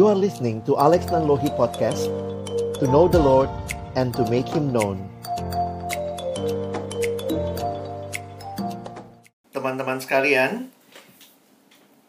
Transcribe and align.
You 0.00 0.08
are 0.08 0.16
listening 0.16 0.64
to 0.64 0.80
Alex 0.80 1.12
Nanlohi 1.12 1.52
Podcast 1.60 2.08
To 2.80 2.88
know 2.88 3.04
the 3.04 3.20
Lord 3.20 3.52
and 4.00 4.16
to 4.16 4.24
make 4.32 4.48
Him 4.48 4.72
known 4.72 4.96
Teman-teman 9.52 10.00
sekalian, 10.00 10.72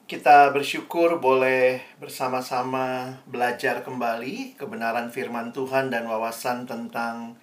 kita 0.07 0.55
bersyukur 0.55 1.19
boleh 1.19 1.83
bersama-sama 1.99 3.19
belajar 3.27 3.83
kembali 3.83 4.55
kebenaran 4.55 5.11
firman 5.11 5.51
Tuhan 5.51 5.91
dan 5.91 6.07
wawasan 6.07 6.63
tentang 6.63 7.35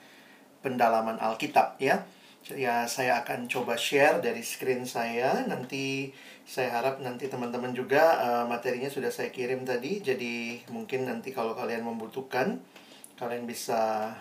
pendalaman 0.64 1.20
Alkitab 1.20 1.76
ya. 1.76 2.08
Ya, 2.46 2.86
saya 2.86 3.20
akan 3.26 3.50
coba 3.50 3.74
share 3.74 4.22
dari 4.22 4.40
screen 4.46 4.86
saya. 4.86 5.44
Nanti 5.44 6.14
saya 6.48 6.72
harap 6.80 7.02
nanti 7.02 7.28
teman-teman 7.28 7.74
juga 7.76 8.16
uh, 8.24 8.44
materinya 8.48 8.88
sudah 8.88 9.10
saya 9.12 9.28
kirim 9.34 9.66
tadi. 9.68 10.00
Jadi 10.00 10.62
mungkin 10.72 11.04
nanti 11.10 11.34
kalau 11.34 11.52
kalian 11.58 11.84
membutuhkan, 11.84 12.62
kalian 13.18 13.44
bisa 13.44 14.14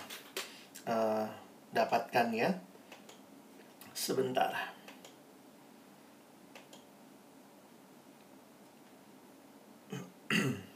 uh, 0.90 1.26
dapatkan 1.72 2.28
ya. 2.34 2.50
Sebentar. 3.94 4.52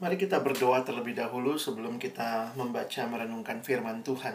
Mari 0.00 0.16
kita 0.16 0.40
berdoa 0.40 0.80
terlebih 0.80 1.12
dahulu 1.12 1.60
sebelum 1.60 2.00
kita 2.00 2.56
membaca 2.56 3.04
merenungkan 3.04 3.60
firman 3.60 4.00
Tuhan. 4.00 4.32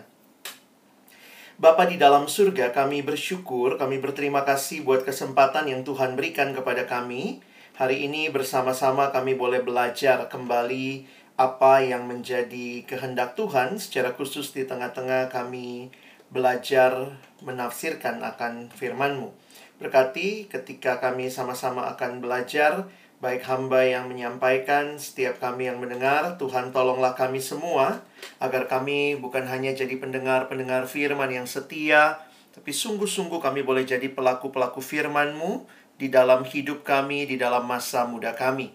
Bapa 1.57 1.89
di 1.89 1.97
dalam 1.97 2.29
surga, 2.29 2.69
kami 2.69 3.01
bersyukur, 3.01 3.73
kami 3.81 3.97
berterima 3.97 4.45
kasih 4.45 4.85
buat 4.85 5.01
kesempatan 5.01 5.65
yang 5.65 5.81
Tuhan 5.81 6.13
berikan 6.13 6.53
kepada 6.53 6.85
kami. 6.85 7.41
Hari 7.81 8.05
ini 8.05 8.29
bersama-sama 8.29 9.09
kami 9.09 9.33
boleh 9.33 9.65
belajar 9.65 10.29
kembali 10.29 11.09
apa 11.33 11.81
yang 11.81 12.05
menjadi 12.05 12.85
kehendak 12.85 13.33
Tuhan 13.33 13.81
secara 13.81 14.13
khusus 14.13 14.53
di 14.53 14.69
tengah-tengah 14.69 15.33
kami 15.33 15.89
belajar 16.29 17.17
menafsirkan 17.41 18.21
akan 18.21 18.69
firman-Mu. 18.69 19.33
Berkati 19.81 20.45
ketika 20.45 21.01
kami 21.01 21.33
sama-sama 21.33 21.89
akan 21.89 22.21
belajar, 22.21 22.85
baik 23.23 23.47
hamba 23.47 23.83
yang 23.87 24.11
menyampaikan, 24.11 24.99
setiap 24.99 25.39
kami 25.39 25.71
yang 25.71 25.79
mendengar, 25.79 26.35
Tuhan 26.35 26.75
tolonglah 26.75 27.15
kami 27.15 27.39
semua, 27.39 28.03
agar 28.43 28.67
kami 28.67 29.15
bukan 29.15 29.47
hanya 29.47 29.71
jadi 29.71 29.95
pendengar-pendengar 29.95 30.87
firman 30.87 31.31
yang 31.31 31.47
setia, 31.47 32.19
tapi 32.55 32.71
sungguh-sungguh 32.71 33.43
kami 33.43 33.67
boleh 33.67 33.83
jadi 33.83 34.07
pelaku-pelaku 34.11 34.79
firman-Mu 34.79 35.67
di 35.99 36.07
dalam 36.07 36.43
hidup 36.47 36.83
kami, 36.87 37.27
di 37.27 37.35
dalam 37.35 37.67
masa 37.67 38.07
muda 38.07 38.35
kami. 38.35 38.71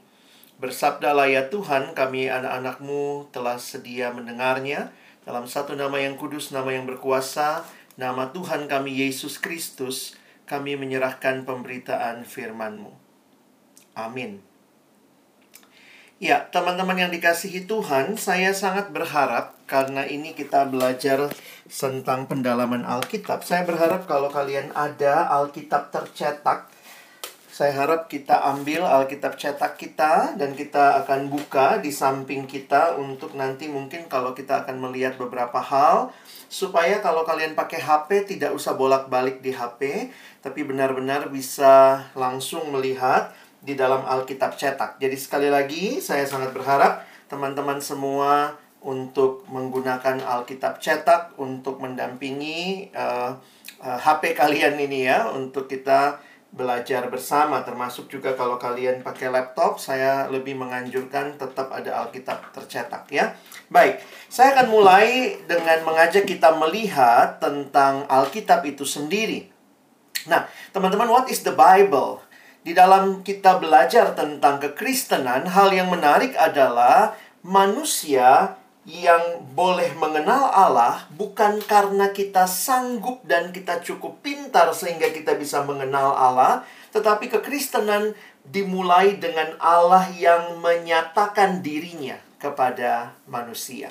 Bersabdalah 0.60 1.32
ya 1.32 1.48
Tuhan, 1.48 1.96
kami 1.96 2.28
anak-anak-Mu 2.28 3.32
telah 3.32 3.56
sedia 3.56 4.12
mendengarnya, 4.12 4.92
dalam 5.24 5.48
satu 5.48 5.72
nama 5.72 5.96
yang 5.96 6.20
kudus, 6.20 6.52
nama 6.52 6.68
yang 6.72 6.84
berkuasa, 6.84 7.64
nama 7.96 8.28
Tuhan 8.32 8.68
kami 8.68 9.00
Yesus 9.04 9.40
Kristus, 9.40 10.16
kami 10.44 10.76
menyerahkan 10.76 11.48
pemberitaan 11.48 12.28
firman-Mu. 12.28 12.99
Amin. 13.94 14.40
Ya, 16.20 16.52
teman-teman 16.52 17.00
yang 17.00 17.08
dikasihi 17.08 17.64
Tuhan, 17.64 18.20
saya 18.20 18.52
sangat 18.52 18.92
berharap 18.92 19.56
karena 19.64 20.04
ini 20.04 20.36
kita 20.36 20.68
belajar 20.68 21.32
tentang 21.64 22.28
pendalaman 22.28 22.84
Alkitab. 22.84 23.40
Saya 23.40 23.64
berharap 23.64 24.04
kalau 24.04 24.28
kalian 24.28 24.68
ada 24.76 25.32
Alkitab 25.32 25.88
tercetak, 25.88 26.68
saya 27.60 27.76
harap 27.76 28.08
kita 28.08 28.40
ambil 28.56 28.88
Alkitab 28.88 29.36
cetak 29.36 29.76
kita 29.76 30.32
dan 30.40 30.56
kita 30.56 31.04
akan 31.04 31.28
buka 31.28 31.76
di 31.76 31.92
samping 31.92 32.48
kita 32.48 32.96
untuk 32.96 33.36
nanti 33.36 33.68
mungkin 33.68 34.08
kalau 34.08 34.32
kita 34.32 34.64
akan 34.64 34.80
melihat 34.80 35.20
beberapa 35.20 35.60
hal 35.60 36.08
supaya 36.48 37.04
kalau 37.04 37.20
kalian 37.20 37.52
pakai 37.52 37.84
HP 37.84 38.32
tidak 38.32 38.56
usah 38.56 38.72
bolak-balik 38.80 39.44
di 39.44 39.52
HP 39.52 40.08
tapi 40.40 40.64
benar-benar 40.64 41.28
bisa 41.28 42.08
langsung 42.16 42.72
melihat 42.72 43.36
di 43.60 43.76
dalam 43.76 44.04
Alkitab 44.04 44.56
cetak. 44.56 44.96
Jadi 44.96 45.16
sekali 45.20 45.48
lagi 45.52 46.00
saya 46.00 46.24
sangat 46.24 46.56
berharap 46.56 47.04
teman-teman 47.28 47.78
semua 47.78 48.56
untuk 48.80 49.44
menggunakan 49.52 50.24
Alkitab 50.24 50.80
cetak 50.80 51.36
untuk 51.36 51.78
mendampingi 51.84 52.88
uh, 52.96 53.36
uh, 53.84 53.98
HP 54.00 54.32
kalian 54.32 54.80
ini 54.80 55.04
ya 55.04 55.28
untuk 55.28 55.68
kita 55.68 56.16
belajar 56.50 57.06
bersama 57.06 57.62
termasuk 57.62 58.10
juga 58.10 58.34
kalau 58.34 58.58
kalian 58.58 59.06
pakai 59.06 59.30
laptop 59.30 59.78
saya 59.78 60.26
lebih 60.26 60.58
menganjurkan 60.58 61.38
tetap 61.38 61.70
ada 61.70 62.02
Alkitab 62.02 62.50
tercetak 62.50 63.06
ya. 63.12 63.38
Baik, 63.70 64.02
saya 64.26 64.58
akan 64.58 64.66
mulai 64.66 65.38
dengan 65.46 65.86
mengajak 65.86 66.26
kita 66.26 66.50
melihat 66.58 67.38
tentang 67.38 68.02
Alkitab 68.10 68.66
itu 68.66 68.82
sendiri. 68.82 69.46
Nah, 70.26 70.44
teman-teman, 70.74 71.06
what 71.06 71.30
is 71.30 71.46
the 71.46 71.54
Bible? 71.54 72.20
Di 72.60 72.76
dalam 72.76 73.24
kita 73.24 73.56
belajar 73.56 74.12
tentang 74.12 74.60
kekristenan, 74.60 75.48
hal 75.48 75.72
yang 75.72 75.88
menarik 75.88 76.36
adalah 76.36 77.16
manusia 77.40 78.60
yang 78.84 79.44
boleh 79.56 79.92
mengenal 79.96 80.52
Allah 80.52 81.08
bukan 81.16 81.60
karena 81.64 82.12
kita 82.12 82.44
sanggup 82.44 83.24
dan 83.24 83.52
kita 83.52 83.80
cukup 83.80 84.20
pintar 84.20 84.72
sehingga 84.76 85.08
kita 85.08 85.40
bisa 85.40 85.64
mengenal 85.64 86.12
Allah, 86.12 86.64
tetapi 86.92 87.32
kekristenan 87.32 88.12
dimulai 88.44 89.16
dengan 89.16 89.56
Allah 89.56 90.08
yang 90.12 90.60
menyatakan 90.60 91.64
dirinya 91.64 92.20
kepada 92.36 93.16
manusia. 93.24 93.88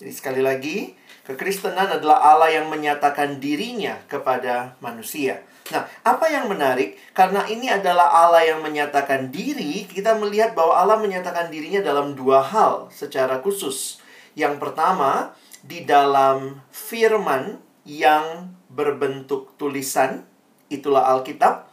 Jadi 0.00 0.12
sekali 0.12 0.40
lagi, 0.40 0.92
kekristenan 1.28 2.00
adalah 2.00 2.32
Allah 2.32 2.48
yang 2.60 2.72
menyatakan 2.72 3.40
dirinya 3.40 4.00
kepada 4.08 4.76
manusia. 4.80 5.40
Nah, 5.72 5.88
apa 6.04 6.28
yang 6.28 6.52
menarik? 6.52 7.00
Karena 7.16 7.48
ini 7.48 7.72
adalah 7.72 8.12
Allah 8.12 8.44
yang 8.44 8.60
menyatakan 8.60 9.32
diri, 9.32 9.88
kita 9.88 10.12
melihat 10.20 10.52
bahwa 10.52 10.76
Allah 10.76 11.00
menyatakan 11.00 11.48
dirinya 11.48 11.80
dalam 11.80 12.12
dua 12.12 12.44
hal 12.44 12.92
secara 12.92 13.40
khusus. 13.40 13.96
Yang 14.36 14.60
pertama, 14.60 15.32
di 15.64 15.88
dalam 15.88 16.60
firman 16.68 17.56
yang 17.88 18.52
berbentuk 18.68 19.56
tulisan, 19.56 20.28
itulah 20.68 21.08
Alkitab, 21.16 21.64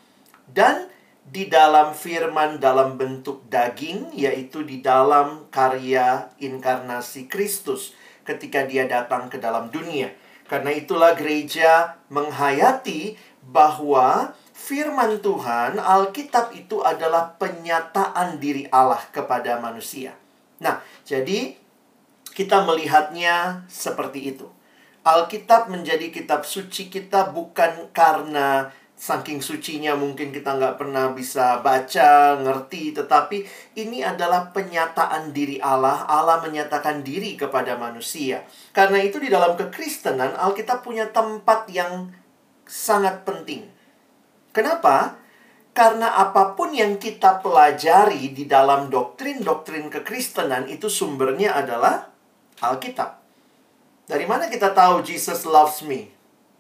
dan 0.48 0.88
di 1.28 1.52
dalam 1.52 1.92
firman 1.92 2.64
dalam 2.64 2.96
bentuk 2.96 3.44
daging, 3.52 4.16
yaitu 4.16 4.64
di 4.64 4.80
dalam 4.80 5.52
karya 5.52 6.32
inkarnasi 6.40 7.28
Kristus 7.28 7.92
ketika 8.24 8.64
dia 8.64 8.88
datang 8.88 9.28
ke 9.28 9.36
dalam 9.36 9.68
dunia. 9.68 10.16
Karena 10.52 10.76
itulah 10.76 11.16
gereja 11.16 11.96
menghayati 12.12 13.16
bahwa 13.46 14.38
firman 14.54 15.18
Tuhan, 15.20 15.82
Alkitab 15.82 16.54
itu 16.54 16.86
adalah 16.86 17.34
penyataan 17.42 18.38
diri 18.38 18.70
Allah 18.70 19.02
kepada 19.10 19.58
manusia. 19.58 20.14
Nah, 20.62 20.80
jadi 21.02 21.58
kita 22.32 22.64
melihatnya 22.64 23.66
seperti 23.68 24.38
itu. 24.38 24.48
Alkitab 25.02 25.74
menjadi 25.74 26.14
kitab 26.14 26.46
suci 26.46 26.94
kita 26.94 27.34
bukan 27.34 27.90
karena 27.90 28.70
saking 29.02 29.42
sucinya 29.42 29.98
mungkin 29.98 30.30
kita 30.30 30.62
nggak 30.62 30.78
pernah 30.78 31.10
bisa 31.10 31.58
baca, 31.66 32.38
ngerti, 32.38 32.94
tetapi 32.94 33.42
ini 33.74 34.06
adalah 34.06 34.54
penyataan 34.54 35.34
diri 35.34 35.58
Allah. 35.58 36.06
Allah 36.06 36.38
menyatakan 36.46 37.02
diri 37.02 37.34
kepada 37.34 37.82
manusia. 37.82 38.46
Karena 38.70 39.02
itu 39.02 39.18
di 39.18 39.34
dalam 39.34 39.58
kekristenan, 39.58 40.38
Alkitab 40.38 40.86
punya 40.86 41.10
tempat 41.10 41.66
yang 41.74 42.14
sangat 42.72 43.28
penting. 43.28 43.68
Kenapa? 44.56 45.20
Karena 45.76 46.16
apa 46.16 46.56
pun 46.56 46.72
yang 46.72 46.96
kita 46.96 47.44
pelajari 47.44 48.32
di 48.32 48.48
dalam 48.48 48.88
doktrin-doktrin 48.88 49.92
kekristenan 49.92 50.72
itu 50.72 50.88
sumbernya 50.88 51.56
adalah 51.56 52.08
Alkitab. 52.64 53.20
Dari 54.08 54.24
mana 54.28 54.48
kita 54.48 54.72
tahu 54.72 55.04
Jesus 55.04 55.44
loves 55.48 55.84
me? 55.84 56.12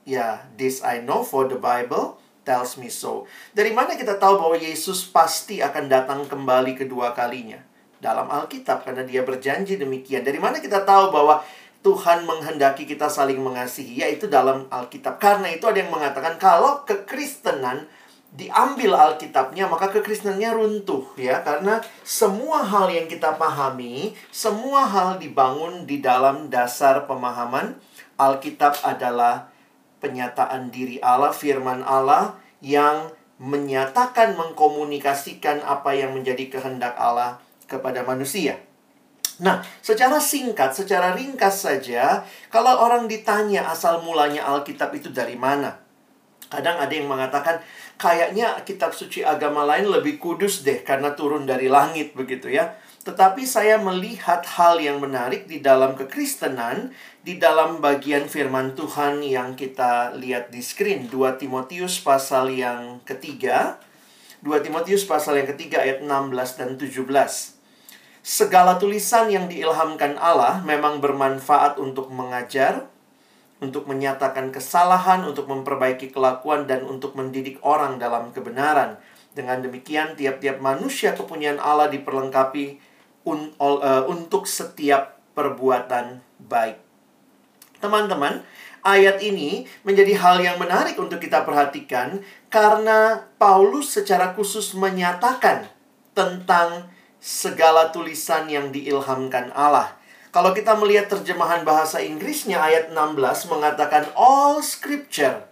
Ya, 0.08 0.48
this 0.56 0.84
I 0.84 1.04
know 1.04 1.24
for 1.24 1.48
the 1.48 1.60
Bible 1.60 2.20
tells 2.48 2.80
me 2.80 2.88
so. 2.88 3.28
Dari 3.52 3.76
mana 3.76 4.00
kita 4.00 4.16
tahu 4.16 4.40
bahwa 4.40 4.56
Yesus 4.56 5.04
pasti 5.08 5.60
akan 5.60 5.92
datang 5.92 6.24
kembali 6.28 6.80
kedua 6.80 7.12
kalinya? 7.12 7.60
Dalam 8.00 8.32
Alkitab 8.32 8.88
karena 8.88 9.04
dia 9.04 9.22
berjanji 9.28 9.76
demikian. 9.76 10.24
Dari 10.24 10.40
mana 10.40 10.64
kita 10.64 10.88
tahu 10.88 11.12
bahwa 11.12 11.44
Tuhan 11.82 12.30
menghendaki 12.30 12.86
kita 12.86 13.10
saling 13.10 13.42
mengasihi, 13.42 14.06
yaitu 14.06 14.30
dalam 14.30 14.70
Alkitab. 14.70 15.18
Karena 15.18 15.50
itu 15.50 15.66
ada 15.66 15.82
yang 15.82 15.90
mengatakan 15.90 16.38
kalau 16.38 16.86
kekristenan 16.86 17.90
diambil 18.32 18.96
Alkitabnya 18.96 19.68
maka 19.68 19.92
kekristenannya 19.92 20.56
runtuh 20.56 21.04
ya 21.20 21.44
karena 21.44 21.84
semua 22.08 22.64
hal 22.64 22.88
yang 22.88 23.12
kita 23.12 23.36
pahami 23.36 24.16
semua 24.32 24.88
hal 24.88 25.20
dibangun 25.20 25.84
di 25.84 26.00
dalam 26.00 26.48
dasar 26.48 27.04
pemahaman 27.12 27.76
Alkitab 28.16 28.80
adalah 28.88 29.52
penyataan 30.00 30.72
diri 30.72 31.04
Allah 31.04 31.36
firman 31.36 31.84
Allah 31.84 32.40
yang 32.64 33.12
menyatakan 33.42 34.38
mengkomunikasikan 34.38 35.66
apa 35.66 35.98
yang 35.98 36.14
menjadi 36.14 36.46
kehendak 36.46 36.94
Allah 36.94 37.42
kepada 37.66 38.06
manusia. 38.06 38.62
Nah, 39.42 39.66
secara 39.82 40.22
singkat, 40.22 40.78
secara 40.78 41.18
ringkas 41.18 41.66
saja, 41.66 42.22
kalau 42.54 42.78
orang 42.78 43.10
ditanya 43.10 43.66
asal 43.74 44.06
mulanya 44.06 44.46
Alkitab 44.46 44.94
itu 44.94 45.10
dari 45.10 45.34
mana? 45.34 45.82
Kadang 46.46 46.78
ada 46.78 46.94
yang 46.94 47.10
mengatakan, 47.10 47.58
kayaknya 47.98 48.62
kitab 48.62 48.94
suci 48.94 49.26
agama 49.26 49.66
lain 49.66 49.90
lebih 49.90 50.22
kudus 50.22 50.62
deh 50.62 50.86
karena 50.86 51.18
turun 51.18 51.50
dari 51.50 51.72
langit 51.74 52.14
begitu 52.14 52.54
ya. 52.54 52.78
Tetapi 53.02 53.42
saya 53.42 53.82
melihat 53.82 54.46
hal 54.46 54.78
yang 54.78 55.02
menarik 55.02 55.50
di 55.50 55.58
dalam 55.58 55.98
kekristenan, 55.98 56.94
di 57.26 57.42
dalam 57.42 57.82
bagian 57.82 58.30
firman 58.30 58.78
Tuhan 58.78 59.26
yang 59.26 59.58
kita 59.58 60.14
lihat 60.22 60.54
di 60.54 60.62
screen. 60.62 61.10
2 61.10 61.42
Timotius 61.42 61.98
pasal 61.98 62.54
yang 62.54 63.02
ketiga. 63.10 63.82
2 64.46 64.54
Timotius 64.62 65.02
pasal 65.10 65.42
yang 65.42 65.50
ketiga 65.50 65.82
ayat 65.82 66.06
16 66.06 66.62
dan 66.62 66.70
17. 66.78 67.61
Segala 68.22 68.78
tulisan 68.78 69.34
yang 69.34 69.50
diilhamkan 69.50 70.14
Allah 70.22 70.62
memang 70.62 71.02
bermanfaat 71.02 71.82
untuk 71.82 72.14
mengajar, 72.14 72.86
untuk 73.58 73.90
menyatakan 73.90 74.54
kesalahan, 74.54 75.26
untuk 75.26 75.50
memperbaiki 75.50 76.14
kelakuan, 76.14 76.70
dan 76.70 76.86
untuk 76.86 77.18
mendidik 77.18 77.58
orang 77.66 77.98
dalam 77.98 78.30
kebenaran. 78.30 79.02
Dengan 79.34 79.66
demikian, 79.66 80.14
tiap-tiap 80.14 80.62
manusia 80.62 81.18
kepunyaan 81.18 81.58
Allah 81.58 81.90
diperlengkapi 81.90 82.78
un, 83.26 83.58
uh, 83.58 84.06
untuk 84.06 84.46
setiap 84.46 85.18
perbuatan 85.34 86.22
baik. 86.46 86.78
Teman-teman, 87.82 88.46
ayat 88.86 89.18
ini 89.26 89.66
menjadi 89.82 90.14
hal 90.22 90.38
yang 90.46 90.62
menarik 90.62 90.94
untuk 91.02 91.18
kita 91.18 91.42
perhatikan 91.42 92.22
karena 92.54 93.26
Paulus 93.42 93.98
secara 93.98 94.38
khusus 94.38 94.78
menyatakan 94.78 95.66
tentang 96.14 96.90
segala 97.22 97.94
tulisan 97.94 98.50
yang 98.50 98.74
diilhamkan 98.74 99.54
Allah. 99.54 99.94
Kalau 100.34 100.58
kita 100.58 100.74
melihat 100.74 101.06
terjemahan 101.12 101.62
bahasa 101.62 102.02
Inggrisnya 102.02 102.58
ayat 102.58 102.90
16 102.90 103.52
mengatakan 103.52 104.10
all 104.18 104.66
scripture. 104.66 105.46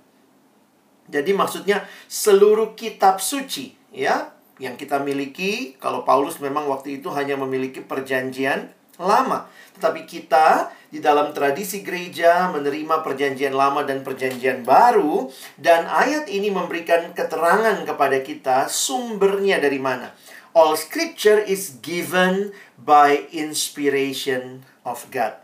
Jadi 1.10 1.32
maksudnya 1.34 1.86
seluruh 2.10 2.74
kitab 2.74 3.22
suci, 3.22 3.78
ya, 3.94 4.34
yang 4.58 4.78
kita 4.78 5.02
miliki. 5.02 5.78
Kalau 5.78 6.06
Paulus 6.06 6.38
memang 6.42 6.66
waktu 6.70 7.02
itu 7.02 7.10
hanya 7.14 7.38
memiliki 7.38 7.82
perjanjian 7.82 8.72
lama, 9.00 9.48
tetapi 9.80 10.04
kita 10.04 10.76
di 10.92 11.00
dalam 11.00 11.32
tradisi 11.32 11.80
gereja 11.80 12.52
menerima 12.52 13.00
perjanjian 13.00 13.56
lama 13.56 13.88
dan 13.88 14.04
perjanjian 14.04 14.68
baru 14.68 15.32
dan 15.56 15.88
ayat 15.88 16.28
ini 16.28 16.52
memberikan 16.52 17.16
keterangan 17.16 17.80
kepada 17.88 18.20
kita 18.20 18.68
sumbernya 18.68 19.64
dari 19.64 19.80
mana. 19.80 20.12
All 20.60 20.76
scripture 20.76 21.40
is 21.40 21.80
given 21.80 22.52
by 22.76 23.32
inspiration 23.32 24.68
of 24.84 25.08
God. 25.08 25.40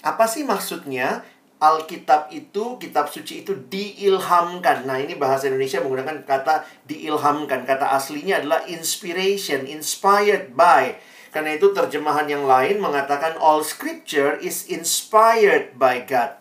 Apa 0.00 0.24
sih 0.24 0.40
maksudnya? 0.40 1.20
Alkitab 1.60 2.32
itu, 2.32 2.80
kitab 2.80 3.12
suci 3.12 3.44
itu 3.44 3.52
diilhamkan. 3.52 4.88
Nah, 4.88 4.96
ini 5.04 5.20
bahasa 5.20 5.52
Indonesia 5.52 5.84
menggunakan 5.84 6.24
kata 6.24 6.64
diilhamkan. 6.88 7.68
Kata 7.68 7.92
aslinya 7.92 8.40
adalah 8.40 8.64
inspiration, 8.72 9.68
inspired 9.68 10.56
by. 10.56 10.96
Karena 11.28 11.52
itu 11.52 11.68
terjemahan 11.76 12.24
yang 12.24 12.48
lain 12.48 12.80
mengatakan 12.80 13.36
all 13.36 13.60
scripture 13.60 14.40
is 14.40 14.64
inspired 14.72 15.76
by 15.76 16.00
God. 16.08 16.40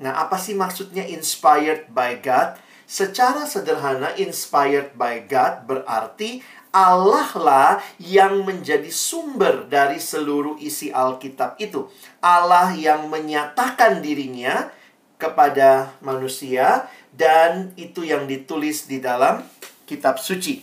Nah, 0.00 0.16
apa 0.16 0.40
sih 0.40 0.56
maksudnya 0.56 1.04
inspired 1.04 1.92
by 1.92 2.16
God? 2.24 2.56
Secara 2.88 3.44
sederhana, 3.44 4.16
inspired 4.16 4.96
by 4.96 5.22
God 5.28 5.68
berarti 5.68 6.38
Allah 6.74 7.28
lah 7.38 7.70
yang 8.02 8.42
menjadi 8.42 8.88
sumber 8.90 9.66
dari 9.70 9.98
seluruh 9.98 10.58
isi 10.60 10.92
Alkitab 10.92 11.58
itu. 11.62 11.88
Allah 12.20 12.74
yang 12.74 13.08
menyatakan 13.10 14.02
dirinya 14.02 14.70
kepada 15.16 15.96
manusia 16.04 16.88
dan 17.16 17.72
itu 17.80 18.04
yang 18.04 18.28
ditulis 18.28 18.84
di 18.84 19.00
dalam 19.00 19.40
kitab 19.88 20.20
suci. 20.20 20.60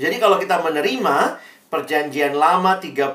Jadi 0.00 0.16
kalau 0.18 0.40
kita 0.40 0.58
menerima 0.64 1.38
Perjanjian 1.70 2.34
lama 2.34 2.82
39 2.82 3.14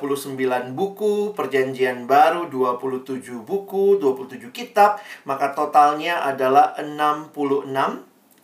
buku, 0.79 1.35
perjanjian 1.35 2.07
baru 2.07 2.47
27 2.47 3.43
buku, 3.43 3.99
27 3.99 4.47
kitab, 4.55 4.95
maka 5.27 5.51
totalnya 5.51 6.23
adalah 6.23 6.71
66 6.79 7.35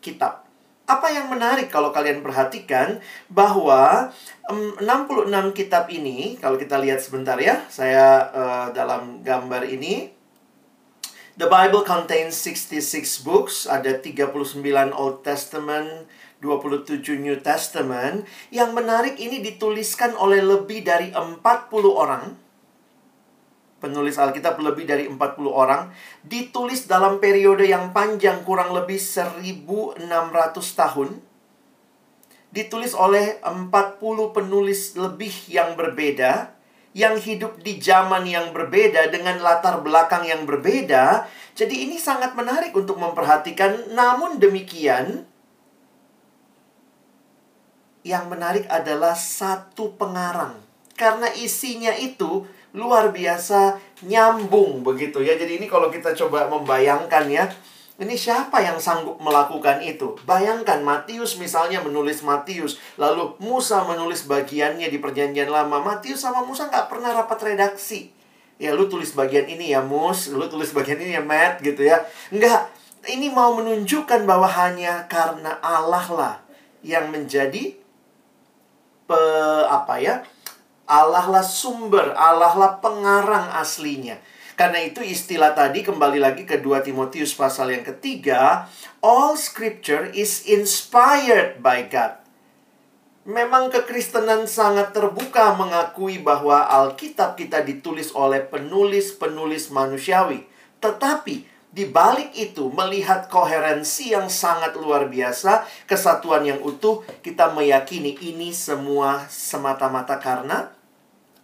kitab. 0.04 0.51
Apa 0.90 1.08
yang 1.14 1.32
menarik 1.32 1.72
kalau 1.72 1.94
kalian 1.94 2.20
perhatikan 2.26 3.00
bahwa 3.32 4.12
um, 4.50 4.76
66 4.82 5.30
kitab 5.56 5.88
ini, 5.88 6.36
kalau 6.42 6.60
kita 6.60 6.82
lihat 6.82 7.00
sebentar 7.00 7.38
ya, 7.40 7.64
saya 7.72 8.28
uh, 8.34 8.68
dalam 8.76 9.24
gambar 9.24 9.66
ini 9.70 10.12
The 11.40 11.48
Bible 11.48 11.88
contains 11.88 12.36
66 12.44 13.24
books, 13.24 13.64
ada 13.64 13.96
39 13.98 14.36
Old 14.92 15.24
Testament, 15.24 16.06
27 16.44 17.02
New 17.24 17.40
Testament. 17.40 18.28
Yang 18.52 18.70
menarik 18.76 19.16
ini 19.16 19.40
dituliskan 19.40 20.12
oleh 20.20 20.44
lebih 20.44 20.84
dari 20.84 21.10
40 21.16 21.40
orang 21.88 22.36
penulis 23.82 24.22
Alkitab 24.22 24.62
lebih 24.62 24.86
dari 24.86 25.10
40 25.10 25.18
orang, 25.50 25.90
ditulis 26.22 26.86
dalam 26.86 27.18
periode 27.18 27.66
yang 27.66 27.90
panjang 27.90 28.46
kurang 28.46 28.72
lebih 28.72 29.02
1600 29.02 29.98
tahun. 30.78 31.10
Ditulis 32.54 32.94
oleh 32.94 33.42
40 33.42 34.38
penulis 34.38 34.94
lebih 34.94 35.34
yang 35.50 35.74
berbeda, 35.74 36.54
yang 36.94 37.16
hidup 37.18 37.58
di 37.64 37.80
zaman 37.80 38.28
yang 38.28 38.52
berbeda 38.54 39.10
dengan 39.10 39.40
latar 39.42 39.82
belakang 39.82 40.28
yang 40.28 40.44
berbeda. 40.44 41.26
Jadi 41.56 41.88
ini 41.88 41.98
sangat 41.98 42.36
menarik 42.36 42.76
untuk 42.76 43.00
memperhatikan. 43.00 43.96
Namun 43.96 44.38
demikian, 44.38 45.24
yang 48.02 48.28
menarik 48.28 48.66
adalah 48.68 49.16
satu 49.16 49.96
pengarang. 49.96 50.58
Karena 50.98 51.32
isinya 51.34 51.96
itu 51.98 52.46
luar 52.72 53.12
biasa 53.12 53.80
nyambung 54.08 54.84
begitu 54.84 55.20
ya. 55.24 55.36
Jadi 55.36 55.60
ini 55.60 55.68
kalau 55.68 55.92
kita 55.92 56.16
coba 56.16 56.48
membayangkan 56.48 57.28
ya, 57.28 57.46
ini 58.02 58.18
siapa 58.18 58.64
yang 58.66 58.82
sanggup 58.82 59.22
melakukan 59.22 59.84
itu? 59.86 60.18
Bayangkan 60.26 60.82
Matius 60.82 61.38
misalnya 61.38 61.84
menulis 61.86 62.26
Matius, 62.26 62.82
lalu 62.98 63.38
Musa 63.38 63.86
menulis 63.86 64.26
bagiannya 64.26 64.90
di 64.90 64.98
perjanjian 64.98 65.52
lama. 65.54 65.78
Matius 65.84 66.26
sama 66.26 66.42
Musa 66.42 66.66
nggak 66.72 66.90
pernah 66.90 67.14
rapat 67.14 67.54
redaksi. 67.54 68.10
Ya 68.62 68.78
lu 68.78 68.86
tulis 68.86 69.14
bagian 69.18 69.50
ini 69.50 69.74
ya 69.74 69.82
Mus, 69.82 70.30
lu 70.30 70.46
tulis 70.46 70.70
bagian 70.70 71.02
ini 71.02 71.18
ya 71.18 71.24
Matt 71.26 71.66
gitu 71.66 71.82
ya. 71.82 72.06
Enggak, 72.30 72.70
ini 73.10 73.34
mau 73.34 73.58
menunjukkan 73.58 74.26
bahwa 74.30 74.46
hanya 74.46 75.10
karena 75.10 75.58
Allah 75.66 76.06
lah 76.14 76.36
yang 76.86 77.10
menjadi 77.10 77.74
pe, 79.10 79.22
apa 79.66 79.98
ya? 79.98 80.22
Allah 80.86 81.26
lah 81.30 81.46
sumber, 81.46 82.14
Allah 82.18 82.54
lah 82.56 82.72
pengarang 82.82 83.52
aslinya. 83.58 84.18
Karena 84.56 84.84
itu 84.86 85.02
istilah 85.02 85.58
tadi 85.58 85.82
kembali 85.82 86.22
lagi 86.22 86.46
ke 86.46 86.62
2 86.62 86.86
Timotius 86.86 87.34
pasal 87.34 87.74
yang 87.74 87.82
ketiga, 87.82 88.70
all 89.02 89.34
scripture 89.34 90.14
is 90.14 90.46
inspired 90.46 91.60
by 91.66 91.90
God. 91.90 92.22
Memang 93.22 93.70
kekristenan 93.70 94.50
sangat 94.50 94.98
terbuka 94.98 95.54
mengakui 95.54 96.18
bahwa 96.18 96.66
Alkitab 96.66 97.38
kita 97.38 97.62
ditulis 97.62 98.10
oleh 98.18 98.42
penulis-penulis 98.42 99.70
manusiawi. 99.70 100.50
Tetapi 100.82 101.51
di 101.72 101.88
balik 101.88 102.36
itu 102.36 102.68
melihat 102.76 103.32
koherensi 103.32 104.12
yang 104.12 104.28
sangat 104.28 104.76
luar 104.76 105.08
biasa, 105.08 105.64
kesatuan 105.88 106.44
yang 106.44 106.60
utuh, 106.60 107.00
kita 107.24 107.56
meyakini 107.56 108.20
ini 108.20 108.52
semua 108.52 109.24
semata-mata 109.32 110.20
karena 110.20 110.68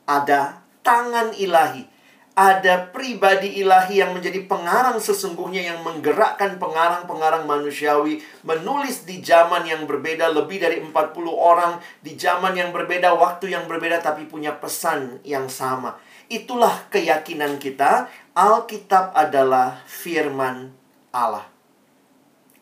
ada 0.03 0.60
tangan 0.84 1.31
ilahi, 1.31 1.88
ada 2.36 2.91
pribadi 2.91 3.63
ilahi 3.63 4.03
yang 4.03 4.12
menjadi 4.12 4.43
pengarang 4.51 5.00
sesungguhnya 5.00 5.74
yang 5.74 5.79
menggerakkan 5.88 6.60
pengarang-pengarang 6.60 7.48
manusiawi 7.48 8.19
menulis 8.43 9.07
di 9.07 9.24
zaman 9.24 9.63
yang 9.63 9.88
berbeda 9.88 10.27
lebih 10.29 10.60
dari 10.60 10.84
40 10.84 10.91
orang 11.31 11.79
di 12.03 12.19
zaman 12.19 12.51
yang 12.51 12.75
berbeda, 12.75 13.15
waktu 13.15 13.55
yang 13.55 13.63
berbeda 13.63 14.03
tapi 14.03 14.27
punya 14.27 14.51
pesan 14.60 15.24
yang 15.24 15.48
sama. 15.48 15.96
Itulah 16.27 16.91
keyakinan 16.91 17.55
kita, 17.55 18.12
Alkitab 18.36 19.15
adalah 19.15 19.79
firman 19.88 20.75
Allah. 21.15 21.48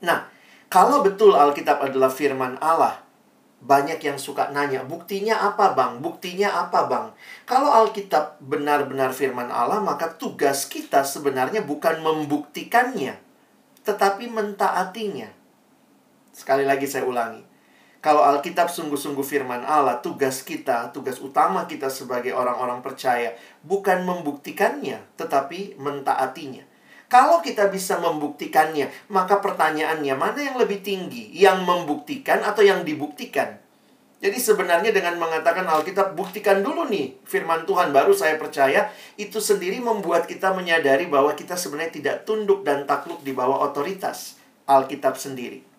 Nah, 0.05 0.29
Kalau 0.65 1.05
betul 1.05 1.31
Alkitab 1.31 1.79
adalah 1.79 2.11
firman 2.11 2.59
Allah, 2.59 2.99
banyak 3.63 3.95
yang 4.03 4.19
suka 4.19 4.51
nanya, 4.51 4.83
buktinya 4.83 5.39
apa 5.39 5.71
bang? 5.71 6.03
Buktinya 6.03 6.51
apa 6.67 6.89
bang? 6.91 7.07
Kalau 7.47 7.71
Alkitab 7.71 8.43
benar-benar 8.43 9.15
firman 9.15 9.47
Allah, 9.47 9.79
maka 9.79 10.11
tugas 10.19 10.67
kita 10.67 11.07
sebenarnya 11.07 11.63
bukan 11.63 12.03
membuktikannya, 12.03 13.15
tetapi 13.87 14.27
mentaatinya. 14.27 15.31
Sekali 16.35 16.67
lagi 16.67 16.91
saya 16.91 17.07
ulangi. 17.07 17.44
Kalau 18.05 18.21
Alkitab 18.21 18.69
sungguh-sungguh 18.69 19.25
firman 19.25 19.65
Allah, 19.65 19.97
tugas 19.97 20.45
kita, 20.45 20.93
tugas 20.93 21.17
utama 21.17 21.65
kita 21.65 21.89
sebagai 21.89 22.37
orang-orang 22.37 22.85
percaya, 22.85 23.33
bukan 23.65 24.05
membuktikannya, 24.05 25.01
tetapi 25.17 25.73
mentaatinya. 25.81 26.61
Kalau 27.09 27.41
kita 27.41 27.65
bisa 27.73 27.97
membuktikannya, 27.97 28.93
maka 29.09 29.41
pertanyaannya 29.41 30.13
mana 30.13 30.37
yang 30.37 30.53
lebih 30.53 30.85
tinggi? 30.85 31.33
Yang 31.33 31.65
membuktikan 31.65 32.45
atau 32.45 32.61
yang 32.61 32.85
dibuktikan? 32.85 33.57
Jadi 34.21 34.37
sebenarnya 34.37 34.93
dengan 34.93 35.17
mengatakan 35.17 35.65
Alkitab 35.65 36.13
buktikan 36.13 36.61
dulu 36.61 36.85
nih 36.85 37.17
firman 37.25 37.65
Tuhan 37.65 37.89
baru 37.89 38.13
saya 38.13 38.37
percaya 38.37 38.93
itu 39.17 39.41
sendiri 39.41 39.81
membuat 39.81 40.29
kita 40.29 40.53
menyadari 40.53 41.09
bahwa 41.09 41.33
kita 41.33 41.57
sebenarnya 41.57 41.93
tidak 41.93 42.15
tunduk 42.21 42.61
dan 42.61 42.85
takluk 42.85 43.25
di 43.25 43.33
bawah 43.33 43.65
otoritas 43.65 44.37
Alkitab 44.69 45.17
sendiri. 45.17 45.74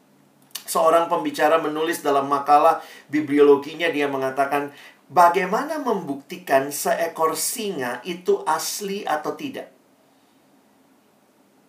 Seorang 0.67 1.07
pembicara 1.07 1.63
menulis 1.63 2.03
dalam 2.03 2.27
makalah 2.27 2.83
bibliologinya 3.09 3.89
dia 3.89 4.11
mengatakan 4.11 4.75
bagaimana 5.07 5.79
membuktikan 5.79 6.75
seekor 6.75 7.39
singa 7.39 8.03
itu 8.03 8.43
asli 8.45 9.07
atau 9.07 9.39
tidak. 9.39 9.71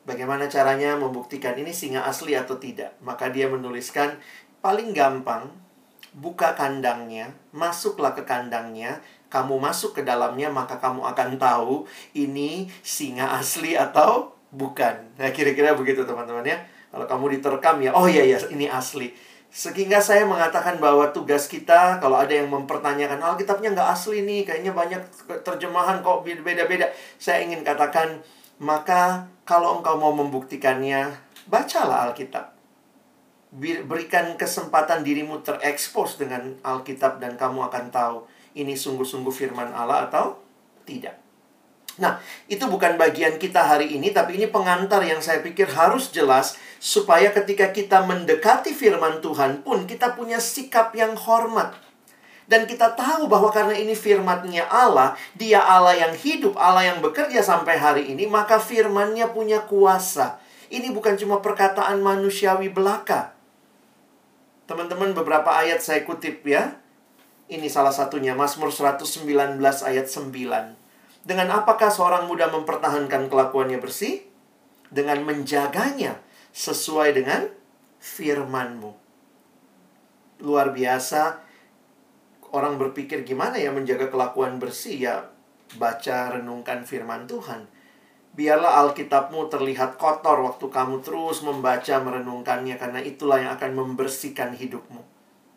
Bagaimana 0.07 0.47
caranya 0.47 0.95
membuktikan 0.95 1.53
ini 1.59 1.75
singa 1.75 2.07
asli 2.07 2.33
atau 2.33 2.55
tidak? 2.57 2.95
Maka 3.03 3.27
dia 3.27 3.51
menuliskan 3.51 4.17
paling 4.63 4.95
gampang 4.95 5.51
buka 6.15 6.55
kandangnya, 6.57 7.35
masuklah 7.51 8.15
ke 8.15 8.23
kandangnya, 8.23 9.03
kamu 9.27 9.59
masuk 9.59 9.99
ke 9.99 10.01
dalamnya 10.07 10.47
maka 10.47 10.79
kamu 10.79 11.03
akan 11.03 11.35
tahu 11.35 11.83
ini 12.15 12.71
singa 12.79 13.35
asli 13.35 13.75
atau 13.75 14.31
bukan. 14.55 15.19
Nah, 15.19 15.29
kira-kira 15.35 15.75
begitu 15.75 16.07
teman-teman 16.07 16.47
ya. 16.47 16.57
Kalau 16.91 17.05
kamu 17.05 17.39
diterkam 17.39 17.83
ya, 17.83 17.91
oh 17.91 18.07
iya 18.07 18.23
ya 18.23 18.39
ini 18.47 18.71
asli. 18.71 19.11
Sehingga 19.47 20.03
saya 20.03 20.27
mengatakan 20.27 20.77
bahwa 20.77 21.07
tugas 21.15 21.47
kita 21.47 21.97
kalau 22.03 22.19
ada 22.19 22.35
yang 22.35 22.51
mempertanyakan 22.51 23.19
Alkitabnya 23.23 23.73
nggak 23.73 23.89
asli 23.95 24.23
nih, 24.23 24.43
kayaknya 24.43 24.75
banyak 24.75 25.01
terjemahan 25.43 26.03
kok 26.03 26.23
beda-beda. 26.23 26.91
Saya 27.17 27.43
ingin 27.43 27.63
katakan 27.63 28.21
maka 28.57 29.29
kalau 29.45 29.79
engkau 29.79 29.95
mau 29.97 30.11
membuktikannya, 30.13 31.15
bacalah 31.47 32.11
Alkitab. 32.11 32.53
Berikan 33.87 34.35
kesempatan 34.35 35.07
dirimu 35.07 35.39
terekspos 35.39 36.19
dengan 36.19 36.59
Alkitab 36.67 37.23
dan 37.23 37.39
kamu 37.39 37.71
akan 37.71 37.85
tahu 37.89 38.17
ini 38.57 38.75
sungguh-sungguh 38.75 39.31
firman 39.31 39.71
Allah 39.71 40.11
atau 40.11 40.41
tidak. 40.83 41.26
Nah, 41.97 42.21
itu 42.45 42.61
bukan 42.69 42.93
bagian 42.95 43.41
kita 43.41 43.65
hari 43.65 43.97
ini, 43.97 44.13
tapi 44.13 44.37
ini 44.37 44.45
pengantar 44.45 45.01
yang 45.01 45.17
saya 45.17 45.41
pikir 45.41 45.65
harus 45.73 46.13
jelas 46.13 46.57
supaya 46.77 47.33
ketika 47.33 47.73
kita 47.73 48.05
mendekati 48.05 48.73
firman 48.73 49.17
Tuhan 49.17 49.65
pun 49.65 49.89
kita 49.89 50.13
punya 50.13 50.37
sikap 50.37 50.93
yang 50.93 51.17
hormat 51.17 51.73
dan 52.47 52.63
kita 52.63 52.95
tahu 52.95 53.27
bahwa 53.27 53.51
karena 53.51 53.75
ini 53.75 53.91
firmannya 53.91 54.63
Allah, 54.71 55.19
dia 55.35 55.59
Allah 55.59 55.99
yang 55.99 56.15
hidup, 56.15 56.55
Allah 56.55 56.95
yang 56.95 57.03
bekerja 57.03 57.43
sampai 57.43 57.75
hari 57.75 58.03
ini, 58.15 58.23
maka 58.23 58.55
firmannya 58.55 59.27
punya 59.35 59.67
kuasa. 59.67 60.39
Ini 60.71 60.95
bukan 60.95 61.19
cuma 61.19 61.43
perkataan 61.43 61.99
manusiawi 61.99 62.71
belaka. 62.71 63.35
Teman-teman 64.63 65.11
beberapa 65.11 65.51
ayat 65.59 65.83
saya 65.83 66.07
kutip 66.07 66.47
ya. 66.47 66.79
Ini 67.51 67.67
salah 67.67 67.91
satunya, 67.91 68.31
Mazmur 68.31 68.71
119 68.71 69.27
ayat 69.83 70.07
9. 70.07 70.76
Dengan 71.27 71.51
apakah 71.51 71.91
seorang 71.91 72.23
muda 72.23 72.47
mempertahankan 72.47 73.27
kelakuannya 73.27 73.83
bersih? 73.83 74.23
Dengan 74.87 75.27
menjaganya 75.27 76.23
sesuai 76.55 77.19
dengan 77.19 77.51
firmanmu. 77.99 78.95
Luar 80.47 80.71
biasa, 80.71 81.43
orang 82.55 82.79
berpikir 82.79 83.27
gimana 83.27 83.59
ya 83.59 83.75
menjaga 83.75 84.07
kelakuan 84.07 84.55
bersih 84.55 84.95
ya 84.95 85.15
baca 85.75 86.31
renungkan 86.31 86.87
firman 86.87 87.27
Tuhan. 87.27 87.67
Biarlah 88.31 88.79
Alkitabmu 88.87 89.51
terlihat 89.51 89.99
kotor 89.99 90.39
waktu 90.47 90.71
kamu 90.71 91.03
terus 91.03 91.43
membaca 91.43 91.99
merenungkannya 91.99 92.79
karena 92.79 93.03
itulah 93.03 93.43
yang 93.43 93.51
akan 93.59 93.75
membersihkan 93.75 94.55
hidupmu. 94.55 95.03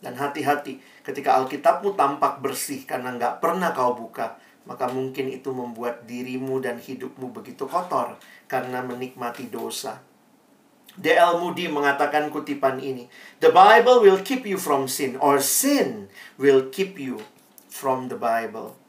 Dan 0.03 0.19
hati-hati 0.19 0.83
ketika 1.07 1.39
Alkitabmu 1.39 1.95
tampak 1.95 2.43
bersih 2.43 2.83
karena 2.89 3.15
nggak 3.15 3.39
pernah 3.39 3.71
kau 3.71 3.95
buka, 3.95 4.41
maka 4.71 4.87
mungkin 4.87 5.27
itu 5.27 5.50
membuat 5.50 6.07
dirimu 6.07 6.62
dan 6.62 6.79
hidupmu 6.79 7.35
begitu 7.35 7.67
kotor 7.67 8.15
karena 8.47 8.79
menikmati 8.87 9.50
dosa. 9.50 9.99
D.L. 10.95 11.43
Moody 11.43 11.67
mengatakan 11.67 12.31
kutipan 12.31 12.79
ini. 12.79 13.11
The 13.43 13.50
Bible 13.50 14.07
will 14.07 14.23
keep 14.23 14.47
you 14.47 14.55
from 14.55 14.87
sin 14.87 15.19
or 15.19 15.43
sin 15.43 16.07
will 16.39 16.71
keep 16.71 17.03
you 17.03 17.19
from 17.67 18.07
the 18.07 18.19
Bible. 18.19 18.80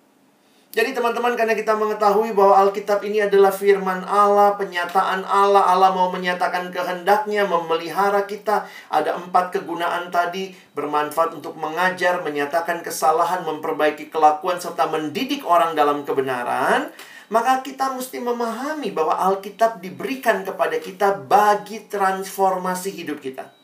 Jadi 0.72 0.96
teman-teman 0.96 1.36
karena 1.36 1.52
kita 1.52 1.76
mengetahui 1.76 2.32
bahwa 2.32 2.56
Alkitab 2.64 3.04
ini 3.04 3.20
adalah 3.20 3.52
firman 3.52 4.08
Allah, 4.08 4.56
penyataan 4.56 5.28
Allah, 5.28 5.68
Allah 5.68 5.92
mau 5.92 6.08
menyatakan 6.16 6.72
kehendaknya, 6.72 7.44
memelihara 7.44 8.24
kita. 8.24 8.64
Ada 8.88 9.20
empat 9.20 9.52
kegunaan 9.52 10.08
tadi, 10.16 10.56
bermanfaat 10.72 11.36
untuk 11.36 11.60
mengajar, 11.60 12.24
menyatakan 12.24 12.80
kesalahan, 12.80 13.44
memperbaiki 13.44 14.08
kelakuan, 14.08 14.64
serta 14.64 14.88
mendidik 14.88 15.44
orang 15.44 15.76
dalam 15.76 16.08
kebenaran 16.08 16.88
maka 17.32 17.64
kita 17.64 17.96
mesti 17.96 18.20
memahami 18.20 18.92
bahwa 18.92 19.16
Alkitab 19.16 19.80
diberikan 19.80 20.44
kepada 20.44 20.76
kita 20.84 21.16
bagi 21.16 21.88
transformasi 21.88 22.92
hidup 22.92 23.24
kita. 23.24 23.56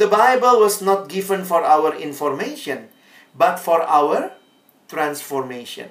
The 0.00 0.08
Bible 0.08 0.64
was 0.64 0.80
not 0.80 1.12
given 1.12 1.44
for 1.44 1.60
our 1.60 1.92
information, 1.92 2.88
but 3.36 3.60
for 3.60 3.84
our 3.84 4.32
transformation. 4.86 5.88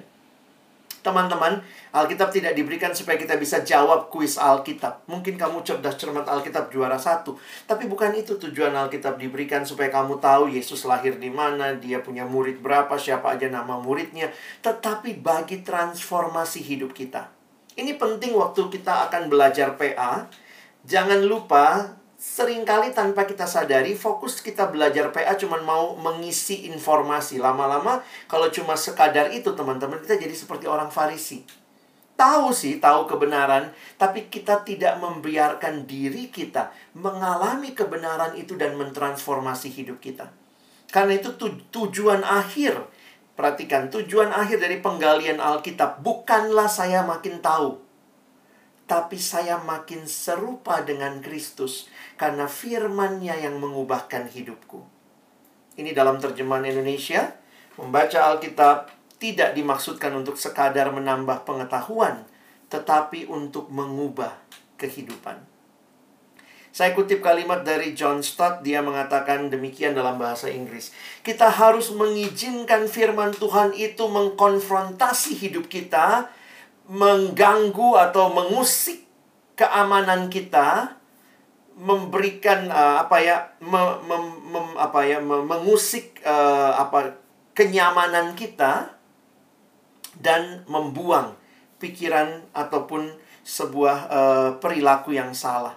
Teman-teman, 1.04 1.60
Alkitab 1.92 2.32
tidak 2.32 2.56
diberikan 2.56 2.96
supaya 2.96 3.20
kita 3.20 3.36
bisa 3.36 3.60
jawab 3.60 4.08
kuis 4.08 4.40
Alkitab. 4.40 5.04
Mungkin 5.04 5.36
kamu 5.36 5.60
cerdas 5.60 6.00
cermat 6.00 6.24
Alkitab 6.24 6.72
juara 6.72 6.96
satu. 6.96 7.36
Tapi 7.68 7.84
bukan 7.84 8.16
itu 8.16 8.40
tujuan 8.40 8.72
Alkitab 8.72 9.20
diberikan 9.20 9.68
supaya 9.68 9.92
kamu 9.92 10.16
tahu 10.16 10.48
Yesus 10.48 10.88
lahir 10.88 11.20
di 11.20 11.28
mana, 11.28 11.76
dia 11.76 12.00
punya 12.00 12.24
murid 12.24 12.64
berapa, 12.64 12.96
siapa 12.96 13.36
aja 13.36 13.52
nama 13.52 13.76
muridnya. 13.76 14.32
Tetapi 14.64 15.20
bagi 15.20 15.60
transformasi 15.60 16.64
hidup 16.64 16.96
kita. 16.96 17.28
Ini 17.76 18.00
penting 18.00 18.32
waktu 18.32 18.72
kita 18.72 19.12
akan 19.12 19.28
belajar 19.28 19.76
PA. 19.76 20.24
Jangan 20.88 21.20
lupa 21.20 22.00
sering 22.24 22.64
kali 22.64 22.96
tanpa 22.96 23.28
kita 23.28 23.44
sadari 23.44 23.92
fokus 23.92 24.40
kita 24.40 24.72
belajar 24.72 25.12
PA 25.12 25.36
cuma 25.36 25.60
mau 25.60 25.92
mengisi 26.00 26.64
informasi. 26.72 27.36
Lama-lama 27.36 28.00
kalau 28.24 28.48
cuma 28.48 28.80
sekadar 28.80 29.28
itu 29.28 29.52
teman-teman 29.52 30.00
kita 30.00 30.16
jadi 30.16 30.32
seperti 30.32 30.64
orang 30.64 30.88
Farisi. 30.88 31.44
Tahu 32.16 32.48
sih 32.56 32.80
tahu 32.80 33.04
kebenaran 33.04 33.76
tapi 34.00 34.32
kita 34.32 34.64
tidak 34.64 34.96
membiarkan 35.04 35.84
diri 35.84 36.32
kita 36.32 36.72
mengalami 36.96 37.76
kebenaran 37.76 38.32
itu 38.40 38.56
dan 38.56 38.80
mentransformasi 38.80 39.68
hidup 39.68 40.00
kita. 40.00 40.32
Karena 40.88 41.20
itu 41.20 41.36
tujuan 41.68 42.24
akhir. 42.24 42.80
Perhatikan 43.34 43.90
tujuan 43.90 44.30
akhir 44.30 44.62
dari 44.62 44.78
penggalian 44.78 45.42
Alkitab 45.42 46.06
bukanlah 46.06 46.70
saya 46.70 47.02
makin 47.02 47.42
tahu 47.42 47.84
tapi 48.84 49.16
saya 49.16 49.56
makin 49.64 50.04
serupa 50.04 50.84
dengan 50.84 51.24
Kristus 51.24 51.88
karena 52.24 52.48
firman-Nya 52.48 53.36
yang 53.36 53.60
mengubahkan 53.60 54.32
hidupku. 54.32 54.80
Ini 55.76 55.92
dalam 55.92 56.16
terjemahan 56.16 56.64
Indonesia, 56.64 57.36
membaca 57.76 58.32
Alkitab 58.32 58.88
tidak 59.20 59.52
dimaksudkan 59.52 60.08
untuk 60.16 60.40
sekadar 60.40 60.88
menambah 60.88 61.44
pengetahuan, 61.44 62.24
tetapi 62.72 63.28
untuk 63.28 63.68
mengubah 63.68 64.40
kehidupan. 64.80 65.36
Saya 66.72 66.96
kutip 66.96 67.20
kalimat 67.20 67.60
dari 67.60 67.92
John 67.92 68.24
Stott, 68.24 68.64
dia 68.64 68.80
mengatakan 68.80 69.52
demikian 69.52 69.92
dalam 69.92 70.16
bahasa 70.16 70.48
Inggris. 70.48 70.96
Kita 71.20 71.52
harus 71.52 71.92
mengizinkan 71.92 72.88
firman 72.88 73.36
Tuhan 73.36 73.76
itu 73.76 74.08
mengkonfrontasi 74.08 75.44
hidup 75.44 75.68
kita 75.68 76.32
mengganggu 76.88 78.00
atau 78.00 78.32
mengusik 78.32 79.04
keamanan 79.60 80.32
kita 80.32 81.03
memberikan 81.74 82.70
uh, 82.70 83.02
apa 83.02 83.18
ya 83.18 83.36
me, 83.58 83.80
me, 84.06 84.16
me, 84.54 84.60
apa 84.78 85.00
ya 85.02 85.18
me, 85.18 85.42
mengusik 85.42 86.22
uh, 86.22 86.78
apa 86.78 87.18
kenyamanan 87.54 88.38
kita 88.38 88.94
dan 90.18 90.62
membuang 90.70 91.34
pikiran 91.82 92.46
ataupun 92.54 93.10
sebuah 93.44 93.98
uh, 94.08 94.50
perilaku 94.62 95.12
yang 95.12 95.34
salah. 95.34 95.74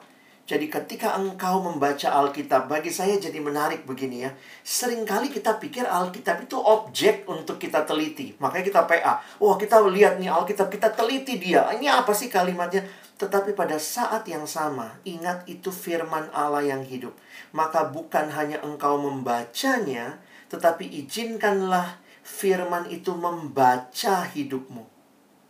Jadi 0.48 0.72
ketika 0.72 1.20
engkau 1.20 1.60
membaca 1.60 2.08
Alkitab, 2.08 2.72
bagi 2.72 2.88
saya 2.88 3.20
jadi 3.20 3.36
menarik 3.44 3.84
begini 3.84 4.24
ya. 4.24 4.32
Seringkali 4.64 5.28
kita 5.28 5.60
pikir 5.60 5.84
Alkitab 5.84 6.48
itu 6.48 6.56
objek 6.56 7.28
untuk 7.28 7.60
kita 7.60 7.84
teliti. 7.84 8.32
Makanya 8.40 8.64
kita 8.64 8.82
PA. 8.88 9.20
Wah 9.44 9.60
kita 9.60 9.84
lihat 9.84 10.24
nih 10.24 10.32
Alkitab, 10.32 10.72
kita 10.72 10.96
teliti 10.96 11.36
dia. 11.36 11.68
Ini 11.76 11.92
apa 11.92 12.16
sih 12.16 12.32
kalimatnya? 12.32 12.88
Tetapi 13.20 13.52
pada 13.60 13.76
saat 13.76 14.24
yang 14.24 14.48
sama, 14.48 14.96
ingat 15.04 15.44
itu 15.52 15.68
firman 15.68 16.32
Allah 16.32 16.64
yang 16.64 16.80
hidup. 16.88 17.12
Maka 17.52 17.92
bukan 17.92 18.32
hanya 18.32 18.64
engkau 18.64 18.96
membacanya, 19.04 20.16
tetapi 20.48 20.88
izinkanlah 21.04 22.00
firman 22.24 22.88
itu 22.88 23.12
membaca 23.12 24.24
hidupmu. 24.32 24.88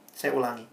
Saya 0.09 0.33
ulangi. 0.33 0.65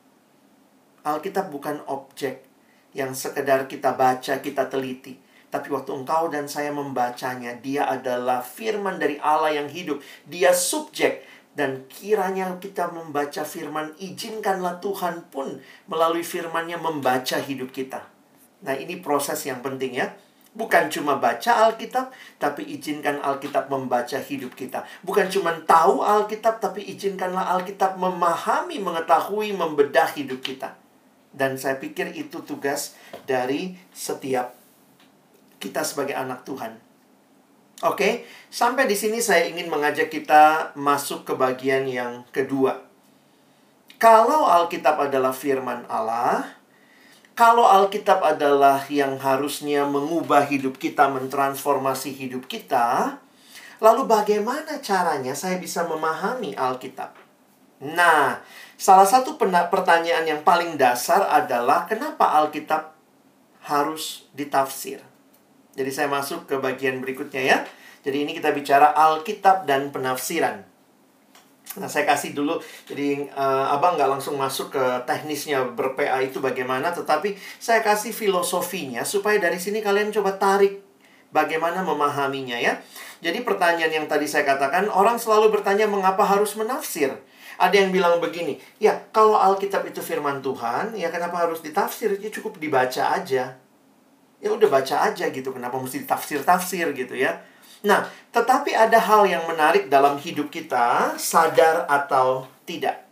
Alkitab 1.04 1.52
bukan 1.52 1.85
objek 1.85 2.53
yang 2.94 3.12
sekedar 3.12 3.66
kita 3.66 3.92
baca, 3.98 4.38
kita 4.38 4.70
teliti. 4.70 5.18
Tapi 5.50 5.70
waktu 5.70 5.94
engkau 5.94 6.30
dan 6.30 6.50
saya 6.50 6.74
membacanya, 6.74 7.54
dia 7.58 7.86
adalah 7.86 8.42
firman 8.42 8.98
dari 8.98 9.18
Allah 9.22 9.54
yang 9.54 9.70
hidup. 9.70 10.02
Dia 10.26 10.50
subjek. 10.50 11.26
Dan 11.54 11.86
kiranya 11.86 12.58
kita 12.58 12.90
membaca 12.90 13.46
firman, 13.46 13.94
izinkanlah 14.02 14.82
Tuhan 14.82 15.30
pun 15.30 15.62
melalui 15.86 16.26
firmannya 16.26 16.74
membaca 16.82 17.38
hidup 17.38 17.70
kita. 17.70 18.02
Nah 18.66 18.74
ini 18.74 18.98
proses 18.98 19.38
yang 19.46 19.62
penting 19.62 19.94
ya. 19.94 20.10
Bukan 20.54 20.90
cuma 20.90 21.18
baca 21.22 21.70
Alkitab, 21.70 22.10
tapi 22.42 22.66
izinkan 22.78 23.22
Alkitab 23.22 23.70
membaca 23.70 24.18
hidup 24.18 24.54
kita. 24.54 24.82
Bukan 25.06 25.30
cuma 25.30 25.54
tahu 25.62 26.02
Alkitab, 26.02 26.58
tapi 26.58 26.82
izinkanlah 26.90 27.54
Alkitab 27.58 28.02
memahami, 28.02 28.82
mengetahui, 28.82 29.54
membedah 29.54 30.10
hidup 30.14 30.42
kita. 30.42 30.74
Dan 31.35 31.59
saya 31.59 31.83
pikir 31.83 32.14
itu 32.14 32.47
tugas 32.47 32.95
dari 33.26 33.75
setiap 33.91 34.55
kita 35.59 35.83
sebagai 35.83 36.14
anak 36.14 36.47
Tuhan. 36.47 36.79
Oke, 37.83 38.23
sampai 38.55 38.87
di 38.87 38.95
sini 38.95 39.19
saya 39.19 39.50
ingin 39.50 39.67
mengajak 39.67 40.07
kita 40.09 40.73
masuk 40.79 41.26
ke 41.26 41.35
bagian 41.35 41.91
yang 41.91 42.23
kedua. 42.31 42.87
Kalau 43.99 44.47
Alkitab 44.47 45.11
adalah 45.11 45.35
firman 45.35 45.83
Allah, 45.91 46.55
kalau 47.35 47.67
Alkitab 47.67 48.23
adalah 48.23 48.87
yang 48.87 49.19
harusnya 49.19 49.83
mengubah 49.91 50.47
hidup 50.47 50.79
kita, 50.79 51.11
mentransformasi 51.11 52.14
hidup 52.14 52.47
kita, 52.47 53.19
lalu 53.83 54.07
bagaimana 54.07 54.79
caranya 54.79 55.35
saya 55.35 55.59
bisa 55.59 55.83
memahami 55.83 56.55
Alkitab? 56.55 57.11
Nah, 57.83 58.38
salah 58.76 59.07
satu 59.09 59.37
pertanyaan 59.40 60.25
yang 60.26 60.40
paling 60.43 60.76
dasar 60.78 61.26
adalah 61.28 61.87
kenapa 61.87 62.35
Alkitab 62.43 62.95
harus 63.64 64.28
ditafsir? 64.37 65.00
Jadi 65.75 65.90
saya 65.90 66.07
masuk 66.07 66.47
ke 66.47 66.59
bagian 66.59 67.02
berikutnya 67.02 67.43
ya. 67.43 67.59
Jadi 68.04 68.28
ini 68.28 68.33
kita 68.37 68.52
bicara 68.52 68.93
Alkitab 68.93 69.64
dan 69.64 69.90
penafsiran. 69.90 70.75
Nah, 71.75 71.90
saya 71.90 72.07
kasih 72.07 72.38
dulu, 72.38 72.62
jadi 72.87 73.26
uh, 73.35 73.75
abang 73.75 73.99
nggak 73.99 74.07
langsung 74.07 74.38
masuk 74.38 74.71
ke 74.71 74.85
teknisnya 75.11 75.75
ber-PA 75.75 76.23
itu 76.23 76.38
bagaimana, 76.38 76.95
tetapi 76.95 77.35
saya 77.59 77.83
kasih 77.83 78.14
filosofinya 78.14 79.02
supaya 79.02 79.43
dari 79.43 79.59
sini 79.59 79.83
kalian 79.83 80.14
coba 80.14 80.38
tarik 80.38 80.78
bagaimana 81.35 81.83
memahaminya 81.83 82.54
ya. 82.62 82.78
Jadi 83.19 83.43
pertanyaan 83.43 83.90
yang 83.90 84.07
tadi 84.07 84.31
saya 84.31 84.47
katakan, 84.47 84.87
orang 84.87 85.19
selalu 85.19 85.50
bertanya 85.50 85.90
mengapa 85.90 86.23
harus 86.23 86.54
menafsir. 86.54 87.11
Ada 87.54 87.87
yang 87.87 87.90
bilang 87.94 88.18
begini, 88.18 88.58
ya 88.82 88.99
kalau 89.14 89.38
Alkitab 89.38 89.87
itu 89.87 90.02
firman 90.02 90.42
Tuhan, 90.42 90.94
ya 90.99 91.08
kenapa 91.11 91.46
harus 91.46 91.62
ditafsir? 91.62 92.18
Ya 92.18 92.30
cukup 92.30 92.58
dibaca 92.58 93.14
aja. 93.14 93.56
Ya 94.42 94.49
udah 94.52 94.68
baca 94.68 95.08
aja 95.08 95.25
gitu, 95.30 95.49
kenapa 95.54 95.78
mesti 95.80 96.04
tafsir-tafsir 96.04 96.92
gitu 96.92 97.14
ya. 97.16 97.40
Nah, 97.84 98.08
tetapi 98.32 98.73
ada 98.73 98.96
hal 98.96 99.28
yang 99.28 99.44
menarik 99.44 99.88
dalam 99.92 100.16
hidup 100.16 100.49
kita, 100.49 101.16
sadar 101.20 101.84
atau 101.88 102.49
tidak. 102.64 103.05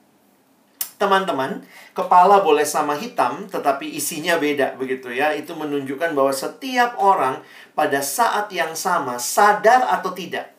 Teman-teman, 0.96 1.66
kepala 1.92 2.40
boleh 2.40 2.62
sama 2.62 2.94
hitam, 2.94 3.50
tetapi 3.50 3.84
isinya 3.90 4.38
beda 4.38 4.78
begitu 4.78 5.10
ya. 5.10 5.34
Itu 5.34 5.58
menunjukkan 5.58 6.14
bahwa 6.14 6.30
setiap 6.30 6.94
orang 7.00 7.42
pada 7.74 7.98
saat 8.00 8.48
yang 8.54 8.72
sama 8.78 9.18
sadar 9.18 9.88
atau 9.88 10.14
tidak. 10.14 10.51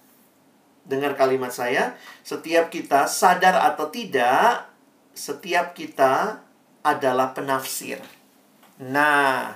Dengar 0.84 1.16
kalimat 1.16 1.56
saya, 1.56 1.96
setiap 2.28 2.68
kita 2.68 3.08
sadar 3.08 3.56
atau 3.72 3.88
tidak, 3.88 4.68
setiap 5.16 5.72
kita 5.72 6.44
adalah 6.84 7.32
penafsir. 7.32 8.04
Nah, 8.84 9.56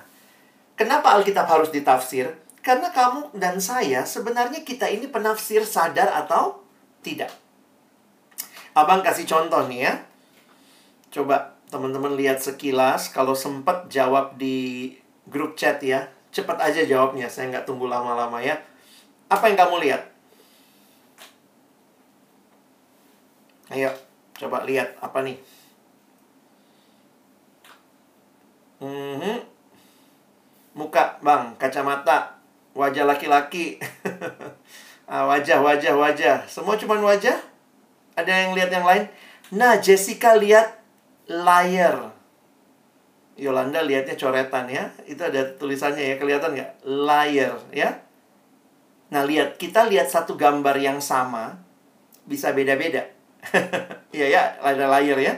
kenapa 0.80 1.20
Alkitab 1.20 1.44
harus 1.52 1.70
ditafsir? 1.74 2.32
Karena 2.64 2.92
kamu 2.92 3.36
dan 3.36 3.60
saya 3.60 4.04
sebenarnya 4.04 4.64
kita 4.64 4.88
ini 4.88 5.08
penafsir 5.08 5.64
sadar 5.64 6.12
atau 6.12 6.64
tidak. 7.04 7.32
Abang 8.76 9.00
kasih 9.00 9.24
contoh 9.24 9.68
nih 9.72 9.88
ya. 9.88 9.94
Coba 11.10 11.56
teman-teman 11.72 12.16
lihat 12.20 12.44
sekilas. 12.44 13.10
Kalau 13.10 13.34
sempat 13.34 13.88
jawab 13.88 14.36
di 14.36 14.94
grup 15.32 15.56
chat 15.56 15.80
ya. 15.80 16.12
Cepat 16.30 16.60
aja 16.60 16.84
jawabnya. 16.84 17.32
Saya 17.32 17.56
nggak 17.56 17.66
tunggu 17.66 17.88
lama-lama 17.88 18.38
ya. 18.44 18.60
Apa 19.32 19.48
yang 19.48 19.58
kamu 19.58 19.88
lihat? 19.88 20.17
Ayo, 23.68 23.92
coba 24.40 24.64
lihat 24.64 24.96
apa 25.04 25.20
nih? 25.28 25.36
Mm 28.80 29.16
-hmm. 29.20 29.38
Muka, 30.78 31.18
bang, 31.26 31.58
kacamata, 31.58 32.38
wajah 32.78 33.04
laki-laki. 33.10 33.82
ah, 35.12 35.26
wajah, 35.26 35.60
wajah, 35.60 35.98
wajah. 35.98 36.38
Semua 36.46 36.78
cuma 36.78 37.02
wajah? 37.02 37.36
Ada 38.14 38.46
yang 38.46 38.54
lihat 38.54 38.70
yang 38.70 38.86
lain? 38.86 39.10
Nah, 39.58 39.82
Jessica 39.82 40.38
lihat 40.38 40.78
layar. 41.26 42.14
Yolanda 43.34 43.82
lihatnya 43.82 44.14
coretan 44.14 44.70
ya. 44.70 44.94
Itu 45.10 45.26
ada 45.26 45.58
tulisannya 45.58 46.14
ya, 46.14 46.16
kelihatan 46.22 46.54
nggak? 46.54 46.72
Layar 46.86 47.58
ya. 47.74 48.06
Nah, 49.10 49.26
lihat. 49.26 49.58
Kita 49.58 49.90
lihat 49.90 50.14
satu 50.14 50.38
gambar 50.38 50.78
yang 50.78 51.02
sama. 51.02 51.58
Bisa 52.30 52.54
beda-beda. 52.54 53.17
Iya 54.18 54.28
ya, 54.34 54.44
ada 54.64 54.90
layar 54.90 55.20
ya. 55.20 55.34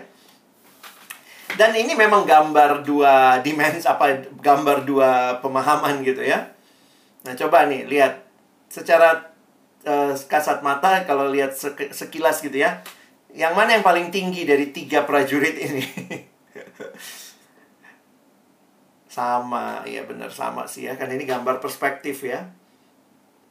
Dan 1.57 1.75
ini 1.75 1.97
memang 1.97 2.23
gambar 2.23 2.85
dua 2.85 3.43
dimensi 3.43 3.83
apa 3.83 4.23
gambar 4.39 4.87
dua 4.87 5.41
pemahaman 5.43 5.99
gitu 6.05 6.23
ya. 6.23 6.47
Nah, 7.27 7.35
coba 7.35 7.67
nih 7.67 7.89
lihat 7.89 8.23
secara 8.71 9.33
uh, 9.83 10.13
kasat 10.15 10.63
mata 10.63 11.03
kalau 11.03 11.27
lihat 11.27 11.51
sekilas 11.91 12.39
gitu 12.39 12.63
ya. 12.63 12.79
Yang 13.35 13.53
mana 13.57 13.69
yang 13.75 13.83
paling 13.83 14.07
tinggi 14.13 14.47
dari 14.47 14.71
tiga 14.71 15.03
prajurit 15.03 15.57
ini? 15.59 15.83
sama, 19.09 19.83
ya 19.83 20.05
benar 20.05 20.31
sama 20.31 20.63
sih 20.69 20.87
ya. 20.87 20.95
Kan 20.95 21.11
ini 21.11 21.25
gambar 21.27 21.59
perspektif 21.59 22.23
ya. 22.23 22.45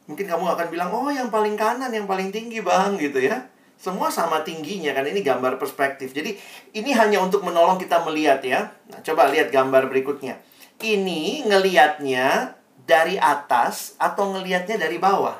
Mungkin 0.09 0.25
kamu 0.25 0.41
akan 0.57 0.67
bilang, 0.73 0.89
"Oh, 0.89 1.11
yang 1.13 1.29
paling 1.29 1.53
kanan 1.53 1.93
yang 1.93 2.09
paling 2.09 2.33
tinggi, 2.33 2.65
Bang." 2.65 2.97
gitu 2.97 3.21
ya. 3.21 3.45
Semua 3.79 4.11
sama 4.11 4.43
tingginya 4.43 4.91
kan 4.91 5.07
ini 5.07 5.23
gambar 5.23 5.55
perspektif. 5.55 6.11
Jadi 6.11 6.35
ini 6.75 6.91
hanya 6.91 7.23
untuk 7.23 7.47
menolong 7.47 7.79
kita 7.79 8.03
melihat 8.03 8.43
ya. 8.43 8.75
Nah, 8.91 8.99
coba 8.99 9.31
lihat 9.31 9.55
gambar 9.55 9.87
berikutnya. 9.87 10.35
Ini 10.83 11.47
ngelihatnya 11.47 12.59
dari 12.83 13.15
atas 13.15 13.95
atau 13.95 14.35
ngelihatnya 14.35 14.75
dari 14.75 14.99
bawah? 14.99 15.39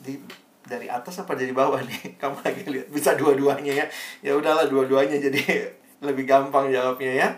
Di, 0.00 0.16
dari 0.64 0.88
atas 0.88 1.20
apa 1.20 1.36
dari 1.36 1.52
bawah 1.52 1.84
nih? 1.84 2.16
Kamu 2.20 2.40
lagi 2.40 2.64
lihat 2.64 2.88
bisa 2.88 3.12
dua-duanya 3.12 3.84
ya. 3.84 3.86
Ya 4.24 4.32
udahlah 4.32 4.64
dua-duanya 4.64 5.20
jadi 5.20 5.44
lebih 6.08 6.24
gampang 6.24 6.72
jawabnya 6.72 7.12
ya. 7.12 7.28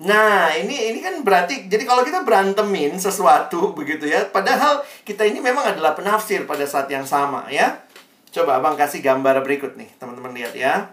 Nah, 0.00 0.48
ini 0.56 0.88
ini 0.88 1.04
kan 1.04 1.20
berarti 1.20 1.68
jadi 1.68 1.84
kalau 1.84 2.00
kita 2.00 2.24
berantemin 2.24 2.96
sesuatu 2.96 3.70
begitu 3.78 4.08
ya, 4.08 4.24
padahal 4.32 4.80
kita 5.04 5.28
ini 5.28 5.44
memang 5.44 5.76
adalah 5.76 5.92
penafsir 5.92 6.48
pada 6.48 6.64
saat 6.64 6.88
yang 6.88 7.04
sama 7.04 7.44
ya. 7.52 7.84
Coba 8.32 8.62
Abang 8.62 8.78
kasih 8.78 9.04
gambar 9.04 9.44
berikut 9.44 9.76
nih, 9.76 9.90
teman-teman 10.00 10.32
lihat 10.32 10.54
ya. 10.56 10.88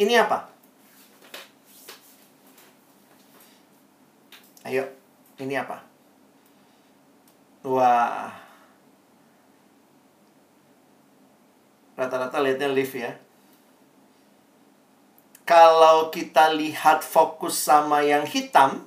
Ini 0.00 0.24
apa? 0.24 0.48
Ayo, 4.64 4.86
ini 5.42 5.54
apa? 5.58 5.82
Wah. 7.66 8.30
Rata-rata 11.98 12.38
lihatnya 12.40 12.70
lift 12.70 12.94
ya. 12.94 13.25
Kalau 15.46 16.10
kita 16.10 16.50
lihat 16.58 17.06
fokus 17.06 17.54
sama 17.54 18.02
yang 18.02 18.26
hitam, 18.26 18.82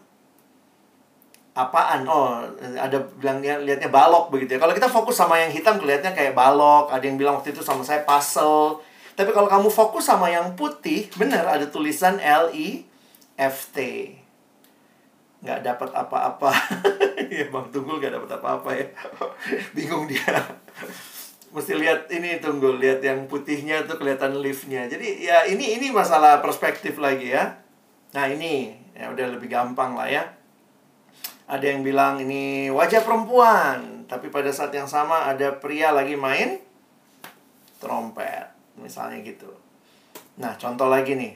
apaan? 1.55 2.03
Oh, 2.03 2.43
ada 2.75 2.99
bilangnya 3.15 3.63
lihatnya 3.63 3.87
balok 3.87 4.27
begitu 4.27 4.55
ya. 4.55 4.59
Kalau 4.59 4.75
kita 4.75 4.91
fokus 4.91 5.15
sama 5.15 5.39
yang 5.39 5.55
hitam 5.55 5.79
kelihatannya 5.79 6.11
kayak 6.11 6.35
balok. 6.35 6.91
Ada 6.91 7.03
yang 7.07 7.15
bilang 7.15 7.39
waktu 7.39 7.55
itu 7.55 7.63
sama 7.63 7.79
saya 7.87 8.03
puzzle. 8.03 8.83
Tapi 9.15 9.31
kalau 9.31 9.47
kamu 9.47 9.67
fokus 9.71 10.07
sama 10.07 10.27
yang 10.31 10.55
putih, 10.55 11.07
benar 11.15 11.47
ada 11.47 11.67
tulisan 11.67 12.19
L 12.19 12.51
I 12.51 12.83
FT. 13.39 13.77
Nggak 15.39 15.59
dapat 15.63 15.89
apa-apa. 15.95 16.51
ya 17.39 17.47
Bang 17.47 17.71
Tunggul 17.71 18.03
nggak 18.03 18.19
dapat 18.19 18.31
apa-apa 18.35 18.69
ya. 18.75 18.87
Bingung 19.75 20.11
dia. 20.11 20.35
Mesti 21.49 21.73
lihat 21.73 22.05
ini 22.13 22.37
Tunggul, 22.37 22.77
lihat 22.77 23.01
yang 23.01 23.25
putihnya 23.25 23.89
tuh 23.89 23.97
kelihatan 23.97 24.37
liftnya. 24.37 24.85
Jadi 24.85 25.25
ya 25.25 25.49
ini 25.49 25.81
ini 25.81 25.89
masalah 25.89 26.45
perspektif 26.45 27.01
lagi 27.01 27.33
ya. 27.33 27.57
Nah 28.13 28.29
ini 28.29 28.77
ya 28.93 29.09
udah 29.09 29.33
lebih 29.33 29.49
gampang 29.49 29.97
lah 29.97 30.05
ya. 30.05 30.23
Ada 31.49 31.73
yang 31.73 31.81
bilang 31.81 32.21
ini 32.21 32.69
wajah 32.69 33.01
perempuan, 33.01 34.05
tapi 34.05 34.29
pada 34.29 34.53
saat 34.53 34.69
yang 34.69 34.85
sama 34.85 35.25
ada 35.25 35.57
pria 35.57 35.89
lagi 35.89 36.13
main 36.13 36.61
trompet, 37.81 38.53
misalnya 38.77 39.17
gitu. 39.25 39.49
Nah, 40.37 40.53
contoh 40.61 40.85
lagi 40.85 41.17
nih. 41.17 41.33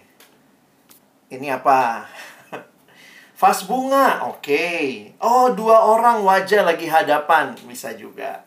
Ini 1.34 1.58
apa? 1.58 2.06
Vas 3.42 3.66
bunga, 3.66 4.30
oke. 4.30 4.44
Okay. 4.44 5.18
Oh, 5.18 5.50
dua 5.52 5.82
orang 5.82 6.22
wajah 6.22 6.62
lagi 6.62 6.86
hadapan, 6.86 7.58
bisa 7.66 7.98
juga. 7.98 8.46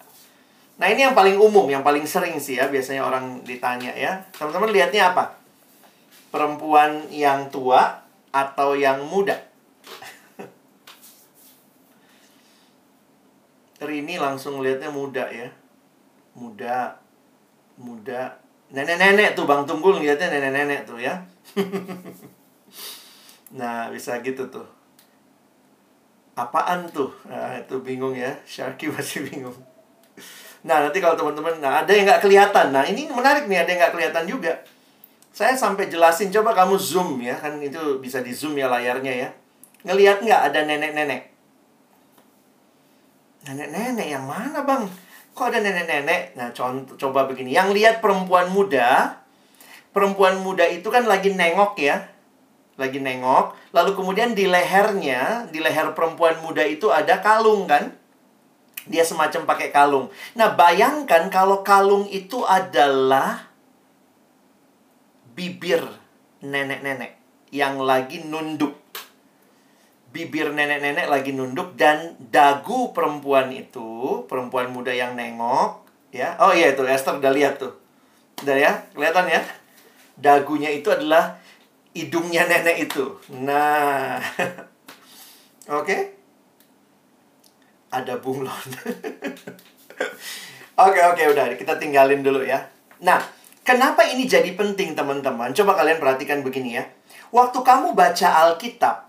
Nah, 0.77 0.93
ini 0.93 1.09
yang 1.09 1.17
paling 1.17 1.41
umum, 1.41 1.65
yang 1.73 1.81
paling 1.81 2.05
sering 2.05 2.37
sih 2.37 2.61
ya, 2.61 2.69
biasanya 2.69 3.01
orang 3.01 3.41
ditanya 3.49 3.97
ya. 3.97 4.21
Teman-teman 4.37 4.77
lihatnya 4.77 5.17
apa? 5.17 5.41
Perempuan 6.29 7.09
yang 7.09 7.49
tua 7.49 8.05
atau 8.29 8.77
yang 8.77 9.01
muda? 9.09 9.41
Rini 13.89 14.21
langsung 14.21 14.61
lihatnya 14.61 14.93
muda 14.93 15.25
ya. 15.33 15.49
Muda, 16.37 17.01
muda. 17.81 18.37
Nenek-nenek 18.69 19.33
tuh 19.33 19.49
Bang 19.49 19.65
Tunggul 19.65 20.05
lihatnya 20.05 20.29
nenek-nenek 20.29 20.85
tuh 20.85 21.01
ya. 21.01 21.25
nah, 23.59 23.89
bisa 23.89 24.21
gitu 24.21 24.45
tuh. 24.53 24.69
Apaan 26.37 26.85
tuh? 26.93 27.09
Nah, 27.25 27.57
itu 27.57 27.81
bingung 27.81 28.13
ya. 28.13 28.37
Sharky 28.45 28.91
masih 28.93 29.25
bingung. 29.25 29.57
Nah, 30.67 30.83
nanti 30.83 30.99
kalau 30.99 31.15
teman-teman, 31.15 31.63
nah 31.63 31.87
ada 31.87 31.93
yang 31.95 32.03
nggak 32.11 32.27
kelihatan. 32.27 32.75
Nah, 32.75 32.83
ini 32.83 33.07
menarik 33.07 33.47
nih, 33.47 33.63
ada 33.63 33.71
yang 33.71 33.81
nggak 33.87 33.95
kelihatan 33.95 34.25
juga. 34.27 34.53
Saya 35.31 35.55
sampai 35.55 35.87
jelasin, 35.87 36.35
coba 36.35 36.59
kamu 36.59 36.75
zoom 36.75 37.23
ya. 37.23 37.39
Kan 37.39 37.63
itu 37.63 38.03
bisa 38.03 38.19
di 38.19 38.35
zoom 38.35 38.59
ya 38.59 38.67
layarnya 38.67 39.15
ya. 39.15 39.29
Ngelihat 39.87 40.27
nggak 40.27 40.43
ada 40.51 40.67
nenek-nenek? 40.67 41.23
Nenek-nenek 43.47 44.07
yang 44.11 44.27
mana 44.27 44.67
bang? 44.67 44.91
Kok 45.39 45.47
ada 45.55 45.63
nenek-nenek? 45.63 46.35
Nah, 46.35 46.51
contoh, 46.51 46.99
coba 46.99 47.31
begini. 47.31 47.55
Yang 47.55 47.79
lihat 47.79 47.95
perempuan 48.03 48.51
muda, 48.51 49.23
perempuan 49.95 50.43
muda 50.43 50.67
itu 50.67 50.91
kan 50.91 51.07
lagi 51.07 51.31
nengok 51.31 51.79
ya. 51.79 52.11
Lagi 52.75 52.99
nengok. 52.99 53.55
Lalu 53.71 53.95
kemudian 53.95 54.35
di 54.35 54.51
lehernya, 54.51 55.47
di 55.47 55.63
leher 55.63 55.95
perempuan 55.95 56.43
muda 56.43 56.67
itu 56.67 56.91
ada 56.91 57.23
kalung 57.23 57.71
kan? 57.71 57.95
Dia 58.87 59.03
semacam 59.03 59.45
pakai 59.47 59.69
kalung. 59.75 60.07
Nah, 60.39 60.55
bayangkan 60.55 61.27
kalau 61.31 61.67
kalung 61.67 62.07
itu 62.07 62.47
adalah 62.47 63.51
bibir 65.35 65.83
nenek-nenek 66.41 67.19
yang 67.51 67.77
lagi 67.83 68.25
nunduk 68.25 68.87
bibir 70.17 70.49
nenek-nenek 70.49 71.13
lagi 71.13 71.37
nunduk 71.37 71.77
dan 71.77 72.17
dagu 72.33 72.97
perempuan 72.97 73.53
itu, 73.53 74.25
perempuan 74.25 74.73
muda 74.73 74.89
yang 74.89 75.13
nengok, 75.13 75.85
ya. 76.09 76.41
Oh 76.41 76.57
iya 76.57 76.73
itu 76.73 76.81
Esther 76.89 77.21
udah 77.21 77.33
lihat 77.37 77.61
tuh. 77.61 77.77
Udah 78.41 78.57
ya, 78.57 78.73
kelihatan 78.97 79.29
ya? 79.29 79.45
Dagunya 80.17 80.73
itu 80.73 80.89
adalah 80.89 81.37
hidungnya 81.93 82.49
nenek 82.49 82.89
itu. 82.89 83.21
Nah. 83.29 84.17
Oke. 85.69 85.85
Okay? 85.85 86.01
Ada 87.97 88.21
bunglon. 88.21 88.69
Oke, 90.77 91.01
oke, 91.01 91.25
udah 91.33 91.57
kita 91.57 91.81
tinggalin 91.81 92.21
dulu 92.21 92.45
ya. 92.45 92.69
Nah, 93.01 93.17
kenapa 93.65 94.05
ini 94.05 94.29
jadi 94.29 94.53
penting 94.53 94.93
teman-teman? 94.93 95.57
Coba 95.57 95.73
kalian 95.73 95.97
perhatikan 95.97 96.45
begini 96.45 96.77
ya. 96.77 96.85
Waktu 97.33 97.65
kamu 97.65 97.97
baca 97.97 98.45
Alkitab, 98.45 99.09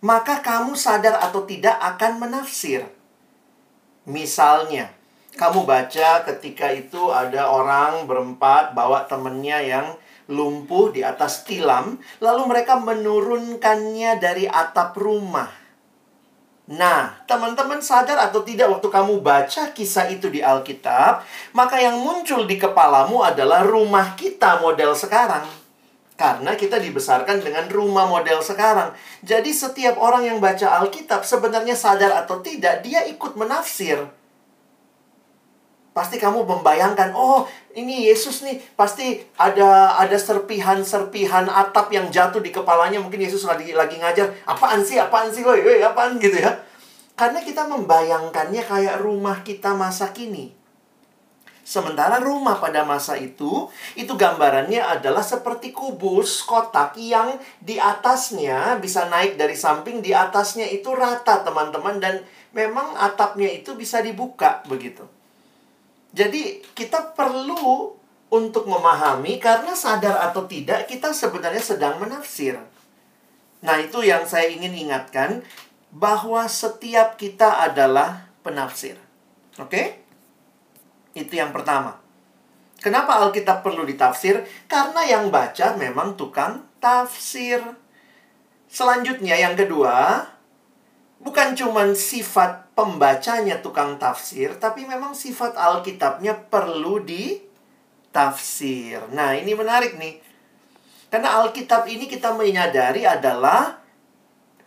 maka 0.00 0.40
kamu 0.40 0.72
sadar 0.72 1.20
atau 1.20 1.44
tidak 1.44 1.76
akan 1.76 2.16
menafsir. 2.16 2.88
Misalnya, 4.08 4.88
kamu 5.36 5.68
baca 5.68 6.24
ketika 6.32 6.72
itu 6.72 7.12
ada 7.12 7.52
orang 7.52 8.08
berempat 8.08 8.72
bawa 8.72 9.04
temennya 9.04 9.60
yang 9.60 9.86
lumpuh 10.32 10.96
di 10.96 11.04
atas 11.04 11.44
tilam, 11.44 12.00
lalu 12.24 12.48
mereka 12.48 12.80
menurunkannya 12.80 14.16
dari 14.16 14.48
atap 14.48 14.96
rumah. 14.96 15.61
Nah, 16.70 17.10
teman-teman 17.26 17.82
sadar 17.82 18.30
atau 18.30 18.46
tidak 18.46 18.70
waktu 18.70 18.86
kamu 18.86 19.18
baca 19.18 19.74
kisah 19.74 20.06
itu 20.14 20.30
di 20.30 20.38
Alkitab, 20.38 21.26
maka 21.58 21.82
yang 21.82 21.98
muncul 21.98 22.46
di 22.46 22.54
kepalamu 22.54 23.18
adalah 23.26 23.66
rumah 23.66 24.14
kita 24.14 24.62
model 24.62 24.94
sekarang. 24.94 25.42
Karena 26.14 26.54
kita 26.54 26.78
dibesarkan 26.78 27.42
dengan 27.42 27.66
rumah 27.66 28.06
model 28.06 28.38
sekarang. 28.46 28.94
Jadi 29.26 29.50
setiap 29.50 29.98
orang 29.98 30.22
yang 30.22 30.38
baca 30.38 30.78
Alkitab 30.78 31.26
sebenarnya 31.26 31.74
sadar 31.74 32.14
atau 32.14 32.38
tidak, 32.38 32.86
dia 32.86 33.02
ikut 33.10 33.34
menafsir. 33.34 34.21
Pasti 35.92 36.16
kamu 36.16 36.48
membayangkan, 36.48 37.12
oh 37.12 37.44
ini 37.76 38.08
Yesus 38.08 38.40
nih, 38.48 38.56
pasti 38.72 39.20
ada 39.36 39.92
ada 40.00 40.16
serpihan-serpihan 40.16 41.52
atap 41.52 41.92
yang 41.92 42.08
jatuh 42.08 42.40
di 42.40 42.48
kepalanya. 42.48 42.96
Mungkin 42.96 43.20
Yesus 43.20 43.44
lagi 43.44 43.76
lagi 43.76 44.00
ngajar, 44.00 44.32
apaan 44.48 44.80
sih, 44.80 44.96
apaan 44.96 45.28
sih, 45.28 45.44
woi, 45.44 45.60
woi, 45.60 45.84
apaan 45.84 46.16
gitu 46.16 46.40
ya. 46.40 46.56
Karena 47.12 47.44
kita 47.44 47.68
membayangkannya 47.68 48.64
kayak 48.64 49.04
rumah 49.04 49.44
kita 49.44 49.76
masa 49.76 50.16
kini. 50.16 50.56
Sementara 51.62 52.18
rumah 52.18 52.58
pada 52.58 52.82
masa 52.82 53.14
itu, 53.14 53.70
itu 53.94 54.12
gambarannya 54.18 54.82
adalah 54.82 55.22
seperti 55.22 55.70
kubus 55.70 56.42
kotak 56.42 56.98
yang 56.98 57.38
di 57.62 57.78
atasnya 57.78 58.80
bisa 58.82 59.06
naik 59.06 59.38
dari 59.38 59.54
samping, 59.54 60.02
di 60.02 60.10
atasnya 60.10 60.66
itu 60.66 60.90
rata 60.90 61.46
teman-teman. 61.46 62.02
Dan 62.02 62.24
memang 62.50 62.98
atapnya 62.98 63.46
itu 63.46 63.78
bisa 63.78 64.02
dibuka 64.02 64.64
begitu. 64.66 65.06
Jadi 66.12 66.60
kita 66.76 67.16
perlu 67.16 67.96
untuk 68.32 68.64
memahami 68.68 69.36
karena 69.36 69.76
sadar 69.76 70.20
atau 70.28 70.44
tidak 70.48 70.88
kita 70.88 71.12
sebenarnya 71.12 71.60
sedang 71.60 72.00
menafsir. 72.00 72.56
Nah, 73.60 73.76
itu 73.80 74.00
yang 74.04 74.24
saya 74.24 74.48
ingin 74.48 74.72
ingatkan 74.72 75.44
bahwa 75.92 76.48
setiap 76.48 77.20
kita 77.20 77.64
adalah 77.64 78.28
penafsir. 78.40 78.96
Oke? 79.60 80.00
Itu 81.12 81.36
yang 81.36 81.52
pertama. 81.52 82.00
Kenapa 82.82 83.22
Alkitab 83.22 83.62
perlu 83.62 83.86
ditafsir? 83.86 84.42
Karena 84.66 85.06
yang 85.06 85.30
baca 85.30 85.76
memang 85.78 86.18
tukang 86.18 86.66
tafsir. 86.82 87.62
Selanjutnya 88.66 89.38
yang 89.38 89.54
kedua, 89.54 90.26
bukan 91.22 91.54
cuma 91.54 91.86
sifat 91.94 92.61
pembacanya 92.72 93.60
tukang 93.60 94.00
tafsir, 94.00 94.56
tapi 94.56 94.88
memang 94.88 95.12
sifat 95.12 95.56
Alkitabnya 95.56 96.34
perlu 96.48 97.04
ditafsir. 97.04 99.00
Nah, 99.12 99.36
ini 99.36 99.52
menarik 99.52 100.00
nih. 100.00 100.20
Karena 101.12 101.44
Alkitab 101.44 101.84
ini 101.92 102.08
kita 102.08 102.32
menyadari 102.32 103.04
adalah 103.04 103.76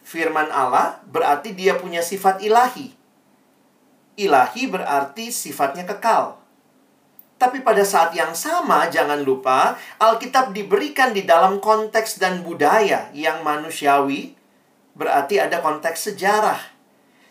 firman 0.05 0.53
Allah, 0.53 1.01
berarti 1.09 1.57
dia 1.57 1.73
punya 1.73 2.05
sifat 2.05 2.45
ilahi. 2.45 2.93
Ilahi 4.15 4.63
berarti 4.69 5.33
sifatnya 5.33 5.89
kekal. 5.89 6.37
Tapi 7.35 7.65
pada 7.65 7.83
saat 7.83 8.15
yang 8.15 8.31
sama, 8.31 8.87
jangan 8.87 9.19
lupa, 9.25 9.75
Alkitab 9.99 10.53
diberikan 10.55 11.11
di 11.11 11.27
dalam 11.27 11.59
konteks 11.59 12.21
dan 12.21 12.45
budaya 12.45 13.11
yang 13.11 13.43
manusiawi, 13.43 14.37
berarti 14.95 15.41
ada 15.41 15.59
konteks 15.59 16.13
sejarah. 16.13 16.74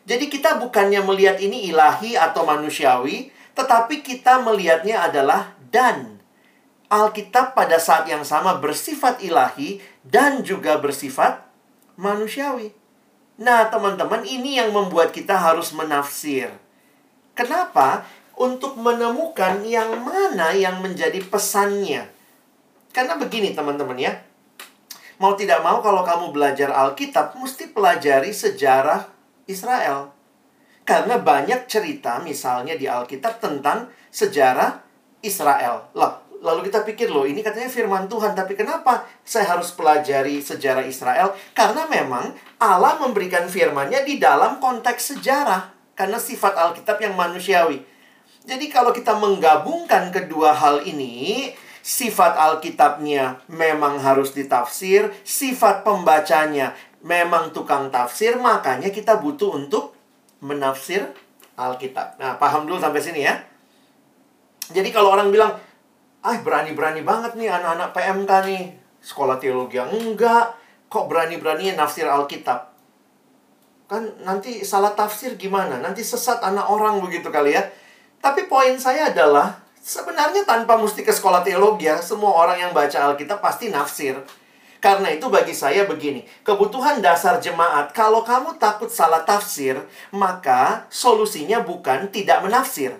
Jadi 0.04 0.28
kita 0.28 0.60
bukannya 0.60 1.00
melihat 1.00 1.40
ini 1.40 1.72
ilahi 1.72 2.12
atau 2.20 2.44
manusiawi, 2.44 3.32
tetapi 3.56 4.04
kita 4.04 4.44
melihatnya 4.44 5.08
adalah 5.08 5.56
dan. 5.72 6.20
Alkitab 6.92 7.56
pada 7.56 7.80
saat 7.80 8.04
yang 8.06 8.22
sama 8.22 8.60
bersifat 8.60 9.24
ilahi 9.24 9.80
dan 10.04 10.44
juga 10.44 10.76
bersifat 10.76 11.42
manusiawi. 11.96 12.76
Nah, 13.40 13.66
teman-teman, 13.66 14.22
ini 14.22 14.60
yang 14.60 14.70
membuat 14.70 15.10
kita 15.10 15.34
harus 15.34 15.74
menafsir. 15.74 16.54
Kenapa? 17.34 18.06
Untuk 18.36 18.78
menemukan 18.78 19.64
yang 19.66 20.04
mana 20.04 20.54
yang 20.54 20.78
menjadi 20.84 21.18
pesannya. 21.26 22.06
Karena 22.94 23.18
begini, 23.18 23.56
teman-teman 23.56 23.98
ya. 23.98 24.22
Mau 25.18 25.34
tidak 25.34 25.64
mau 25.66 25.82
kalau 25.82 26.06
kamu 26.06 26.30
belajar 26.30 26.70
Alkitab, 26.70 27.34
mesti 27.34 27.74
pelajari 27.74 28.30
sejarah 28.30 29.13
Israel. 29.46 30.12
Karena 30.84 31.16
banyak 31.16 31.64
cerita 31.64 32.20
misalnya 32.20 32.76
di 32.76 32.84
Alkitab 32.84 33.40
tentang 33.40 33.88
sejarah 34.12 34.84
Israel. 35.24 35.88
Loh, 35.96 36.24
Lalu 36.44 36.68
kita 36.68 36.84
pikir 36.84 37.08
loh, 37.08 37.24
ini 37.24 37.40
katanya 37.40 37.72
firman 37.72 38.04
Tuhan, 38.04 38.36
tapi 38.36 38.52
kenapa 38.52 39.08
saya 39.24 39.56
harus 39.56 39.72
pelajari 39.72 40.44
sejarah 40.44 40.84
Israel? 40.84 41.32
Karena 41.56 41.88
memang 41.88 42.36
Allah 42.60 43.00
memberikan 43.00 43.48
firman-Nya 43.48 44.04
di 44.04 44.20
dalam 44.20 44.60
konteks 44.60 45.16
sejarah. 45.16 45.72
Karena 45.96 46.20
sifat 46.20 46.52
Alkitab 46.52 47.00
yang 47.00 47.16
manusiawi. 47.16 47.80
Jadi 48.44 48.68
kalau 48.68 48.92
kita 48.92 49.16
menggabungkan 49.16 50.12
kedua 50.12 50.52
hal 50.52 50.84
ini, 50.84 51.48
sifat 51.80 52.36
Alkitabnya 52.36 53.40
memang 53.48 53.96
harus 54.04 54.36
ditafsir, 54.36 55.16
sifat 55.24 55.80
pembacanya 55.80 56.76
memang 57.04 57.52
tukang 57.52 57.92
tafsir, 57.92 58.40
makanya 58.40 58.88
kita 58.88 59.20
butuh 59.20 59.60
untuk 59.60 59.92
menafsir 60.40 61.04
Alkitab. 61.54 62.16
Nah, 62.16 62.40
paham 62.40 62.64
dulu 62.64 62.80
sampai 62.80 63.04
sini 63.04 63.20
ya. 63.22 63.36
Jadi 64.72 64.88
kalau 64.88 65.12
orang 65.12 65.28
bilang, 65.28 65.52
ah 66.24 66.36
berani-berani 66.40 67.04
banget 67.04 67.36
nih 67.36 67.52
anak-anak 67.52 67.92
PMK 67.92 68.30
nih. 68.48 68.64
Sekolah 69.04 69.36
teologi 69.36 69.76
yang 69.76 69.92
enggak. 69.92 70.56
Kok 70.88 71.04
berani-beraninya 71.12 71.84
nafsir 71.84 72.08
Alkitab? 72.08 72.72
Kan 73.84 74.24
nanti 74.24 74.64
salah 74.64 74.96
tafsir 74.96 75.36
gimana? 75.36 75.76
Nanti 75.84 76.00
sesat 76.00 76.40
anak 76.40 76.72
orang 76.72 77.04
begitu 77.04 77.28
kali 77.28 77.52
ya. 77.52 77.62
Tapi 78.24 78.48
poin 78.48 78.80
saya 78.80 79.12
adalah, 79.12 79.60
sebenarnya 79.76 80.48
tanpa 80.48 80.80
mesti 80.80 81.04
ke 81.04 81.12
sekolah 81.12 81.44
teologi 81.44 81.84
ya, 81.84 82.00
semua 82.00 82.32
orang 82.32 82.56
yang 82.56 82.72
baca 82.72 83.12
Alkitab 83.12 83.44
pasti 83.44 83.68
nafsir. 83.68 84.16
Karena 84.84 85.08
itu 85.08 85.32
bagi 85.32 85.56
saya 85.56 85.88
begini, 85.88 86.28
kebutuhan 86.44 87.00
dasar 87.00 87.40
jemaat, 87.40 87.96
kalau 87.96 88.20
kamu 88.20 88.60
takut 88.60 88.92
salah 88.92 89.24
tafsir, 89.24 89.80
maka 90.12 90.84
solusinya 90.92 91.64
bukan 91.64 92.12
tidak 92.12 92.44
menafsir. 92.44 92.92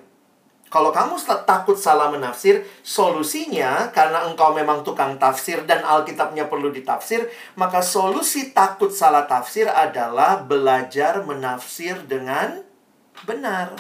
Kalau 0.73 0.89
kamu 0.97 1.21
takut 1.45 1.77
salah 1.77 2.09
menafsir, 2.09 2.65
solusinya 2.81 3.93
karena 3.93 4.25
engkau 4.25 4.57
memang 4.57 4.81
tukang 4.81 5.21
tafsir 5.21 5.61
dan 5.69 5.85
Alkitabnya 5.85 6.49
perlu 6.49 6.73
ditafsir, 6.73 7.29
maka 7.53 7.85
solusi 7.85 8.57
takut 8.57 8.89
salah 8.89 9.29
tafsir 9.29 9.69
adalah 9.69 10.41
belajar 10.41 11.21
menafsir 11.21 12.01
dengan 12.09 12.65
benar. 13.29 13.77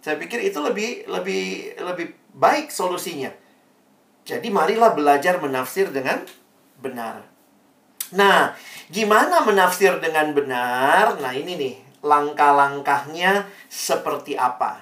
Saya 0.00 0.16
pikir 0.16 0.48
itu 0.48 0.56
lebih 0.64 1.04
lebih 1.04 1.76
lebih 1.76 2.06
baik 2.32 2.72
solusinya. 2.72 3.28
Jadi 4.24 4.48
marilah 4.48 4.96
belajar 4.96 5.36
menafsir 5.44 5.92
dengan 5.92 6.24
benar. 6.78 7.22
Nah, 8.14 8.56
gimana 8.88 9.44
menafsir 9.44 10.00
dengan 10.00 10.32
benar? 10.32 11.20
Nah, 11.20 11.32
ini 11.36 11.60
nih 11.60 11.74
langkah-langkahnya 12.00 13.44
seperti 13.68 14.38
apa? 14.38 14.80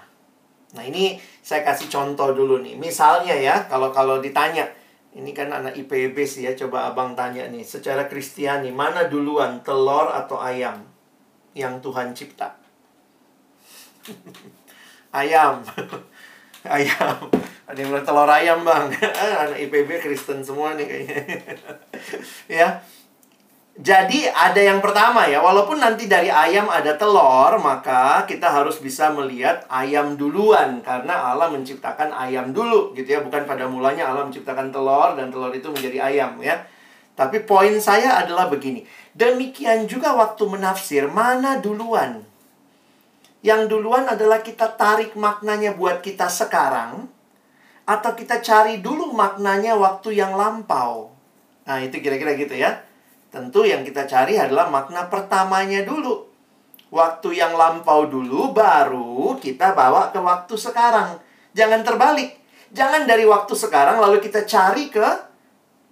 Nah, 0.77 0.85
ini 0.87 1.19
saya 1.43 1.67
kasih 1.67 1.91
contoh 1.91 2.31
dulu 2.37 2.63
nih. 2.63 2.79
Misalnya 2.79 3.35
ya, 3.35 3.67
kalau 3.67 3.91
kalau 3.91 4.23
ditanya, 4.23 4.69
ini 5.17 5.33
kan 5.35 5.51
anak 5.51 5.75
IPB 5.75 6.15
sih 6.23 6.47
ya, 6.47 6.53
coba 6.55 6.93
Abang 6.93 7.19
tanya 7.19 7.49
nih, 7.51 7.65
secara 7.67 8.07
Kristiani 8.07 8.71
mana 8.71 9.11
duluan 9.11 9.65
telur 9.67 10.13
atau 10.13 10.39
ayam 10.39 10.87
yang 11.57 11.83
Tuhan 11.83 12.15
cipta? 12.15 12.55
ayam. 15.21 15.67
ayam. 16.77 17.17
Ada 17.67 17.83
yang 17.83 17.91
bilang 17.91 18.07
telur 18.07 18.31
ayam, 18.31 18.59
Bang. 18.63 18.87
anak 19.43 19.59
IPB 19.59 19.99
Kristen 19.99 20.39
semua 20.47 20.79
nih 20.79 20.87
kayaknya. 20.87 21.19
ya. 22.63 22.69
Jadi 23.77 24.25
ada 24.25 24.57
yang 24.57 24.81
pertama 24.81 25.29
ya, 25.29 25.37
walaupun 25.45 25.77
nanti 25.77 26.09
dari 26.09 26.33
ayam 26.33 26.65
ada 26.73 26.97
telur, 26.97 27.61
maka 27.61 28.25
kita 28.25 28.49
harus 28.49 28.81
bisa 28.81 29.13
melihat 29.13 29.69
ayam 29.69 30.17
duluan 30.17 30.81
karena 30.81 31.29
Allah 31.29 31.53
menciptakan 31.53 32.09
ayam 32.09 32.57
dulu 32.57 32.97
gitu 32.97 33.05
ya, 33.05 33.21
bukan 33.21 33.45
pada 33.45 33.69
mulanya 33.69 34.09
Allah 34.09 34.25
menciptakan 34.25 34.73
telur 34.73 35.13
dan 35.13 35.29
telur 35.29 35.53
itu 35.53 35.69
menjadi 35.69 36.09
ayam 36.09 36.41
ya. 36.41 36.65
Tapi 37.13 37.45
poin 37.45 37.77
saya 37.77 38.25
adalah 38.25 38.49
begini, 38.49 38.81
demikian 39.13 39.85
juga 39.85 40.17
waktu 40.17 40.49
menafsir 40.49 41.05
mana 41.13 41.61
duluan? 41.61 42.25
Yang 43.45 43.77
duluan 43.77 44.09
adalah 44.09 44.41
kita 44.41 44.73
tarik 44.73 45.13
maknanya 45.21 45.77
buat 45.77 46.01
kita 46.01 46.33
sekarang 46.33 47.16
atau 47.87 48.12
kita 48.18 48.42
cari 48.42 48.83
dulu 48.83 49.14
maknanya 49.14 49.79
waktu 49.79 50.18
yang 50.18 50.35
lampau. 50.35 51.14
Nah, 51.66 51.79
itu 51.79 52.03
kira-kira 52.03 52.35
gitu 52.35 52.59
ya. 52.59 52.83
Tentu 53.31 53.62
yang 53.62 53.87
kita 53.87 54.07
cari 54.11 54.35
adalah 54.35 54.66
makna 54.66 55.07
pertamanya 55.07 55.87
dulu. 55.87 56.27
Waktu 56.90 57.38
yang 57.38 57.55
lampau 57.55 58.07
dulu, 58.07 58.51
baru 58.55 59.38
kita 59.38 59.75
bawa 59.75 60.11
ke 60.11 60.18
waktu 60.18 60.55
sekarang. 60.55 61.18
Jangan 61.55 61.83
terbalik. 61.87 62.38
Jangan 62.75 63.07
dari 63.07 63.22
waktu 63.22 63.55
sekarang 63.55 64.03
lalu 64.03 64.18
kita 64.22 64.42
cari 64.46 64.90
ke 64.90 65.07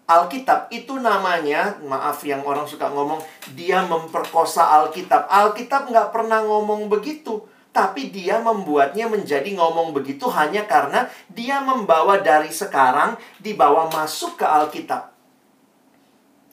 Alkitab. 0.07 0.71
Itu 0.75 0.99
namanya, 0.99 1.79
maaf 1.87 2.23
yang 2.27 2.43
orang 2.43 2.67
suka 2.67 2.91
ngomong, 2.91 3.23
dia 3.55 3.83
memperkosa 3.87 4.83
Alkitab. 4.83 5.31
Alkitab 5.31 5.91
nggak 5.91 6.11
pernah 6.11 6.43
ngomong 6.43 6.91
begitu. 6.91 7.43
Tapi 7.75 8.15
dia 8.15 8.39
membuatnya 8.39 9.11
menjadi 9.11 9.51
ngomong 9.59 9.91
begitu 9.91 10.31
hanya 10.31 10.63
karena 10.63 11.11
dia 11.27 11.59
membawa 11.59 12.23
dari 12.23 12.55
sekarang, 12.55 13.19
dibawa 13.43 13.91
masuk 13.91 14.39
ke 14.39 14.47
Alkitab. 14.47 15.11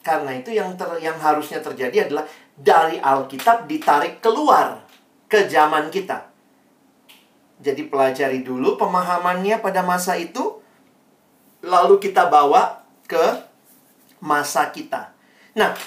Karena 0.02 0.34
itu 0.34 0.50
yang 0.50 0.74
ter, 0.74 0.90
yang 0.98 1.22
harusnya 1.22 1.62
terjadi 1.62 2.10
adalah 2.10 2.26
dari 2.58 2.98
Alkitab 2.98 3.70
ditarik 3.70 4.18
keluar 4.18 4.82
ke 5.30 5.46
zaman 5.46 5.94
kita. 5.94 6.26
Jadi 7.62 7.86
pelajari 7.86 8.42
dulu 8.42 8.74
pemahamannya 8.82 9.62
pada 9.62 9.86
masa 9.86 10.18
itu 10.18 10.58
lalu 11.62 12.02
kita 12.02 12.26
bawa 12.26 12.82
ke 13.06 13.46
masa 14.18 14.74
kita. 14.74 15.14
Nah, 15.54 15.78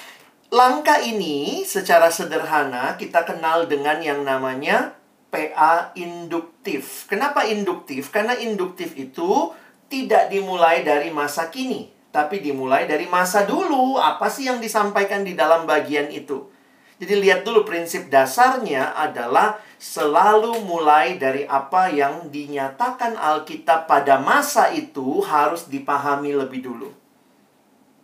langkah 0.47 1.03
ini 1.03 1.67
secara 1.67 2.07
sederhana 2.07 2.95
kita 2.95 3.27
kenal 3.27 3.67
dengan 3.67 3.99
yang 3.99 4.23
namanya 4.23 4.94
PA 5.35 5.91
induktif. 5.99 7.03
Kenapa 7.11 7.43
induktif? 7.43 8.07
Karena 8.15 8.39
induktif 8.39 8.95
itu 8.95 9.51
tidak 9.91 10.31
dimulai 10.31 10.87
dari 10.87 11.11
masa 11.11 11.51
kini 11.51 11.91
tapi 12.15 12.39
dimulai 12.39 12.87
dari 12.87 13.11
masa 13.11 13.43
dulu. 13.43 13.99
Apa 13.99 14.31
sih 14.31 14.47
yang 14.47 14.63
disampaikan 14.63 15.27
di 15.27 15.35
dalam 15.35 15.67
bagian 15.67 16.07
itu? 16.07 16.47
Jadi 16.95 17.11
lihat 17.19 17.43
dulu 17.43 17.67
prinsip 17.67 18.07
dasarnya 18.07 18.95
adalah 18.95 19.59
selalu 19.75 20.63
mulai 20.63 21.19
dari 21.19 21.43
apa 21.43 21.91
yang 21.91 22.31
dinyatakan 22.31 23.19
Alkitab 23.19 23.83
pada 23.83 24.15
masa 24.23 24.71
itu 24.71 25.19
harus 25.27 25.67
dipahami 25.67 26.31
lebih 26.31 26.63
dulu. 26.63 26.95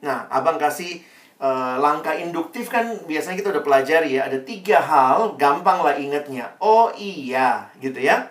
Nah, 0.04 0.28
abang 0.28 0.60
kasih 0.60 1.00
uh, 1.42 1.82
langkah 1.82 2.14
induktif 2.14 2.70
kan 2.70 3.02
biasanya 3.10 3.42
kita 3.42 3.50
udah 3.50 3.64
pelajari 3.66 4.22
ya. 4.22 4.30
Ada 4.30 4.46
tiga 4.46 4.78
hal, 4.78 5.36
gampang 5.42 5.82
lah 5.82 5.98
ingatnya. 5.98 6.54
Oh 6.62 6.94
iya, 6.94 7.74
gitu 7.82 7.98
ya. 7.98 8.30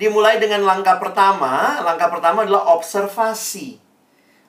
Dimulai 0.00 0.40
dengan 0.40 0.64
langkah 0.64 0.96
pertama. 0.96 1.84
Langkah 1.84 2.08
pertama 2.08 2.48
adalah 2.48 2.72
observasi 2.74 3.82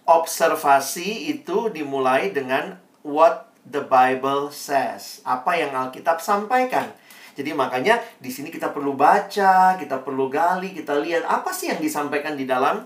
observasi 0.03 1.31
itu 1.31 1.71
dimulai 1.71 2.31
dengan 2.35 2.75
what 3.03 3.51
the 3.63 3.83
Bible 3.83 4.51
says. 4.51 5.23
Apa 5.23 5.55
yang 5.55 5.71
Alkitab 5.71 6.19
sampaikan. 6.19 6.91
Jadi 7.33 7.49
makanya 7.55 7.97
di 8.21 8.29
sini 8.29 8.53
kita 8.53 8.69
perlu 8.69 8.93
baca, 8.93 9.73
kita 9.79 10.05
perlu 10.05 10.29
gali, 10.29 10.75
kita 10.75 10.93
lihat 11.01 11.25
apa 11.25 11.49
sih 11.49 11.73
yang 11.73 11.81
disampaikan 11.81 12.37
di 12.37 12.45
dalam 12.45 12.85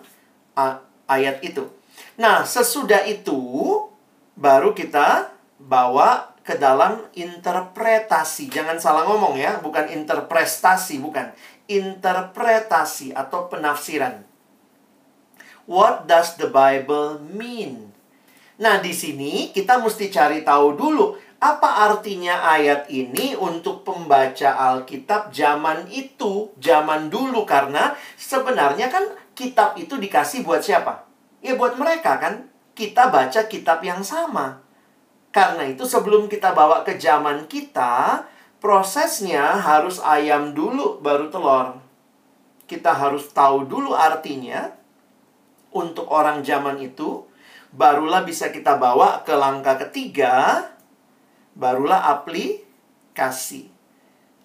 ayat 1.10 1.44
itu. 1.44 1.68
Nah, 2.22 2.48
sesudah 2.48 3.04
itu 3.04 3.36
baru 4.38 4.72
kita 4.78 5.34
bawa 5.58 6.38
ke 6.46 6.56
dalam 6.56 7.04
interpretasi. 7.12 8.48
Jangan 8.48 8.80
salah 8.80 9.04
ngomong 9.04 9.36
ya, 9.36 9.60
bukan 9.60 9.92
interpretasi, 9.92 11.04
bukan. 11.04 11.34
Interpretasi 11.68 13.12
atau 13.12 13.52
penafsiran. 13.52 14.24
What 15.68 16.08
does 16.08 16.40
the 16.40 16.48
Bible 16.48 17.20
mean? 17.20 17.92
Nah, 18.64 18.80
di 18.80 18.96
sini 18.96 19.52
kita 19.52 19.84
mesti 19.84 20.08
cari 20.08 20.48
tahu 20.48 20.80
dulu 20.80 21.20
apa 21.38 21.86
artinya 21.86 22.50
ayat 22.50 22.90
ini 22.90 23.38
untuk 23.38 23.86
pembaca 23.86 24.58
Alkitab 24.58 25.30
zaman 25.30 25.86
itu, 25.92 26.50
zaman 26.58 27.14
dulu 27.14 27.46
karena 27.46 27.94
sebenarnya 28.18 28.90
kan 28.90 29.06
kitab 29.38 29.78
itu 29.78 30.02
dikasih 30.02 30.42
buat 30.42 30.66
siapa? 30.66 31.06
Ya 31.46 31.54
buat 31.54 31.78
mereka 31.78 32.18
kan. 32.18 32.50
Kita 32.78 33.10
baca 33.10 33.50
kitab 33.50 33.82
yang 33.82 34.06
sama. 34.06 34.62
Karena 35.34 35.66
itu 35.66 35.82
sebelum 35.90 36.30
kita 36.30 36.54
bawa 36.54 36.86
ke 36.86 37.02
zaman 37.02 37.50
kita, 37.50 38.22
prosesnya 38.62 39.58
harus 39.58 39.98
ayam 39.98 40.54
dulu 40.54 41.02
baru 41.02 41.34
telur. 41.34 41.82
Kita 42.70 42.94
harus 42.94 43.34
tahu 43.34 43.66
dulu 43.66 43.98
artinya, 43.98 44.78
untuk 45.74 46.06
orang 46.14 46.46
zaman 46.46 46.78
itu, 46.78 47.26
barulah 47.74 48.22
bisa 48.22 48.54
kita 48.54 48.78
bawa 48.78 49.26
ke 49.26 49.34
langkah 49.34 49.82
ketiga, 49.90 50.70
barulah 51.58 52.14
aplikasi. 52.14 53.74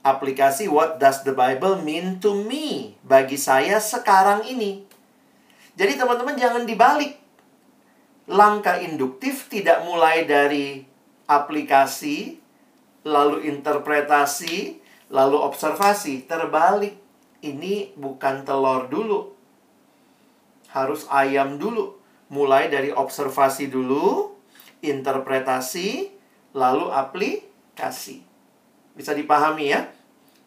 Aplikasi 0.03 0.67
what 0.67 0.99
does 0.99 1.23
the 1.23 1.31
Bible 1.31 1.79
mean 1.85 2.19
to 2.19 2.35
me 2.35 2.99
bagi 3.07 3.39
saya 3.39 3.79
sekarang 3.79 4.43
ini. 4.49 4.83
Jadi 5.79 5.95
teman-teman 5.95 6.35
jangan 6.35 6.67
dibalik. 6.67 7.22
Langkah 8.33 8.81
induktif 8.81 9.53
tidak 9.53 9.85
mulai 9.85 10.25
dari 10.25 10.89
aplikasi, 11.29 12.41
lalu 13.05 13.45
interpretasi, 13.45 14.81
lalu 15.13 15.37
observasi. 15.37 16.25
Terbalik. 16.25 16.97
Ini 17.45 17.93
bukan 17.99 18.49
telur 18.49 18.89
dulu. 18.89 19.37
Harus 20.73 21.05
ayam 21.13 21.61
dulu. 21.61 22.01
Mulai 22.33 22.73
dari 22.73 22.89
observasi 22.89 23.69
dulu, 23.69 24.33
interpretasi, 24.81 26.09
lalu 26.57 26.89
aplikasi. 26.89 28.25
Bisa 28.97 29.13
dipahami 29.13 29.77
ya? 29.77 29.93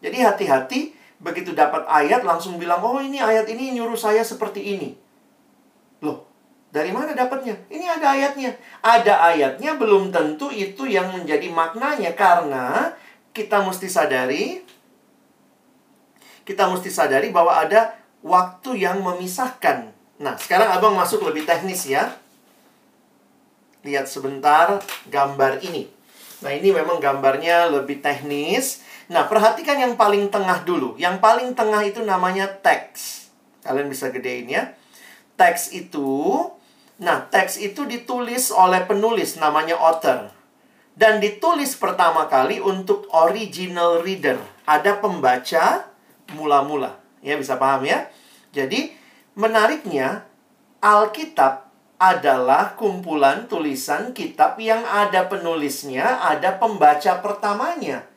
Jadi 0.02 0.18
hati-hati 0.18 0.80
begitu 1.22 1.54
dapat 1.54 1.86
ayat 1.86 2.26
langsung 2.26 2.58
bilang, 2.58 2.82
"Oh, 2.82 2.98
ini 2.98 3.22
ayat 3.22 3.46
ini 3.46 3.78
nyuruh 3.78 3.94
saya 3.94 4.26
seperti 4.26 4.74
ini." 4.74 5.05
Dari 6.70 6.90
mana 6.92 7.16
dapatnya? 7.16 7.56
Ini 7.70 7.86
ada 7.88 8.12
ayatnya. 8.12 8.52
Ada 8.82 9.14
ayatnya 9.32 9.78
belum 9.78 10.12
tentu 10.12 10.52
itu 10.52 10.84
yang 10.84 11.14
menjadi 11.14 11.48
maknanya 11.48 12.12
karena 12.12 12.92
kita 13.32 13.64
mesti 13.64 13.88
sadari 13.88 14.66
kita 16.46 16.70
mesti 16.70 16.88
sadari 16.88 17.34
bahwa 17.34 17.58
ada 17.58 17.98
waktu 18.22 18.86
yang 18.86 19.02
memisahkan. 19.02 19.90
Nah, 20.22 20.38
sekarang 20.38 20.70
Abang 20.70 20.94
masuk 20.94 21.26
lebih 21.26 21.42
teknis 21.42 21.90
ya. 21.90 22.14
Lihat 23.82 24.06
sebentar 24.06 24.78
gambar 25.10 25.58
ini. 25.66 25.90
Nah, 26.46 26.54
ini 26.54 26.70
memang 26.70 27.02
gambarnya 27.02 27.66
lebih 27.74 27.98
teknis. 27.98 28.86
Nah, 29.10 29.26
perhatikan 29.26 29.74
yang 29.74 29.98
paling 29.98 30.30
tengah 30.30 30.62
dulu. 30.62 30.94
Yang 30.96 31.18
paling 31.18 31.50
tengah 31.58 31.82
itu 31.82 32.00
namanya 32.06 32.46
teks. 32.46 33.26
Kalian 33.66 33.90
bisa 33.90 34.14
gedein 34.14 34.46
ya. 34.46 34.70
Teks 35.36 35.72
itu, 35.76 36.08
nah, 36.96 37.28
teks 37.28 37.60
itu 37.60 37.84
ditulis 37.84 38.48
oleh 38.48 38.84
penulis 38.88 39.36
namanya 39.36 39.76
author. 39.76 40.32
Dan 40.96 41.20
ditulis 41.20 41.76
pertama 41.76 42.24
kali 42.24 42.56
untuk 42.56 43.04
original 43.12 44.00
reader. 44.00 44.40
Ada 44.64 44.96
pembaca 44.96 45.92
mula-mula. 46.32 46.96
Ya, 47.20 47.36
bisa 47.36 47.60
paham 47.60 47.84
ya? 47.84 48.08
Jadi, 48.56 48.96
menariknya 49.36 50.24
Alkitab 50.80 51.68
adalah 52.00 52.76
kumpulan 52.76 53.44
tulisan 53.44 54.16
kitab 54.16 54.56
yang 54.56 54.84
ada 54.84 55.28
penulisnya, 55.28 56.24
ada 56.24 56.56
pembaca 56.56 57.20
pertamanya. 57.20 58.08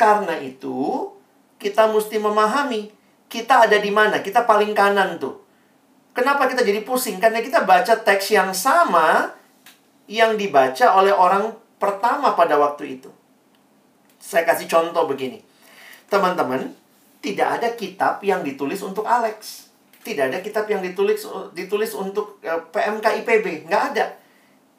Karena 0.00 0.40
itu, 0.40 1.12
kita 1.60 1.92
mesti 1.92 2.16
memahami 2.16 2.96
kita 3.30 3.70
ada 3.70 3.78
di 3.78 3.94
mana, 3.94 4.18
kita 4.18 4.42
paling 4.42 4.74
kanan 4.74 5.22
tuh. 5.22 5.38
Kenapa 6.10 6.50
kita 6.50 6.66
jadi 6.66 6.82
pusing? 6.82 7.22
Karena 7.22 7.38
kita 7.38 7.62
baca 7.62 7.94
teks 8.02 8.34
yang 8.34 8.50
sama 8.50 9.30
yang 10.10 10.34
dibaca 10.34 10.98
oleh 10.98 11.14
orang 11.14 11.54
pertama 11.78 12.34
pada 12.34 12.58
waktu 12.58 12.98
itu. 12.98 13.10
Saya 14.18 14.42
kasih 14.42 14.66
contoh 14.66 15.06
begini. 15.06 15.40
Teman-teman, 16.10 16.74
tidak 17.22 17.48
ada 17.60 17.68
kitab 17.78 18.18
yang 18.26 18.42
ditulis 18.42 18.82
untuk 18.82 19.06
Alex. 19.06 19.70
Tidak 20.02 20.32
ada 20.32 20.42
kitab 20.42 20.66
yang 20.66 20.82
ditulis 20.82 21.22
ditulis 21.54 21.94
untuk 21.94 22.42
uh, 22.42 22.58
PMK 22.74 23.22
IPB, 23.22 23.70
nggak 23.70 23.82
ada. 23.94 24.18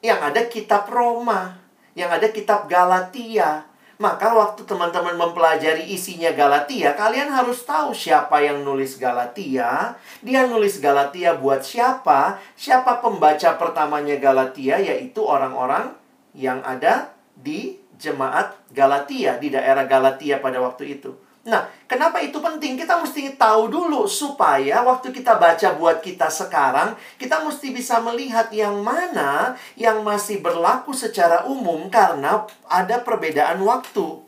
Yang 0.04 0.20
ada 0.20 0.40
kitab 0.50 0.84
Roma, 0.92 1.56
yang 1.96 2.12
ada 2.12 2.28
kitab 2.28 2.68
Galatia. 2.68 3.71
Maka 4.02 4.34
waktu 4.34 4.66
teman-teman 4.66 5.14
mempelajari 5.14 5.94
isinya 5.94 6.34
Galatia, 6.34 6.98
kalian 6.98 7.30
harus 7.30 7.62
tahu 7.62 7.94
siapa 7.94 8.42
yang 8.42 8.66
nulis 8.66 8.98
Galatia. 8.98 9.94
Dia 10.18 10.50
nulis 10.50 10.82
Galatia 10.82 11.38
buat 11.38 11.62
siapa? 11.62 12.42
Siapa 12.58 12.98
pembaca 12.98 13.54
pertamanya 13.54 14.18
Galatia 14.18 14.82
yaitu 14.82 15.22
orang-orang 15.22 15.94
yang 16.34 16.58
ada 16.66 17.14
di 17.38 17.78
jemaat 17.94 18.58
Galatia 18.74 19.38
di 19.38 19.54
daerah 19.54 19.86
Galatia 19.86 20.42
pada 20.42 20.58
waktu 20.58 20.98
itu. 20.98 21.14
Nah, 21.42 21.66
kenapa 21.90 22.22
itu 22.22 22.38
penting? 22.38 22.78
Kita 22.78 23.02
mesti 23.02 23.34
tahu 23.34 23.66
dulu 23.66 24.06
supaya 24.06 24.86
waktu 24.86 25.10
kita 25.10 25.42
baca 25.42 25.74
buat 25.74 25.98
kita 25.98 26.30
sekarang, 26.30 26.94
kita 27.18 27.42
mesti 27.42 27.74
bisa 27.74 27.98
melihat 27.98 28.46
yang 28.54 28.78
mana 28.78 29.58
yang 29.74 30.06
masih 30.06 30.38
berlaku 30.38 30.94
secara 30.94 31.42
umum 31.50 31.90
karena 31.90 32.46
ada 32.70 33.02
perbedaan 33.02 33.58
waktu. 33.66 34.22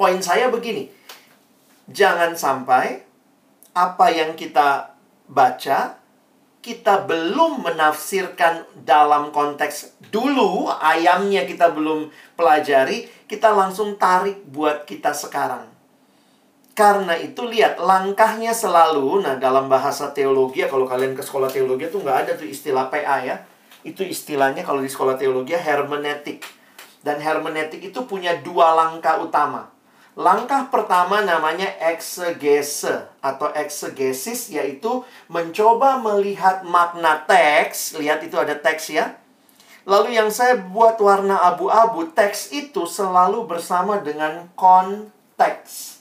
Poin 0.00 0.18
saya 0.24 0.48
begini. 0.48 0.88
Jangan 1.84 2.32
sampai 2.32 3.04
apa 3.76 4.06
yang 4.08 4.32
kita 4.40 4.96
baca 5.28 6.00
kita 6.64 7.04
belum 7.04 7.60
menafsirkan 7.60 8.64
dalam 8.88 9.28
konteks 9.36 10.00
dulu 10.08 10.72
ayamnya 10.72 11.44
kita 11.44 11.68
belum 11.76 12.08
pelajari, 12.40 13.04
kita 13.28 13.52
langsung 13.52 14.00
tarik 14.00 14.40
buat 14.48 14.88
kita 14.88 15.12
sekarang. 15.12 15.73
Karena 16.74 17.14
itu 17.14 17.46
lihat 17.46 17.78
langkahnya 17.78 18.50
selalu, 18.50 19.22
nah 19.22 19.38
dalam 19.38 19.70
bahasa 19.70 20.10
teologi 20.10 20.66
ya 20.66 20.66
kalau 20.66 20.90
kalian 20.90 21.14
ke 21.14 21.22
sekolah 21.22 21.46
teologi 21.46 21.86
tuh 21.86 22.02
nggak 22.02 22.18
ada 22.26 22.32
tuh 22.34 22.50
istilah 22.50 22.90
PA 22.90 23.22
ya. 23.22 23.46
Itu 23.86 24.02
istilahnya 24.02 24.66
kalau 24.66 24.82
di 24.82 24.90
sekolah 24.90 25.14
teologi 25.14 25.54
hermeneutik. 25.54 26.42
Dan 26.98 27.22
hermeneutik 27.22 27.78
itu 27.78 28.02
punya 28.10 28.34
dua 28.42 28.74
langkah 28.74 29.22
utama. 29.22 29.70
Langkah 30.18 30.66
pertama 30.70 31.22
namanya 31.22 31.70
eksegese 31.78 33.06
atau 33.18 33.50
eksegesis 33.54 34.50
yaitu 34.50 35.06
mencoba 35.30 36.02
melihat 36.02 36.66
makna 36.66 37.22
teks. 37.22 37.94
Lihat 37.94 38.22
itu 38.26 38.34
ada 38.34 38.58
teks 38.58 38.90
ya. 38.90 39.14
Lalu 39.86 40.16
yang 40.16 40.32
saya 40.32 40.58
buat 40.58 40.96
warna 40.96 41.38
abu-abu, 41.44 42.08
teks 42.16 42.50
itu 42.50 42.88
selalu 42.88 43.44
bersama 43.44 44.00
dengan 44.00 44.48
konteks. 44.56 45.93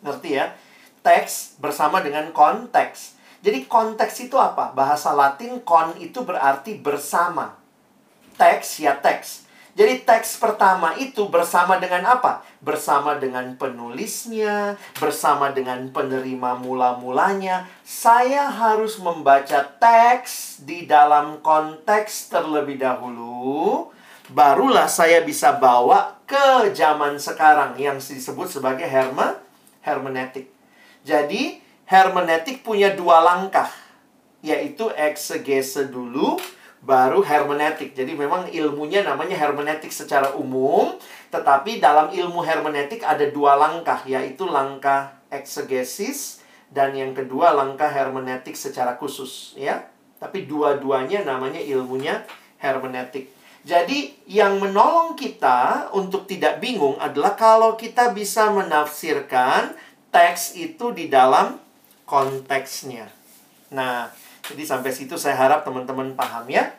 Ngerti 0.00 0.36
ya? 0.36 0.52
Teks 1.00 1.56
bersama 1.60 2.04
dengan 2.04 2.28
konteks. 2.32 3.20
Jadi 3.40 3.64
konteks 3.64 4.28
itu 4.28 4.36
apa? 4.36 4.76
Bahasa 4.76 5.16
Latin 5.16 5.64
kon 5.64 5.96
itu 5.96 6.20
berarti 6.20 6.76
bersama. 6.76 7.56
Teks 8.36 8.84
ya 8.84 8.96
teks. 9.00 9.48
Jadi 9.80 10.02
teks 10.04 10.36
pertama 10.36 10.92
itu 11.00 11.30
bersama 11.32 11.80
dengan 11.80 12.04
apa? 12.04 12.44
Bersama 12.60 13.16
dengan 13.16 13.56
penulisnya, 13.56 14.76
bersama 15.00 15.54
dengan 15.56 15.88
penerima 15.88 16.60
mula-mulanya. 16.60 17.64
Saya 17.80 18.50
harus 18.50 19.00
membaca 19.00 19.64
teks 19.80 20.60
di 20.68 20.84
dalam 20.84 21.40
konteks 21.40 22.28
terlebih 22.28 22.76
dahulu. 22.76 23.88
Barulah 24.30 24.84
saya 24.84 25.24
bisa 25.24 25.56
bawa 25.56 26.18
ke 26.28 26.76
zaman 26.76 27.16
sekarang 27.16 27.74
yang 27.80 27.96
disebut 27.96 28.52
sebagai 28.52 28.86
herma 28.86 29.38
hermeneutik. 29.84 30.48
Jadi, 31.02 31.60
hermeneutik 31.88 32.62
punya 32.62 32.92
dua 32.92 33.24
langkah, 33.24 33.68
yaitu 34.44 34.88
eksegese 34.92 35.88
dulu, 35.88 36.36
baru 36.80 37.20
hermeneutik. 37.20 37.92
Jadi 37.92 38.16
memang 38.16 38.48
ilmunya 38.48 39.04
namanya 39.04 39.36
hermeneutik 39.36 39.92
secara 39.92 40.32
umum, 40.36 40.96
tetapi 41.28 41.80
dalam 41.80 42.08
ilmu 42.12 42.40
hermeneutik 42.40 43.04
ada 43.04 43.28
dua 43.28 43.56
langkah, 43.56 44.00
yaitu 44.08 44.48
langkah 44.48 45.20
eksegesis 45.28 46.40
dan 46.72 46.96
yang 46.96 47.12
kedua 47.12 47.52
langkah 47.52 47.88
hermeneutik 47.90 48.56
secara 48.56 48.96
khusus, 48.96 49.54
ya. 49.58 49.88
Tapi 50.20 50.44
dua-duanya 50.44 51.24
namanya 51.24 51.60
ilmunya 51.60 52.24
hermeneutik. 52.60 53.39
Jadi, 53.60 54.24
yang 54.24 54.56
menolong 54.56 55.12
kita 55.12 55.92
untuk 55.92 56.24
tidak 56.24 56.64
bingung 56.64 56.96
adalah 56.96 57.36
kalau 57.36 57.76
kita 57.76 58.08
bisa 58.16 58.48
menafsirkan 58.48 59.76
teks 60.08 60.56
itu 60.56 60.96
di 60.96 61.12
dalam 61.12 61.60
konteksnya. 62.08 63.12
Nah, 63.70 64.08
jadi 64.48 64.64
sampai 64.66 64.90
situ 64.90 65.14
saya 65.20 65.36
harap 65.36 65.62
teman-teman 65.62 66.16
paham 66.16 66.48
ya. 66.48 66.72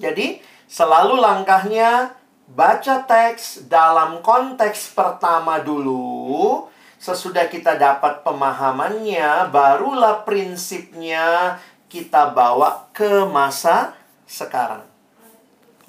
Jadi, 0.00 0.40
selalu 0.66 1.20
langkahnya 1.20 2.16
baca 2.50 3.06
teks 3.06 3.70
dalam 3.70 4.24
konteks 4.24 4.96
pertama 4.96 5.62
dulu. 5.62 6.66
Sesudah 6.96 7.46
kita 7.46 7.78
dapat 7.78 8.26
pemahamannya, 8.26 9.48
barulah 9.54 10.26
prinsipnya 10.26 11.56
kita 11.86 12.34
bawa 12.34 12.90
ke 12.92 13.24
masa 13.30 13.94
sekarang. 14.26 14.89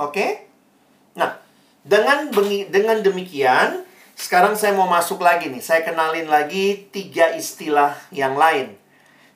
Oke? 0.02 0.50
Nah, 1.14 1.38
dengan 1.86 2.34
dengan 2.74 3.06
demikian, 3.06 3.86
sekarang 4.18 4.58
saya 4.58 4.74
mau 4.74 4.90
masuk 4.90 5.22
lagi 5.22 5.54
nih. 5.54 5.62
Saya 5.62 5.86
kenalin 5.86 6.26
lagi 6.26 6.90
tiga 6.90 7.38
istilah 7.38 7.94
yang 8.10 8.34
lain. 8.34 8.74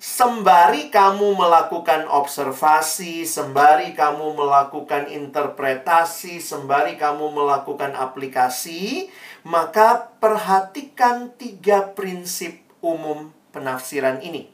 Sembari 0.01 0.93
kamu 0.93 1.33
melakukan 1.33 2.05
observasi, 2.09 3.25
sembari 3.25 3.93
kamu 3.97 4.37
melakukan 4.37 5.09
interpretasi, 5.09 6.37
sembari 6.41 6.97
kamu 6.97 7.33
melakukan 7.33 7.97
aplikasi, 7.97 9.09
maka 9.45 10.13
perhatikan 10.21 11.33
tiga 11.37 11.93
prinsip 11.93 12.61
umum 12.81 13.33
penafsiran 13.53 14.21
ini. 14.21 14.51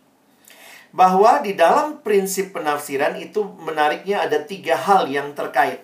bahwa 0.92 1.40
di 1.40 1.56
dalam 1.56 2.04
prinsip 2.04 2.52
penafsiran 2.52 3.16
itu 3.16 3.48
menariknya 3.64 4.28
ada 4.28 4.44
tiga 4.44 4.76
hal 4.76 5.08
yang 5.08 5.32
terkait. 5.32 5.80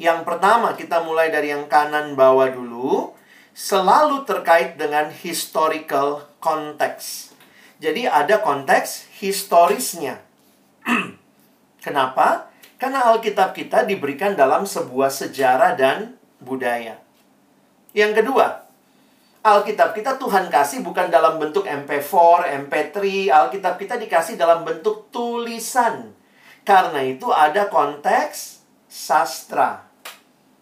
Yang 0.00 0.24
pertama, 0.24 0.72
kita 0.72 1.04
mulai 1.04 1.28
dari 1.28 1.52
yang 1.52 1.68
kanan 1.68 2.16
bawah 2.16 2.48
dulu, 2.48 3.12
selalu 3.52 4.24
terkait 4.24 4.80
dengan 4.80 5.12
historical 5.12 6.24
context. 6.40 7.36
Jadi 7.82 8.08
ada 8.08 8.40
konteks 8.40 9.10
historisnya. 9.20 10.22
Kenapa? 11.84 12.48
Karena 12.80 13.14
Alkitab 13.14 13.54
kita 13.54 13.86
diberikan 13.86 14.34
dalam 14.34 14.66
sebuah 14.66 15.12
sejarah 15.12 15.78
dan 15.78 16.18
budaya. 16.42 16.98
Yang 17.94 18.22
kedua, 18.22 18.66
Alkitab 19.42 19.94
kita 19.94 20.18
Tuhan 20.18 20.50
kasih 20.50 20.82
bukan 20.82 21.10
dalam 21.10 21.38
bentuk 21.38 21.66
MP4, 21.66 22.14
MP3. 22.66 23.30
Alkitab 23.30 23.78
kita 23.78 23.98
dikasih 23.98 24.34
dalam 24.34 24.62
bentuk 24.66 25.10
tulisan. 25.14 26.14
Karena 26.62 27.02
itu 27.02 27.30
ada 27.30 27.66
konteks 27.66 28.51
sastra. 28.92 29.88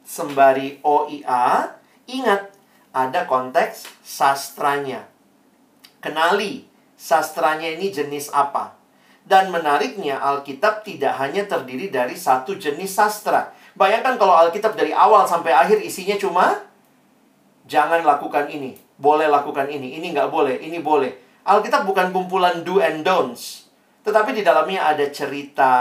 Sembari 0.07 0.79
OIA, 0.87 1.75
ingat 2.07 2.55
ada 2.95 3.27
konteks 3.27 3.91
sastranya. 4.07 5.11
Kenali 5.99 6.71
sastranya 6.95 7.75
ini 7.75 7.91
jenis 7.91 8.31
apa. 8.31 8.79
Dan 9.27 9.51
menariknya 9.51 10.23
Alkitab 10.23 10.87
tidak 10.87 11.19
hanya 11.19 11.47
terdiri 11.47 11.91
dari 11.91 12.15
satu 12.15 12.55
jenis 12.55 12.95
sastra. 12.95 13.51
Bayangkan 13.75 14.19
kalau 14.19 14.35
Alkitab 14.35 14.79
dari 14.79 14.95
awal 14.95 15.27
sampai 15.27 15.55
akhir 15.55 15.83
isinya 15.83 16.19
cuma 16.19 16.67
jangan 17.67 18.03
lakukan 18.03 18.51
ini, 18.51 18.75
boleh 18.99 19.31
lakukan 19.31 19.71
ini, 19.71 19.95
ini 19.99 20.11
nggak 20.11 20.31
boleh, 20.31 20.59
ini 20.59 20.83
boleh. 20.83 21.15
Alkitab 21.47 21.87
bukan 21.87 22.11
kumpulan 22.11 22.67
do 22.67 22.83
and 22.83 23.07
don'ts, 23.07 23.71
tetapi 24.03 24.35
di 24.35 24.43
dalamnya 24.43 24.91
ada 24.91 25.07
cerita, 25.15 25.73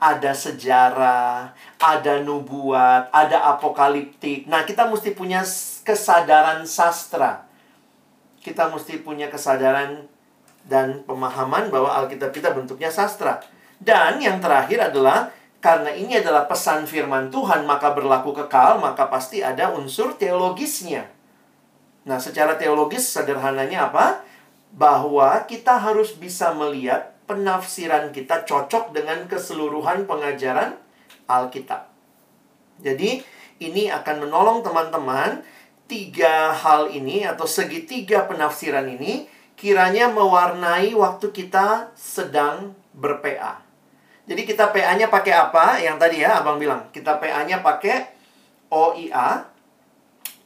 ada 0.00 0.32
sejarah, 0.32 1.52
ada 1.76 2.24
nubuat, 2.24 3.12
ada 3.12 3.52
apokaliptik. 3.52 4.48
Nah, 4.48 4.64
kita 4.64 4.88
mesti 4.88 5.12
punya 5.12 5.44
kesadaran 5.84 6.64
sastra. 6.64 7.44
Kita 8.40 8.72
mesti 8.72 9.04
punya 9.04 9.28
kesadaran 9.28 10.08
dan 10.64 11.04
pemahaman 11.04 11.68
bahwa 11.68 11.92
Alkitab 12.00 12.32
kita 12.32 12.56
bentuknya 12.56 12.88
sastra. 12.88 13.44
Dan 13.76 14.24
yang 14.24 14.40
terakhir 14.40 14.88
adalah 14.88 15.28
karena 15.60 15.92
ini 15.92 16.16
adalah 16.16 16.48
pesan 16.48 16.88
firman 16.88 17.28
Tuhan 17.28 17.68
maka 17.68 17.92
berlaku 17.92 18.32
kekal, 18.32 18.80
maka 18.80 19.12
pasti 19.12 19.44
ada 19.44 19.76
unsur 19.76 20.16
teologisnya. 20.16 21.12
Nah, 22.08 22.16
secara 22.16 22.56
teologis 22.56 23.04
sederhananya 23.04 23.92
apa? 23.92 24.24
Bahwa 24.72 25.44
kita 25.44 25.76
harus 25.76 26.16
bisa 26.16 26.56
melihat 26.56 27.12
penafsiran 27.30 28.10
kita 28.10 28.42
cocok 28.42 28.90
dengan 28.90 29.30
keseluruhan 29.30 30.10
pengajaran 30.10 30.74
Alkitab. 31.30 31.86
Jadi, 32.82 33.22
ini 33.62 33.86
akan 33.86 34.26
menolong 34.26 34.66
teman-teman 34.66 35.46
tiga 35.86 36.50
hal 36.50 36.90
ini 36.90 37.22
atau 37.22 37.46
segitiga 37.46 38.26
penafsiran 38.26 38.90
ini 38.90 39.30
kiranya 39.54 40.10
mewarnai 40.10 40.90
waktu 40.98 41.30
kita 41.30 41.94
sedang 41.94 42.74
berPA. 42.90 43.62
Jadi 44.26 44.42
kita 44.46 44.70
PA-nya 44.74 45.06
pakai 45.06 45.34
apa? 45.34 45.78
Yang 45.78 45.96
tadi 46.02 46.16
ya 46.22 46.42
Abang 46.42 46.58
bilang, 46.58 46.90
kita 46.90 47.18
PA-nya 47.22 47.62
pakai 47.62 48.10
OIA. 48.70 49.46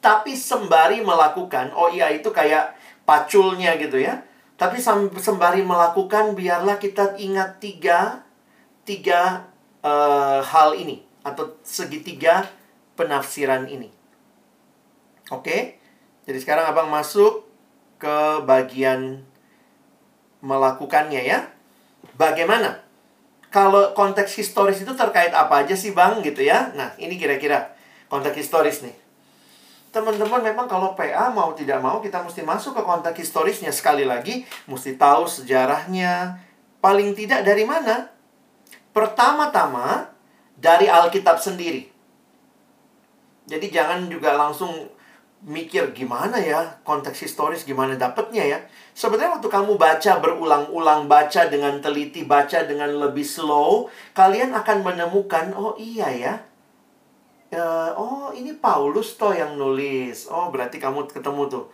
Tapi 0.04 0.36
sembari 0.36 1.00
melakukan, 1.00 1.72
OIA 1.72 2.12
itu 2.12 2.28
kayak 2.28 2.76
paculnya 3.08 3.76
gitu 3.80 4.00
ya. 4.00 4.20
Tapi 4.64 4.80
sembari 5.20 5.60
melakukan, 5.60 6.32
biarlah 6.32 6.80
kita 6.80 7.20
ingat 7.20 7.60
tiga, 7.60 8.24
tiga 8.88 9.44
uh, 9.84 10.40
hal 10.40 10.72
ini. 10.72 11.04
Atau 11.20 11.60
segitiga 11.60 12.48
penafsiran 12.96 13.68
ini. 13.68 13.92
Oke? 15.28 15.76
Jadi 16.24 16.38
sekarang 16.40 16.64
Abang 16.64 16.88
masuk 16.88 17.44
ke 18.00 18.40
bagian 18.48 19.20
melakukannya 20.40 21.20
ya. 21.20 21.44
Bagaimana? 22.16 22.80
Kalau 23.52 23.92
konteks 23.92 24.32
historis 24.40 24.80
itu 24.80 24.96
terkait 24.96 25.36
apa 25.36 25.60
aja 25.60 25.76
sih 25.76 25.92
Bang 25.92 26.24
gitu 26.24 26.40
ya. 26.40 26.72
Nah, 26.72 26.96
ini 26.96 27.20
kira-kira 27.20 27.76
konteks 28.08 28.40
historis 28.40 28.80
nih. 28.80 28.96
Teman-teman 29.94 30.42
memang 30.42 30.66
kalau 30.66 30.98
PA 30.98 31.30
mau 31.30 31.54
tidak 31.54 31.78
mau 31.78 32.02
kita 32.02 32.18
mesti 32.26 32.42
masuk 32.42 32.74
ke 32.74 32.82
konteks 32.82 33.14
historisnya 33.14 33.70
sekali 33.70 34.02
lagi, 34.02 34.42
mesti 34.66 34.98
tahu 34.98 35.30
sejarahnya. 35.30 36.42
Paling 36.82 37.14
tidak 37.14 37.46
dari 37.46 37.62
mana? 37.62 38.10
Pertama-tama 38.90 40.10
dari 40.58 40.90
Alkitab 40.90 41.38
sendiri. 41.38 41.86
Jadi 43.46 43.70
jangan 43.70 44.10
juga 44.10 44.34
langsung 44.34 44.90
mikir 45.44 45.92
gimana 45.92 46.40
ya 46.40 46.80
konteks 46.88 47.20
historis 47.20 47.62
gimana 47.62 47.94
dapetnya 47.94 48.42
ya. 48.42 48.58
Sebenarnya 48.98 49.38
waktu 49.38 49.46
kamu 49.46 49.78
baca 49.78 50.12
berulang-ulang, 50.18 51.06
baca 51.06 51.46
dengan 51.46 51.78
teliti, 51.78 52.26
baca 52.26 52.66
dengan 52.66 52.90
lebih 52.90 53.22
slow, 53.22 53.86
kalian 54.16 54.56
akan 54.58 54.82
menemukan 54.82 55.54
oh 55.54 55.78
iya 55.78 56.10
ya. 56.10 56.34
Uh, 57.52 57.90
oh 57.98 58.28
ini 58.32 58.56
Paulus 58.56 59.18
toh 59.18 59.34
yang 59.34 59.58
nulis. 59.58 60.30
Oh 60.30 60.48
berarti 60.48 60.80
kamu 60.80 61.10
ketemu 61.10 61.42
tuh. 61.50 61.64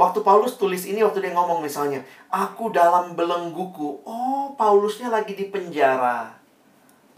Waktu 0.00 0.24
Paulus 0.24 0.56
tulis 0.56 0.88
ini 0.88 1.04
waktu 1.04 1.20
dia 1.20 1.36
ngomong 1.36 1.60
misalnya, 1.60 2.00
aku 2.32 2.72
dalam 2.72 3.12
belengguku. 3.12 4.00
Oh, 4.08 4.56
Paulusnya 4.56 5.12
lagi 5.12 5.36
di 5.36 5.52
penjara. 5.52 6.40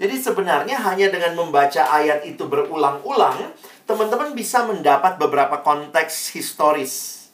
Jadi 0.02 0.18
sebenarnya 0.18 0.82
hanya 0.82 1.14
dengan 1.14 1.38
membaca 1.38 1.78
ayat 1.78 2.26
itu 2.26 2.42
berulang-ulang, 2.50 3.54
teman-teman 3.86 4.34
bisa 4.34 4.66
mendapat 4.66 5.14
beberapa 5.14 5.62
konteks 5.62 6.34
historis. 6.34 7.30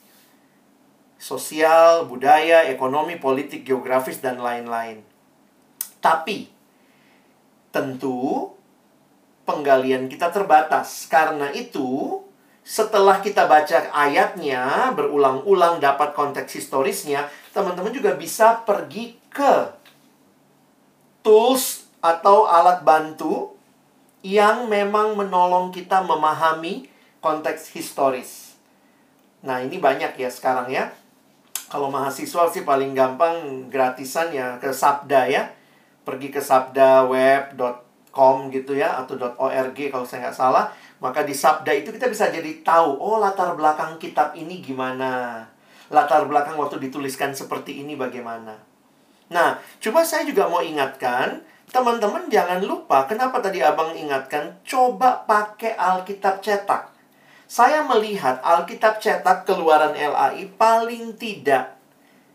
Sosial, 1.16 2.04
budaya, 2.04 2.68
ekonomi, 2.68 3.16
politik, 3.16 3.64
geografis, 3.64 4.20
dan 4.20 4.36
lain-lain. 4.36 5.00
Tapi, 6.04 6.52
tentu 7.72 8.52
penggalian 9.48 10.12
kita 10.12 10.28
terbatas. 10.28 11.08
Karena 11.08 11.48
itu, 11.56 12.20
setelah 12.60 13.24
kita 13.24 13.48
baca 13.48 13.88
ayatnya, 13.96 14.92
berulang-ulang 14.92 15.80
dapat 15.80 16.12
konteks 16.12 16.52
historisnya, 16.52 17.32
teman-teman 17.56 17.88
juga 17.88 18.12
bisa 18.12 18.60
pergi 18.68 19.16
ke 19.32 19.72
tools 21.24 21.88
atau 22.04 22.44
alat 22.44 22.84
bantu 22.84 23.56
yang 24.20 24.68
memang 24.68 25.16
menolong 25.16 25.72
kita 25.72 26.04
memahami 26.04 26.84
konteks 27.24 27.72
historis. 27.72 28.60
Nah, 29.40 29.64
ini 29.64 29.80
banyak 29.80 30.20
ya 30.20 30.28
sekarang 30.28 30.68
ya. 30.68 30.92
Kalau 31.72 31.88
mahasiswa 31.88 32.52
sih 32.52 32.68
paling 32.68 32.92
gampang 32.92 33.68
gratisan 33.72 34.28
ya 34.28 34.60
ke 34.60 34.76
Sabda 34.76 35.24
ya. 35.28 35.52
Pergi 36.04 36.32
ke 36.32 36.40
sabdaweb.com 36.40 37.87
gitu 38.50 38.74
ya 38.74 38.98
atau 38.98 39.14
.org 39.18 39.78
kalau 39.78 40.06
saya 40.06 40.28
nggak 40.28 40.36
salah. 40.36 40.66
Maka 40.98 41.22
di 41.22 41.30
Sabda 41.30 41.70
itu 41.70 41.94
kita 41.94 42.10
bisa 42.10 42.26
jadi 42.26 42.58
tahu, 42.66 42.98
oh 42.98 43.22
latar 43.22 43.54
belakang 43.54 43.94
kitab 44.02 44.34
ini 44.34 44.58
gimana. 44.58 45.46
Latar 45.94 46.26
belakang 46.26 46.58
waktu 46.58 46.82
dituliskan 46.90 47.30
seperti 47.30 47.86
ini 47.86 47.94
bagaimana. 47.94 48.58
Nah, 49.30 49.62
cuma 49.78 50.02
saya 50.02 50.26
juga 50.26 50.50
mau 50.50 50.58
ingatkan, 50.58 51.38
Teman-teman 51.68 52.32
jangan 52.32 52.64
lupa, 52.64 53.04
kenapa 53.04 53.44
tadi 53.44 53.60
abang 53.60 53.92
ingatkan, 53.92 54.56
coba 54.64 55.28
pakai 55.28 55.76
Alkitab 55.76 56.40
cetak. 56.40 56.96
Saya 57.44 57.84
melihat 57.84 58.40
Alkitab 58.40 58.96
cetak 59.04 59.44
keluaran 59.44 59.92
LAI 59.92 60.48
paling 60.56 61.12
tidak 61.20 61.76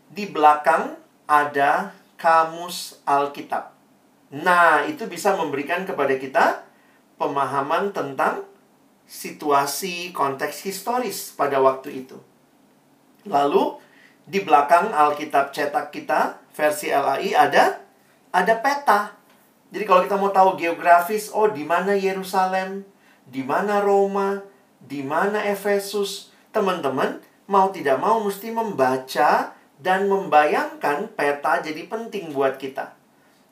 di 0.06 0.30
belakang 0.30 0.94
ada 1.26 1.90
kamus 2.14 3.02
Alkitab. 3.02 3.73
Nah, 4.34 4.82
itu 4.90 5.06
bisa 5.06 5.38
memberikan 5.38 5.86
kepada 5.86 6.18
kita 6.18 6.66
pemahaman 7.22 7.94
tentang 7.94 8.42
situasi 9.06 10.10
konteks 10.10 10.66
historis 10.66 11.30
pada 11.38 11.62
waktu 11.62 12.02
itu. 12.02 12.18
Lalu, 13.30 13.78
di 14.26 14.42
belakang 14.42 14.90
Alkitab 14.90 15.54
cetak 15.54 15.94
kita, 15.94 16.42
versi 16.50 16.90
LAI 16.90 17.30
ada 17.36 17.78
ada 18.34 18.54
peta. 18.58 19.14
Jadi 19.70 19.84
kalau 19.86 20.02
kita 20.02 20.16
mau 20.18 20.34
tahu 20.34 20.58
geografis, 20.58 21.30
oh 21.30 21.46
di 21.46 21.62
mana 21.62 21.94
Yerusalem, 21.94 22.82
di 23.30 23.46
mana 23.46 23.78
Roma, 23.78 24.42
di 24.82 25.06
mana 25.06 25.46
Efesus, 25.46 26.34
teman-teman 26.50 27.22
mau 27.46 27.70
tidak 27.70 28.02
mau 28.02 28.18
mesti 28.18 28.50
membaca 28.50 29.54
dan 29.78 30.10
membayangkan 30.10 31.12
peta 31.14 31.62
jadi 31.62 31.86
penting 31.86 32.34
buat 32.34 32.58
kita. 32.58 33.03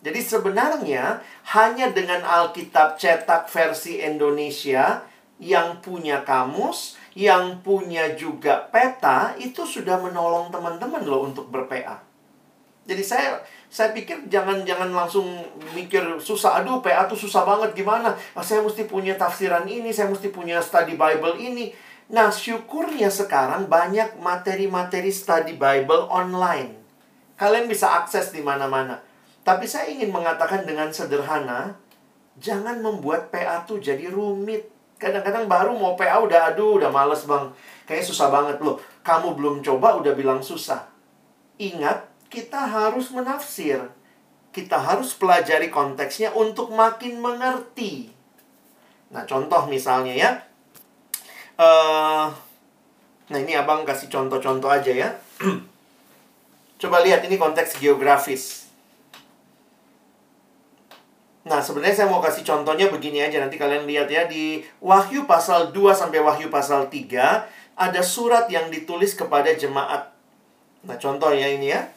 Jadi 0.02 0.18
sebenarnya 0.18 1.22
hanya 1.54 1.94
dengan 1.94 2.26
Alkitab 2.26 2.98
cetak 2.98 3.46
versi 3.46 4.02
Indonesia 4.02 5.06
yang 5.38 5.78
punya 5.78 6.26
kamus, 6.26 6.98
yang 7.14 7.62
punya 7.62 8.18
juga 8.18 8.66
peta, 8.74 9.38
itu 9.38 9.62
sudah 9.62 10.02
menolong 10.02 10.50
teman-teman 10.50 11.06
loh 11.06 11.30
untuk 11.30 11.46
berPA. 11.54 12.02
Jadi 12.82 13.02
saya 13.06 13.38
saya 13.70 13.94
pikir 13.94 14.26
jangan 14.26 14.66
jangan 14.66 14.90
langsung 14.90 15.22
mikir 15.70 16.02
susah 16.18 16.58
aduh 16.58 16.82
PA 16.82 17.06
tuh 17.06 17.14
susah 17.14 17.46
banget 17.46 17.78
gimana? 17.78 18.10
Ah, 18.34 18.42
saya 18.42 18.58
mesti 18.58 18.90
punya 18.90 19.14
tafsiran 19.14 19.70
ini 19.70 19.94
saya 19.94 20.10
mesti 20.10 20.34
punya 20.34 20.58
study 20.58 20.98
Bible 20.98 21.38
ini. 21.38 21.70
Nah 22.10 22.34
syukurnya 22.34 23.06
sekarang 23.06 23.70
banyak 23.70 24.18
materi-materi 24.18 25.14
study 25.14 25.54
Bible 25.54 26.10
online. 26.10 26.74
Kalian 27.38 27.70
bisa 27.70 28.02
akses 28.02 28.34
di 28.34 28.42
mana-mana 28.42 29.11
tapi 29.42 29.66
saya 29.66 29.90
ingin 29.90 30.14
mengatakan 30.14 30.62
dengan 30.62 30.90
sederhana 30.94 31.74
jangan 32.38 32.78
membuat 32.80 33.28
PA 33.28 33.66
tuh 33.66 33.82
jadi 33.82 34.08
rumit 34.08 34.70
kadang-kadang 34.96 35.50
baru 35.50 35.74
mau 35.74 35.98
PA 35.98 36.22
udah 36.22 36.54
aduh 36.54 36.78
udah 36.78 36.88
males 36.88 37.26
bang 37.26 37.50
kayak 37.84 38.06
susah 38.06 38.30
banget 38.30 38.62
loh 38.62 38.78
kamu 39.02 39.34
belum 39.34 39.56
coba 39.60 39.98
udah 39.98 40.14
bilang 40.14 40.38
susah 40.38 40.86
ingat 41.58 42.12
kita 42.32 42.64
harus 42.64 43.12
menafsir. 43.12 43.92
Kita 44.56 44.80
harus 44.80 45.12
pelajari 45.12 45.68
konteksnya 45.68 46.32
untuk 46.32 46.72
makin 46.72 47.20
mengerti. 47.20 48.08
Nah, 49.12 49.28
contoh 49.28 49.68
misalnya 49.68 50.16
ya. 50.16 50.30
Uh, 51.60 52.32
nah, 53.28 53.38
ini 53.38 53.52
abang 53.52 53.84
kasih 53.84 54.08
contoh-contoh 54.08 54.72
aja 54.72 54.92
ya. 54.92 55.08
Coba 56.80 57.04
lihat 57.04 57.20
ini 57.28 57.36
konteks 57.36 57.76
geografis. 57.80 58.61
Nah, 61.42 61.58
sebenarnya 61.58 62.04
saya 62.04 62.08
mau 62.08 62.22
kasih 62.22 62.46
contohnya 62.46 62.86
begini 62.86 63.18
aja. 63.18 63.42
Nanti 63.42 63.58
kalian 63.58 63.82
lihat 63.82 64.06
ya. 64.06 64.30
Di 64.30 64.62
Wahyu 64.78 65.26
pasal 65.26 65.74
2 65.74 65.90
sampai 65.90 66.22
Wahyu 66.22 66.46
pasal 66.46 66.86
3, 66.86 67.50
ada 67.74 68.00
surat 68.02 68.46
yang 68.46 68.70
ditulis 68.70 69.18
kepada 69.18 69.50
jemaat. 69.50 70.14
Nah, 70.86 70.94
contoh 70.98 71.34
ya 71.34 71.50
ini 71.50 71.74
ya. 71.74 71.90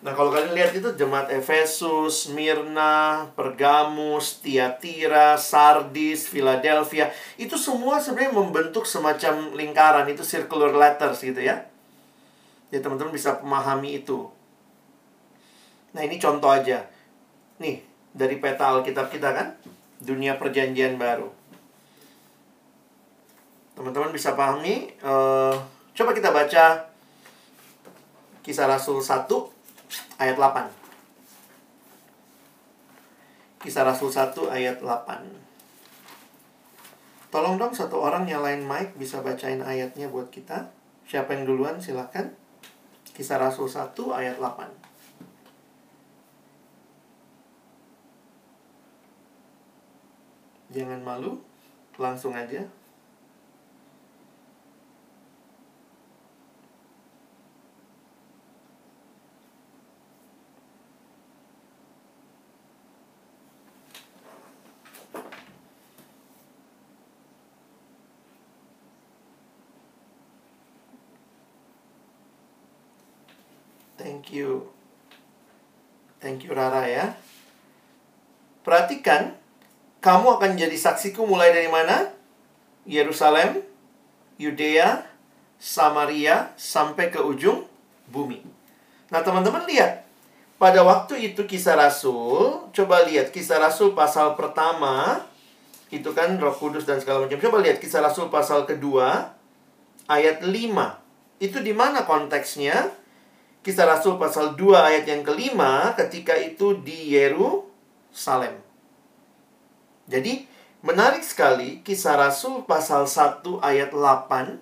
Nah, 0.00 0.16
kalau 0.16 0.32
kalian 0.32 0.56
lihat 0.56 0.72
itu 0.72 0.96
jemaat 0.96 1.28
Efesus, 1.28 2.32
Mirna, 2.32 3.28
Pergamus, 3.36 4.40
Tiatira, 4.40 5.36
Sardis, 5.36 6.24
Philadelphia, 6.24 7.12
itu 7.36 7.60
semua 7.60 8.00
sebenarnya 8.00 8.32
membentuk 8.32 8.88
semacam 8.88 9.52
lingkaran, 9.52 10.08
itu 10.08 10.24
circular 10.24 10.72
letters 10.72 11.20
gitu 11.20 11.44
ya. 11.44 11.68
Ya, 12.72 12.80
teman-teman 12.80 13.12
bisa 13.12 13.44
memahami 13.44 14.00
itu. 14.00 14.32
Nah, 15.92 16.00
ini 16.00 16.16
contoh 16.16 16.48
aja. 16.48 16.88
Nih, 17.60 17.84
dari 18.10 18.38
peta 18.42 18.70
Alkitab 18.74 19.10
kita 19.12 19.30
kan, 19.34 19.54
dunia 20.02 20.36
perjanjian 20.40 20.98
baru. 20.98 21.30
Teman-teman 23.78 24.12
bisa 24.12 24.36
pahami, 24.36 24.92
uh, 25.00 25.56
coba 25.96 26.10
kita 26.12 26.30
baca 26.34 26.90
Kisah 28.40 28.66
Rasul 28.66 29.04
1 29.04 29.28
ayat 30.16 30.36
8. 30.36 30.68
Kisah 33.60 33.84
Rasul 33.84 34.08
1 34.08 34.32
ayat 34.48 34.80
8. 34.80 35.50
Tolong 37.30 37.62
dong 37.62 37.70
satu 37.70 38.02
orang 38.02 38.26
nyalain 38.26 38.64
mic 38.64 38.98
bisa 38.98 39.22
bacain 39.22 39.62
ayatnya 39.62 40.10
buat 40.10 40.34
kita. 40.34 40.72
Siapa 41.06 41.36
yang 41.36 41.46
duluan 41.46 41.78
silakan. 41.78 42.34
Kisah 43.14 43.38
Rasul 43.38 43.70
1 43.70 43.94
ayat 44.10 44.40
8. 44.42 44.89
Jangan 50.70 51.02
malu, 51.02 51.42
langsung 51.98 52.30
aja. 52.38 52.62
Thank 74.00 74.32
you. 74.32 74.70
Thank 76.22 76.46
you 76.46 76.54
Rara 76.54 76.86
ya. 76.86 77.16
Perhatikan, 78.62 79.39
kamu 80.00 80.40
akan 80.40 80.56
jadi 80.56 80.76
saksiku 80.76 81.28
mulai 81.28 81.52
dari 81.52 81.68
mana? 81.68 82.08
Yerusalem, 82.88 83.60
Yudea, 84.40 85.04
Samaria, 85.60 86.56
sampai 86.56 87.12
ke 87.12 87.20
ujung 87.20 87.68
bumi. 88.08 88.40
Nah, 89.12 89.20
teman-teman 89.20 89.68
lihat. 89.68 90.08
Pada 90.60 90.84
waktu 90.84 91.32
itu 91.32 91.48
kisah 91.48 91.72
Rasul, 91.72 92.68
coba 92.76 93.00
lihat 93.08 93.32
kisah 93.32 93.56
Rasul 93.56 93.96
pasal 93.96 94.36
pertama, 94.36 95.24
itu 95.88 96.12
kan 96.12 96.36
roh 96.36 96.52
kudus 96.52 96.84
dan 96.84 97.00
segala 97.00 97.24
macam. 97.24 97.40
Coba 97.40 97.64
lihat 97.64 97.80
kisah 97.80 98.04
Rasul 98.04 98.28
pasal 98.28 98.68
kedua, 98.68 99.32
ayat 100.04 100.44
5. 100.44 100.52
Itu 101.40 101.64
di 101.64 101.72
mana 101.72 102.04
konteksnya? 102.04 102.92
Kisah 103.64 103.88
Rasul 103.88 104.20
pasal 104.20 104.52
2 104.52 104.88
ayat 104.88 105.04
yang 105.08 105.24
kelima 105.24 105.96
ketika 105.96 106.36
itu 106.36 106.76
di 106.80 107.16
Yerusalem. 107.16 108.69
Jadi 110.10 110.42
menarik 110.82 111.22
sekali 111.22 111.86
kisah 111.86 112.18
Rasul 112.18 112.66
pasal 112.66 113.06
1 113.06 113.46
ayat 113.62 113.94
8 113.94 114.58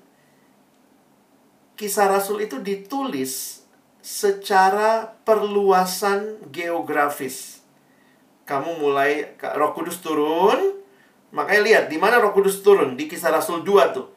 Kisah 1.79 2.11
Rasul 2.11 2.43
itu 2.43 2.59
ditulis 2.59 3.63
secara 4.03 5.15
perluasan 5.23 6.43
geografis. 6.51 7.63
Kamu 8.43 8.83
mulai 8.83 9.39
Roh 9.39 9.71
Kudus 9.79 10.03
turun, 10.03 10.75
makanya 11.31 11.63
lihat 11.63 11.85
di 11.87 11.95
mana 11.95 12.19
Roh 12.19 12.35
Kudus 12.35 12.67
turun 12.67 12.99
di 12.99 13.07
Kisah 13.07 13.31
Rasul 13.31 13.63
2 13.63 13.95
tuh. 13.95 14.11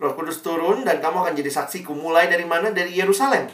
Roh 0.00 0.16
Kudus 0.16 0.40
turun 0.40 0.88
dan 0.88 1.04
kamu 1.04 1.20
akan 1.20 1.36
jadi 1.36 1.52
saksiku 1.52 1.92
mulai 1.92 2.32
dari 2.32 2.48
mana? 2.48 2.72
Dari 2.72 2.96
Yerusalem. 2.96 3.52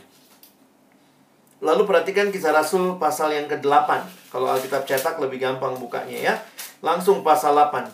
Lalu 1.59 1.91
perhatikan 1.91 2.31
kisah 2.31 2.55
Rasul 2.55 3.03
pasal 3.03 3.35
yang 3.35 3.51
ke-8. 3.51 3.91
Kalau 4.31 4.47
Alkitab 4.55 4.87
cetak 4.87 5.19
lebih 5.19 5.43
gampang 5.43 5.75
bukanya 5.75 6.15
ya. 6.15 6.35
Langsung 6.79 7.27
pasal 7.27 7.59
8. 7.59 7.91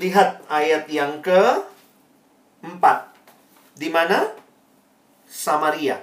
Lihat 0.00 0.48
ayat 0.48 0.88
yang 0.88 1.20
ke-4. 1.20 2.84
Di 3.76 3.88
mana? 3.92 4.32
Samaria. 5.28 6.00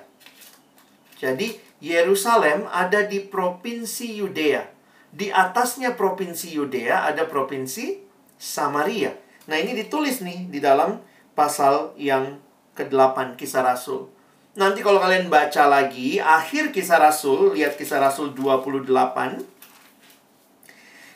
Jadi 1.18 1.58
Yerusalem 1.82 2.70
ada 2.70 3.02
di 3.02 3.26
provinsi 3.26 4.22
Yudea. 4.22 4.62
Di 5.10 5.34
atasnya 5.34 5.98
provinsi 5.98 6.54
Yudea 6.54 7.10
ada 7.10 7.26
provinsi 7.26 7.98
Samaria. 8.38 9.18
Nah, 9.50 9.58
ini 9.58 9.74
ditulis 9.74 10.22
nih 10.22 10.46
di 10.54 10.62
dalam 10.62 11.02
pasal 11.34 11.98
yang 11.98 12.38
ke-8 12.78 13.34
kisah 13.34 13.66
Rasul. 13.66 14.21
Nanti 14.52 14.84
kalau 14.84 15.00
kalian 15.00 15.32
baca 15.32 15.64
lagi, 15.72 16.20
akhir 16.20 16.76
kisah 16.76 17.00
Rasul, 17.00 17.56
lihat 17.56 17.80
kisah 17.80 18.04
Rasul 18.04 18.36
28. 18.36 18.84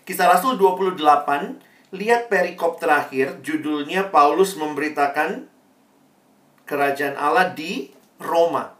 Kisah 0.07 0.27
Rasul 0.31 0.55
28, 0.55 1.59
lihat 1.91 2.31
perikop 2.31 2.79
terakhir, 2.79 3.43
judulnya 3.43 4.07
Paulus 4.07 4.55
memberitakan 4.55 5.51
kerajaan 6.63 7.19
Allah 7.19 7.51
di 7.51 7.91
Roma. 8.23 8.71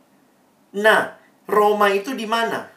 Nah, 0.71 1.19
Roma 1.51 1.91
itu 1.91 2.15
di 2.15 2.23
mana? 2.23 2.71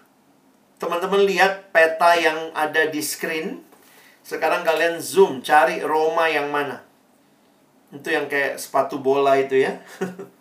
Teman-teman 0.83 1.23
lihat 1.31 1.71
peta 1.71 2.19
yang 2.19 2.51
ada 2.59 2.91
di 2.91 2.99
screen. 2.99 3.63
Sekarang 4.27 4.67
kalian 4.67 4.99
zoom, 4.99 5.47
cari 5.47 5.79
Roma 5.79 6.27
yang 6.27 6.51
mana. 6.51 6.83
Itu 7.95 8.11
yang 8.11 8.27
kayak 8.27 8.59
sepatu 8.59 8.99
bola 8.99 9.39
itu 9.39 9.63
ya. 9.63 9.79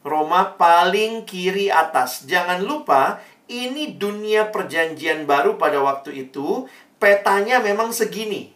Roma 0.00 0.56
paling 0.56 1.28
kiri 1.28 1.68
atas. 1.68 2.24
Jangan 2.24 2.64
lupa, 2.64 3.20
ini 3.50 3.96
dunia 4.00 4.48
perjanjian 4.48 5.28
baru 5.28 5.60
pada 5.60 5.82
waktu 5.84 6.28
itu. 6.28 6.64
Petanya 6.96 7.60
memang 7.60 7.92
segini. 7.92 8.52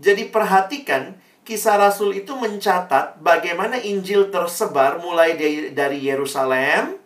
Jadi 0.00 0.28
perhatikan, 0.32 1.16
kisah 1.44 1.76
Rasul 1.76 2.24
itu 2.24 2.32
mencatat 2.34 3.20
bagaimana 3.20 3.76
Injil 3.78 4.32
tersebar 4.32 4.98
mulai 4.98 5.36
dari 5.72 5.98
Yerusalem 6.02 6.98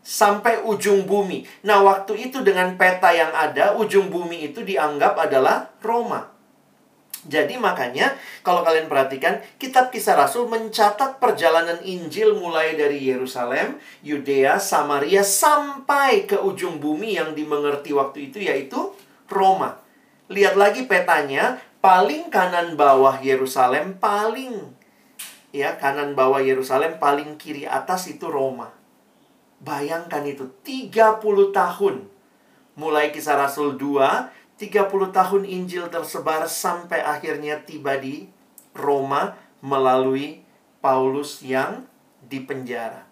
sampai 0.00 0.64
ujung 0.64 1.04
bumi. 1.04 1.44
Nah, 1.68 1.84
waktu 1.84 2.32
itu 2.32 2.40
dengan 2.40 2.80
peta 2.80 3.12
yang 3.12 3.28
ada, 3.28 3.76
ujung 3.76 4.08
bumi 4.08 4.48
itu 4.48 4.64
dianggap 4.64 5.20
adalah 5.20 5.68
Roma. 5.84 6.37
Jadi 7.26 7.58
makanya 7.58 8.14
kalau 8.46 8.62
kalian 8.62 8.86
perhatikan 8.86 9.42
kitab 9.58 9.90
kisah 9.90 10.14
Rasul 10.14 10.46
mencatat 10.46 11.18
perjalanan 11.18 11.82
Injil 11.82 12.38
mulai 12.38 12.78
dari 12.78 13.02
Yerusalem, 13.10 13.82
Yudea, 14.06 14.62
Samaria 14.62 15.26
sampai 15.26 16.30
ke 16.30 16.38
ujung 16.38 16.78
bumi 16.78 17.18
yang 17.18 17.34
dimengerti 17.34 17.90
waktu 17.90 18.30
itu 18.30 18.38
yaitu 18.46 18.94
Roma. 19.26 19.82
Lihat 20.30 20.54
lagi 20.54 20.86
petanya, 20.86 21.58
paling 21.82 22.30
kanan 22.30 22.78
bawah 22.78 23.18
Yerusalem 23.18 23.98
paling 23.98 24.78
ya 25.50 25.74
kanan 25.80 26.12
bawah 26.14 26.38
Yerusalem 26.38 27.02
paling 27.02 27.34
kiri 27.40 27.66
atas 27.66 28.12
itu 28.12 28.30
Roma. 28.30 28.70
Bayangkan 29.58 30.22
itu 30.22 30.46
30 30.62 30.94
tahun. 31.50 32.06
Mulai 32.78 33.10
kisah 33.10 33.34
Rasul 33.34 33.74
2, 33.74 34.37
30 34.58 35.14
tahun 35.14 35.42
Injil 35.46 35.86
tersebar 35.86 36.50
sampai 36.50 36.98
akhirnya 36.98 37.62
tiba 37.62 37.94
di 37.94 38.26
Roma 38.74 39.38
melalui 39.62 40.42
Paulus 40.82 41.42
yang 41.46 41.86
dipenjara. 42.26 43.06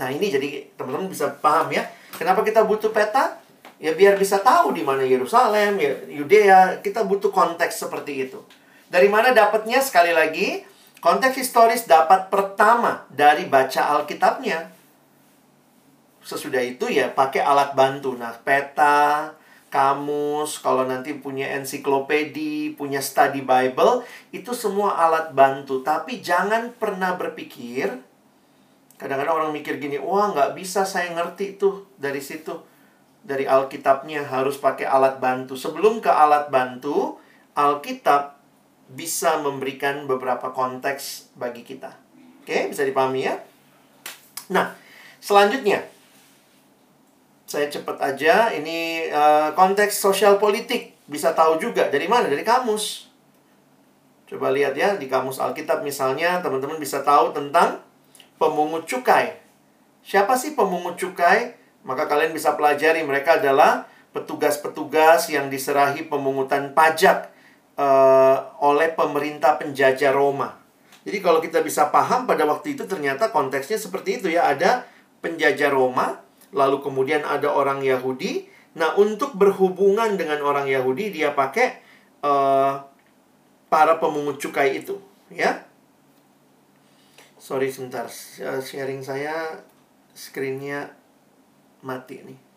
Nah, 0.00 0.08
ini 0.08 0.32
jadi 0.32 0.64
teman-teman 0.80 1.12
bisa 1.12 1.28
paham 1.28 1.68
ya. 1.76 1.84
Kenapa 2.16 2.40
kita 2.40 2.64
butuh 2.64 2.88
peta? 2.88 3.36
Ya 3.80 3.92
biar 3.92 4.16
bisa 4.16 4.40
tahu 4.40 4.72
di 4.76 4.84
mana 4.84 5.04
Yerusalem, 5.04 5.80
ya 5.80 5.92
Yudea, 6.08 6.80
kita 6.84 7.04
butuh 7.04 7.32
konteks 7.32 7.80
seperti 7.80 8.28
itu. 8.28 8.40
Dari 8.88 9.08
mana 9.08 9.32
dapatnya 9.32 9.80
sekali 9.84 10.12
lagi? 10.12 10.64
Konteks 11.00 11.36
historis 11.36 11.88
dapat 11.88 12.28
pertama 12.28 13.08
dari 13.08 13.48
baca 13.48 13.96
Alkitabnya. 13.96 14.68
Sesudah 16.20 16.60
itu 16.60 16.92
ya 16.92 17.08
pakai 17.08 17.40
alat 17.40 17.72
bantu. 17.72 18.12
Nah, 18.12 18.36
peta, 18.36 19.32
kamus, 19.70 20.58
kalau 20.58 20.82
nanti 20.84 21.14
punya 21.16 21.46
ensiklopedi, 21.54 22.74
punya 22.74 22.98
study 22.98 23.46
Bible, 23.46 24.02
itu 24.34 24.50
semua 24.50 24.98
alat 24.98 25.30
bantu. 25.30 25.80
Tapi 25.86 26.18
jangan 26.18 26.74
pernah 26.74 27.14
berpikir, 27.14 27.86
kadang-kadang 28.98 29.46
orang 29.46 29.52
mikir 29.54 29.78
gini, 29.78 29.96
wah 29.96 30.34
nggak 30.34 30.58
bisa 30.58 30.82
saya 30.82 31.14
ngerti 31.14 31.56
tuh 31.56 31.86
dari 31.96 32.18
situ. 32.18 32.66
Dari 33.20 33.46
Alkitabnya 33.46 34.26
harus 34.26 34.58
pakai 34.58 34.90
alat 34.90 35.22
bantu. 35.22 35.54
Sebelum 35.54 36.02
ke 36.02 36.10
alat 36.10 36.50
bantu, 36.50 37.20
Alkitab 37.54 38.40
bisa 38.90 39.38
memberikan 39.38 40.10
beberapa 40.10 40.50
konteks 40.50 41.30
bagi 41.38 41.62
kita. 41.62 41.94
Oke, 42.42 42.72
bisa 42.72 42.82
dipahami 42.82 43.28
ya? 43.28 43.38
Nah, 44.50 44.74
selanjutnya 45.22 45.86
saya 47.50 47.66
cepat 47.66 47.98
aja 47.98 48.54
ini 48.54 49.10
uh, 49.10 49.50
konteks 49.58 49.98
sosial 49.98 50.38
politik 50.38 50.94
bisa 51.10 51.34
tahu 51.34 51.58
juga 51.58 51.90
dari 51.90 52.06
mana? 52.06 52.30
Dari 52.30 52.46
kamus. 52.46 53.10
Coba 54.30 54.54
lihat 54.54 54.78
ya 54.78 54.94
di 54.94 55.10
kamus 55.10 55.42
Alkitab 55.42 55.82
misalnya 55.82 56.38
teman-teman 56.38 56.78
bisa 56.78 57.02
tahu 57.02 57.34
tentang 57.34 57.82
pemungut 58.38 58.86
cukai. 58.86 59.42
Siapa 60.06 60.38
sih 60.38 60.54
pemungut 60.54 60.94
cukai? 60.94 61.58
Maka 61.82 62.06
kalian 62.06 62.30
bisa 62.30 62.54
pelajari 62.54 63.02
mereka 63.02 63.42
adalah 63.42 63.90
petugas-petugas 64.14 65.26
yang 65.34 65.50
diserahi 65.50 66.06
pemungutan 66.06 66.70
pajak 66.70 67.34
uh, 67.74 68.46
oleh 68.62 68.94
pemerintah 68.94 69.58
penjajah 69.58 70.14
Roma. 70.14 70.54
Jadi 71.02 71.18
kalau 71.18 71.42
kita 71.42 71.66
bisa 71.66 71.90
paham 71.90 72.30
pada 72.30 72.46
waktu 72.46 72.78
itu 72.78 72.86
ternyata 72.86 73.34
konteksnya 73.34 73.74
seperti 73.74 74.22
itu 74.22 74.30
ya, 74.30 74.46
ada 74.46 74.86
penjajah 75.18 75.74
Roma, 75.74 76.29
lalu 76.50 76.82
kemudian 76.82 77.22
ada 77.22 77.50
orang 77.50 77.82
Yahudi. 77.82 78.46
Nah, 78.78 78.94
untuk 78.94 79.34
berhubungan 79.34 80.14
dengan 80.14 80.42
orang 80.46 80.70
Yahudi 80.70 81.10
dia 81.10 81.34
pakai 81.34 81.82
uh, 82.22 82.78
para 83.66 83.98
pemungut 83.98 84.38
cukai 84.38 84.78
itu, 84.78 84.98
ya. 85.30 85.66
Sorry 87.40 87.72
sebentar, 87.72 88.06
sharing 88.62 89.02
saya 89.02 89.58
screennya 90.14 90.94
mati 91.82 92.22
nih. 92.22 92.49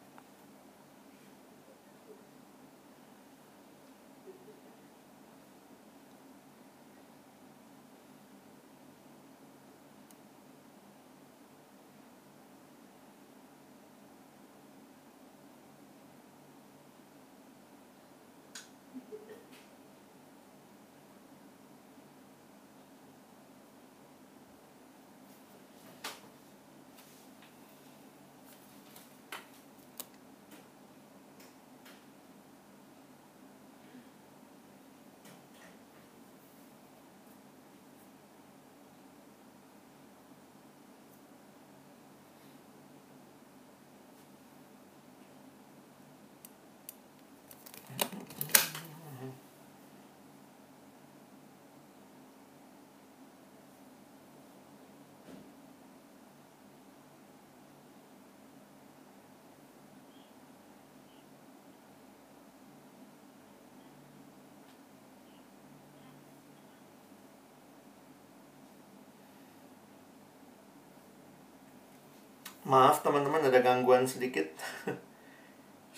Maaf 72.64 73.04
teman-teman 73.04 73.44
ada 73.44 73.60
gangguan 73.60 74.08
sedikit. 74.08 74.48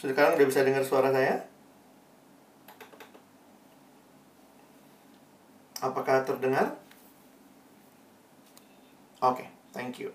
Sekarang 0.01 0.34
udah 0.34 0.47
bisa 0.49 0.66
dengar 0.66 0.82
suara 0.82 1.13
saya? 1.13 1.45
Apakah 5.78 6.26
terdengar? 6.26 6.74
Oke, 9.22 9.45
okay, 9.45 9.47
thank 9.70 10.01
you. 10.01 10.09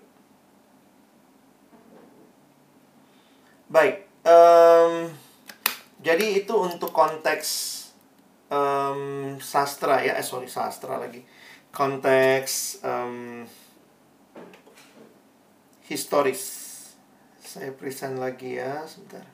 Baik, 3.71 4.03
um, 4.27 5.07
jadi 6.03 6.43
itu 6.43 6.51
untuk 6.51 6.91
konteks 6.91 7.79
um, 8.51 9.39
sastra 9.39 10.03
ya, 10.03 10.19
eh 10.19 10.25
sorry 10.27 10.51
sastra 10.51 10.99
lagi, 10.99 11.23
konteks 11.71 12.83
um, 12.83 13.47
historis. 15.91 16.41
Saya 17.43 17.75
present 17.75 18.15
lagi 18.15 18.55
ya, 18.55 18.87
sebentar. 18.87 19.27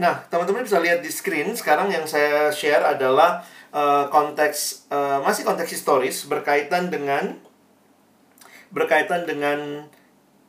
Nah, 0.00 0.22
teman-teman 0.30 0.62
bisa 0.62 0.78
lihat 0.78 1.02
di 1.02 1.10
screen. 1.10 1.52
Sekarang 1.52 1.90
yang 1.90 2.06
saya 2.06 2.48
share 2.54 2.86
adalah 2.86 3.42
uh, 3.74 4.06
konteks 4.08 4.86
uh, 4.88 5.18
masih 5.20 5.42
konteks 5.42 5.74
historis 5.74 6.24
berkaitan 6.30 6.88
dengan 6.88 7.36
berkaitan 8.70 9.26
dengan 9.26 9.90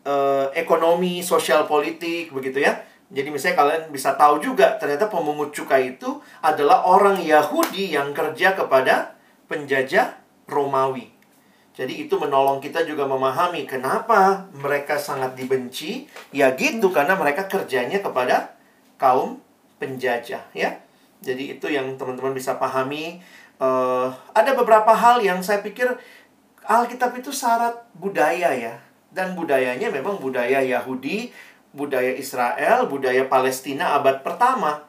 uh, 0.05 0.47
ekonomi, 0.53 1.26
sosial 1.26 1.65
politik 1.65 2.30
begitu 2.30 2.61
ya. 2.61 2.86
Jadi 3.12 3.28
misalnya 3.28 3.57
kalian 3.59 3.84
bisa 3.91 4.16
tahu 4.16 4.39
juga 4.39 4.80
ternyata 4.80 5.12
pemungut 5.12 5.51
cukai 5.51 5.99
itu 5.99 6.24
adalah 6.39 6.88
orang 6.88 7.20
Yahudi 7.20 7.91
yang 7.91 8.16
kerja 8.16 8.55
kepada 8.55 9.20
penjajah 9.51 10.16
Romawi. 10.47 11.12
Jadi 11.76 12.07
itu 12.07 12.16
menolong 12.16 12.64
kita 12.64 12.84
juga 12.88 13.03
memahami 13.07 13.68
kenapa 13.68 14.47
mereka 14.55 14.95
sangat 14.95 15.36
dibenci. 15.36 16.07
Ya 16.32 16.55
gitu 16.55 16.91
karena 16.91 17.20
mereka 17.20 17.51
kerjanya 17.51 17.99
kepada 17.99 18.55
kaum 18.95 19.43
penjajah 19.76 20.47
ya. 20.55 20.80
Jadi 21.20 21.59
itu 21.59 21.68
yang 21.68 21.99
teman-teman 21.99 22.32
bisa 22.32 22.55
pahami. 22.55 23.20
Uh, 23.62 24.07
ada 24.34 24.55
beberapa 24.55 24.89
hal 24.95 25.20
yang 25.20 25.43
saya 25.43 25.59
pikir 25.59 25.86
Alkitab 26.64 27.12
itu 27.20 27.36
syarat 27.36 27.88
budaya 27.91 28.55
ya. 28.55 28.80
Dan 29.12 29.36
budayanya 29.36 29.91
memang 29.91 30.24
budaya 30.24 30.64
Yahudi 30.64 31.36
budaya 31.72 32.11
Israel, 32.15 32.88
budaya 32.88 33.28
Palestina 33.28 33.95
abad 33.95 34.24
pertama. 34.24 34.84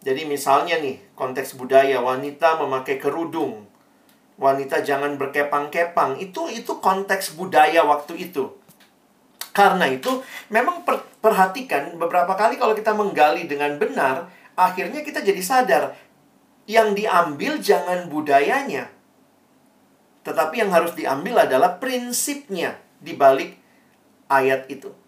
Jadi 0.00 0.24
misalnya 0.24 0.80
nih, 0.80 0.98
konteks 1.12 1.54
budaya 1.60 2.00
wanita 2.00 2.58
memakai 2.58 2.96
kerudung. 2.96 3.68
Wanita 4.40 4.80
jangan 4.80 5.20
berkepang-kepang. 5.20 6.16
Itu 6.16 6.48
itu 6.48 6.80
konteks 6.80 7.36
budaya 7.36 7.84
waktu 7.84 8.30
itu. 8.30 8.48
Karena 9.52 9.84
itu 9.90 10.24
memang 10.48 10.86
per, 10.88 11.04
perhatikan 11.20 11.98
beberapa 12.00 12.32
kali 12.38 12.56
kalau 12.56 12.72
kita 12.72 12.96
menggali 12.96 13.44
dengan 13.44 13.76
benar, 13.76 14.30
akhirnya 14.56 15.04
kita 15.04 15.20
jadi 15.20 15.42
sadar 15.42 15.92
yang 16.64 16.96
diambil 16.96 17.60
jangan 17.60 18.08
budayanya. 18.08 18.88
Tetapi 20.24 20.54
yang 20.64 20.70
harus 20.72 20.96
diambil 20.96 21.44
adalah 21.44 21.76
prinsipnya 21.76 22.78
di 23.02 23.12
balik 23.12 23.58
ayat 24.30 24.70
itu. 24.70 24.99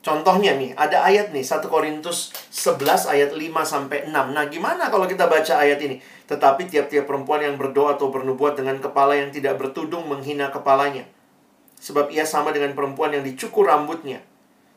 Contohnya 0.00 0.56
nih, 0.56 0.72
ada 0.80 1.04
ayat 1.04 1.28
nih 1.28 1.44
1 1.44 1.68
Korintus 1.68 2.32
11 2.48 3.04
ayat 3.04 3.36
5 3.36 3.52
sampai 3.68 4.08
6. 4.08 4.32
Nah, 4.32 4.48
gimana 4.48 4.88
kalau 4.88 5.04
kita 5.04 5.28
baca 5.28 5.60
ayat 5.60 5.76
ini? 5.84 6.00
Tetapi 6.24 6.72
tiap-tiap 6.72 7.04
perempuan 7.04 7.44
yang 7.44 7.60
berdoa 7.60 8.00
atau 8.00 8.08
bernubuat 8.08 8.56
dengan 8.56 8.80
kepala 8.80 9.12
yang 9.20 9.28
tidak 9.28 9.60
bertudung 9.60 10.08
menghina 10.08 10.48
kepalanya. 10.48 11.04
Sebab 11.84 12.08
ia 12.08 12.24
sama 12.24 12.48
dengan 12.48 12.72
perempuan 12.72 13.12
yang 13.12 13.20
dicukur 13.20 13.68
rambutnya. 13.68 14.24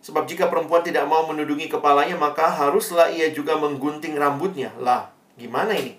Sebab 0.04 0.28
jika 0.28 0.52
perempuan 0.52 0.84
tidak 0.84 1.08
mau 1.08 1.24
menudungi 1.24 1.72
kepalanya, 1.72 2.20
maka 2.20 2.52
haruslah 2.52 3.08
ia 3.08 3.32
juga 3.32 3.56
menggunting 3.56 4.20
rambutnya. 4.20 4.76
Lah, 4.76 5.08
gimana 5.40 5.72
ini? 5.72 5.96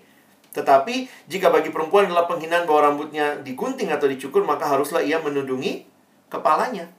Tetapi 0.53 1.09
jika 1.25 1.49
bagi 1.49 1.73
perempuan 1.73 2.05
adalah 2.05 2.29
penghinaan 2.29 2.69
bahwa 2.69 2.93
rambutnya 2.93 3.41
digunting 3.41 3.89
atau 3.89 4.05
dicukur, 4.05 4.45
maka 4.45 4.69
haruslah 4.69 5.01
ia 5.01 5.17
menudungi 5.17 5.89
kepalanya. 6.29 6.93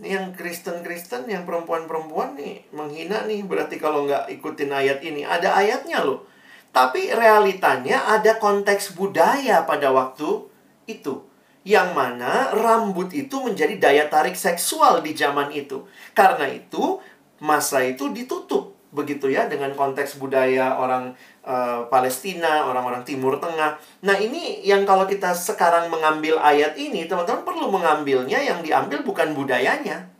Yang 0.00 0.40
Kristen-Kristen, 0.40 1.28
yang 1.28 1.44
perempuan-perempuan 1.44 2.32
nih 2.40 2.64
menghina 2.72 3.28
nih. 3.28 3.44
Berarti 3.44 3.76
kalau 3.76 4.08
nggak 4.08 4.32
ikutin 4.40 4.72
ayat 4.72 5.04
ini, 5.04 5.28
ada 5.28 5.52
ayatnya 5.52 6.00
loh. 6.00 6.24
Tapi 6.72 7.12
realitanya 7.12 8.08
ada 8.08 8.40
konteks 8.40 8.96
budaya 8.96 9.68
pada 9.68 9.92
waktu 9.92 10.48
itu. 10.88 11.28
Yang 11.60 11.88
mana 11.92 12.56
rambut 12.56 13.12
itu 13.12 13.36
menjadi 13.44 13.76
daya 13.76 14.04
tarik 14.08 14.32
seksual 14.32 15.04
di 15.04 15.12
zaman 15.12 15.52
itu. 15.52 15.84
Karena 16.16 16.48
itu, 16.48 16.96
masa 17.44 17.84
itu 17.84 18.08
ditutup. 18.08 18.79
Begitu 18.90 19.30
ya, 19.30 19.46
dengan 19.46 19.70
konteks 19.70 20.18
budaya 20.18 20.74
orang 20.74 21.14
uh, 21.46 21.86
Palestina, 21.86 22.66
orang-orang 22.66 23.06
Timur 23.06 23.38
Tengah. 23.38 23.78
Nah, 24.02 24.16
ini 24.18 24.66
yang 24.66 24.82
kalau 24.82 25.06
kita 25.06 25.30
sekarang 25.30 25.86
mengambil 25.94 26.42
ayat 26.42 26.74
ini, 26.74 27.06
teman-teman 27.06 27.46
perlu 27.46 27.70
mengambilnya 27.70 28.42
yang 28.42 28.66
diambil 28.66 29.06
bukan 29.06 29.30
budayanya, 29.30 30.10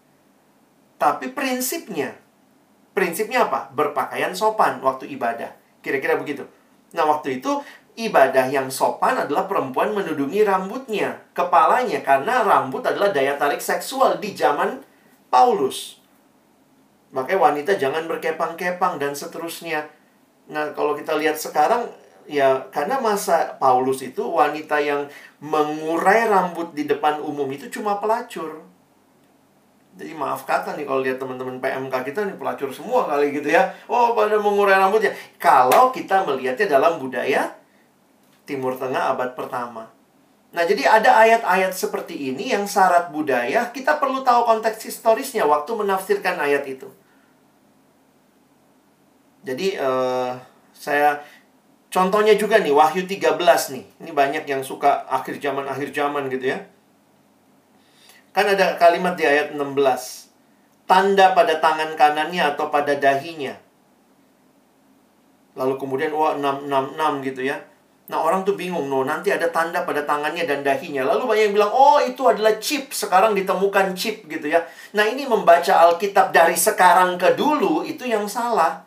tapi 1.02 1.34
prinsipnya. 1.34 2.14
Prinsipnya 2.94 3.50
apa? 3.50 3.74
Berpakaian 3.74 4.34
sopan 4.38 4.78
waktu 4.82 5.10
ibadah. 5.18 5.50
Kira-kira 5.82 6.14
begitu. 6.14 6.46
Nah, 6.94 7.06
waktu 7.06 7.42
itu 7.42 7.62
ibadah 7.98 8.46
yang 8.48 8.70
sopan 8.70 9.18
adalah 9.18 9.50
perempuan 9.50 9.92
menudungi 9.92 10.46
rambutnya, 10.46 11.20
kepalanya 11.34 12.00
karena 12.06 12.46
rambut 12.46 12.86
adalah 12.86 13.10
daya 13.10 13.34
tarik 13.34 13.60
seksual 13.60 14.22
di 14.22 14.32
zaman 14.32 14.80
Paulus. 15.28 15.99
Makanya 17.10 17.40
wanita 17.42 17.72
jangan 17.74 18.06
berkepang-kepang 18.06 19.02
dan 19.02 19.18
seterusnya. 19.18 19.90
Nah, 20.50 20.70
kalau 20.74 20.94
kita 20.94 21.18
lihat 21.18 21.38
sekarang 21.38 21.90
ya 22.30 22.70
karena 22.70 23.02
masa 23.02 23.58
Paulus 23.58 24.06
itu 24.06 24.22
wanita 24.22 24.78
yang 24.78 25.10
mengurai 25.42 26.30
rambut 26.30 26.70
di 26.70 26.86
depan 26.86 27.18
umum 27.18 27.50
itu 27.50 27.66
cuma 27.70 27.98
pelacur. 27.98 28.62
Jadi 29.98 30.14
maaf 30.14 30.46
kata 30.46 30.78
nih 30.78 30.86
kalau 30.86 31.02
lihat 31.02 31.18
teman-teman 31.18 31.58
PMK 31.58 31.94
kita 32.06 32.22
nih 32.22 32.38
pelacur 32.38 32.70
semua 32.70 33.10
kali 33.10 33.34
gitu 33.34 33.50
ya. 33.50 33.74
Oh, 33.90 34.14
pada 34.14 34.38
mengurai 34.38 34.78
rambutnya. 34.78 35.10
Kalau 35.42 35.90
kita 35.90 36.22
melihatnya 36.22 36.78
dalam 36.78 37.02
budaya 37.02 37.58
Timur 38.46 38.78
Tengah 38.78 39.18
abad 39.18 39.34
pertama. 39.34 39.90
Nah, 40.50 40.66
jadi 40.66 40.82
ada 40.82 41.14
ayat-ayat 41.22 41.70
seperti 41.70 42.34
ini 42.34 42.50
yang 42.50 42.66
syarat 42.66 43.14
budaya, 43.14 43.70
kita 43.70 44.02
perlu 44.02 44.26
tahu 44.26 44.42
konteks 44.42 44.82
historisnya 44.82 45.46
waktu 45.46 45.70
menafsirkan 45.78 46.42
ayat 46.42 46.66
itu. 46.66 46.90
Jadi 49.40 49.80
uh, 49.80 50.36
saya 50.76 51.20
contohnya 51.88 52.36
juga 52.36 52.60
nih 52.60 52.72
Wahyu 52.72 53.08
13 53.08 53.40
nih. 53.74 53.84
Ini 54.04 54.10
banyak 54.12 54.44
yang 54.44 54.60
suka 54.60 55.08
akhir 55.08 55.40
zaman 55.40 55.64
akhir 55.64 55.92
zaman 55.96 56.28
gitu 56.28 56.52
ya. 56.52 56.58
Kan 58.30 58.46
ada 58.46 58.76
kalimat 58.76 59.16
di 59.16 59.24
ayat 59.26 59.56
16. 59.56 59.60
Tanda 60.86 61.32
pada 61.32 61.58
tangan 61.58 61.94
kanannya 61.94 62.42
atau 62.54 62.68
pada 62.68 62.94
dahinya. 62.98 63.54
Lalu 65.58 65.74
kemudian 65.78 66.14
wah 66.14 66.38
666 66.38 67.26
gitu 67.32 67.42
ya. 67.48 67.58
Nah 68.10 68.18
orang 68.18 68.42
tuh 68.42 68.58
bingung, 68.58 68.90
no 68.90 69.06
nanti 69.06 69.30
ada 69.30 69.46
tanda 69.54 69.86
pada 69.86 70.02
tangannya 70.02 70.42
dan 70.42 70.66
dahinya. 70.66 71.06
Lalu 71.06 71.30
banyak 71.30 71.44
yang 71.46 71.54
bilang, 71.54 71.70
oh 71.70 72.02
itu 72.02 72.26
adalah 72.26 72.58
chip, 72.58 72.90
sekarang 72.90 73.38
ditemukan 73.38 73.94
chip 73.94 74.26
gitu 74.26 74.50
ya. 74.50 74.66
Nah 74.98 75.06
ini 75.06 75.30
membaca 75.30 75.86
Alkitab 75.86 76.34
dari 76.34 76.58
sekarang 76.58 77.14
ke 77.14 77.38
dulu, 77.38 77.86
itu 77.86 78.02
yang 78.10 78.26
salah. 78.26 78.82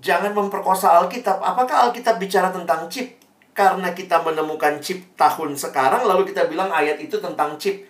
Jangan 0.00 0.32
memperkosa 0.32 0.96
Alkitab. 0.96 1.44
Apakah 1.44 1.88
Alkitab 1.88 2.16
bicara 2.16 2.48
tentang 2.48 2.88
chip? 2.88 3.20
Karena 3.52 3.92
kita 3.92 4.24
menemukan 4.24 4.80
chip 4.80 5.12
tahun 5.20 5.52
sekarang, 5.52 6.08
lalu 6.08 6.32
kita 6.32 6.48
bilang 6.48 6.72
ayat 6.72 6.96
itu 6.96 7.20
tentang 7.20 7.60
chip. 7.60 7.84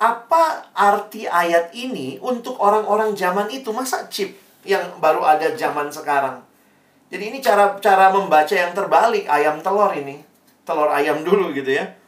Apa 0.00 0.72
arti 0.72 1.28
ayat 1.28 1.76
ini 1.76 2.16
untuk 2.24 2.56
orang-orang 2.56 3.12
zaman 3.12 3.52
itu? 3.52 3.68
Masa 3.68 4.08
chip 4.08 4.32
yang 4.64 4.96
baru 4.96 5.20
ada 5.20 5.52
zaman 5.52 5.92
sekarang? 5.92 6.40
Jadi 7.12 7.36
ini 7.36 7.38
cara 7.44 7.76
cara 7.76 8.08
membaca 8.08 8.54
yang 8.56 8.72
terbalik 8.72 9.28
ayam 9.28 9.60
telur 9.60 9.92
ini. 9.92 10.24
Telur 10.64 10.88
ayam 10.88 11.20
dulu 11.20 11.52
gitu 11.52 11.76
ya. 11.76 11.99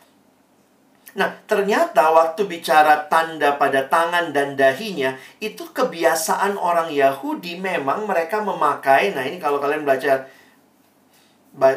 Nah, 1.12 1.28
ternyata 1.44 2.08
waktu 2.08 2.48
bicara 2.48 3.04
tanda 3.12 3.60
pada 3.60 3.84
tangan 3.84 4.32
dan 4.32 4.56
dahinya, 4.56 5.12
itu 5.44 5.68
kebiasaan 5.68 6.56
orang 6.56 6.88
Yahudi 6.88 7.60
memang 7.60 8.08
mereka 8.08 8.40
memakai. 8.40 9.12
Nah, 9.12 9.20
ini 9.20 9.36
kalau 9.36 9.60
kalian 9.60 9.84
belajar 9.84 10.24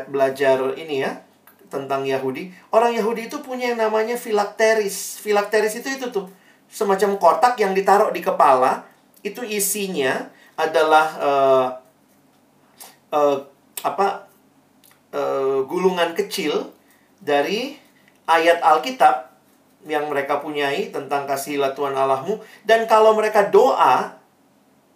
belajar 0.08 0.56
ini 0.80 1.04
ya 1.04 1.20
tentang 1.68 2.08
Yahudi, 2.08 2.48
orang 2.72 2.96
Yahudi 2.96 3.28
itu 3.28 3.44
punya 3.44 3.76
yang 3.76 3.84
namanya 3.84 4.16
filakteris. 4.16 5.20
Filakteris 5.20 5.84
itu 5.84 6.00
itu 6.00 6.08
tuh 6.16 6.32
semacam 6.72 7.20
kotak 7.20 7.60
yang 7.60 7.76
ditaruh 7.76 8.16
di 8.16 8.24
kepala, 8.24 8.88
itu 9.20 9.44
isinya 9.44 10.32
adalah 10.56 11.08
uh, 11.20 11.68
uh, 13.12 13.38
apa 13.84 14.32
uh, 15.12 15.60
gulungan 15.68 16.16
kecil 16.16 16.72
dari 17.20 17.76
ayat 18.26 18.62
Alkitab 18.62 19.34
yang 19.86 20.10
mereka 20.10 20.42
punyai 20.42 20.90
tentang 20.90 21.30
kasihlah 21.30 21.78
Tuhan 21.78 21.94
Allahmu. 21.94 22.42
Dan 22.66 22.90
kalau 22.90 23.14
mereka 23.14 23.48
doa 23.50 24.18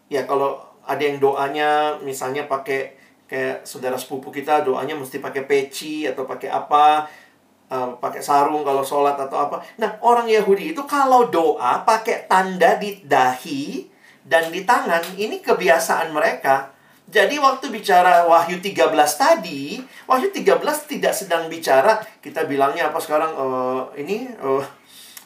ya 0.09 0.25
kalau 0.25 0.57
ada 0.89 1.01
yang 1.05 1.21
doanya 1.21 2.01
misalnya 2.01 2.49
pakai 2.49 2.97
kayak 3.29 3.61
saudara 3.61 3.93
sepupu 3.93 4.33
kita 4.33 4.65
doanya 4.65 4.97
mesti 4.97 5.21
pakai 5.21 5.45
peci 5.45 6.09
atau 6.09 6.25
pakai 6.25 6.49
apa 6.49 7.05
uh, 7.69 7.93
pakai 8.01 8.25
sarung 8.25 8.65
kalau 8.65 8.81
sholat 8.81 9.13
atau 9.13 9.37
apa. 9.37 9.61
Nah 9.77 10.01
orang 10.01 10.25
Yahudi 10.25 10.73
itu 10.73 10.81
kalau 10.89 11.29
doa 11.29 11.85
pakai 11.85 12.25
tanda 12.25 12.81
di 12.81 13.05
dahi 13.05 13.85
dan 14.25 14.49
di 14.49 14.65
tangan 14.65 15.05
ini 15.13 15.45
kebiasaan 15.45 16.09
mereka 16.09 16.73
jadi 17.09 17.41
waktu 17.41 17.73
bicara 17.73 18.29
Wahyu 18.29 18.61
13 18.61 18.93
tadi, 19.17 19.81
Wahyu 20.05 20.29
13 20.29 20.61
tidak 20.85 21.13
sedang 21.17 21.49
bicara 21.49 21.97
kita 22.21 22.45
bilangnya 22.45 22.93
apa 22.93 23.01
sekarang 23.01 23.33
uh, 23.33 23.89
ini 23.97 24.29
uh, 24.37 24.61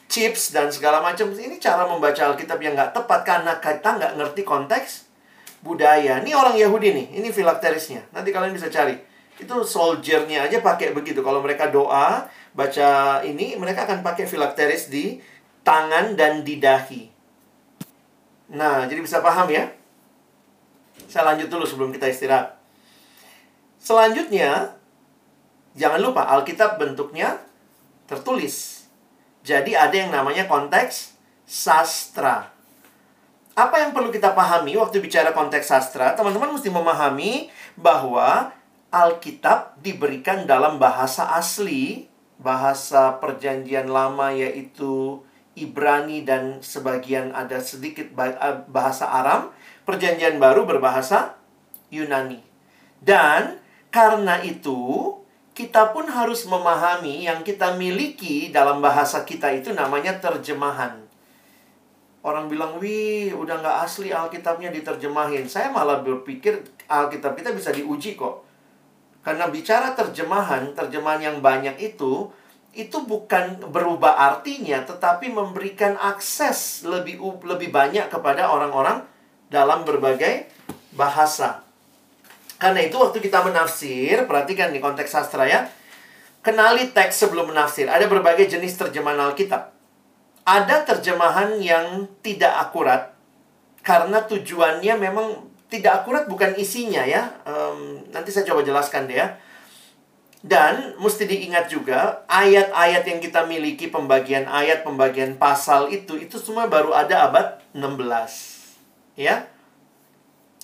chips 0.08 0.56
dan 0.56 0.72
segala 0.72 1.04
macam. 1.04 1.28
Ini 1.36 1.60
cara 1.60 1.84
membaca 1.84 2.32
Alkitab 2.32 2.56
yang 2.64 2.80
nggak 2.80 2.96
tepat 2.96 3.28
karena 3.28 3.60
kita 3.60 4.00
nggak 4.00 4.14
ngerti 4.16 4.42
konteks 4.48 5.12
budaya. 5.60 6.24
Ini 6.24 6.32
orang 6.32 6.56
Yahudi 6.56 6.96
nih, 6.96 7.08
ini 7.20 7.36
filakterisnya. 7.36 8.08
Nanti 8.16 8.32
kalian 8.32 8.56
bisa 8.56 8.72
cari. 8.72 8.96
Itu 9.36 9.68
soldiernya 9.68 10.48
aja 10.48 10.64
pakai 10.64 10.96
begitu. 10.96 11.20
Kalau 11.20 11.44
mereka 11.44 11.68
doa, 11.68 12.32
baca 12.56 13.20
ini, 13.28 13.60
mereka 13.60 13.84
akan 13.84 14.00
pakai 14.00 14.24
filakteris 14.24 14.88
di 14.88 15.20
tangan 15.68 16.16
dan 16.16 16.48
di 16.48 16.64
dahi. 16.64 17.12
Nah, 18.56 18.88
jadi 18.88 19.04
bisa 19.04 19.20
paham 19.20 19.52
ya? 19.52 19.83
Saya 21.14 21.30
lanjut 21.30 21.46
dulu 21.46 21.62
sebelum 21.62 21.94
kita 21.94 22.10
istirahat. 22.10 22.58
Selanjutnya, 23.78 24.74
jangan 25.78 26.02
lupa 26.02 26.26
Alkitab 26.26 26.82
bentuknya 26.82 27.38
tertulis. 28.10 28.90
Jadi 29.46 29.78
ada 29.78 29.94
yang 29.94 30.10
namanya 30.10 30.50
konteks 30.50 31.14
sastra. 31.46 32.50
Apa 33.54 33.86
yang 33.86 33.94
perlu 33.94 34.10
kita 34.10 34.34
pahami 34.34 34.74
waktu 34.74 34.98
bicara 34.98 35.38
konteks 35.38 35.70
sastra? 35.70 36.18
Teman-teman 36.18 36.58
mesti 36.58 36.74
memahami 36.74 37.54
bahwa 37.78 38.50
Alkitab 38.90 39.78
diberikan 39.86 40.50
dalam 40.50 40.82
bahasa 40.82 41.30
asli, 41.38 42.10
bahasa 42.42 43.22
perjanjian 43.22 43.86
lama 43.86 44.34
yaitu 44.34 45.22
Ibrani 45.54 46.26
dan 46.26 46.66
sebagian 46.66 47.30
ada 47.38 47.62
sedikit 47.62 48.10
bahasa 48.66 49.06
Aram 49.06 49.54
Perjanjian 49.84 50.40
Baru 50.40 50.64
berbahasa 50.64 51.36
Yunani. 51.92 52.40
Dan 53.04 53.60
karena 53.92 54.40
itu, 54.42 55.12
kita 55.54 55.94
pun 55.94 56.10
harus 56.10 56.50
memahami 56.50 57.30
yang 57.30 57.46
kita 57.46 57.78
miliki 57.78 58.50
dalam 58.50 58.82
bahasa 58.82 59.22
kita 59.22 59.54
itu 59.54 59.70
namanya 59.76 60.18
terjemahan. 60.18 61.04
Orang 62.24 62.48
bilang, 62.48 62.80
wih, 62.80 63.36
udah 63.36 63.60
nggak 63.60 63.78
asli 63.84 64.16
Alkitabnya 64.16 64.72
diterjemahin. 64.72 65.46
Saya 65.46 65.70
malah 65.70 66.00
berpikir 66.00 66.64
Alkitab 66.88 67.36
kita 67.36 67.52
bisa 67.52 67.76
diuji 67.76 68.16
kok. 68.16 68.48
Karena 69.24 69.52
bicara 69.52 69.92
terjemahan, 69.92 70.72
terjemahan 70.72 71.20
yang 71.20 71.38
banyak 71.44 71.76
itu, 71.80 72.32
itu 72.74 72.98
bukan 73.06 73.70
berubah 73.70 74.18
artinya 74.18 74.82
tetapi 74.82 75.30
memberikan 75.30 75.94
akses 75.94 76.82
lebih 76.82 77.22
lebih 77.46 77.70
banyak 77.70 78.10
kepada 78.10 78.50
orang-orang 78.50 79.06
dalam 79.54 79.86
berbagai 79.86 80.50
bahasa. 80.98 81.62
Karena 82.58 82.82
itu 82.82 82.98
waktu 82.98 83.22
kita 83.22 83.46
menafsir, 83.46 84.26
perhatikan 84.26 84.74
di 84.74 84.82
konteks 84.82 85.14
sastra 85.14 85.46
ya. 85.46 85.70
Kenali 86.42 86.90
teks 86.90 87.22
sebelum 87.22 87.54
menafsir. 87.54 87.86
Ada 87.86 88.10
berbagai 88.10 88.50
jenis 88.50 88.74
terjemahan 88.74 89.30
Alkitab. 89.30 89.70
Ada 90.44 90.84
terjemahan 90.90 91.62
yang 91.62 92.10
tidak 92.26 92.52
akurat 92.58 93.14
karena 93.84 94.24
tujuannya 94.24 94.96
memang 94.96 95.28
tidak 95.68 96.04
akurat 96.04 96.28
bukan 96.28 96.56
isinya 96.56 97.04
ya. 97.04 97.32
Um, 97.44 98.04
nanti 98.12 98.32
saya 98.32 98.48
coba 98.48 98.64
jelaskan 98.64 99.08
deh 99.08 99.20
ya. 99.20 99.40
Dan 100.44 101.00
mesti 101.00 101.24
diingat 101.24 101.72
juga 101.72 102.28
ayat-ayat 102.28 103.08
yang 103.08 103.20
kita 103.24 103.48
miliki 103.48 103.88
pembagian 103.88 104.44
ayat, 104.44 104.84
pembagian 104.84 105.40
pasal 105.40 105.88
itu 105.88 106.20
itu 106.20 106.36
semua 106.36 106.68
baru 106.68 106.92
ada 106.92 107.32
abad 107.32 107.64
16. 107.72 108.53
Ya. 109.14 109.50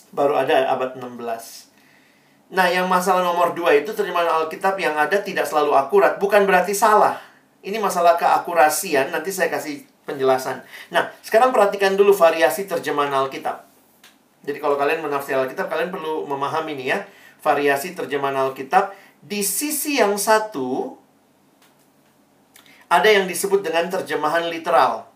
Baru 0.10 0.34
ada 0.34 0.70
abad 0.74 0.98
16. 0.98 1.70
Nah, 2.50 2.66
yang 2.66 2.90
masalah 2.90 3.22
nomor 3.22 3.54
dua 3.54 3.78
itu 3.78 3.94
terjemahan 3.94 4.26
Alkitab 4.26 4.74
yang 4.82 4.98
ada 4.98 5.22
tidak 5.22 5.46
selalu 5.46 5.78
akurat. 5.78 6.18
Bukan 6.18 6.50
berarti 6.50 6.74
salah. 6.74 7.22
Ini 7.62 7.78
masalah 7.78 8.18
keakurasian, 8.18 9.14
nanti 9.14 9.30
saya 9.30 9.54
kasih 9.54 9.86
penjelasan. 10.10 10.66
Nah, 10.90 11.14
sekarang 11.22 11.54
perhatikan 11.54 11.94
dulu 11.94 12.10
variasi 12.10 12.66
terjemahan 12.66 13.14
Alkitab. 13.14 13.70
Jadi 14.42 14.58
kalau 14.58 14.82
kalian 14.82 15.06
menafsir 15.06 15.38
Alkitab, 15.38 15.70
kalian 15.70 15.94
perlu 15.94 16.26
memahami 16.26 16.74
nih 16.74 16.88
ya. 16.90 17.00
Variasi 17.46 17.94
terjemahan 17.94 18.50
Alkitab 18.50 18.98
di 19.20 19.44
sisi 19.44 20.00
yang 20.00 20.16
satu, 20.16 20.96
ada 22.88 23.06
yang 23.06 23.28
disebut 23.28 23.62
dengan 23.62 23.92
terjemahan 23.92 24.48
literal 24.48 25.12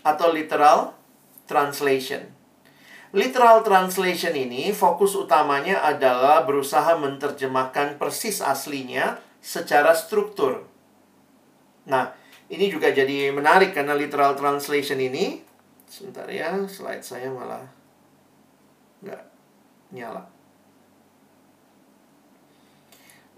atau 0.00 0.32
literal 0.32 0.96
translation. 1.44 2.39
Literal 3.10 3.66
translation 3.66 4.38
ini 4.38 4.70
fokus 4.70 5.18
utamanya 5.18 5.82
adalah 5.82 6.46
berusaha 6.46 6.94
menerjemahkan 6.94 7.98
persis 7.98 8.38
aslinya 8.38 9.18
secara 9.42 9.90
struktur. 9.98 10.62
Nah, 11.90 12.14
ini 12.46 12.70
juga 12.70 12.94
jadi 12.94 13.34
menarik 13.34 13.74
karena 13.74 13.98
literal 13.98 14.38
translation 14.38 15.02
ini 15.02 15.42
sebentar 15.90 16.30
ya, 16.30 16.54
slide 16.70 17.02
saya 17.02 17.26
malah 17.34 17.66
nggak 19.02 19.22
nyala 19.90 20.22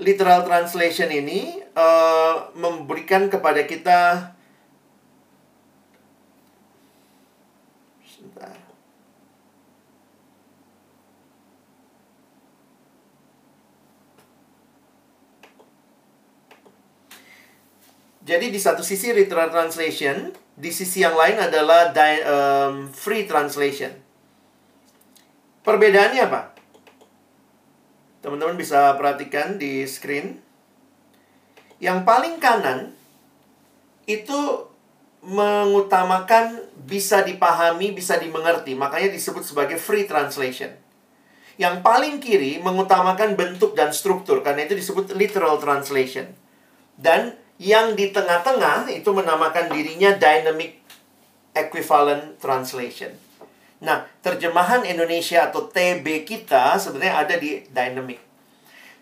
literal 0.03 0.43
translation 0.43 1.09
ini 1.09 1.63
uh, 1.79 2.51
memberikan 2.59 3.31
kepada 3.31 3.63
kita 3.65 4.33
Jadi 18.23 18.55
di 18.55 18.61
satu 18.63 18.87
sisi 18.87 19.11
literal 19.11 19.51
translation, 19.51 20.31
di 20.55 20.71
sisi 20.71 21.03
yang 21.03 21.19
lain 21.19 21.43
adalah 21.43 21.91
di, 21.91 22.23
um, 22.23 22.87
free 22.95 23.27
translation. 23.27 23.91
Perbedaannya 25.67 26.23
apa? 26.23 26.55
Teman-teman 28.23 28.55
bisa 28.55 28.95
perhatikan 28.95 29.59
di 29.59 29.83
screen. 29.91 30.39
Yang 31.83 32.07
paling 32.07 32.39
kanan 32.39 32.95
itu 34.07 34.71
mengutamakan 35.23 36.63
bisa 36.87 37.27
dipahami, 37.27 37.91
bisa 37.91 38.19
dimengerti. 38.23 38.79
Makanya 38.79 39.11
disebut 39.11 39.43
sebagai 39.43 39.83
free 39.83 40.07
translation. 40.07 40.71
Yang 41.59 41.83
paling 41.83 42.23
kiri 42.23 42.63
mengutamakan 42.63 43.35
bentuk 43.35 43.75
dan 43.75 43.91
struktur. 43.91 44.47
Karena 44.47 44.63
itu 44.63 44.79
disebut 44.79 45.11
literal 45.19 45.59
translation. 45.59 46.31
Dan 46.95 47.42
yang 47.63 47.95
di 47.95 48.11
tengah-tengah 48.11 48.91
itu 48.91 49.07
menamakan 49.15 49.71
dirinya 49.71 50.19
dynamic 50.19 50.83
equivalent 51.55 52.43
translation. 52.43 53.15
Nah, 53.79 54.03
terjemahan 54.19 54.83
Indonesia 54.83 55.47
atau 55.47 55.71
TB 55.71 56.27
kita 56.27 56.75
sebenarnya 56.83 57.15
ada 57.23 57.35
di 57.39 57.63
dynamic. 57.71 58.19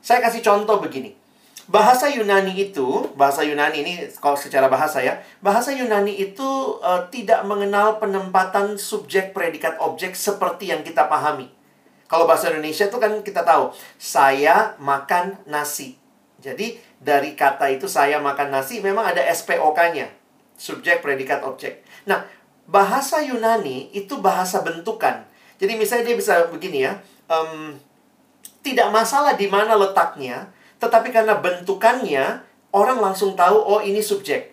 Saya 0.05 0.21
kasih 0.21 0.45
contoh 0.45 0.77
begini. 0.77 1.17
Bahasa 1.71 2.11
Yunani 2.11 2.57
itu, 2.57 3.09
bahasa 3.15 3.47
Yunani 3.47 3.81
ini 3.81 3.93
kalau 4.19 4.35
secara 4.35 4.67
bahasa 4.67 5.01
ya, 5.01 5.23
bahasa 5.41 5.71
Yunani 5.71 6.19
itu 6.19 6.77
uh, 6.83 7.07
tidak 7.09 7.47
mengenal 7.47 7.97
penempatan 8.03 8.75
subjek, 8.77 9.33
predikat, 9.33 9.79
objek 9.79 10.13
seperti 10.19 10.73
yang 10.75 10.83
kita 10.83 11.07
pahami. 11.07 11.47
Kalau 12.11 12.27
bahasa 12.27 12.51
Indonesia 12.51 12.91
itu 12.91 12.99
kan 12.99 13.23
kita 13.23 13.47
tahu, 13.47 13.71
saya 14.01 14.75
makan 14.83 15.39
nasi. 15.47 15.95
Jadi 16.43 16.90
dari 17.01 17.33
kata 17.33 17.73
itu 17.73 17.89
saya 17.89 18.21
makan 18.21 18.53
nasi 18.53 18.85
memang 18.85 19.09
ada 19.09 19.25
SPOK-nya. 19.33 20.13
Subjek, 20.61 21.01
predikat, 21.01 21.41
objek. 21.41 21.81
Nah, 22.05 22.21
bahasa 22.69 23.25
Yunani 23.25 23.89
itu 23.97 24.21
bahasa 24.21 24.61
bentukan. 24.61 25.25
Jadi 25.57 25.73
misalnya 25.81 26.13
dia 26.13 26.17
bisa 26.21 26.45
begini 26.53 26.85
ya, 26.85 27.01
um, 27.33 27.73
tidak 28.61 28.93
masalah 28.93 29.33
di 29.41 29.49
mana 29.49 29.73
letaknya, 29.73 30.53
tetapi 30.77 31.09
karena 31.09 31.41
bentukannya 31.41 32.45
orang 32.77 33.01
langsung 33.01 33.33
tahu 33.33 33.57
oh 33.57 33.81
ini 33.81 34.05
subjek, 34.05 34.53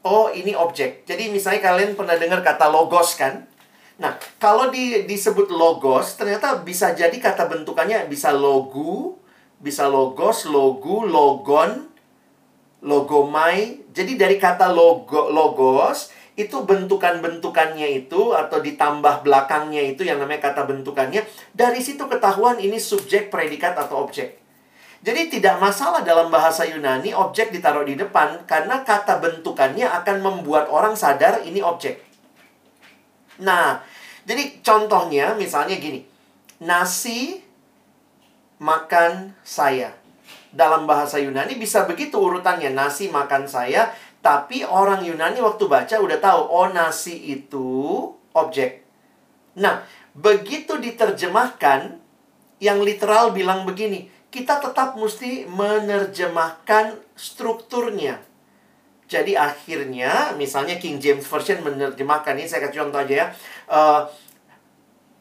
oh 0.00 0.32
ini 0.32 0.56
objek. 0.56 1.04
Jadi 1.04 1.28
misalnya 1.28 1.60
kalian 1.60 1.92
pernah 1.92 2.16
dengar 2.16 2.40
kata 2.40 2.72
logos 2.72 3.20
kan? 3.20 3.44
Nah, 3.96 4.16
kalau 4.36 4.68
di, 4.68 5.08
disebut 5.08 5.48
logos, 5.48 6.20
ternyata 6.20 6.60
bisa 6.60 6.92
jadi 6.92 7.16
kata 7.16 7.48
bentukannya 7.48 8.08
bisa 8.08 8.28
logu, 8.32 9.16
bisa 9.60 9.88
logos, 9.88 10.48
logu, 10.48 11.06
logon, 11.06 11.88
logomai. 12.84 13.88
Jadi 13.92 14.14
dari 14.20 14.36
kata 14.36 14.70
logo, 14.72 15.32
logos 15.32 16.12
itu 16.36 16.68
bentukan-bentukannya 16.68 18.04
itu 18.04 18.36
atau 18.36 18.60
ditambah 18.60 19.24
belakangnya 19.24 19.96
itu 19.96 20.04
yang 20.04 20.20
namanya 20.20 20.52
kata 20.52 20.68
bentukannya 20.68 21.24
dari 21.56 21.80
situ 21.80 22.04
ketahuan 22.04 22.60
ini 22.60 22.76
subjek 22.76 23.32
predikat 23.32 23.72
atau 23.72 24.04
objek. 24.04 24.36
Jadi 25.00 25.32
tidak 25.32 25.56
masalah 25.56 26.04
dalam 26.04 26.28
bahasa 26.28 26.68
Yunani 26.68 27.16
objek 27.16 27.52
ditaruh 27.56 27.88
di 27.88 27.96
depan 27.96 28.44
karena 28.44 28.84
kata 28.84 29.16
bentukannya 29.16 29.88
akan 29.88 30.16
membuat 30.20 30.68
orang 30.68 30.92
sadar 30.92 31.40
ini 31.40 31.64
objek. 31.64 32.04
Nah 33.40 33.80
jadi 34.28 34.60
contohnya 34.60 35.32
misalnya 35.40 35.80
gini. 35.80 36.04
Nasi 36.60 37.45
makan 38.58 39.36
saya 39.44 39.92
dalam 40.52 40.88
bahasa 40.88 41.20
Yunani 41.20 41.60
bisa 41.60 41.84
begitu 41.84 42.16
urutannya 42.16 42.72
nasi 42.72 43.12
makan 43.12 43.44
saya 43.44 43.92
tapi 44.26 44.66
orang 44.66 45.06
Yunani 45.06 45.38
waktu 45.38 45.70
baca 45.70 46.02
udah 46.02 46.18
tahu, 46.18 46.40
oh 46.50 46.66
nasi 46.74 47.14
itu 47.30 48.10
objek. 48.34 48.82
Nah, 49.54 49.86
begitu 50.18 50.82
diterjemahkan, 50.82 51.94
yang 52.58 52.82
literal 52.82 53.30
bilang 53.30 53.62
begini, 53.62 54.10
kita 54.34 54.58
tetap 54.58 54.98
mesti 54.98 55.46
menerjemahkan 55.46 56.98
strukturnya. 57.14 58.18
Jadi 59.06 59.38
akhirnya, 59.38 60.34
misalnya 60.34 60.82
King 60.82 60.98
James 60.98 61.22
Version 61.22 61.62
menerjemahkan 61.62 62.34
ini, 62.34 62.50
saya 62.50 62.66
kasih 62.66 62.82
contoh 62.82 63.06
aja 63.06 63.14
ya. 63.14 63.26
Uh, 63.70 64.02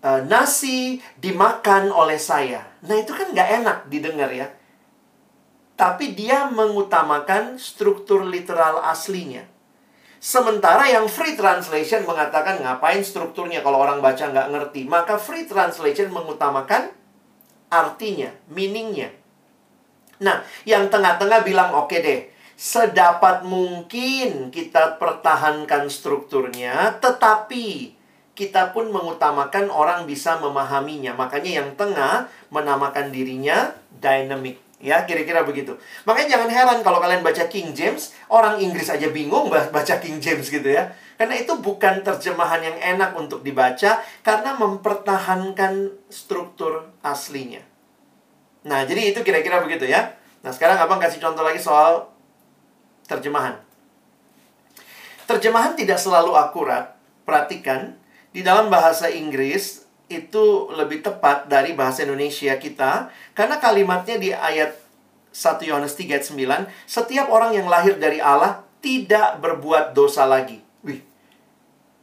uh, 0.02 0.22
nasi 0.26 0.98
dimakan 1.22 1.94
oleh 1.94 2.18
saya. 2.18 2.66
Nah 2.86 2.96
itu 2.96 3.12
kan 3.12 3.34
nggak 3.34 3.50
enak 3.62 3.78
didengar 3.90 4.30
ya 4.30 4.48
tapi 5.76 6.16
dia 6.16 6.48
mengutamakan 6.48 7.60
struktur 7.60 8.24
literal 8.24 8.80
aslinya. 8.88 9.44
Sementara 10.24 10.88
yang 10.90 11.06
free 11.06 11.38
translation 11.38 12.08
mengatakan 12.08 12.64
ngapain 12.64 13.04
strukturnya 13.04 13.62
kalau 13.62 13.84
orang 13.84 14.00
baca 14.00 14.26
nggak 14.32 14.50
ngerti. 14.50 14.82
Maka 14.88 15.20
free 15.20 15.46
translation 15.46 16.10
mengutamakan 16.10 16.90
artinya, 17.70 18.32
meaningnya. 18.50 19.12
Nah, 20.24 20.42
yang 20.64 20.88
tengah-tengah 20.88 21.44
bilang 21.44 21.76
oke 21.76 21.92
okay 21.92 22.00
deh, 22.00 22.20
sedapat 22.56 23.44
mungkin 23.44 24.50
kita 24.50 24.96
pertahankan 24.96 25.92
strukturnya, 25.92 26.98
tetapi 27.04 27.92
kita 28.36 28.76
pun 28.76 28.92
mengutamakan 28.92 29.72
orang 29.72 30.04
bisa 30.04 30.36
memahaminya. 30.38 31.16
Makanya 31.16 31.64
yang 31.64 31.70
tengah 31.80 32.28
menamakan 32.52 33.10
dirinya 33.10 33.72
dynamic. 34.04 34.60
Ya, 34.84 35.08
kira-kira 35.08 35.48
begitu. 35.48 35.80
Makanya 36.04 36.36
jangan 36.38 36.50
heran 36.52 36.80
kalau 36.84 37.00
kalian 37.00 37.24
baca 37.24 37.48
King 37.48 37.72
James, 37.72 38.12
orang 38.28 38.60
Inggris 38.60 38.92
aja 38.92 39.08
bingung 39.08 39.48
baca 39.50 39.96
King 40.04 40.20
James 40.20 40.52
gitu 40.52 40.68
ya. 40.68 40.92
Karena 41.16 41.40
itu 41.40 41.56
bukan 41.64 42.04
terjemahan 42.04 42.60
yang 42.60 42.78
enak 43.00 43.16
untuk 43.16 43.40
dibaca 43.40 44.04
karena 44.20 44.52
mempertahankan 44.60 45.96
struktur 46.12 46.92
aslinya. 47.00 47.64
Nah, 48.68 48.84
jadi 48.84 49.16
itu 49.16 49.24
kira-kira 49.24 49.64
begitu 49.64 49.88
ya. 49.88 50.12
Nah, 50.44 50.52
sekarang 50.52 50.76
Abang 50.76 51.00
kasih 51.00 51.24
contoh 51.24 51.42
lagi 51.42 51.58
soal 51.58 52.12
terjemahan. 53.08 53.56
Terjemahan 55.24 55.74
tidak 55.80 55.98
selalu 55.98 56.36
akurat. 56.36 57.00
Perhatikan, 57.26 57.98
di 58.36 58.44
dalam 58.44 58.68
bahasa 58.68 59.08
Inggris 59.08 59.88
itu 60.12 60.68
lebih 60.76 61.00
tepat 61.00 61.48
dari 61.48 61.72
bahasa 61.72 62.04
Indonesia 62.04 62.52
kita 62.60 63.08
karena 63.32 63.58
kalimatnya 63.64 64.20
di 64.20 64.36
ayat 64.36 64.76
1 65.32 65.64
Yohanes 65.64 65.96
3 65.96 66.20
ayat 66.20 66.26
9, 66.28 66.68
setiap 66.88 67.28
orang 67.32 67.56
yang 67.56 67.72
lahir 67.72 67.96
dari 67.96 68.20
Allah 68.20 68.64
tidak 68.84 69.40
berbuat 69.40 69.96
dosa 69.96 70.28
lagi. 70.28 70.60
Wih. 70.84 71.00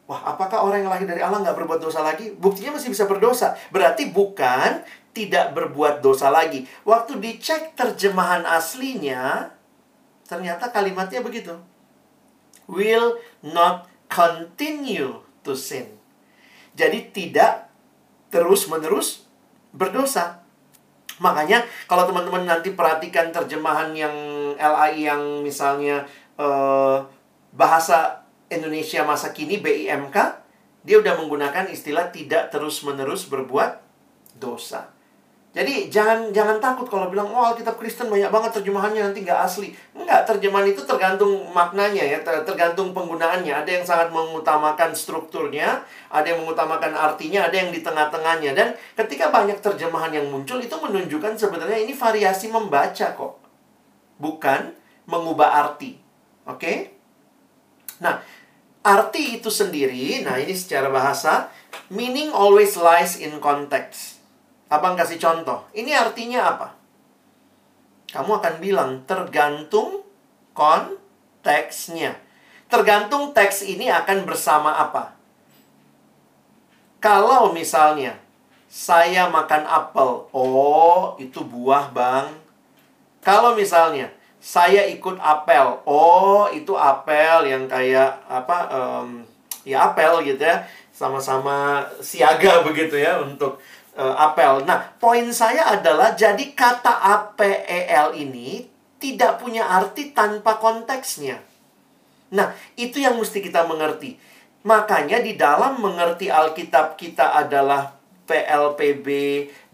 Wah, 0.08 0.36
apakah 0.36 0.64
orang 0.64 0.84
yang 0.84 0.92
lahir 0.92 1.08
dari 1.08 1.20
Allah 1.20 1.40
nggak 1.40 1.56
berbuat 1.56 1.80
dosa 1.80 2.04
lagi? 2.04 2.32
Buktinya 2.36 2.76
masih 2.76 2.92
bisa 2.92 3.08
berdosa. 3.08 3.56
Berarti 3.72 4.12
bukan 4.12 4.84
tidak 5.16 5.56
berbuat 5.56 6.04
dosa 6.04 6.28
lagi. 6.28 6.68
Waktu 6.84 7.20
dicek 7.20 7.72
terjemahan 7.72 8.44
aslinya, 8.44 9.52
ternyata 10.28 10.68
kalimatnya 10.68 11.24
begitu 11.24 11.56
will 12.70 13.18
not 13.42 13.88
continue 14.08 15.20
to 15.42 15.52
sin. 15.52 16.01
Jadi 16.72 17.12
tidak 17.12 17.68
terus-menerus 18.32 19.28
berdosa. 19.76 20.40
Makanya 21.20 21.62
kalau 21.84 22.08
teman-teman 22.08 22.48
nanti 22.48 22.72
perhatikan 22.72 23.28
terjemahan 23.30 23.92
yang 23.92 24.14
LAI 24.56 25.06
yang 25.12 25.44
misalnya 25.44 26.08
eh, 26.40 26.98
bahasa 27.52 28.24
Indonesia 28.48 29.04
masa 29.04 29.32
kini 29.32 29.60
BIMK, 29.60 30.16
dia 30.82 30.96
udah 30.98 31.14
menggunakan 31.20 31.68
istilah 31.68 32.10
tidak 32.10 32.50
terus-menerus 32.50 33.28
berbuat 33.28 33.80
dosa. 34.36 34.90
Jadi 35.52 35.92
jangan 35.92 36.32
jangan 36.32 36.56
takut 36.64 36.88
kalau 36.88 37.12
bilang 37.12 37.28
oh 37.28 37.52
Alkitab 37.52 37.76
Kristen 37.76 38.08
banyak 38.08 38.32
banget 38.32 38.56
terjemahannya 38.56 39.12
nanti 39.12 39.20
nggak 39.20 39.36
asli. 39.36 39.76
Enggak, 39.92 40.24
terjemahan 40.24 40.64
itu 40.72 40.80
tergantung 40.88 41.44
maknanya 41.52 42.00
ya, 42.00 42.18
tergantung 42.24 42.96
penggunaannya. 42.96 43.52
Ada 43.52 43.68
yang 43.68 43.84
sangat 43.84 44.08
mengutamakan 44.16 44.96
strukturnya, 44.96 45.84
ada 46.08 46.24
yang 46.24 46.40
mengutamakan 46.40 46.96
artinya, 46.96 47.52
ada 47.52 47.56
yang 47.60 47.68
di 47.68 47.84
tengah-tengahnya. 47.84 48.56
Dan 48.56 48.72
ketika 48.96 49.28
banyak 49.28 49.60
terjemahan 49.60 50.16
yang 50.16 50.32
muncul 50.32 50.56
itu 50.56 50.72
menunjukkan 50.72 51.36
sebenarnya 51.36 51.84
ini 51.84 51.92
variasi 51.92 52.48
membaca 52.48 53.12
kok. 53.12 53.36
Bukan 54.16 54.72
mengubah 55.04 55.52
arti. 55.52 56.00
Oke? 56.48 56.56
Okay? 56.56 56.76
Nah, 58.00 58.24
arti 58.80 59.36
itu 59.36 59.52
sendiri, 59.52 60.24
nah 60.24 60.40
ini 60.40 60.56
secara 60.56 60.88
bahasa, 60.88 61.52
meaning 61.92 62.32
always 62.32 62.74
lies 62.74 63.20
in 63.20 63.36
context. 63.38 64.11
Abang 64.72 64.96
kasih 64.96 65.20
contoh. 65.20 65.68
Ini 65.76 65.92
artinya 65.92 66.56
apa? 66.56 66.68
Kamu 68.08 68.40
akan 68.40 68.54
bilang 68.56 69.04
tergantung 69.04 70.00
konteksnya. 70.56 72.16
Tergantung 72.72 73.36
teks 73.36 73.68
ini 73.68 73.92
akan 73.92 74.24
bersama 74.24 74.72
apa. 74.80 75.12
Kalau 77.04 77.52
misalnya 77.52 78.16
saya 78.72 79.28
makan 79.28 79.68
apel, 79.68 80.24
oh 80.32 81.20
itu 81.20 81.44
buah 81.44 81.92
bang. 81.92 82.32
Kalau 83.20 83.52
misalnya 83.52 84.08
saya 84.40 84.88
ikut 84.88 85.20
apel, 85.20 85.84
oh 85.84 86.48
itu 86.48 86.72
apel 86.72 87.44
yang 87.44 87.68
kayak 87.68 88.24
apa? 88.24 88.72
Um, 88.72 89.20
ya 89.68 89.92
apel 89.92 90.24
gitu 90.24 90.40
ya, 90.40 90.64
sama-sama 90.88 91.84
siaga 92.00 92.60
begitu 92.68 92.96
ya 92.96 93.20
untuk 93.20 93.60
uh, 93.96 94.14
apel. 94.16 94.64
Nah, 94.64 94.96
poin 94.96 95.28
saya 95.32 95.72
adalah 95.72 96.16
jadi 96.16 96.52
kata 96.52 96.92
APEL 96.92 98.16
ini 98.16 98.68
tidak 99.02 99.42
punya 99.42 99.66
arti 99.66 100.14
tanpa 100.14 100.62
konteksnya. 100.62 101.42
Nah, 102.32 102.54
itu 102.78 103.02
yang 103.02 103.18
mesti 103.18 103.42
kita 103.42 103.66
mengerti. 103.68 104.16
Makanya 104.62 105.18
di 105.20 105.34
dalam 105.34 105.82
mengerti 105.82 106.30
Alkitab 106.30 106.94
kita 106.94 107.34
adalah 107.34 107.98
PLPB 108.30 109.06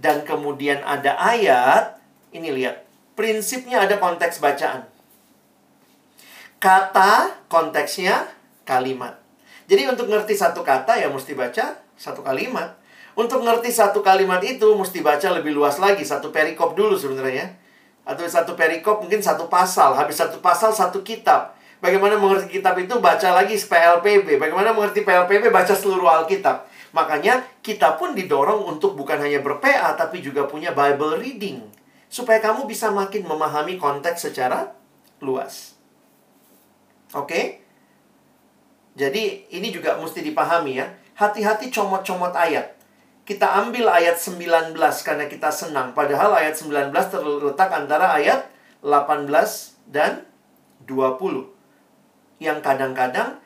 dan 0.00 0.24
kemudian 0.24 0.80
ada 0.80 1.20
ayat, 1.20 2.00
ini 2.32 2.48
lihat, 2.50 2.88
prinsipnya 3.12 3.84
ada 3.84 4.00
konteks 4.00 4.40
bacaan. 4.40 4.88
Kata 6.58 7.44
konteksnya 7.46 8.26
kalimat. 8.64 9.20
Jadi 9.68 9.84
untuk 9.84 10.08
ngerti 10.08 10.32
satu 10.32 10.64
kata 10.64 10.96
ya 10.96 11.12
mesti 11.12 11.36
baca 11.36 11.76
satu 11.94 12.24
kalimat. 12.24 12.77
Untuk 13.18 13.42
ngerti 13.42 13.74
satu 13.74 13.98
kalimat 13.98 14.38
itu 14.46 14.78
mesti 14.78 15.02
baca 15.02 15.34
lebih 15.34 15.50
luas 15.50 15.82
lagi, 15.82 16.06
satu 16.06 16.30
perikop 16.30 16.78
dulu 16.78 16.94
sebenarnya. 16.94 17.50
Atau 18.06 18.22
satu 18.30 18.54
perikop 18.54 19.02
mungkin 19.02 19.18
satu 19.18 19.50
pasal, 19.50 19.98
habis 19.98 20.22
satu 20.22 20.38
pasal 20.38 20.70
satu 20.70 21.02
kitab. 21.02 21.58
Bagaimana 21.82 22.14
mengerti 22.14 22.62
kitab 22.62 22.78
itu 22.78 22.94
baca 23.02 23.34
lagi 23.34 23.58
PLPB. 23.58 24.38
Bagaimana 24.38 24.70
mengerti 24.70 25.02
PLPB 25.02 25.50
baca 25.50 25.74
seluruh 25.74 26.06
Alkitab. 26.06 26.70
Makanya 26.94 27.42
kita 27.58 27.98
pun 27.98 28.14
didorong 28.14 28.62
untuk 28.70 28.94
bukan 28.94 29.18
hanya 29.18 29.42
berPA 29.42 29.98
tapi 29.98 30.22
juga 30.22 30.46
punya 30.46 30.70
Bible 30.70 31.18
reading 31.18 31.58
supaya 32.06 32.38
kamu 32.38 32.70
bisa 32.70 32.94
makin 32.94 33.26
memahami 33.26 33.82
konteks 33.82 34.30
secara 34.30 34.70
luas. 35.18 35.74
Oke? 37.18 37.26
Okay? 37.26 37.44
Jadi 38.94 39.50
ini 39.58 39.74
juga 39.74 39.98
mesti 39.98 40.22
dipahami 40.22 40.78
ya. 40.78 40.86
Hati-hati 41.18 41.74
comot-comot 41.74 42.30
ayat 42.34 42.77
kita 43.28 43.44
ambil 43.60 43.92
ayat 43.92 44.16
19 44.16 44.72
karena 45.04 45.28
kita 45.28 45.52
senang. 45.52 45.92
Padahal 45.92 46.32
ayat 46.32 46.56
19 46.56 46.88
terletak 47.12 47.68
antara 47.68 48.16
ayat 48.16 48.48
18 48.80 49.28
dan 49.92 50.24
20. 50.88 51.44
Yang 52.40 52.58
kadang-kadang 52.64 53.36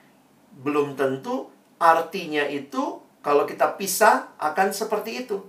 belum 0.62 0.94
tentu 0.94 1.50
artinya 1.82 2.46
itu 2.46 3.02
kalau 3.26 3.42
kita 3.42 3.74
pisah 3.74 4.30
akan 4.38 4.70
seperti 4.70 5.26
itu. 5.26 5.42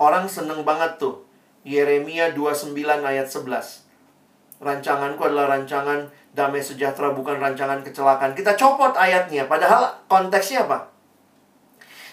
Orang 0.00 0.32
seneng 0.32 0.64
banget 0.64 0.96
tuh. 0.96 1.28
Yeremia 1.68 2.32
29 2.32 2.72
ayat 3.04 3.28
11. 3.28 4.64
Rancanganku 4.64 5.28
adalah 5.28 5.52
rancangan 5.52 6.08
damai 6.32 6.64
sejahtera 6.64 7.12
bukan 7.12 7.36
rancangan 7.36 7.84
kecelakaan. 7.84 8.32
Kita 8.32 8.56
copot 8.56 8.96
ayatnya. 8.96 9.44
Padahal 9.44 9.92
konteksnya 10.08 10.64
apa? 10.64 10.91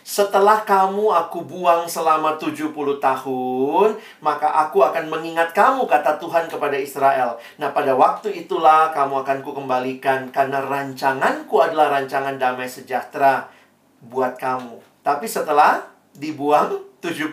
Setelah 0.10 0.66
kamu 0.66 1.14
aku 1.14 1.45
buang 1.45 1.86
selama 1.86 2.34
70 2.41 2.74
tahun, 2.97 3.89
maka 4.26 4.49
aku 4.66 4.82
akan 4.82 5.05
mengingat 5.05 5.53
kamu, 5.53 5.86
kata 5.86 6.18
Tuhan 6.18 6.49
kepada 6.49 6.74
Israel. 6.74 7.38
Nah, 7.62 7.70
pada 7.70 7.93
waktu 7.93 8.34
itulah 8.41 8.89
kamu 8.89 9.22
akan 9.22 9.45
kukembalikan, 9.45 10.34
karena 10.34 10.66
rancanganku 10.66 11.62
adalah 11.62 11.93
rancangan 11.93 12.41
damai 12.41 12.66
sejahtera 12.66 13.53
buat 14.01 14.34
kamu. 14.41 14.82
Tapi 15.05 15.30
setelah 15.30 15.86
dibuang 16.18 16.82
70 17.05 17.30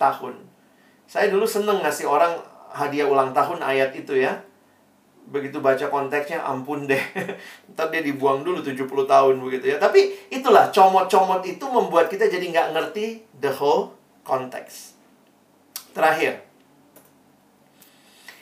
tahun. 0.00 0.40
Saya 1.04 1.28
dulu 1.28 1.44
seneng 1.44 1.84
ngasih 1.84 2.08
orang 2.08 2.32
hadiah 2.72 3.12
ulang 3.12 3.36
tahun 3.36 3.60
ayat 3.60 3.92
itu 3.92 4.16
ya 4.16 4.40
begitu 5.30 5.62
baca 5.62 5.86
konteksnya 5.86 6.42
ampun 6.42 6.90
deh. 6.90 7.00
Ntar 7.72 7.88
dia 7.94 8.02
dibuang 8.02 8.42
dulu 8.42 8.60
70 8.60 8.84
tahun 8.84 9.34
begitu 9.38 9.72
ya. 9.72 9.76
Tapi 9.78 10.28
itulah 10.28 10.74
comot-comot 10.74 11.46
itu 11.46 11.64
membuat 11.70 12.10
kita 12.10 12.26
jadi 12.26 12.42
nggak 12.50 12.68
ngerti 12.74 13.22
the 13.38 13.54
whole 13.54 13.94
context. 14.26 14.98
Terakhir. 15.94 16.50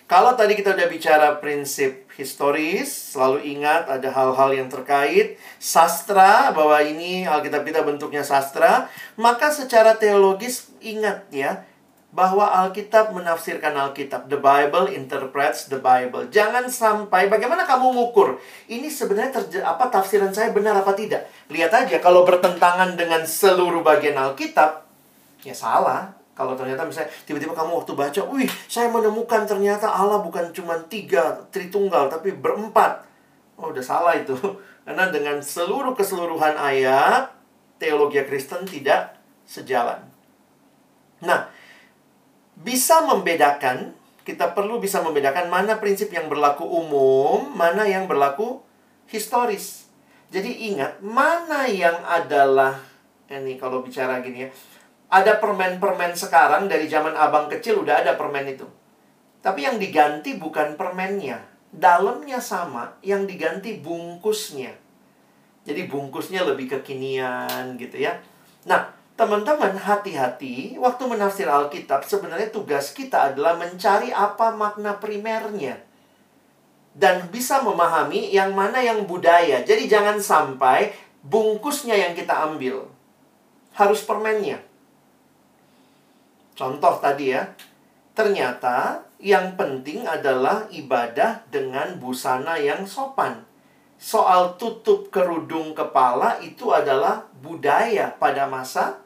Kalau 0.08 0.32
tadi 0.32 0.56
kita 0.56 0.72
udah 0.72 0.88
bicara 0.88 1.36
prinsip 1.36 2.08
historis, 2.16 3.12
selalu 3.12 3.44
ingat 3.44 3.92
ada 3.92 4.08
hal-hal 4.08 4.56
yang 4.56 4.72
terkait 4.72 5.36
sastra, 5.60 6.48
bahwa 6.56 6.80
ini 6.80 7.28
Alkitab 7.28 7.68
kita 7.68 7.84
bentuknya 7.84 8.24
sastra, 8.24 8.88
maka 9.20 9.52
secara 9.52 10.00
teologis 10.00 10.72
ingat 10.80 11.28
ya, 11.28 11.67
bahwa 12.08 12.48
Alkitab 12.48 13.12
menafsirkan 13.12 13.76
Alkitab. 13.76 14.32
The 14.32 14.40
Bible 14.40 14.88
interprets 14.88 15.68
the 15.68 15.76
Bible. 15.76 16.32
Jangan 16.32 16.64
sampai 16.72 17.28
bagaimana 17.28 17.68
kamu 17.68 17.92
mengukur 17.92 18.40
ini 18.72 18.88
sebenarnya 18.88 19.42
terje, 19.42 19.60
apa 19.60 19.92
tafsiran 19.92 20.32
saya 20.32 20.50
benar 20.56 20.80
apa 20.80 20.96
tidak. 20.96 21.28
Lihat 21.52 21.72
aja 21.72 21.96
kalau 22.00 22.24
bertentangan 22.24 22.96
dengan 22.96 23.28
seluruh 23.28 23.84
bagian 23.84 24.16
Alkitab, 24.16 24.88
ya 25.44 25.52
salah. 25.52 26.16
Kalau 26.32 26.54
ternyata 26.54 26.86
misalnya 26.86 27.10
tiba-tiba 27.26 27.50
kamu 27.50 27.82
waktu 27.82 27.92
baca, 27.98 28.20
wih, 28.30 28.46
saya 28.70 28.86
menemukan 28.94 29.42
ternyata 29.42 29.90
Allah 29.90 30.22
bukan 30.22 30.54
cuma 30.54 30.78
tiga, 30.86 31.34
tritunggal, 31.50 32.06
tapi 32.06 32.30
berempat. 32.30 33.02
Oh, 33.58 33.74
udah 33.74 33.82
salah 33.82 34.14
itu. 34.14 34.38
Karena 34.86 35.10
dengan 35.10 35.42
seluruh 35.42 35.98
keseluruhan 35.98 36.54
ayat, 36.54 37.34
teologi 37.82 38.22
Kristen 38.22 38.62
tidak 38.70 39.18
sejalan. 39.50 39.98
Nah, 41.26 41.50
bisa 42.58 43.06
membedakan, 43.06 43.94
kita 44.26 44.52
perlu 44.52 44.82
bisa 44.82 45.00
membedakan 45.00 45.46
mana 45.48 45.78
prinsip 45.78 46.10
yang 46.10 46.26
berlaku 46.26 46.66
umum, 46.66 47.54
mana 47.54 47.86
yang 47.86 48.10
berlaku 48.10 48.60
historis. 49.06 49.88
Jadi 50.28 50.68
ingat, 50.74 51.00
mana 51.00 51.64
yang 51.70 51.96
adalah 52.04 52.76
ini 53.32 53.56
kalau 53.56 53.80
bicara 53.80 54.20
gini 54.20 54.48
ya. 54.48 54.50
Ada 55.08 55.40
permen-permen 55.40 56.12
sekarang 56.12 56.68
dari 56.68 56.84
zaman 56.84 57.16
abang 57.16 57.48
kecil 57.48 57.80
udah 57.80 58.04
ada 58.04 58.12
permen 58.20 58.44
itu. 58.44 58.68
Tapi 59.40 59.64
yang 59.64 59.80
diganti 59.80 60.36
bukan 60.36 60.76
permennya, 60.76 61.40
dalamnya 61.72 62.44
sama, 62.44 63.00
yang 63.00 63.24
diganti 63.24 63.80
bungkusnya. 63.80 64.76
Jadi 65.64 65.88
bungkusnya 65.88 66.44
lebih 66.44 66.68
kekinian 66.76 67.80
gitu 67.80 67.96
ya. 67.96 68.20
Nah, 68.68 68.97
teman-teman 69.18 69.74
hati-hati 69.74 70.78
waktu 70.78 71.02
menafsir 71.10 71.50
Alkitab 71.50 72.06
sebenarnya 72.06 72.54
tugas 72.54 72.94
kita 72.94 73.34
adalah 73.34 73.58
mencari 73.58 74.14
apa 74.14 74.54
makna 74.54 74.94
primernya. 75.02 75.82
Dan 76.94 77.26
bisa 77.30 77.62
memahami 77.62 78.30
yang 78.30 78.54
mana 78.54 78.78
yang 78.78 79.06
budaya. 79.06 79.62
Jadi 79.62 79.90
jangan 79.90 80.18
sampai 80.22 80.94
bungkusnya 81.22 81.94
yang 81.94 82.14
kita 82.14 82.46
ambil. 82.46 82.90
Harus 83.74 84.02
permennya. 84.02 84.62
Contoh 86.58 86.98
tadi 86.98 87.34
ya. 87.34 87.46
Ternyata 88.18 89.06
yang 89.22 89.54
penting 89.54 90.06
adalah 90.06 90.66
ibadah 90.74 91.46
dengan 91.50 92.02
busana 92.02 92.58
yang 92.58 92.82
sopan 92.82 93.46
soal 93.98 94.54
tutup 94.54 95.10
kerudung 95.10 95.74
kepala 95.74 96.38
itu 96.38 96.70
adalah 96.70 97.26
budaya 97.42 98.14
pada 98.14 98.46
masa 98.46 99.02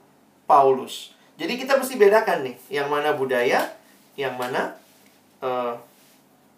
Paulus. 0.53 1.17
Jadi 1.41 1.57
kita 1.57 1.81
mesti 1.81 1.97
bedakan 1.97 2.45
nih, 2.45 2.57
yang 2.69 2.93
mana 2.93 3.17
budaya, 3.17 3.73
yang 4.21 4.37
mana 4.37 4.77
uh, 5.41 5.81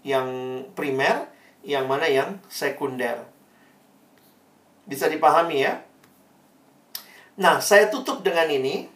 yang 0.03 0.27
primer, 0.75 1.31
yang 1.63 1.87
mana 1.87 2.11
yang 2.11 2.43
sekunder. 2.51 3.23
Bisa 4.85 5.07
dipahami 5.07 5.63
ya? 5.63 5.79
Nah, 7.39 7.63
saya 7.63 7.87
tutup 7.87 8.27
dengan 8.27 8.51
ini. 8.51 8.91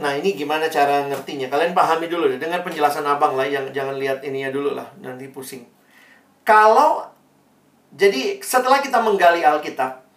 Nah, 0.00 0.16
ini 0.16 0.32
gimana 0.32 0.72
cara 0.72 1.04
ngertinya? 1.12 1.52
Kalian 1.52 1.76
pahami 1.76 2.08
dulu 2.08 2.26
deh. 2.32 2.40
Dengar 2.40 2.64
penjelasan 2.64 3.04
abang 3.04 3.36
lah. 3.36 3.44
Yang 3.44 3.76
jangan 3.76 4.00
lihat 4.00 4.24
ininya 4.24 4.48
dulu 4.48 4.72
lah. 4.72 4.88
Nanti 4.98 5.28
pusing. 5.28 5.68
Kalau 6.42 7.04
jadi 7.94 8.40
setelah 8.40 8.80
kita 8.80 8.98
menggali 8.98 9.44
Alkitab, 9.44 10.09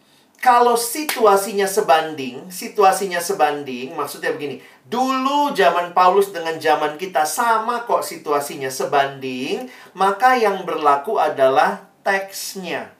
kalau 0.44 0.76
situasinya 0.76 1.64
sebanding, 1.64 2.52
situasinya 2.52 3.24
sebanding, 3.24 3.96
maksudnya 3.96 4.36
begini. 4.36 4.60
Dulu 4.84 5.56
zaman 5.56 5.96
Paulus 5.96 6.36
dengan 6.36 6.60
zaman 6.60 7.00
kita 7.00 7.24
sama 7.24 7.88
kok 7.88 8.04
situasinya 8.04 8.68
sebanding, 8.68 9.72
maka 9.96 10.36
yang 10.36 10.68
berlaku 10.68 11.16
adalah 11.16 11.88
teksnya. 12.04 12.92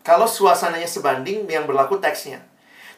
Kalau 0.00 0.24
suasananya 0.24 0.88
sebanding, 0.88 1.44
yang 1.44 1.68
berlaku 1.68 2.00
teksnya. 2.00 2.40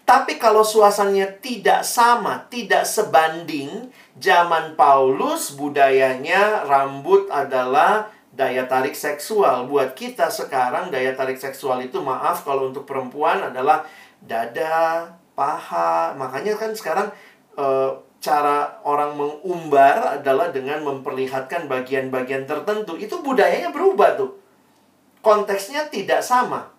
Tapi 0.06 0.38
kalau 0.38 0.62
suasananya 0.62 1.42
tidak 1.42 1.82
sama, 1.82 2.46
tidak 2.46 2.86
sebanding, 2.86 3.90
zaman 4.22 4.78
Paulus 4.78 5.50
budayanya 5.58 6.62
rambut 6.70 7.26
adalah 7.26 8.21
daya 8.32 8.64
tarik 8.64 8.96
seksual. 8.96 9.68
Buat 9.68 9.92
kita 9.92 10.32
sekarang 10.32 10.88
daya 10.88 11.12
tarik 11.12 11.36
seksual 11.36 11.84
itu 11.84 12.00
maaf 12.00 12.42
kalau 12.42 12.72
untuk 12.72 12.88
perempuan 12.88 13.52
adalah 13.52 13.84
dada, 14.24 15.12
paha. 15.36 16.16
Makanya 16.16 16.56
kan 16.56 16.72
sekarang 16.72 17.12
e, 17.54 17.66
cara 18.22 18.80
orang 18.88 19.14
mengumbar 19.14 20.20
adalah 20.20 20.48
dengan 20.48 20.80
memperlihatkan 20.82 21.68
bagian-bagian 21.68 22.48
tertentu. 22.48 22.96
Itu 22.96 23.20
budayanya 23.20 23.70
berubah 23.70 24.16
tuh. 24.16 24.40
Konteksnya 25.22 25.86
tidak 25.92 26.24
sama. 26.24 26.72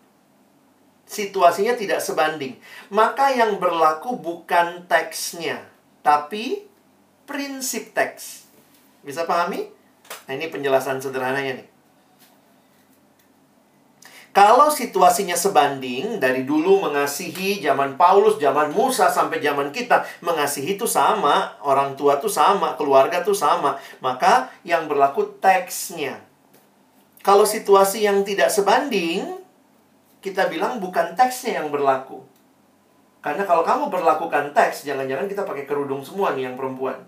Situasinya 1.03 1.75
tidak 1.75 1.99
sebanding. 1.99 2.57
Maka 2.91 3.31
yang 3.35 3.59
berlaku 3.59 4.15
bukan 4.17 4.87
teksnya, 4.87 5.67
tapi 5.99 6.63
prinsip 7.27 7.91
teks. 7.91 8.47
Bisa 9.03 9.27
pahami? 9.27 9.82
Nah, 10.27 10.33
ini 10.33 10.47
penjelasan 10.49 10.99
sederhananya 10.99 11.61
nih. 11.61 11.67
Kalau 14.33 14.73
situasinya 14.73 15.37
sebanding 15.37 16.17
dari 16.17 16.41
dulu 16.41 16.81
mengasihi 16.81 17.61
zaman 17.61 18.01
Paulus, 18.01 18.41
zaman 18.41 18.73
Musa 18.73 19.05
sampai 19.05 19.37
zaman 19.37 19.69
kita 19.69 20.01
mengasihi 20.25 20.73
itu 20.73 20.89
sama, 20.89 21.53
orang 21.61 21.93
tua 21.93 22.17
itu 22.17 22.25
sama, 22.25 22.73
keluarga 22.73 23.21
itu 23.21 23.37
sama, 23.37 23.77
maka 24.01 24.49
yang 24.65 24.89
berlaku 24.89 25.37
teksnya. 25.37 26.17
Kalau 27.21 27.45
situasi 27.45 28.09
yang 28.09 28.25
tidak 28.25 28.49
sebanding, 28.49 29.37
kita 30.17 30.49
bilang 30.49 30.81
bukan 30.81 31.13
teksnya 31.13 31.61
yang 31.61 31.69
berlaku. 31.69 32.25
Karena 33.21 33.45
kalau 33.45 33.61
kamu 33.61 33.93
berlakukan 33.93 34.51
teks, 34.51 34.83
jangan-jangan 34.83 35.29
kita 35.29 35.45
pakai 35.45 35.69
kerudung 35.69 36.01
semua 36.01 36.33
nih 36.33 36.49
yang 36.49 36.57
perempuan. 36.57 36.99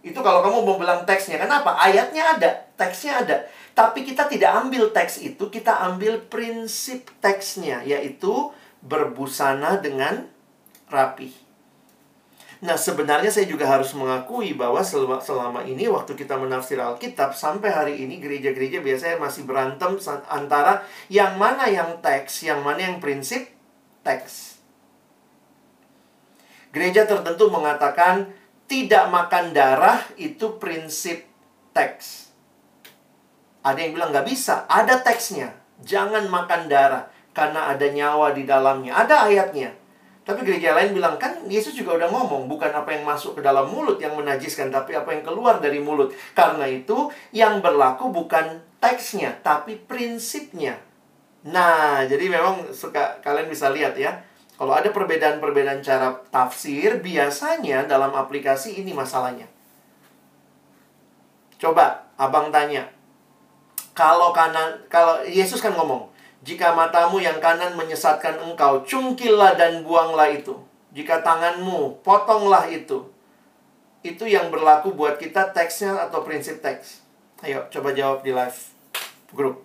Itu 0.00 0.24
kalau 0.24 0.40
kamu 0.40 0.64
mau 0.64 0.76
bilang 0.80 1.04
teksnya. 1.04 1.36
Kenapa? 1.36 1.76
Ayatnya 1.76 2.36
ada, 2.36 2.50
teksnya 2.80 3.20
ada. 3.20 3.36
Tapi 3.76 4.04
kita 4.04 4.26
tidak 4.26 4.50
ambil 4.66 4.90
teks 4.90 5.20
itu, 5.20 5.48
kita 5.52 5.76
ambil 5.92 6.20
prinsip 6.26 7.08
teksnya, 7.20 7.84
yaitu 7.84 8.50
berbusana 8.80 9.78
dengan 9.78 10.26
rapi. 10.88 11.32
Nah, 12.60 12.76
sebenarnya 12.76 13.32
saya 13.32 13.48
juga 13.48 13.64
harus 13.64 13.96
mengakui 13.96 14.52
bahwa 14.52 14.84
selama, 14.84 15.16
selama 15.24 15.64
ini 15.64 15.88
waktu 15.88 16.12
kita 16.12 16.36
menafsir 16.36 16.76
Alkitab 16.76 17.32
sampai 17.32 17.72
hari 17.72 17.94
ini 18.04 18.20
gereja-gereja 18.20 18.84
biasanya 18.84 19.16
masih 19.16 19.48
berantem 19.48 19.96
antara 20.28 20.84
yang 21.08 21.40
mana 21.40 21.64
yang 21.72 22.04
teks, 22.04 22.44
yang 22.44 22.60
mana 22.60 22.84
yang 22.84 23.00
prinsip 23.00 23.48
teks. 24.04 24.60
Gereja 26.70 27.08
tertentu 27.08 27.48
mengatakan 27.48 28.28
tidak 28.70 29.10
makan 29.10 29.50
darah 29.50 29.98
itu 30.14 30.54
prinsip 30.62 31.26
teks. 31.74 32.30
Ada 33.66 33.82
yang 33.82 33.98
bilang 33.98 34.14
nggak 34.14 34.30
bisa, 34.30 34.62
ada 34.70 35.02
teksnya. 35.02 35.50
Jangan 35.82 36.30
makan 36.30 36.70
darah 36.70 37.10
karena 37.34 37.66
ada 37.66 37.82
nyawa 37.90 38.30
di 38.30 38.46
dalamnya. 38.46 38.94
Ada 38.94 39.26
ayatnya. 39.26 39.74
Tapi 40.22 40.46
gereja 40.46 40.78
lain 40.78 40.94
bilang 40.94 41.18
kan 41.18 41.42
Yesus 41.50 41.74
juga 41.74 41.98
udah 41.98 42.14
ngomong 42.14 42.46
bukan 42.46 42.70
apa 42.70 42.94
yang 42.94 43.02
masuk 43.02 43.34
ke 43.34 43.42
dalam 43.42 43.66
mulut 43.66 43.98
yang 43.98 44.14
menajiskan 44.14 44.70
tapi 44.70 44.94
apa 44.94 45.18
yang 45.18 45.26
keluar 45.26 45.58
dari 45.58 45.82
mulut. 45.82 46.14
Karena 46.38 46.70
itu 46.70 47.10
yang 47.34 47.58
berlaku 47.58 48.14
bukan 48.14 48.62
teksnya 48.78 49.34
tapi 49.42 49.82
prinsipnya. 49.82 50.78
Nah, 51.50 52.06
jadi 52.06 52.30
memang 52.30 52.70
suka 52.70 53.18
kalian 53.18 53.50
bisa 53.50 53.74
lihat 53.74 53.98
ya 53.98 54.29
kalau 54.60 54.76
ada 54.76 54.92
perbedaan-perbedaan 54.92 55.80
cara 55.80 56.20
tafsir, 56.28 57.00
biasanya 57.00 57.88
dalam 57.88 58.12
aplikasi 58.12 58.76
ini 58.76 58.92
masalahnya. 58.92 59.48
Coba 61.56 62.04
abang 62.20 62.52
tanya. 62.52 62.84
Kalau 63.96 64.36
kanan, 64.36 64.84
kalau 64.92 65.24
Yesus 65.24 65.64
kan 65.64 65.72
ngomong, 65.72 66.12
jika 66.44 66.76
matamu 66.76 67.24
yang 67.24 67.40
kanan 67.40 67.72
menyesatkan 67.72 68.36
engkau, 68.36 68.84
cungkillah 68.84 69.56
dan 69.56 69.80
buanglah 69.80 70.28
itu. 70.28 70.60
Jika 70.92 71.24
tanganmu, 71.24 72.04
potonglah 72.04 72.68
itu. 72.68 73.08
Itu 74.04 74.28
yang 74.28 74.52
berlaku 74.52 74.92
buat 74.92 75.16
kita 75.16 75.56
teksnya 75.56 76.04
atau 76.04 76.20
prinsip 76.20 76.60
teks. 76.60 77.00
Ayo, 77.40 77.64
coba 77.72 77.96
jawab 77.96 78.20
di 78.20 78.36
live 78.36 78.60
group. 79.32 79.64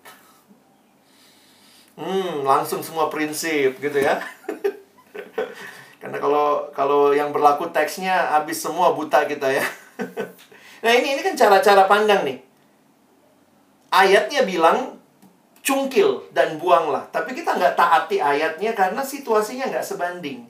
Hmm, 1.99 2.47
langsung 2.47 2.79
semua 2.79 3.11
prinsip 3.11 3.75
gitu 3.83 3.99
ya. 3.99 4.23
Karena 6.01 6.17
kalau 6.21 6.69
kalau 6.75 7.01
yang 7.15 7.33
berlaku 7.33 7.71
teksnya 7.71 8.35
habis 8.35 8.61
semua 8.61 8.93
buta 8.93 9.25
kita 9.25 9.49
ya. 9.49 9.65
nah 10.83 10.91
ini 10.91 11.17
ini 11.17 11.21
kan 11.23 11.33
cara-cara 11.33 11.89
pandang 11.89 12.21
nih. 12.27 12.37
Ayatnya 13.89 14.43
bilang 14.43 14.99
cungkil 15.65 16.29
dan 16.35 16.61
buanglah. 16.61 17.07
Tapi 17.09 17.33
kita 17.33 17.55
nggak 17.55 17.73
taati 17.79 18.19
ayatnya 18.19 18.75
karena 18.75 19.01
situasinya 19.01 19.71
nggak 19.71 19.87
sebanding. 19.87 20.45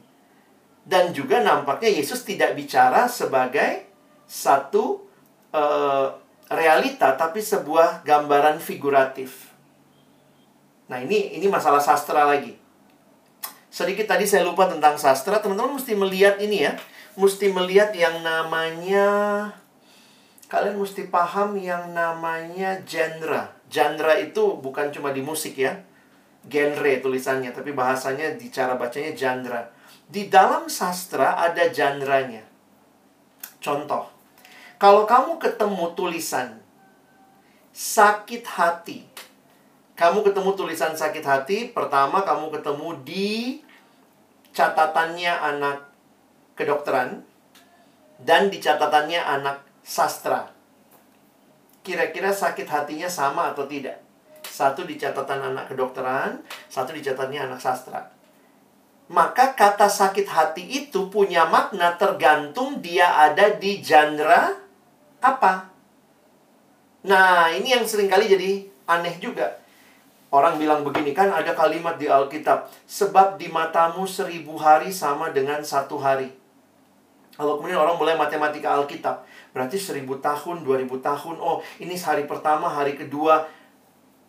Dan 0.86 1.16
juga 1.16 1.42
nampaknya 1.42 1.90
Yesus 1.90 2.26
tidak 2.26 2.54
bicara 2.54 3.10
sebagai 3.10 3.90
satu 4.26 5.06
uh, 5.54 6.14
realita, 6.52 7.18
tapi 7.18 7.42
sebuah 7.42 8.06
gambaran 8.06 8.62
figuratif. 8.62 9.50
Nah 10.92 11.02
ini 11.02 11.38
ini 11.38 11.50
masalah 11.50 11.82
sastra 11.82 12.28
lagi 12.30 12.65
sedikit 13.76 14.08
tadi 14.08 14.24
saya 14.24 14.48
lupa 14.48 14.72
tentang 14.72 14.96
sastra, 14.96 15.44
teman-teman 15.44 15.76
mesti 15.76 16.00
melihat 16.00 16.40
ini 16.40 16.64
ya. 16.64 16.80
Mesti 17.20 17.52
melihat 17.52 17.92
yang 17.92 18.24
namanya 18.24 19.08
kalian 20.48 20.80
mesti 20.80 21.12
paham 21.12 21.60
yang 21.60 21.92
namanya 21.92 22.80
genre. 22.88 23.52
Genre 23.68 24.14
itu 24.24 24.56
bukan 24.64 24.96
cuma 24.96 25.12
di 25.12 25.20
musik 25.20 25.60
ya. 25.60 25.76
Genre 26.48 27.04
tulisannya, 27.04 27.52
tapi 27.52 27.76
bahasanya 27.76 28.40
di 28.40 28.48
cara 28.48 28.80
bacanya 28.80 29.12
genre. 29.12 29.68
Di 30.08 30.32
dalam 30.32 30.72
sastra 30.72 31.36
ada 31.36 31.68
genre-nya. 31.68 32.48
Contoh, 33.60 34.08
kalau 34.80 35.04
kamu 35.04 35.36
ketemu 35.36 35.92
tulisan 36.00 36.64
sakit 37.76 38.48
hati, 38.48 39.04
kamu 40.00 40.24
ketemu 40.24 40.56
tulisan 40.56 40.96
sakit 40.96 41.26
hati, 41.28 41.58
pertama 41.76 42.24
kamu 42.24 42.56
ketemu 42.56 42.90
di 43.04 43.65
catatannya 44.56 45.34
anak 45.36 45.91
kedokteran 46.56 47.27
dan 48.23 48.48
di 48.48 48.64
catatannya 48.64 49.19
anak 49.19 49.68
sastra. 49.84 50.56
kira-kira 51.86 52.34
sakit 52.34 52.65
hatinya 52.65 53.06
sama 53.06 53.53
atau 53.53 53.69
tidak. 53.69 54.02
Satu 54.41 54.90
di 54.90 54.98
catatan 54.98 55.53
anak 55.53 55.69
kedokteran, 55.69 56.41
satu 56.65 56.98
di 56.98 57.06
catatannya 57.06 57.45
anak 57.45 57.61
sastra. 57.61 58.10
Maka 59.06 59.53
kata 59.53 59.86
sakit 59.86 60.26
hati 60.26 60.65
itu 60.65 61.14
punya 61.14 61.45
makna 61.45 61.94
tergantung 61.94 62.82
dia 62.82 63.14
ada 63.30 63.53
di 63.53 63.86
genre 63.86 64.57
apa. 65.22 65.69
Nah, 67.06 67.53
ini 67.53 67.77
yang 67.77 67.86
sering 67.86 68.10
kali 68.10 68.26
jadi 68.26 68.65
aneh 68.90 69.22
juga. 69.22 69.61
Orang 70.36 70.60
bilang 70.60 70.84
begini, 70.84 71.16
kan 71.16 71.32
ada 71.32 71.56
kalimat 71.56 71.95
di 71.95 72.12
Alkitab. 72.12 72.68
Sebab 72.84 73.40
di 73.40 73.48
matamu 73.48 74.03
seribu 74.03 74.60
hari 74.60 74.91
sama 74.91 75.32
dengan 75.32 75.64
satu 75.64 75.95
hari. 75.95 76.28
Kalau 77.40 77.56
kemudian 77.56 77.80
orang 77.80 77.95
mulai 77.95 78.20
matematika 78.20 78.76
Alkitab. 78.76 79.24
Berarti 79.56 79.80
seribu 79.80 80.20
tahun, 80.20 80.68
dua 80.68 80.84
ribu 80.84 80.99
tahun. 80.99 81.40
Oh, 81.40 81.64
ini 81.80 81.95
hari 81.95 82.28
pertama, 82.28 82.68
hari 82.68 82.99
kedua. 82.99 83.48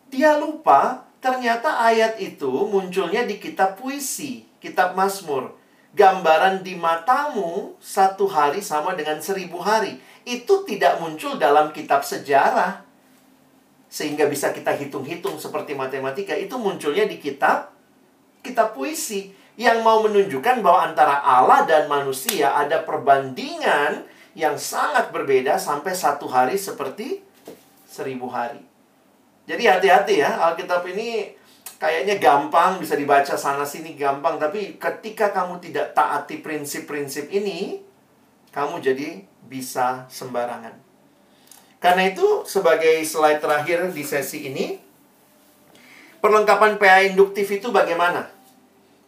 Dia 0.07 0.39
lupa, 0.39 1.11
ternyata 1.19 1.83
ayat 1.83 2.23
itu 2.23 2.55
munculnya 2.71 3.27
di 3.27 3.43
kitab 3.43 3.75
puisi. 3.75 4.47
Kitab 4.63 4.95
Mazmur. 4.95 5.59
Gambaran 5.91 6.63
di 6.63 6.79
matamu 6.79 7.75
satu 7.83 8.31
hari 8.31 8.63
sama 8.63 8.95
dengan 8.95 9.19
seribu 9.19 9.59
hari. 9.59 9.99
Itu 10.23 10.63
tidak 10.63 11.03
muncul 11.03 11.35
dalam 11.35 11.75
kitab 11.75 12.07
sejarah 12.07 12.86
sehingga 13.87 14.27
bisa 14.27 14.51
kita 14.51 14.75
hitung-hitung 14.75 15.39
seperti 15.39 15.79
matematika 15.79 16.35
itu 16.35 16.59
munculnya 16.59 17.07
di 17.07 17.23
kitab 17.23 17.71
kitab 18.43 18.75
puisi 18.75 19.35
yang 19.57 19.81
mau 19.81 20.05
menunjukkan 20.05 20.61
bahwa 20.61 20.93
antara 20.93 21.19
Allah 21.25 21.65
dan 21.65 21.89
manusia 21.89 22.53
ada 22.55 22.85
perbandingan 22.85 24.05
yang 24.37 24.61
sangat 24.61 25.11
berbeda 25.11 25.57
sampai 25.57 25.97
satu 25.97 26.29
hari 26.29 26.61
seperti 26.61 27.25
seribu 27.89 28.29
hari. 28.29 28.61
Jadi 29.49 29.65
hati-hati 29.65 30.15
ya, 30.21 30.37
Alkitab 30.53 30.85
ini 30.93 31.33
kayaknya 31.81 32.21
gampang, 32.21 32.77
bisa 32.77 33.01
dibaca 33.01 33.33
sana-sini 33.33 33.97
gampang. 33.97 34.37
Tapi 34.37 34.77
ketika 34.77 35.33
kamu 35.33 35.57
tidak 35.65 35.97
taati 35.97 36.45
prinsip-prinsip 36.45 37.33
ini, 37.33 37.81
kamu 38.53 38.85
jadi 38.85 39.25
bisa 39.49 40.05
sembarangan. 40.13 40.86
Karena 41.77 42.09
itu, 42.09 42.43
sebagai 42.49 43.05
slide 43.05 43.41
terakhir 43.41 43.93
di 43.93 44.01
sesi 44.01 44.49
ini, 44.49 44.81
perlengkapan 46.25 46.81
PA 46.81 47.05
induktif 47.05 47.47
itu 47.53 47.69
bagaimana? 47.69 48.33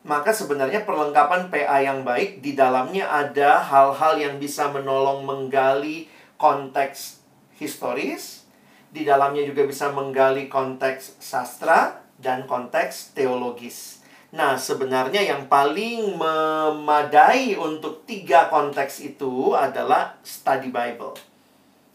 Maka 0.07 0.31
sebenarnya 0.33 0.87
perlengkapan 0.87 1.51
PA 1.51 1.79
yang 1.83 2.07
baik 2.07 2.41
di 2.41 2.55
dalamnya 2.55 3.09
ada 3.11 3.61
hal-hal 3.61 4.17
yang 4.17 4.35
bisa 4.41 4.71
menolong 4.71 5.27
menggali 5.27 6.07
konteks 6.39 7.19
historis, 7.59 8.47
di 8.89 9.05
dalamnya 9.05 9.45
juga 9.45 9.69
bisa 9.69 9.91
menggali 9.93 10.49
konteks 10.49 11.19
sastra 11.21 12.01
dan 12.17 12.49
konteks 12.49 13.13
teologis. 13.13 14.01
Nah, 14.29 14.61
sebenarnya 14.61 15.25
yang 15.25 15.49
paling 15.49 16.17
memadai 16.17 17.57
untuk 17.57 18.05
tiga 18.05 18.53
konteks 18.53 19.01
itu 19.01 19.57
adalah 19.57 20.21
study 20.21 20.69
Bible. 20.69 21.28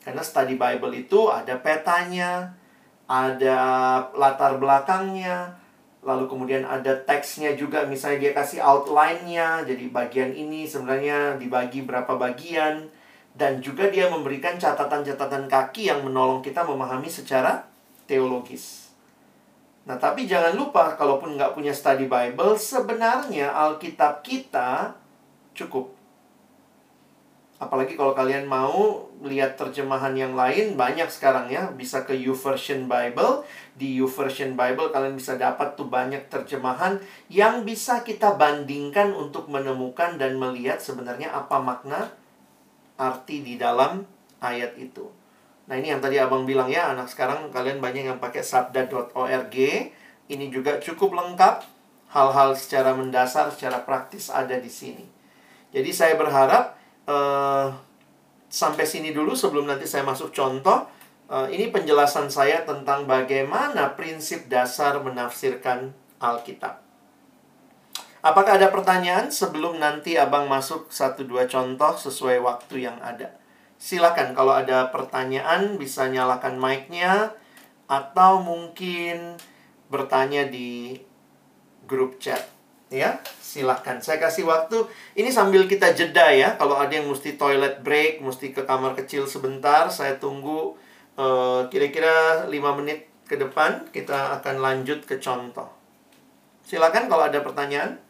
Karena 0.03 0.19
study 0.19 0.59
Bible 0.59 0.91
itu 0.93 1.31
ada 1.31 1.55
petanya, 1.63 2.51
ada 3.07 3.59
latar 4.11 4.59
belakangnya, 4.59 5.55
lalu 6.03 6.27
kemudian 6.27 6.67
ada 6.67 6.91
teksnya 7.07 7.55
juga, 7.55 7.87
misalnya 7.87 8.27
dia 8.27 8.33
kasih 8.35 8.59
outline-nya, 8.59 9.63
jadi 9.63 9.87
bagian 9.87 10.35
ini 10.35 10.67
sebenarnya 10.67 11.39
dibagi 11.39 11.87
berapa 11.87 12.19
bagian, 12.19 12.91
dan 13.33 13.63
juga 13.63 13.87
dia 13.87 14.11
memberikan 14.11 14.59
catatan-catatan 14.59 15.47
kaki 15.47 15.87
yang 15.87 16.03
menolong 16.03 16.43
kita 16.43 16.67
memahami 16.67 17.07
secara 17.07 17.63
teologis. 18.03 18.91
Nah, 19.87 19.95
tapi 19.95 20.27
jangan 20.27 20.55
lupa, 20.59 20.99
kalaupun 20.99 21.39
nggak 21.39 21.55
punya 21.55 21.71
study 21.71 22.11
Bible, 22.11 22.59
sebenarnya 22.59 23.55
Alkitab 23.55 24.19
kita 24.19 24.99
cukup. 25.55 25.92
Apalagi 27.63 27.95
kalau 27.95 28.11
kalian 28.11 28.43
mau 28.43 29.07
lihat 29.23 29.55
terjemahan 29.55 30.11
yang 30.19 30.35
lain, 30.35 30.75
banyak 30.75 31.07
sekarang 31.07 31.47
ya. 31.47 31.71
Bisa 31.71 32.03
ke 32.03 32.11
YouVersion 32.11 32.91
Bible. 32.91 33.47
Di 33.79 33.95
YouVersion 34.03 34.59
Bible 34.59 34.91
kalian 34.91 35.15
bisa 35.15 35.39
dapat 35.39 35.79
tuh 35.79 35.87
banyak 35.87 36.27
terjemahan 36.27 36.99
yang 37.31 37.63
bisa 37.63 38.03
kita 38.03 38.35
bandingkan 38.35 39.15
untuk 39.15 39.47
menemukan 39.47 40.19
dan 40.19 40.35
melihat 40.35 40.83
sebenarnya 40.83 41.31
apa 41.31 41.63
makna 41.63 42.11
arti 42.99 43.39
di 43.39 43.55
dalam 43.55 44.03
ayat 44.43 44.75
itu. 44.75 45.07
Nah 45.71 45.79
ini 45.79 45.95
yang 45.95 46.03
tadi 46.03 46.19
abang 46.19 46.43
bilang 46.43 46.67
ya, 46.67 46.91
anak 46.91 47.07
sekarang 47.07 47.47
kalian 47.55 47.79
banyak 47.79 48.11
yang 48.11 48.19
pakai 48.19 48.43
sabda.org. 48.43 49.55
Ini 50.27 50.45
juga 50.51 50.83
cukup 50.83 51.15
lengkap. 51.15 51.71
Hal-hal 52.13 52.53
secara 52.53 52.93
mendasar, 52.93 53.49
secara 53.49 53.81
praktis 53.81 54.29
ada 54.29 54.59
di 54.59 54.69
sini. 54.69 55.01
Jadi 55.73 55.89
saya 55.89 56.13
berharap 56.13 56.77
uh, 57.07 57.67
sampai 58.47 58.85
sini 58.85 59.09
dulu 59.11 59.33
sebelum 59.33 59.65
nanti 59.65 59.89
saya 59.89 60.05
masuk 60.05 60.29
contoh. 60.29 60.85
Uh, 61.31 61.49
ini 61.49 61.73
penjelasan 61.73 62.29
saya 62.29 62.61
tentang 62.67 63.09
bagaimana 63.09 63.95
prinsip 63.97 64.45
dasar 64.51 65.01
menafsirkan 65.01 65.95
Alkitab. 66.21 66.83
Apakah 68.23 68.55
ada 68.55 68.71
pertanyaan 68.71 69.27
sebelum 69.33 69.83
nanti 69.83 70.15
abang 70.15 70.47
masuk 70.47 70.87
satu 70.93 71.27
dua 71.27 71.43
contoh 71.49 71.97
sesuai 71.97 72.39
waktu 72.39 72.87
yang 72.87 72.95
ada? 73.03 73.35
Silakan 73.75 74.31
kalau 74.31 74.55
ada 74.55 74.87
pertanyaan 74.95 75.75
bisa 75.75 76.07
nyalakan 76.07 76.55
mic-nya 76.55 77.35
atau 77.91 78.39
mungkin 78.39 79.35
bertanya 79.91 80.47
di 80.47 80.95
grup 81.83 82.15
chat 82.23 82.52
ya 82.93 83.17
silahkan 83.41 83.97
saya 84.01 84.21
kasih 84.21 84.45
waktu. 84.45 84.85
Ini 85.17 85.29
sambil 85.33 85.65
kita 85.65 85.93
jeda 85.97 86.29
ya. 86.33 86.53
Kalau 86.57 86.77
ada 86.77 86.93
yang 86.93 87.09
mesti 87.09 87.37
toilet 87.37 87.81
break 87.81 88.21
mesti 88.21 88.53
ke 88.53 88.65
kamar 88.65 88.93
kecil 88.93 89.25
sebentar 89.25 89.89
saya 89.89 90.17
tunggu 90.21 90.77
uh, 91.17 91.65
kira-kira 91.69 92.45
5 92.49 92.53
menit 92.81 93.09
ke 93.25 93.37
depan 93.37 93.89
kita 93.89 94.37
akan 94.41 94.61
lanjut 94.61 95.05
ke 95.05 95.17
contoh. 95.17 95.69
Silakan 96.65 97.09
kalau 97.09 97.25
ada 97.25 97.41
pertanyaan 97.41 98.01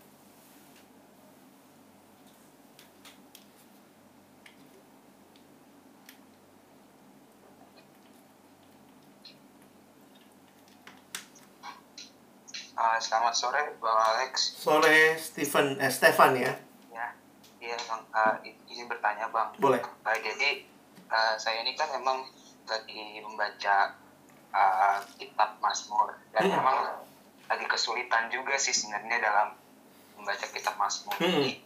Uh, 12.84 13.00
selamat 13.00 13.32
sore, 13.32 13.64
Bang 13.80 13.96
Alex. 13.96 14.60
Sore, 14.60 15.16
Stephen, 15.16 15.80
eh, 15.80 15.88
Stefan 15.88 16.36
ya. 16.36 16.52
Ya, 16.92 17.16
iya 17.64 17.80
Bang. 17.88 18.04
Uh, 18.12 18.36
izin 18.68 18.92
bertanya 18.92 19.32
Bang. 19.32 19.56
Boleh. 19.56 19.80
Uh, 20.04 20.18
jadi 20.20 20.68
uh, 21.08 21.40
saya 21.40 21.64
ini 21.64 21.80
kan 21.80 21.88
memang 21.96 22.28
lagi 22.68 23.24
membaca 23.24 23.96
uh, 24.52 25.00
kitab 25.16 25.64
Mazmur 25.64 26.12
dan 26.36 26.44
hmm. 26.44 26.60
memang 26.60 27.08
lagi 27.48 27.64
kesulitan 27.72 28.28
juga 28.28 28.60
sih 28.60 28.76
sebenarnya 28.76 29.32
dalam 29.32 29.56
membaca 30.20 30.44
kitab 30.52 30.76
Mazmur 30.76 31.16
hmm. 31.24 31.40
ini. 31.40 31.64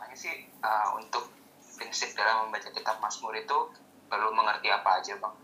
Hanya 0.00 0.16
sih 0.16 0.48
uh, 0.64 0.96
untuk 0.96 1.28
prinsip 1.76 2.16
dalam 2.16 2.48
membaca 2.48 2.72
kitab 2.72 2.96
Mazmur 3.04 3.36
itu 3.36 3.68
perlu 4.08 4.32
mengerti 4.32 4.72
apa 4.72 4.96
aja 4.96 5.12
Bang. 5.20 5.36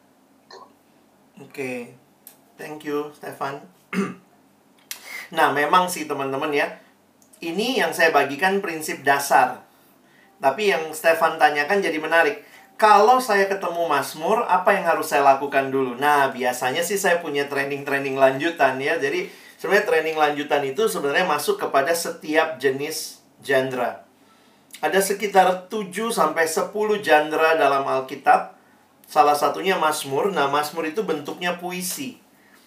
Oke, 0.49 0.65
okay. 1.45 1.79
thank 2.57 2.89
you 2.89 3.13
Stefan. 3.13 3.69
Nah, 5.33 5.55
memang 5.55 5.89
sih 5.89 6.05
teman-teman 6.05 6.53
ya. 6.53 6.69
Ini 7.41 7.81
yang 7.81 7.93
saya 7.97 8.13
bagikan 8.13 8.61
prinsip 8.61 9.01
dasar. 9.01 9.65
Tapi 10.43 10.75
yang 10.75 10.93
Stefan 10.93 11.41
tanyakan 11.41 11.81
jadi 11.81 11.97
menarik. 11.97 12.45
Kalau 12.75 13.23
saya 13.23 13.47
ketemu 13.47 13.87
Mazmur, 13.87 14.45
apa 14.51 14.75
yang 14.75 14.85
harus 14.85 15.15
saya 15.15 15.23
lakukan 15.23 15.71
dulu? 15.71 15.95
Nah, 15.95 16.35
biasanya 16.35 16.83
sih 16.83 16.99
saya 16.99 17.23
punya 17.23 17.47
training-training 17.47 18.19
lanjutan 18.19 18.83
ya. 18.83 18.99
Jadi, 18.99 19.31
sebenarnya 19.57 19.87
training 19.87 20.17
lanjutan 20.19 20.63
itu 20.67 20.91
sebenarnya 20.91 21.23
masuk 21.23 21.63
kepada 21.63 21.95
setiap 21.95 22.59
jenis 22.59 23.23
genre. 23.47 24.03
Ada 24.83 25.01
sekitar 25.01 25.71
7 25.71 26.11
sampai 26.11 26.51
10 26.51 26.75
genre 26.99 27.51
dalam 27.55 27.87
Alkitab. 27.87 28.59
Salah 29.07 29.39
satunya 29.39 29.79
Mazmur. 29.79 30.35
Nah, 30.35 30.51
Mazmur 30.51 30.91
itu 30.91 31.07
bentuknya 31.07 31.55
puisi. 31.55 32.24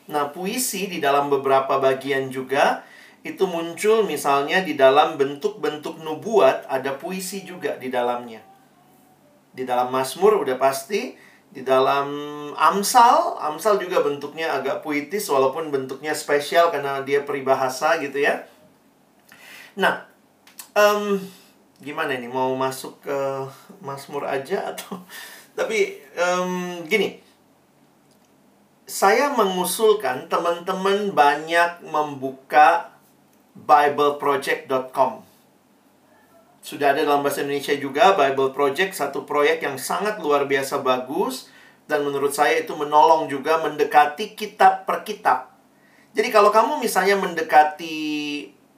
Nah, 0.08 0.32
puisi 0.32 0.88
di 0.88 1.04
dalam 1.04 1.28
beberapa 1.28 1.80
bagian 1.84 2.32
juga 2.32 2.84
itu 3.28 3.44
muncul 3.44 4.08
misalnya 4.08 4.64
di 4.64 4.80
dalam 4.80 5.20
bentuk-bentuk 5.20 6.00
nubuat 6.00 6.64
ada 6.72 6.96
puisi 6.96 7.44
juga 7.44 7.76
di 7.76 7.92
dalamnya. 7.92 8.40
Di 9.52 9.68
dalam 9.68 9.92
Mazmur 9.92 10.48
udah 10.48 10.56
pasti, 10.56 11.12
di 11.52 11.60
dalam 11.66 12.08
Amsal, 12.56 13.36
Amsal 13.44 13.84
juga 13.84 14.00
bentuknya 14.00 14.56
agak 14.56 14.80
puitis 14.80 15.28
walaupun 15.28 15.74
bentuknya 15.74 16.16
spesial 16.16 16.72
karena 16.72 17.04
dia 17.04 17.28
peribahasa 17.28 18.00
gitu 18.00 18.24
ya. 18.24 18.48
Nah, 19.76 20.08
um, 20.72 21.20
gimana 21.84 22.16
ini 22.16 22.32
mau 22.32 22.56
masuk 22.56 23.04
ke 23.04 23.18
Mazmur 23.84 24.24
aja 24.24 24.72
atau 24.72 25.04
tapi 25.58 26.00
um, 26.16 26.82
gini 26.86 27.27
saya 28.88 29.36
mengusulkan 29.36 30.32
teman-teman 30.32 31.12
banyak 31.12 31.84
membuka 31.92 32.96
bibleproject.com. 33.52 35.28
Sudah 36.64 36.96
ada 36.96 37.04
dalam 37.04 37.20
bahasa 37.20 37.44
Indonesia 37.44 37.76
juga 37.76 38.16
Bible 38.16 38.56
Project, 38.56 38.96
satu 38.96 39.28
proyek 39.28 39.68
yang 39.68 39.76
sangat 39.76 40.24
luar 40.24 40.48
biasa 40.48 40.80
bagus 40.80 41.52
dan 41.92 42.08
menurut 42.08 42.32
saya 42.32 42.64
itu 42.64 42.80
menolong 42.80 43.28
juga 43.28 43.60
mendekati 43.60 44.40
kitab 44.40 44.88
per 44.88 45.04
kitab. 45.04 45.52
Jadi 46.16 46.32
kalau 46.32 46.48
kamu 46.48 46.80
misalnya 46.80 47.20
mendekati 47.20 47.96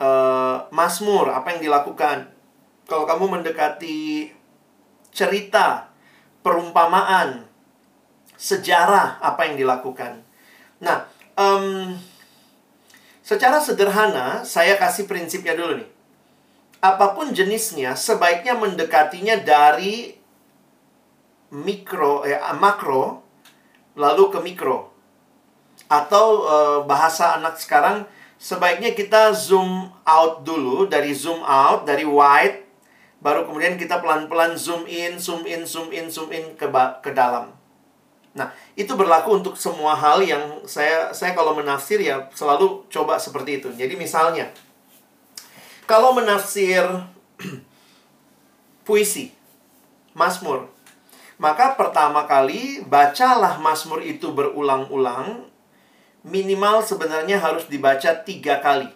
uh, 0.02 0.66
Mazmur, 0.74 1.38
apa 1.38 1.54
yang 1.54 1.62
dilakukan? 1.62 2.34
Kalau 2.90 3.06
kamu 3.06 3.42
mendekati 3.42 4.34
cerita, 5.14 5.94
perumpamaan, 6.42 7.49
sejarah, 8.40 9.20
apa 9.20 9.52
yang 9.52 9.60
dilakukan? 9.60 10.24
Nah, 10.80 11.04
um, 11.36 12.00
secara 13.20 13.60
sederhana 13.60 14.48
saya 14.48 14.80
kasih 14.80 15.12
prinsipnya 15.12 15.60
dulu 15.60 15.84
nih. 15.84 15.90
Apa 16.80 17.12
pun 17.12 17.36
jenisnya 17.36 18.00
sebaiknya 18.00 18.56
mendekatinya 18.56 19.44
dari 19.44 20.16
mikro 21.52 22.24
eh, 22.24 22.40
makro 22.56 23.20
lalu 24.00 24.32
ke 24.32 24.40
mikro. 24.40 24.96
Atau 25.92 26.48
eh, 26.48 26.80
bahasa 26.88 27.36
anak 27.36 27.60
sekarang 27.60 28.08
sebaiknya 28.40 28.96
kita 28.96 29.36
zoom 29.36 29.92
out 30.08 30.48
dulu 30.48 30.88
dari 30.88 31.12
zoom 31.12 31.44
out 31.44 31.84
dari 31.84 32.08
wide 32.08 32.64
baru 33.20 33.44
kemudian 33.44 33.76
kita 33.76 34.00
pelan-pelan 34.00 34.56
zoom 34.56 34.88
in 34.88 35.20
zoom 35.20 35.44
in 35.44 35.68
zoom 35.68 35.92
in 35.92 36.08
zoom 36.08 36.32
in 36.32 36.56
ke 36.56 36.72
ke 37.04 37.12
dalam 37.12 37.59
nah 38.34 38.54
itu 38.78 38.94
berlaku 38.94 39.42
untuk 39.42 39.58
semua 39.58 39.98
hal 39.98 40.22
yang 40.22 40.62
saya 40.70 41.10
saya 41.12 41.34
kalau 41.34 41.58
menafsir 41.58 41.98
ya 41.98 42.30
selalu 42.32 42.86
coba 42.88 43.18
seperti 43.18 43.60
itu 43.60 43.74
jadi 43.74 43.98
misalnya 43.98 44.54
kalau 45.90 46.14
menafsir 46.14 46.86
puisi, 48.86 49.34
Mazmur, 50.14 50.70
maka 51.42 51.74
pertama 51.74 52.30
kali 52.30 52.86
bacalah 52.86 53.58
Mazmur 53.58 54.06
itu 54.06 54.30
berulang-ulang, 54.30 55.50
minimal 56.22 56.86
sebenarnya 56.86 57.42
harus 57.42 57.66
dibaca 57.66 58.22
tiga 58.22 58.62
kali. 58.62 58.94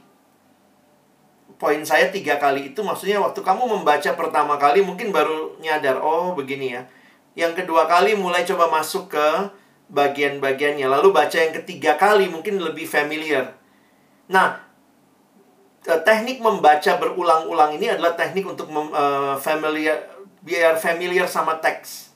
Poin 1.58 1.82
saya 1.82 2.14
tiga 2.14 2.38
kali 2.38 2.78
itu 2.78 2.86
maksudnya 2.86 3.18
waktu 3.18 3.42
kamu 3.42 3.74
membaca 3.74 4.14
pertama 4.14 4.62
kali 4.62 4.86
mungkin 4.86 5.10
baru 5.10 5.58
nyadar, 5.58 5.98
oh 5.98 6.38
begini 6.38 6.78
ya. 6.78 6.86
Yang 7.34 7.64
kedua 7.64 7.90
kali 7.90 8.14
mulai 8.14 8.46
coba 8.46 8.70
masuk 8.70 9.14
ke 9.14 9.28
bagian-bagiannya. 9.90 10.86
Lalu 10.86 11.10
baca 11.10 11.38
yang 11.38 11.54
ketiga 11.64 11.98
kali 11.98 12.30
mungkin 12.30 12.62
lebih 12.62 12.86
familiar. 12.86 13.58
Nah, 14.30 14.64
Eh, 15.84 16.00
teknik 16.08 16.40
membaca 16.40 16.96
berulang-ulang 16.96 17.76
ini 17.76 17.92
adalah 17.92 18.16
teknik 18.16 18.48
untuk 18.48 18.72
mem, 18.72 18.88
uh, 18.96 19.36
familiar 19.36 20.00
biar 20.40 20.80
familiar 20.80 21.28
sama 21.28 21.60
teks. 21.60 22.16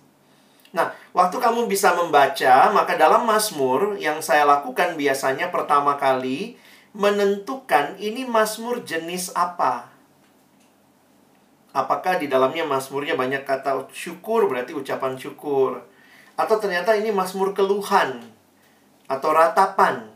Nah, 0.72 0.96
waktu 1.12 1.36
kamu 1.36 1.68
bisa 1.68 1.92
membaca, 1.92 2.72
maka 2.72 2.96
dalam 2.96 3.28
Mazmur 3.28 4.00
yang 4.00 4.24
saya 4.24 4.48
lakukan 4.48 4.96
biasanya 4.96 5.52
pertama 5.52 6.00
kali 6.00 6.56
menentukan 6.96 8.00
ini 8.00 8.24
Mazmur 8.24 8.88
jenis 8.88 9.36
apa. 9.36 9.92
Apakah 11.78 12.18
di 12.18 12.26
dalamnya 12.26 12.66
Mazmurnya 12.66 13.14
banyak 13.14 13.46
kata 13.46 13.86
syukur 13.94 14.50
berarti 14.50 14.74
ucapan 14.74 15.14
syukur 15.14 15.78
atau 16.34 16.56
ternyata 16.58 16.98
ini 16.98 17.14
Mazmur 17.14 17.54
keluhan 17.54 18.18
atau 19.06 19.30
ratapan 19.30 20.10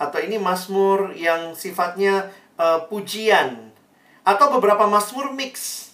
atau 0.00 0.16
ini 0.16 0.40
Mazmur 0.40 1.12
yang 1.12 1.52
sifatnya 1.52 2.32
uh, 2.56 2.88
pujian 2.88 3.68
atau 4.24 4.52
beberapa 4.56 4.84
mazmur 4.84 5.32
mix. 5.32 5.84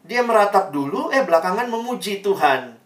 Dia 0.00 0.24
meratap 0.24 0.72
dulu, 0.72 1.12
eh 1.12 1.20
belakangan 1.20 1.68
memuji 1.68 2.24
Tuhan. 2.24 2.76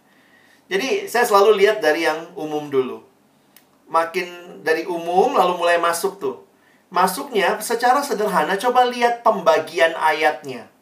Jadi 0.66 1.06
saya 1.06 1.22
selalu 1.22 1.62
lihat 1.62 1.78
dari 1.78 2.06
yang 2.06 2.34
umum 2.34 2.66
dulu. 2.66 3.02
Makin 3.86 4.58
dari 4.66 4.86
umum 4.90 5.38
lalu 5.38 5.54
mulai 5.54 5.78
masuk 5.78 6.18
tuh. 6.18 6.42
Masuknya 6.90 7.62
secara 7.62 8.02
sederhana 8.02 8.58
coba 8.58 8.86
lihat 8.90 9.22
pembagian 9.22 9.94
ayatnya. 9.94 10.73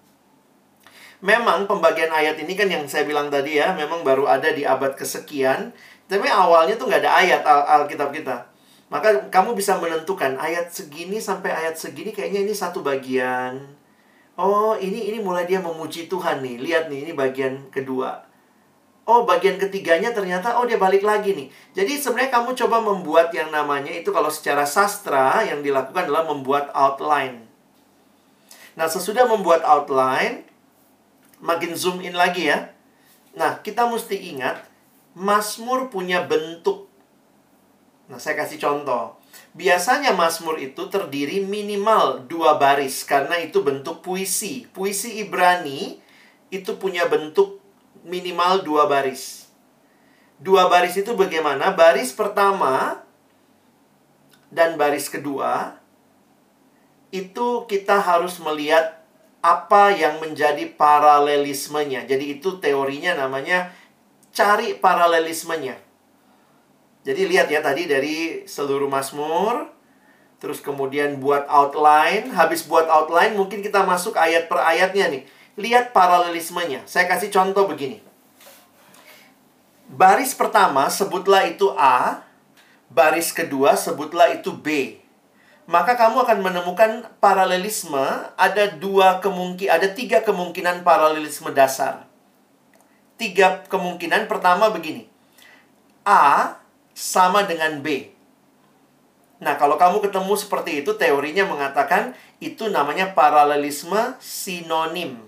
Memang 1.23 1.71
pembagian 1.71 2.11
ayat 2.11 2.35
ini 2.43 2.59
kan 2.59 2.67
yang 2.67 2.83
saya 2.91 3.07
bilang 3.07 3.31
tadi 3.31 3.63
ya, 3.63 3.71
memang 3.79 4.03
baru 4.03 4.27
ada 4.27 4.51
di 4.51 4.67
abad 4.67 4.99
kesekian. 4.99 5.71
Tapi 6.11 6.27
awalnya 6.27 6.75
tuh 6.75 6.91
nggak 6.91 7.07
ada 7.07 7.13
ayat 7.23 7.43
al 7.47 7.87
Alkitab 7.87 8.11
kita. 8.11 8.51
Maka 8.91 9.31
kamu 9.31 9.55
bisa 9.55 9.79
menentukan 9.79 10.35
ayat 10.37 10.69
segini 10.75 11.23
sampai 11.23 11.55
ayat 11.55 11.79
segini 11.79 12.11
kayaknya 12.11 12.43
ini 12.43 12.53
satu 12.53 12.83
bagian. 12.83 13.55
Oh, 14.35 14.75
ini 14.75 15.15
ini 15.15 15.23
mulai 15.23 15.47
dia 15.47 15.63
memuji 15.63 16.11
Tuhan 16.11 16.43
nih. 16.43 16.59
Lihat 16.59 16.91
nih, 16.91 17.07
ini 17.07 17.13
bagian 17.15 17.71
kedua. 17.71 18.27
Oh, 19.07 19.23
bagian 19.23 19.59
ketiganya 19.63 20.15
ternyata 20.15 20.59
oh 20.59 20.67
dia 20.67 20.79
balik 20.79 21.07
lagi 21.07 21.35
nih. 21.39 21.49
Jadi 21.75 22.03
sebenarnya 22.03 22.35
kamu 22.35 22.51
coba 22.55 22.83
membuat 22.83 23.31
yang 23.31 23.55
namanya 23.55 23.95
itu 23.95 24.11
kalau 24.11 24.31
secara 24.31 24.67
sastra 24.67 25.43
yang 25.47 25.63
dilakukan 25.63 26.07
adalah 26.11 26.27
membuat 26.27 26.75
outline. 26.75 27.47
Nah, 28.75 28.87
sesudah 28.89 29.27
membuat 29.27 29.67
outline, 29.67 30.47
makin 31.43 31.75
zoom 31.75 31.99
in 32.01 32.15
lagi 32.15 32.49
ya. 32.49 32.71
Nah, 33.35 33.59
kita 33.61 33.91
mesti 33.91 34.33
ingat 34.33 34.63
Mazmur 35.13 35.93
punya 35.93 36.25
bentuk 36.25 36.93
Nah, 38.13 38.21
saya 38.21 38.37
kasih 38.45 38.61
contoh. 38.61 39.17
Biasanya 39.57 40.13
Mazmur 40.13 40.61
itu 40.61 40.85
terdiri 40.93 41.41
minimal 41.49 42.29
dua 42.29 42.61
baris 42.61 43.09
karena 43.09 43.41
itu 43.41 43.65
bentuk 43.65 44.05
puisi. 44.05 44.69
Puisi 44.69 45.25
Ibrani 45.25 45.97
itu 46.53 46.77
punya 46.77 47.09
bentuk 47.09 47.57
minimal 48.05 48.61
dua 48.61 48.85
baris. 48.85 49.49
Dua 50.37 50.69
baris 50.69 50.93
itu 50.99 51.17
bagaimana? 51.17 51.73
Baris 51.73 52.13
pertama 52.13 53.01
dan 54.53 54.77
baris 54.77 55.09
kedua 55.09 55.81
itu 57.09 57.65
kita 57.65 57.97
harus 57.97 58.37
melihat 58.41 59.02
apa 59.43 59.91
yang 59.91 60.23
menjadi 60.23 60.71
paralelismenya. 60.79 62.07
Jadi 62.07 62.39
itu 62.39 62.63
teorinya 62.63 63.19
namanya 63.27 63.75
cari 64.31 64.79
paralelismenya. 64.79 65.77
Jadi 67.03 67.27
lihat 67.27 67.51
ya 67.51 67.59
tadi 67.59 67.91
dari 67.91 68.47
seluruh 68.47 68.87
Mazmur, 68.87 69.67
terus 70.39 70.63
kemudian 70.63 71.19
buat 71.19 71.51
outline, 71.51 72.31
habis 72.31 72.63
buat 72.63 72.87
outline 72.87 73.35
mungkin 73.35 73.59
kita 73.59 73.83
masuk 73.83 74.15
ayat 74.15 74.47
per 74.47 74.63
ayatnya 74.63 75.11
nih. 75.11 75.23
Lihat 75.59 75.91
paralelismenya. 75.91 76.87
Saya 76.87 77.11
kasih 77.11 77.35
contoh 77.35 77.67
begini. 77.67 77.99
Baris 79.91 80.33
pertama 80.33 80.87
sebutlah 80.89 81.45
itu 81.51 81.69
A, 81.75 82.25
baris 82.89 83.35
kedua 83.35 83.75
sebutlah 83.75 84.33
itu 84.33 84.55
B. 84.55 85.02
Maka 85.71 85.95
kamu 85.95 86.27
akan 86.27 86.39
menemukan 86.43 86.91
paralelisme 87.23 88.03
ada 88.35 88.65
dua 88.75 89.23
kemungkin 89.23 89.71
ada 89.71 89.87
tiga 89.87 90.19
kemungkinan 90.27 90.83
paralelisme 90.83 91.55
dasar. 91.55 92.11
Tiga 93.15 93.63
kemungkinan 93.71 94.27
pertama 94.27 94.75
begini. 94.75 95.07
A 96.03 96.59
sama 96.93 97.47
dengan 97.47 97.79
B. 97.79 98.11
Nah, 99.43 99.59
kalau 99.59 99.75
kamu 99.75 100.03
ketemu 100.07 100.35
seperti 100.39 100.87
itu, 100.87 100.95
teorinya 100.95 101.43
mengatakan 101.47 102.15
itu 102.39 102.71
namanya 102.71 103.11
paralelisme 103.11 104.15
sinonim. 104.23 105.19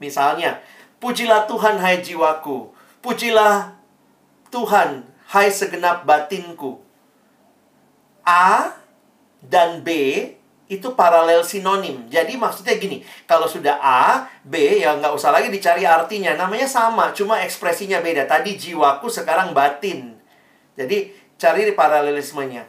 Misalnya, 0.00 0.60
pujilah 1.00 1.48
Tuhan 1.48 1.80
hai 1.80 2.04
jiwaku, 2.04 2.72
pujilah 3.00 3.72
Tuhan 4.52 5.08
hai 5.32 5.48
segenap 5.48 6.04
batinku. 6.04 6.84
A 8.24 8.83
dan 9.48 9.84
B 9.84 9.90
itu 10.64 10.96
paralel 10.96 11.44
sinonim. 11.44 12.08
Jadi 12.08 12.40
maksudnya 12.40 12.74
gini, 12.80 13.04
kalau 13.28 13.44
sudah 13.44 13.76
A, 13.78 14.26
B 14.40 14.80
ya 14.80 14.96
nggak 14.96 15.12
usah 15.12 15.28
lagi 15.28 15.52
dicari 15.52 15.84
artinya. 15.84 16.32
Namanya 16.34 16.64
sama, 16.64 17.12
cuma 17.12 17.44
ekspresinya 17.44 18.00
beda. 18.00 18.24
Tadi 18.24 18.56
jiwaku, 18.56 19.12
sekarang 19.12 19.52
batin. 19.52 20.16
Jadi 20.74 21.12
cari 21.36 21.68
paralelismenya. 21.76 22.64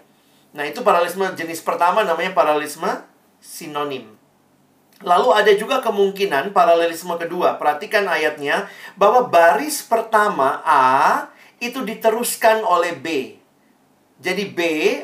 Nah, 0.56 0.64
itu 0.64 0.84
paralelisme 0.84 1.36
jenis 1.36 1.60
pertama 1.64 2.04
namanya 2.04 2.32
paralelisme 2.32 2.88
sinonim. 3.44 4.16
Lalu 5.04 5.30
ada 5.36 5.52
juga 5.56 5.84
kemungkinan 5.84 6.56
paralelisme 6.56 7.12
kedua. 7.20 7.60
Perhatikan 7.60 8.08
ayatnya 8.08 8.72
bahwa 8.96 9.28
baris 9.28 9.84
pertama 9.84 10.64
A 10.64 11.28
itu 11.60 11.84
diteruskan 11.84 12.64
oleh 12.64 12.96
B. 12.96 13.08
Jadi 14.20 14.48
B 14.52 14.60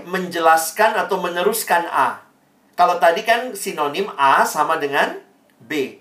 menjelaskan 0.08 0.96
atau 0.96 1.20
meneruskan 1.20 1.84
A. 1.92 2.24
Kalau 2.80 2.96
tadi 2.98 3.28
kan 3.28 3.52
sinonim 3.54 4.08
A 4.16 4.48
sama 4.48 4.80
dengan 4.80 5.20
B. 5.60 6.00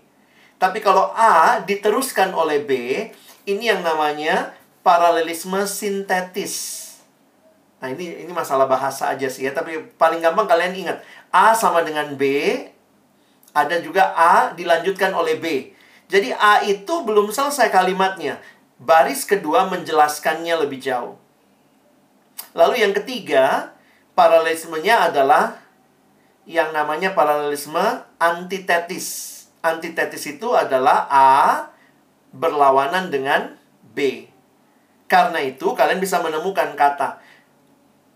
Tapi 0.60 0.78
kalau 0.78 1.10
A 1.16 1.58
diteruskan 1.64 2.30
oleh 2.36 2.62
B, 2.62 2.72
ini 3.48 3.72
yang 3.72 3.82
namanya 3.82 4.54
paralelisme 4.84 5.64
sintetis. 5.66 6.86
Nah, 7.80 7.88
ini 7.88 8.28
ini 8.28 8.32
masalah 8.32 8.68
bahasa 8.68 9.08
aja 9.08 9.24
sih 9.26 9.48
ya, 9.48 9.56
tapi 9.56 9.80
paling 9.96 10.20
gampang 10.20 10.44
kalian 10.44 10.76
ingat 10.76 10.98
A 11.32 11.56
sama 11.56 11.80
dengan 11.80 12.12
B, 12.12 12.24
ada 13.56 13.80
juga 13.80 14.12
A 14.12 14.52
dilanjutkan 14.52 15.16
oleh 15.16 15.40
B. 15.40 15.46
Jadi 16.10 16.34
A 16.36 16.60
itu 16.66 16.94
belum 17.06 17.32
selesai 17.32 17.72
kalimatnya. 17.72 18.38
Baris 18.76 19.24
kedua 19.24 19.64
menjelaskannya 19.68 20.54
lebih 20.60 20.80
jauh. 20.80 21.16
Lalu 22.56 22.82
yang 22.82 22.92
ketiga, 22.96 23.74
paralelismenya 24.14 25.12
adalah 25.12 25.60
yang 26.44 26.74
namanya 26.74 27.14
paralelisme 27.14 27.82
antitetis. 28.18 29.38
Antitetis 29.60 30.24
itu 30.26 30.56
adalah 30.56 31.06
A 31.10 31.68
berlawanan 32.32 33.12
dengan 33.12 33.54
B. 33.92 34.26
Karena 35.10 35.42
itu 35.42 35.74
kalian 35.74 36.00
bisa 36.00 36.22
menemukan 36.22 36.72
kata 36.78 37.30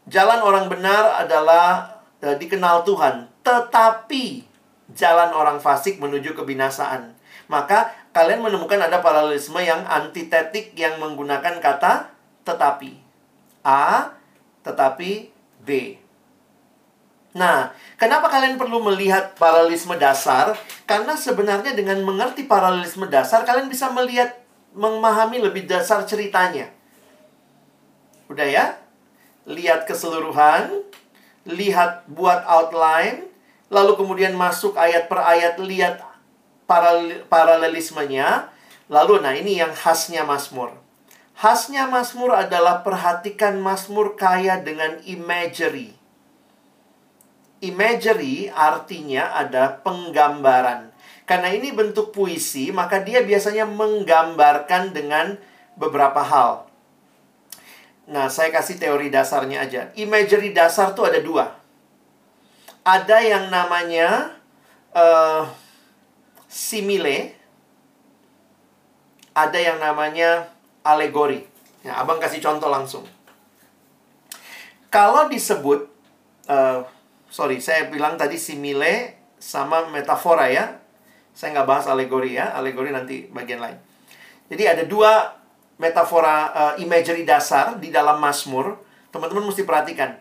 jalan 0.08 0.40
orang 0.44 0.66
benar 0.68 1.24
adalah 1.24 2.00
e, 2.20 2.36
dikenal 2.36 2.84
Tuhan, 2.84 3.28
tetapi 3.40 4.44
jalan 4.92 5.32
orang 5.32 5.58
fasik 5.60 5.96
menuju 6.00 6.36
kebinasaan. 6.36 7.16
Maka 7.48 7.92
kalian 8.16 8.40
menemukan 8.40 8.80
ada 8.80 9.04
paralelisme 9.04 9.60
yang 9.60 9.84
antitetik 9.84 10.72
yang 10.76 10.96
menggunakan 11.00 11.60
kata 11.60 12.12
tetapi. 12.44 13.03
A 13.64 14.12
tetapi 14.60 15.32
B. 15.64 15.98
Nah, 17.34 17.74
kenapa 17.98 18.30
kalian 18.30 18.54
perlu 18.54 18.78
melihat 18.78 19.34
paralelisme 19.34 19.98
dasar? 19.98 20.54
Karena 20.86 21.18
sebenarnya 21.18 21.74
dengan 21.74 21.98
mengerti 22.06 22.46
paralelisme 22.46 23.10
dasar, 23.10 23.42
kalian 23.42 23.66
bisa 23.66 23.90
melihat, 23.90 24.38
memahami 24.70 25.42
lebih 25.42 25.66
dasar 25.66 26.06
ceritanya. 26.06 26.70
Udah 28.30 28.46
ya? 28.46 28.66
Lihat 29.50 29.82
keseluruhan, 29.82 30.86
lihat 31.42 32.06
buat 32.06 32.46
outline, 32.46 33.26
lalu 33.66 33.98
kemudian 33.98 34.38
masuk 34.38 34.78
ayat 34.78 35.10
per 35.10 35.18
ayat, 35.18 35.58
lihat 35.58 36.06
paralelismenya. 37.26 38.46
Lalu, 38.86 39.18
nah 39.18 39.34
ini 39.34 39.58
yang 39.58 39.74
khasnya 39.74 40.22
Mazmur. 40.22 40.83
Khasnya 41.34 41.90
Mazmur 41.90 42.30
adalah 42.30 42.86
perhatikan 42.86 43.58
Mazmur 43.58 44.14
kaya 44.14 44.62
dengan 44.62 45.02
imagery. 45.02 45.90
Imagery 47.58 48.54
artinya 48.54 49.34
ada 49.34 49.82
penggambaran. 49.82 50.94
Karena 51.26 51.50
ini 51.50 51.74
bentuk 51.74 52.14
puisi, 52.14 52.70
maka 52.70 53.02
dia 53.02 53.24
biasanya 53.24 53.66
menggambarkan 53.66 54.94
dengan 54.94 55.34
beberapa 55.74 56.22
hal. 56.22 56.68
Nah, 58.04 58.28
saya 58.28 58.52
kasih 58.52 58.76
teori 58.76 59.08
dasarnya 59.08 59.64
aja. 59.64 59.82
Imagery 59.96 60.52
dasar 60.52 60.92
tuh 60.92 61.08
ada 61.08 61.18
dua. 61.24 61.56
Ada 62.84 63.24
yang 63.24 63.48
namanya 63.48 64.36
uh, 64.92 65.48
simile. 66.46 67.32
Ada 69.34 69.58
yang 69.58 69.78
namanya 69.80 70.53
alegori. 70.84 71.42
Ya, 71.82 71.98
abang 72.00 72.20
kasih 72.20 72.38
contoh 72.44 72.68
langsung. 72.68 73.04
Kalau 74.92 75.26
disebut, 75.26 75.90
uh, 76.46 76.86
sorry, 77.26 77.58
saya 77.58 77.90
bilang 77.90 78.14
tadi 78.14 78.38
simile 78.38 79.18
sama 79.42 79.90
metafora 79.90 80.46
ya. 80.46 80.78
Saya 81.34 81.50
nggak 81.58 81.66
bahas 81.66 81.86
alegori 81.90 82.38
ya. 82.38 82.54
Alegori 82.54 82.94
nanti 82.94 83.26
bagian 83.26 83.58
lain. 83.58 83.74
Jadi 84.46 84.62
ada 84.70 84.84
dua 84.86 85.34
metafora 85.82 86.36
uh, 86.54 86.74
imagery 86.78 87.26
dasar 87.26 87.74
di 87.82 87.90
dalam 87.90 88.22
Mazmur, 88.22 88.78
teman-teman 89.10 89.50
mesti 89.50 89.66
perhatikan. 89.66 90.14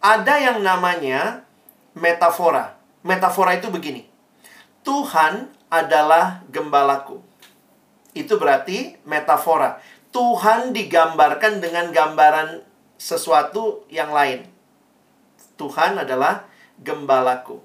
Ada 0.00 0.40
yang 0.40 0.58
namanya 0.64 1.44
metafora. 1.92 2.80
Metafora 3.04 3.60
itu 3.60 3.68
begini. 3.68 4.08
Tuhan 4.84 5.52
adalah 5.68 6.44
gembalaku. 6.48 7.20
Itu 8.14 8.38
berarti 8.38 9.00
metafora. 9.04 9.80
Tuhan 10.14 10.70
digambarkan 10.70 11.58
dengan 11.58 11.90
gambaran 11.90 12.62
sesuatu 12.94 13.82
yang 13.90 14.14
lain. 14.14 14.46
Tuhan 15.58 15.98
adalah 15.98 16.46
gembalaku. 16.78 17.58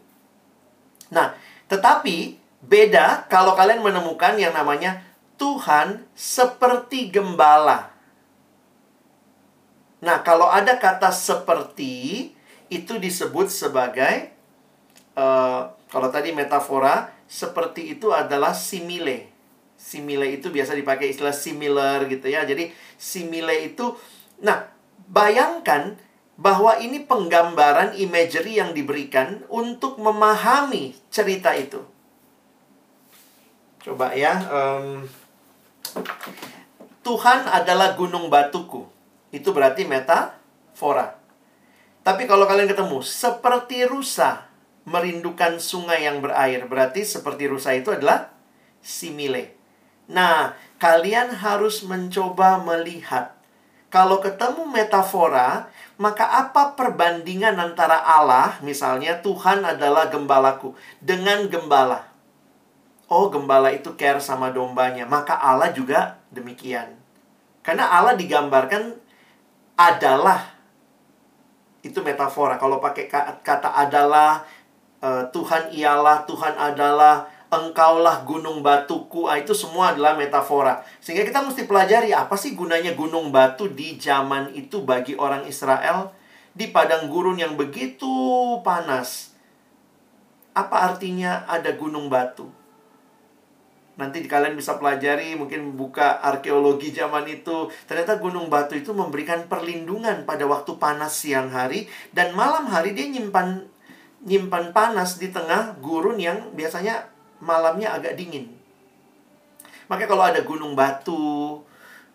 Nah, 1.14 1.38
tetapi 1.70 2.42
beda 2.66 3.30
kalau 3.30 3.54
kalian 3.54 3.86
menemukan 3.86 4.34
yang 4.42 4.58
namanya 4.58 5.06
Tuhan 5.38 6.10
seperti 6.18 7.14
gembala. 7.14 7.94
Nah, 10.02 10.26
kalau 10.26 10.50
ada 10.50 10.80
kata 10.82 11.14
seperti, 11.14 12.32
itu 12.72 12.94
disebut 12.98 13.52
sebagai, 13.52 14.32
uh, 15.14 15.70
kalau 15.92 16.10
tadi 16.10 16.32
metafora, 16.32 17.12
seperti 17.30 17.94
itu 17.94 18.10
adalah 18.10 18.56
simile. 18.56 19.30
Simile 19.90 20.38
itu 20.38 20.54
biasa 20.54 20.78
dipakai 20.78 21.10
istilah 21.10 21.34
similar 21.34 22.06
gitu 22.06 22.30
ya. 22.30 22.46
Jadi, 22.46 22.70
simile 22.94 23.74
itu, 23.74 23.98
nah, 24.38 24.70
bayangkan 25.10 25.98
bahwa 26.38 26.78
ini 26.78 27.02
penggambaran 27.02 27.98
imagery 27.98 28.62
yang 28.62 28.78
diberikan 28.78 29.42
untuk 29.50 29.98
memahami 29.98 30.94
cerita 31.10 31.58
itu. 31.58 31.82
Coba 33.82 34.14
ya, 34.14 34.38
um, 34.46 35.10
Tuhan 37.02 37.50
adalah 37.50 37.98
gunung 37.98 38.30
batuku. 38.30 38.86
Itu 39.34 39.52
berarti 39.52 39.90
metafora. 39.90 41.18
Tapi 42.06 42.30
kalau 42.30 42.46
kalian 42.46 42.70
ketemu, 42.70 43.02
seperti 43.02 43.90
rusa 43.90 44.46
merindukan 44.86 45.58
sungai 45.58 46.08
yang 46.08 46.24
berair. 46.24 46.70
Berarti 46.70 47.04
seperti 47.04 47.50
rusa 47.52 47.76
itu 47.76 47.92
adalah 47.92 48.32
simile. 48.80 49.59
Nah, 50.10 50.58
kalian 50.82 51.32
harus 51.38 51.86
mencoba 51.86 52.58
melihat. 52.66 53.38
Kalau 53.90 54.22
ketemu 54.22 54.70
metafora, 54.70 55.70
maka 55.98 56.26
apa 56.30 56.78
perbandingan 56.78 57.58
antara 57.58 57.98
Allah, 57.98 58.58
misalnya 58.62 59.22
Tuhan 59.22 59.66
adalah 59.66 60.10
gembalaku, 60.14 60.78
dengan 61.02 61.50
gembala? 61.50 62.10
oh 63.10 63.28
gembala 63.28 63.74
itu 63.74 63.98
care 63.98 64.22
sama 64.22 64.54
dombanya, 64.54 65.04
maka 65.10 65.36
Allah 65.36 65.74
juga 65.74 66.22
demikian. 66.30 66.94
Karena 67.66 67.90
Allah 67.90 68.16
digambarkan 68.16 68.96
adalah 69.76 70.56
itu 71.82 72.00
metafora. 72.06 72.56
Kalau 72.62 72.78
pakai 72.78 73.10
kata 73.42 73.70
adalah 73.74 74.46
uh, 75.02 75.26
Tuhan 75.34 75.74
ialah, 75.74 76.24
Tuhan 76.30 76.54
adalah, 76.56 77.26
engkaulah 77.50 78.22
gunung 78.26 78.62
batuku, 78.62 79.26
ah, 79.26 79.38
itu 79.42 79.58
semua 79.58 79.94
adalah 79.94 80.14
metafora. 80.14 80.86
Sehingga 81.02 81.26
kita 81.26 81.42
mesti 81.42 81.66
pelajari 81.66 82.14
apa 82.14 82.38
sih 82.38 82.54
gunanya 82.54 82.94
gunung 82.94 83.34
batu 83.34 83.66
di 83.70 83.98
zaman 83.98 84.54
itu 84.54 84.86
bagi 84.86 85.18
orang 85.18 85.50
Israel 85.50 86.14
di 86.54 86.70
padang 86.70 87.10
gurun 87.10 87.42
yang 87.42 87.58
begitu 87.58 88.10
panas. 88.62 89.34
Apa 90.54 90.94
artinya 90.94 91.50
ada 91.50 91.74
gunung 91.74 92.10
batu? 92.10 92.60
Nanti 94.00 94.24
kalian 94.24 94.56
bisa 94.56 94.80
pelajari, 94.80 95.36
mungkin 95.36 95.76
buka 95.76 96.24
arkeologi 96.24 96.96
zaman 96.96 97.28
itu. 97.28 97.68
Ternyata 97.84 98.16
Gunung 98.16 98.48
Batu 98.48 98.80
itu 98.80 98.96
memberikan 98.96 99.52
perlindungan 99.52 100.24
pada 100.24 100.48
waktu 100.48 100.80
panas 100.80 101.20
siang 101.20 101.52
hari 101.52 101.92
dan 102.16 102.32
malam 102.32 102.64
hari 102.72 102.96
dia 102.96 103.12
nyimpan 103.12 103.68
nyimpan 104.24 104.72
panas 104.72 105.20
di 105.20 105.28
tengah 105.36 105.76
gurun 105.84 106.16
yang 106.16 106.56
biasanya 106.56 107.12
malamnya 107.40 107.96
agak 107.96 108.16
dingin. 108.20 108.52
Makanya 109.90 110.10
kalau 110.10 110.24
ada 110.24 110.42
gunung 110.46 110.78
batu, 110.78 111.60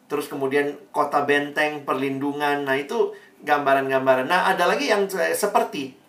terus 0.06 0.30
kemudian 0.30 0.78
kota 0.94 1.26
benteng 1.26 1.82
perlindungan, 1.82 2.62
nah 2.62 2.78
itu 2.78 3.12
gambaran-gambaran. 3.42 4.30
Nah, 4.30 4.54
ada 4.54 4.64
lagi 4.70 4.88
yang 4.88 5.10
seperti 5.10 6.04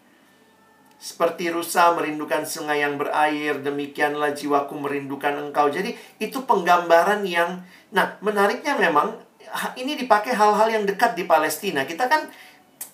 seperti 0.95 1.51
rusa 1.51 1.91
merindukan 1.93 2.47
sungai 2.47 2.81
yang 2.81 2.95
berair, 2.95 3.59
demikianlah 3.59 4.31
jiwaku 4.31 4.79
merindukan 4.79 5.37
engkau. 5.37 5.67
Jadi 5.67 5.93
itu 6.17 6.47
penggambaran 6.47 7.21
yang 7.27 7.61
nah, 7.91 8.15
menariknya 8.23 8.79
memang 8.79 9.13
ini 9.77 9.99
dipakai 9.99 10.33
hal-hal 10.33 10.65
yang 10.71 10.83
dekat 10.87 11.13
di 11.13 11.27
Palestina. 11.27 11.85
Kita 11.85 12.07
kan 12.09 12.25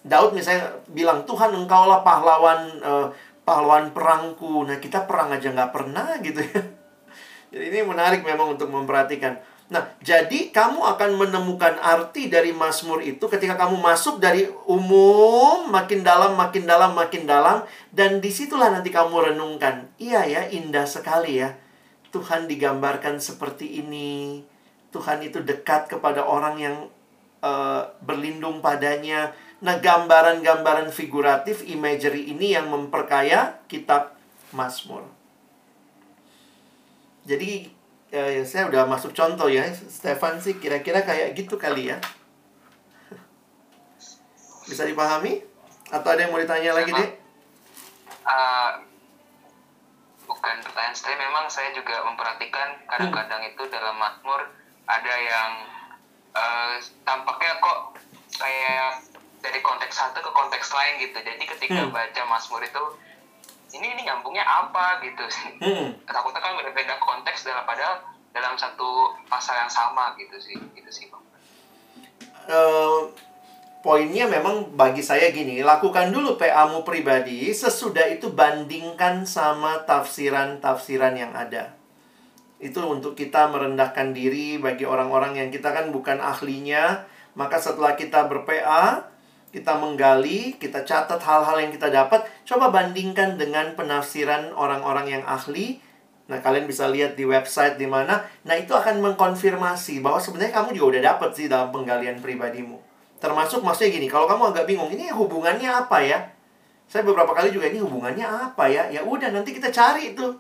Daud 0.02 0.34
misalnya 0.34 0.82
bilang 0.90 1.24
Tuhan 1.30 1.54
engkaulah 1.54 2.02
pahlawan 2.02 2.82
uh, 2.82 3.08
pahlawan 3.44 3.92
perangku. 3.96 4.64
Nah, 4.66 4.78
kita 4.78 5.06
perang 5.10 5.34
aja 5.34 5.52
nggak 5.52 5.72
pernah 5.74 6.18
gitu 6.22 6.42
ya. 6.42 6.62
Jadi 7.52 7.66
ini 7.68 7.80
menarik 7.84 8.24
memang 8.24 8.56
untuk 8.56 8.72
memperhatikan. 8.72 9.36
Nah, 9.72 9.88
jadi 10.04 10.52
kamu 10.52 10.84
akan 10.84 11.16
menemukan 11.16 11.80
arti 11.80 12.28
dari 12.28 12.52
Mazmur 12.52 13.00
itu 13.00 13.24
ketika 13.32 13.56
kamu 13.56 13.80
masuk 13.80 14.20
dari 14.20 14.44
umum, 14.68 15.72
makin 15.72 16.04
dalam, 16.04 16.36
makin 16.36 16.68
dalam, 16.68 16.92
makin 16.92 17.24
dalam. 17.24 17.64
Dan 17.88 18.20
di 18.20 18.28
situlah 18.28 18.68
nanti 18.68 18.92
kamu 18.92 19.32
renungkan. 19.32 19.88
Iya 19.96 20.28
ya, 20.28 20.42
indah 20.52 20.84
sekali 20.84 21.40
ya. 21.40 21.56
Tuhan 22.12 22.52
digambarkan 22.52 23.24
seperti 23.24 23.80
ini. 23.80 24.44
Tuhan 24.92 25.24
itu 25.24 25.40
dekat 25.40 25.88
kepada 25.88 26.28
orang 26.28 26.60
yang 26.60 26.76
uh, 27.40 27.88
berlindung 28.04 28.60
padanya. 28.60 29.32
Nah, 29.62 29.78
gambaran-gambaran 29.78 30.90
figuratif 30.90 31.62
imagery 31.70 32.34
ini 32.34 32.58
yang 32.58 32.74
memperkaya 32.74 33.62
kitab 33.70 34.18
Mazmur. 34.58 35.06
Jadi 37.30 37.70
eh, 38.10 38.42
saya 38.42 38.66
udah 38.66 38.90
masuk 38.90 39.14
contoh 39.14 39.46
ya, 39.46 39.70
Stefan 39.70 40.42
sih 40.42 40.58
kira-kira 40.58 41.06
kayak 41.06 41.38
gitu 41.38 41.62
kali 41.62 41.94
ya. 41.94 42.02
Bisa 44.70 44.82
dipahami? 44.90 45.46
Atau 45.94 46.10
ada 46.10 46.26
yang 46.26 46.34
mau 46.34 46.42
ditanya 46.42 46.74
lagi, 46.74 46.90
Dek? 46.90 47.22
Uh, 48.26 48.82
bukan 50.26 50.58
pertanyaan 50.66 50.98
saya, 50.98 51.16
memang 51.22 51.46
saya 51.46 51.70
juga 51.70 52.02
memperhatikan 52.02 52.82
kadang-kadang 52.90 53.46
itu 53.46 53.62
dalam 53.70 53.94
Mazmur 53.94 54.42
ada 54.90 55.14
yang 55.22 55.52
uh, 56.34 56.82
tampaknya 57.06 57.62
kok 57.62 58.02
kayak 58.42 59.11
dari 59.42 59.60
konteks 59.60 59.94
satu 59.98 60.22
ke 60.22 60.32
konteks 60.32 60.72
lain 60.72 60.94
gitu. 61.02 61.18
Jadi 61.18 61.44
ketika 61.44 61.82
Hmm. 61.82 61.94
baca 61.94 62.22
Mazmur 62.30 62.62
itu 62.62 62.84
ini 63.72 63.98
ini 63.98 64.02
nyambungnya 64.06 64.46
apa 64.46 65.02
gitu 65.02 65.24
sih. 65.28 65.58
Hmm. 65.60 65.98
Takutnya 66.06 66.42
kan 66.42 66.56
berbeda 66.62 66.96
konteks 67.02 67.44
dalam 67.44 67.66
padahal 67.66 68.04
dalam 68.32 68.56
satu 68.56 69.18
pasal 69.28 69.60
yang 69.66 69.72
sama 69.72 70.16
gitu 70.16 70.38
sih. 70.40 70.56
Gitu 70.78 70.92
sih, 70.92 71.06
Bang. 71.12 71.24
Eh, 72.48 73.02
poinnya 73.82 74.30
memang 74.30 74.78
bagi 74.78 75.02
saya 75.02 75.34
gini, 75.34 75.66
lakukan 75.66 76.14
dulu 76.14 76.38
PA-mu 76.38 76.86
pribadi, 76.86 77.50
sesudah 77.52 78.08
itu 78.08 78.30
bandingkan 78.32 79.26
sama 79.26 79.84
tafsiran-tafsiran 79.90 81.18
yang 81.18 81.34
ada. 81.34 81.74
Itu 82.62 82.86
untuk 82.86 83.18
kita 83.18 83.50
merendahkan 83.50 84.14
diri 84.14 84.62
bagi 84.62 84.86
orang-orang 84.86 85.34
yang 85.34 85.50
kita 85.50 85.74
kan 85.74 85.90
bukan 85.90 86.22
ahlinya, 86.22 87.10
maka 87.34 87.58
setelah 87.58 87.98
kita 87.98 88.30
ber-PA, 88.30 89.11
kita 89.52 89.76
menggali, 89.76 90.56
kita 90.56 90.88
catat 90.88 91.20
hal-hal 91.20 91.60
yang 91.60 91.72
kita 91.76 91.92
dapat, 91.92 92.24
coba 92.48 92.72
bandingkan 92.72 93.36
dengan 93.36 93.76
penafsiran 93.76 94.56
orang-orang 94.56 95.20
yang 95.20 95.24
ahli. 95.28 95.84
Nah, 96.32 96.40
kalian 96.40 96.64
bisa 96.64 96.88
lihat 96.88 97.20
di 97.20 97.28
website 97.28 97.76
di 97.76 97.84
mana. 97.84 98.24
Nah, 98.48 98.56
itu 98.56 98.72
akan 98.72 99.04
mengkonfirmasi 99.04 100.00
bahwa 100.00 100.24
sebenarnya 100.24 100.56
kamu 100.56 100.80
juga 100.80 100.88
udah 100.96 101.04
dapat 101.12 101.30
sih 101.36 101.52
dalam 101.52 101.76
penggalian 101.76 102.24
pribadimu. 102.24 102.80
Termasuk 103.20 103.60
maksudnya 103.60 103.92
gini, 103.92 104.08
kalau 104.08 104.32
kamu 104.32 104.56
agak 104.56 104.66
bingung, 104.72 104.88
ini 104.88 105.12
hubungannya 105.12 105.68
apa 105.68 106.00
ya? 106.00 106.32
Saya 106.88 107.04
beberapa 107.04 107.36
kali 107.36 107.52
juga 107.52 107.68
ini 107.68 107.84
hubungannya 107.84 108.24
apa 108.24 108.72
ya? 108.72 108.88
Ya 108.88 109.04
udah 109.04 109.36
nanti 109.36 109.52
kita 109.52 109.68
cari 109.68 110.16
itu. 110.16 110.32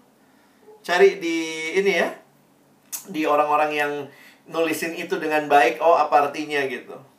Cari 0.79 1.19
di 1.19 1.37
ini 1.75 1.99
ya. 1.99 2.07
Di 3.11 3.27
orang-orang 3.27 3.71
yang 3.75 3.91
nulisin 4.47 4.95
itu 4.95 5.19
dengan 5.19 5.51
baik, 5.51 5.83
oh 5.83 5.99
apa 5.99 6.31
artinya 6.31 6.63
gitu. 6.71 7.10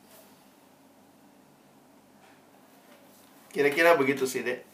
Kira-kira 3.53 3.93
begitu 3.93 4.25
sih, 4.25 4.41
Dek. 4.41 4.65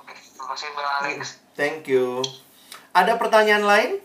Oke, 0.00 0.16
terima 0.16 0.48
kasih 0.56 0.72
Bang 0.72 0.88
Alex. 1.04 1.36
Thank 1.52 1.84
you. 1.92 2.24
Ada 2.96 3.20
pertanyaan 3.20 3.68
lain? 3.68 4.00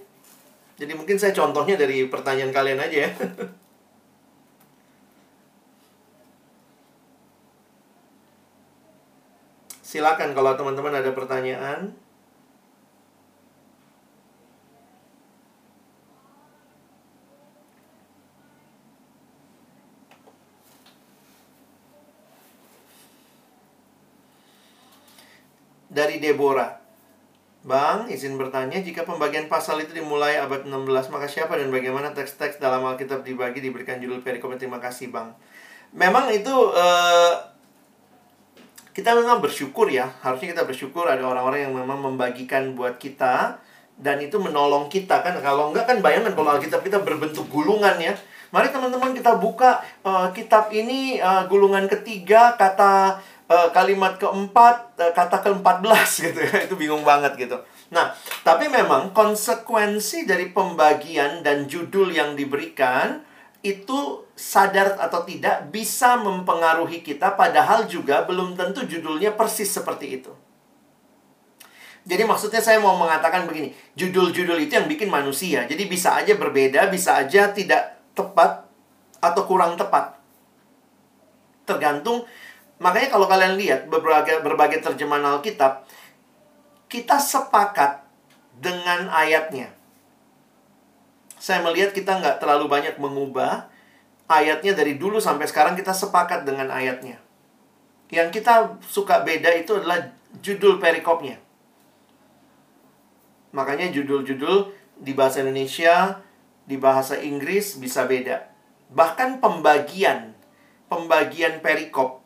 Jadi 0.75 0.91
mungkin 0.99 1.15
saya 1.15 1.31
contohnya 1.31 1.79
dari 1.79 2.11
pertanyaan 2.11 2.51
kalian 2.51 2.83
aja 2.83 3.07
ya. 3.07 3.11
Silakan 9.87 10.35
kalau 10.35 10.51
teman-teman 10.59 10.99
ada 10.99 11.15
pertanyaan. 11.15 11.95
Dari 25.91 26.23
Deborah. 26.23 26.79
Bang, 27.61 28.09
izin 28.09 28.41
bertanya, 28.41 28.81
jika 28.81 29.05
pembagian 29.05 29.45
pasal 29.45 29.77
itu 29.85 29.93
dimulai 29.93 30.33
abad 30.41 30.65
16, 30.65 31.13
maka 31.13 31.29
siapa 31.29 31.53
dan 31.59 31.69
bagaimana 31.69 32.09
teks-teks 32.09 32.57
dalam 32.57 32.81
Alkitab 32.89 33.21
dibagi 33.21 33.61
diberikan 33.61 34.01
judul 34.01 34.25
perikop? 34.25 34.57
Terima 34.57 34.81
kasih, 34.81 35.13
Bang. 35.13 35.37
Memang 35.93 36.33
itu 36.33 36.49
eh, 36.73 37.33
kita 38.97 39.13
memang 39.13 39.43
bersyukur 39.45 39.93
ya. 39.93 40.09
Harusnya 40.25 40.57
kita 40.57 40.63
bersyukur 40.65 41.05
ada 41.05 41.21
orang-orang 41.21 41.69
yang 41.69 41.73
memang 41.77 42.01
membagikan 42.01 42.73
buat 42.73 42.97
kita 42.97 43.61
dan 44.01 44.17
itu 44.19 44.41
menolong 44.41 44.89
kita 44.89 45.21
kan. 45.21 45.37
Kalau 45.37 45.69
enggak 45.69 45.85
kan 45.85 46.01
bayangkan 46.01 46.33
kalau 46.33 46.57
Alkitab 46.57 46.81
kita 46.81 47.03
berbentuk 47.05 47.45
gulungan 47.45 48.01
ya. 48.01 48.17
Mari 48.51 48.73
teman-teman 48.73 49.13
kita 49.13 49.37
buka 49.37 49.85
eh, 50.01 50.27
kitab 50.33 50.73
ini 50.73 51.21
eh, 51.21 51.43
gulungan 51.45 51.85
ketiga 51.85 52.57
kata 52.57 53.21
eh, 53.51 53.69
kalimat 53.75 54.15
keempat 54.15 54.95
eh, 54.95 55.11
kata 55.11 55.43
ke-14 55.43 56.09
gitu 56.31 56.39
ya. 56.39 56.55
Itu 56.63 56.79
bingung 56.79 57.03
banget 57.03 57.35
gitu. 57.35 57.59
Nah, 57.91 58.15
tapi 58.47 58.71
memang 58.71 59.11
konsekuensi 59.11 60.23
dari 60.23 60.55
pembagian 60.55 61.43
dan 61.43 61.67
judul 61.67 62.15
yang 62.15 62.39
diberikan 62.39 63.27
itu 63.61 64.25
sadar 64.33 64.97
atau 64.97 65.21
tidak 65.21 65.69
bisa 65.69 66.17
mempengaruhi 66.17 67.05
kita 67.05 67.37
padahal 67.37 67.85
juga 67.85 68.25
belum 68.25 68.57
tentu 68.57 68.87
judulnya 68.89 69.37
persis 69.37 69.69
seperti 69.69 70.17
itu. 70.17 70.33
Jadi 72.01 72.25
maksudnya 72.25 72.57
saya 72.57 72.81
mau 72.81 72.97
mengatakan 72.97 73.45
begini, 73.45 73.77
judul-judul 73.93 74.57
itu 74.65 74.73
yang 74.73 74.89
bikin 74.89 75.13
manusia. 75.13 75.69
Jadi 75.69 75.85
bisa 75.85 76.17
aja 76.17 76.33
berbeda, 76.33 76.89
bisa 76.89 77.21
aja 77.21 77.53
tidak 77.53 78.01
tepat 78.17 78.65
atau 79.21 79.45
kurang 79.45 79.77
tepat. 79.77 80.17
Tergantung 81.69 82.25
makanya 82.81 83.13
kalau 83.13 83.29
kalian 83.29 83.55
lihat 83.61 83.85
berbagai 83.87 84.41
berbagai 84.41 84.81
terjemahan 84.81 85.37
Alkitab 85.37 85.85
kita 86.91 87.21
sepakat 87.21 88.03
dengan 88.59 89.07
ayatnya. 89.07 89.71
Saya 91.39 91.63
melihat 91.63 91.95
kita 91.95 92.19
nggak 92.19 92.43
terlalu 92.43 92.67
banyak 92.67 92.99
mengubah 92.99 93.71
ayatnya 94.29 94.77
dari 94.77 94.99
dulu 94.99 95.17
sampai 95.17 95.49
sekarang 95.49 95.73
kita 95.73 95.95
sepakat 95.95 96.43
dengan 96.43 96.69
ayatnya. 96.69 97.17
Yang 98.11 98.39
kita 98.41 98.77
suka 98.85 99.23
beda 99.23 99.49
itu 99.55 99.75
adalah 99.79 100.11
judul 100.43 100.77
perikopnya. 100.77 101.39
Makanya 103.51 103.91
judul-judul 103.91 104.71
di 105.01 105.11
bahasa 105.11 105.43
Indonesia, 105.43 106.23
di 106.63 106.79
bahasa 106.79 107.19
Inggris 107.19 107.75
bisa 107.75 108.07
beda. 108.07 108.47
Bahkan 108.91 109.43
pembagian, 109.43 110.35
pembagian 110.87 111.59
perikop. 111.59 112.20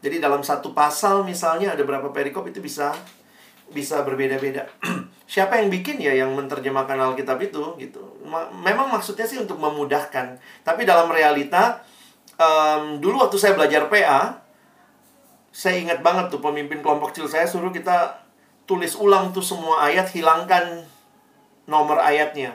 Jadi 0.00 0.16
dalam 0.16 0.40
satu 0.40 0.72
pasal 0.72 1.22
misalnya 1.28 1.76
ada 1.76 1.84
berapa 1.84 2.08
perikop 2.08 2.48
itu 2.48 2.60
bisa 2.64 2.96
bisa 3.70 4.02
berbeda-beda. 4.02 4.66
Siapa 5.30 5.62
yang 5.62 5.70
bikin 5.70 6.02
ya 6.02 6.10
yang 6.10 6.34
menerjemahkan 6.34 6.98
Alkitab 6.98 7.38
itu 7.38 7.62
gitu. 7.78 8.02
Ma- 8.26 8.50
Memang 8.50 8.90
maksudnya 8.90 9.28
sih 9.28 9.38
untuk 9.38 9.60
memudahkan. 9.62 10.40
Tapi 10.66 10.82
dalam 10.82 11.06
realita 11.12 11.84
em, 12.34 12.98
dulu 12.98 13.22
waktu 13.28 13.36
saya 13.38 13.54
belajar 13.54 13.86
PA, 13.86 14.42
saya 15.54 15.78
ingat 15.78 16.02
banget 16.02 16.34
tuh 16.34 16.42
pemimpin 16.42 16.82
kelompok 16.82 17.14
kecil 17.14 17.30
saya 17.30 17.46
suruh 17.46 17.70
kita 17.70 18.26
tulis 18.66 18.94
ulang 18.98 19.34
tuh 19.34 19.42
semua 19.42 19.86
ayat, 19.86 20.06
hilangkan 20.10 20.86
nomor 21.66 21.98
ayatnya. 21.98 22.54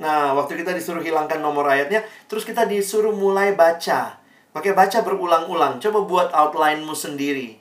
Nah, 0.00 0.32
waktu 0.32 0.64
kita 0.64 0.72
disuruh 0.72 1.04
hilangkan 1.04 1.44
nomor 1.44 1.68
ayatnya, 1.68 2.00
terus 2.24 2.48
kita 2.48 2.64
disuruh 2.64 3.12
mulai 3.12 3.52
baca. 3.52 4.19
Pakai 4.50 4.74
baca 4.74 4.98
berulang-ulang. 5.06 5.78
Coba 5.78 5.98
buat 6.02 6.28
outline-mu 6.34 6.94
sendiri. 6.94 7.60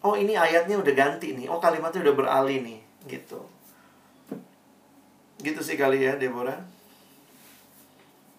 Oh, 0.00 0.16
ini 0.16 0.32
ayatnya 0.38 0.80
udah 0.80 0.94
ganti 0.96 1.36
nih. 1.36 1.50
Oh, 1.50 1.60
kalimatnya 1.60 2.06
udah 2.08 2.14
beralih 2.16 2.64
nih. 2.64 2.80
Gitu. 3.04 3.40
Gitu 5.42 5.60
sih 5.60 5.76
kali 5.76 6.00
ya, 6.06 6.16
Deborah. 6.16 6.64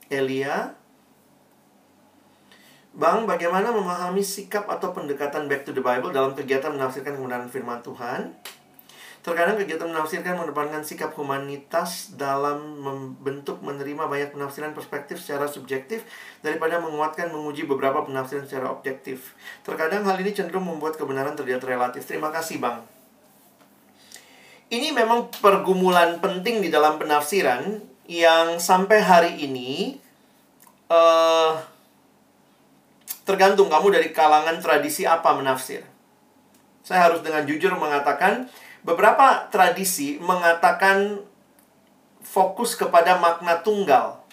Elia. 0.09 0.73
Bang, 2.97 3.29
bagaimana 3.29 3.69
memahami 3.69 4.25
sikap 4.25 4.65
atau 4.65 4.89
pendekatan 4.89 5.45
back 5.45 5.69
to 5.69 5.71
the 5.75 5.83
Bible 5.83 6.09
dalam 6.09 6.33
kegiatan 6.33 6.73
menafsirkan 6.73 7.13
kebenaran 7.13 7.45
firman 7.45 7.85
Tuhan? 7.85 8.33
Terkadang 9.27 9.59
kegiatan 9.59 9.91
menafsirkan 9.91 10.39
mengedepankan 10.39 10.87
sikap 10.87 11.11
humanitas 11.19 12.15
dalam 12.15 12.79
membentuk 12.79 13.59
menerima 13.59 14.07
banyak 14.07 14.31
penafsiran 14.31 14.71
perspektif 14.71 15.19
secara 15.19 15.43
subjektif 15.51 16.07
daripada 16.39 16.79
menguatkan 16.79 17.27
menguji 17.35 17.67
beberapa 17.67 18.07
penafsiran 18.07 18.47
secara 18.47 18.71
objektif. 18.71 19.35
Terkadang 19.67 20.07
hal 20.07 20.15
ini 20.23 20.31
cenderung 20.31 20.63
membuat 20.71 20.95
kebenaran 20.95 21.35
terlihat 21.35 21.59
relatif. 21.67 22.07
Terima 22.07 22.31
kasih, 22.31 22.63
Bang. 22.63 22.87
Ini 24.71 24.95
memang 24.95 25.27
pergumulan 25.43 26.23
penting 26.23 26.63
di 26.63 26.71
dalam 26.71 26.95
penafsiran 26.95 27.83
yang 28.07 28.55
sampai 28.63 29.03
hari 29.03 29.43
ini 29.43 29.99
eh 30.87 31.51
tergantung 33.27 33.67
kamu 33.67 33.91
dari 33.91 34.15
kalangan 34.15 34.63
tradisi 34.63 35.03
apa 35.03 35.35
menafsir. 35.35 35.83
Saya 36.79 37.11
harus 37.11 37.19
dengan 37.19 37.43
jujur 37.43 37.75
mengatakan 37.75 38.47
beberapa 38.87 39.51
tradisi 39.51 40.15
mengatakan 40.23 41.19
fokus 42.23 42.79
kepada 42.79 43.19
makna 43.19 43.59
tunggal. 43.59 44.23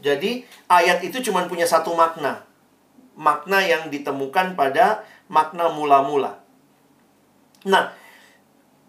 Jadi 0.00 0.48
ayat 0.72 1.04
itu 1.04 1.20
cuma 1.20 1.44
punya 1.44 1.68
satu 1.68 1.92
makna. 1.92 2.48
Makna 3.12 3.60
yang 3.60 3.92
ditemukan 3.92 4.56
pada 4.56 5.04
makna 5.28 5.68
mula-mula. 5.68 6.40
Nah, 7.68 7.92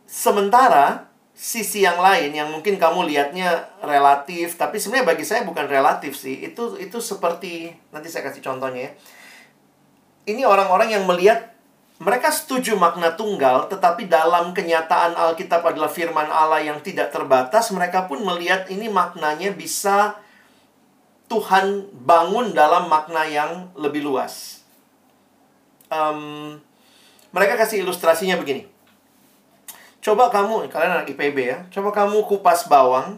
sementara 0.08 1.12
sisi 1.36 1.84
yang 1.84 2.00
lain 2.00 2.32
yang 2.32 2.48
mungkin 2.50 2.80
kamu 2.80 3.06
lihatnya 3.12 3.68
relatif, 3.84 4.56
tapi 4.56 4.80
sebenarnya 4.80 5.12
bagi 5.12 5.26
saya 5.28 5.44
bukan 5.44 5.68
relatif 5.68 6.16
sih. 6.16 6.40
Itu 6.40 6.80
itu 6.80 7.04
seperti 7.04 7.76
nanti 7.92 8.08
saya 8.08 8.32
kasih 8.32 8.42
contohnya 8.42 8.90
ya. 8.90 8.92
Ini 10.24 10.48
orang-orang 10.48 10.96
yang 10.96 11.04
melihat 11.04 11.53
mereka 12.04 12.36
setuju 12.36 12.76
makna 12.76 13.16
tunggal, 13.16 13.72
tetapi 13.72 14.12
dalam 14.12 14.52
kenyataan 14.52 15.16
Alkitab 15.16 15.64
adalah 15.64 15.88
firman 15.88 16.28
Allah 16.28 16.60
yang 16.60 16.84
tidak 16.84 17.16
terbatas, 17.16 17.72
mereka 17.72 18.12
pun 18.12 18.20
melihat 18.20 18.68
ini 18.68 18.92
maknanya 18.92 19.56
bisa 19.56 20.20
Tuhan 21.32 21.88
bangun 22.04 22.52
dalam 22.52 22.92
makna 22.92 23.24
yang 23.24 23.72
lebih 23.80 24.04
luas. 24.04 24.60
Um, 25.88 26.60
mereka 27.32 27.56
kasih 27.56 27.88
ilustrasinya 27.88 28.36
begini. 28.36 28.68
Coba 30.04 30.28
kamu, 30.28 30.68
kalian 30.68 31.00
anak 31.00 31.08
IPB 31.16 31.38
ya, 31.40 31.64
coba 31.72 31.96
kamu 31.96 32.28
kupas 32.28 32.68
bawang, 32.68 33.16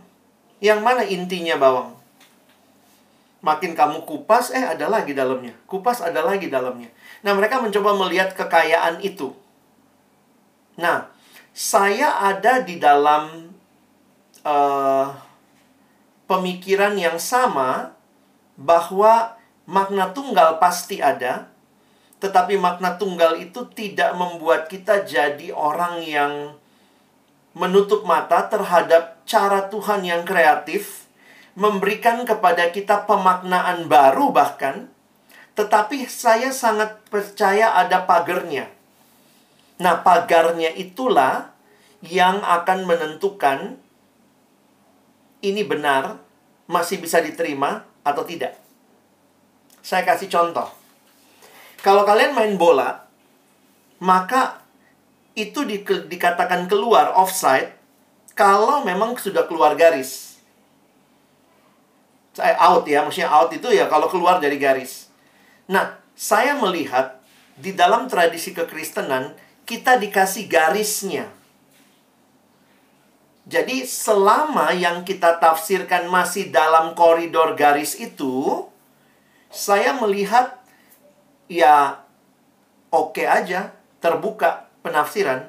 yang 0.62 0.86
mana 0.86 1.02
intinya 1.02 1.57
bawang? 1.57 1.98
Makin 3.41 3.74
kamu 3.74 4.06
kupas, 4.06 4.53
eh 4.53 4.62
ada 4.62 4.86
lagi 4.86 5.18
dalamnya. 5.18 5.57
Kupas 5.66 6.06
ada 6.06 6.22
lagi 6.22 6.53
dalamnya. 6.53 6.94
Nah, 7.26 7.34
mereka 7.34 7.57
mencoba 7.57 7.97
melihat 8.06 8.38
kekayaan 8.38 9.02
itu. 9.02 9.34
Nah, 10.77 11.10
saya 11.49 12.22
ada 12.22 12.61
di 12.61 12.77
dalam 12.77 13.49
uh, 14.45 15.10
pemikiran 16.30 16.93
yang 16.93 17.18
sama 17.18 17.97
bahwa 18.53 19.41
makna 19.65 20.14
tunggal 20.14 20.61
pasti 20.61 21.02
ada, 21.02 21.49
tetapi 22.22 22.61
makna 22.61 22.93
tunggal 23.02 23.41
itu 23.41 23.65
tidak 23.73 24.14
membuat 24.14 24.69
kita 24.69 25.02
jadi 25.02 25.49
orang 25.49 26.06
yang 26.06 26.34
menutup 27.57 28.06
mata 28.06 28.45
terhadap 28.45 29.26
cara 29.26 29.65
Tuhan 29.73 30.06
yang 30.06 30.22
kreatif, 30.27 31.10
memberikan 31.57 32.22
kepada 32.22 32.69
kita 32.69 33.10
pemaknaan 33.10 33.89
baru 33.89 34.30
bahkan 34.30 34.93
tetapi 35.56 36.03
saya 36.11 36.52
sangat 36.52 36.99
percaya 37.07 37.72
ada 37.80 38.03
pagarnya. 38.03 38.68
Nah, 39.80 40.03
pagarnya 40.03 40.72
itulah 40.76 41.52
yang 42.03 42.44
akan 42.44 42.84
menentukan 42.84 43.80
ini 45.40 45.64
benar, 45.64 46.19
masih 46.68 46.99
bisa 46.99 47.23
diterima 47.23 47.88
atau 48.03 48.27
tidak. 48.27 48.60
Saya 49.80 50.03
kasih 50.03 50.27
contoh. 50.27 50.68
Kalau 51.80 52.02
kalian 52.02 52.34
main 52.34 52.57
bola, 52.57 53.06
maka 54.02 54.65
itu 55.38 55.61
di, 55.68 55.86
dikatakan 55.86 56.65
keluar 56.65 57.14
offside 57.14 57.76
kalau 58.34 58.82
memang 58.82 59.14
sudah 59.15 59.45
keluar 59.45 59.77
garis. 59.77 60.41
Saya 62.36 62.57
out 62.60 62.84
ya, 62.90 63.06
maksudnya 63.06 63.32
out 63.32 63.53
itu 63.53 63.69
ya 63.72 63.88
kalau 63.88 64.10
keluar 64.11 64.41
dari 64.41 64.60
garis. 64.60 65.05
Nah, 65.65 65.97
saya 66.13 66.55
melihat 66.61 67.19
di 67.57 67.73
dalam 67.73 68.05
tradisi 68.05 68.51
kekristenan 68.53 69.33
kita 69.65 69.97
dikasih 69.97 70.45
garisnya. 70.45 71.25
Jadi 73.45 73.85
selama 73.85 74.73
yang 74.73 75.05
kita 75.05 75.37
tafsirkan 75.37 76.09
masih 76.09 76.49
dalam 76.49 76.97
koridor 76.97 77.53
garis 77.53 77.93
itu, 77.97 78.65
saya 79.53 79.93
melihat 80.01 80.57
ya 81.45 82.01
oke 82.89 83.21
okay 83.21 83.29
aja, 83.29 83.73
terbuka 84.01 84.65
penafsiran. 84.81 85.45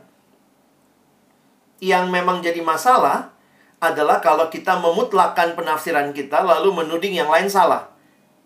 Yang 1.81 2.05
memang 2.09 2.45
jadi 2.45 2.61
masalah 2.61 3.33
adalah 3.81 4.21
kalau 4.21 4.49
kita 4.49 4.77
memutlakan 4.81 5.57
penafsiran 5.57 6.13
kita 6.13 6.41
lalu 6.45 6.73
menuding 6.73 7.17
yang 7.17 7.29
lain 7.29 7.49
salah. 7.49 7.96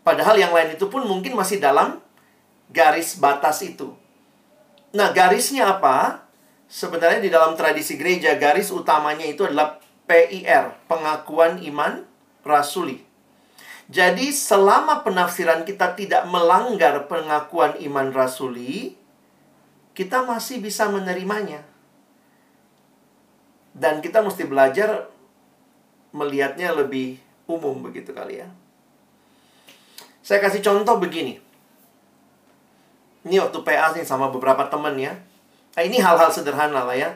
Padahal 0.01 0.41
yang 0.41 0.53
lain 0.57 0.75
itu 0.75 0.89
pun 0.89 1.05
mungkin 1.05 1.37
masih 1.37 1.61
dalam 1.61 2.01
garis 2.73 3.21
batas 3.21 3.61
itu. 3.61 3.93
Nah, 4.91 5.13
garisnya 5.15 5.79
apa? 5.79 6.27
Sebenarnya 6.71 7.21
di 7.23 7.31
dalam 7.31 7.55
tradisi 7.59 7.99
gereja, 7.99 8.39
garis 8.39 8.71
utamanya 8.71 9.27
itu 9.27 9.47
adalah 9.47 9.79
PIR, 10.07 10.87
pengakuan 10.91 11.63
iman 11.63 12.07
rasuli. 12.47 13.03
Jadi, 13.91 14.31
selama 14.31 15.03
penafsiran 15.03 15.67
kita 15.67 15.99
tidak 15.99 16.23
melanggar 16.31 17.11
pengakuan 17.11 17.75
iman 17.83 18.15
rasuli, 18.15 18.95
kita 19.99 20.23
masih 20.23 20.63
bisa 20.63 20.87
menerimanya. 20.87 21.67
Dan 23.75 23.99
kita 23.99 24.23
mesti 24.23 24.47
belajar 24.47 25.11
melihatnya 26.11 26.75
lebih 26.75 27.19
umum 27.47 27.83
begitu 27.83 28.15
kali 28.15 28.43
ya. 28.43 28.51
Saya 30.31 30.47
kasih 30.47 30.63
contoh 30.63 31.03
begini. 31.03 31.43
Ini 33.27 33.43
waktu 33.43 33.67
PA 33.67 33.91
sih 33.91 34.07
sama 34.07 34.31
beberapa 34.31 34.63
teman 34.71 34.95
ya. 34.95 35.11
Nah, 35.75 35.83
ini 35.83 35.99
hal-hal 35.99 36.31
sederhana 36.31 36.87
lah 36.87 36.95
ya. 36.95 37.11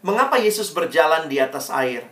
Mengapa 0.00 0.40
Yesus 0.40 0.72
berjalan 0.72 1.28
di 1.28 1.36
atas 1.36 1.68
air? 1.68 2.08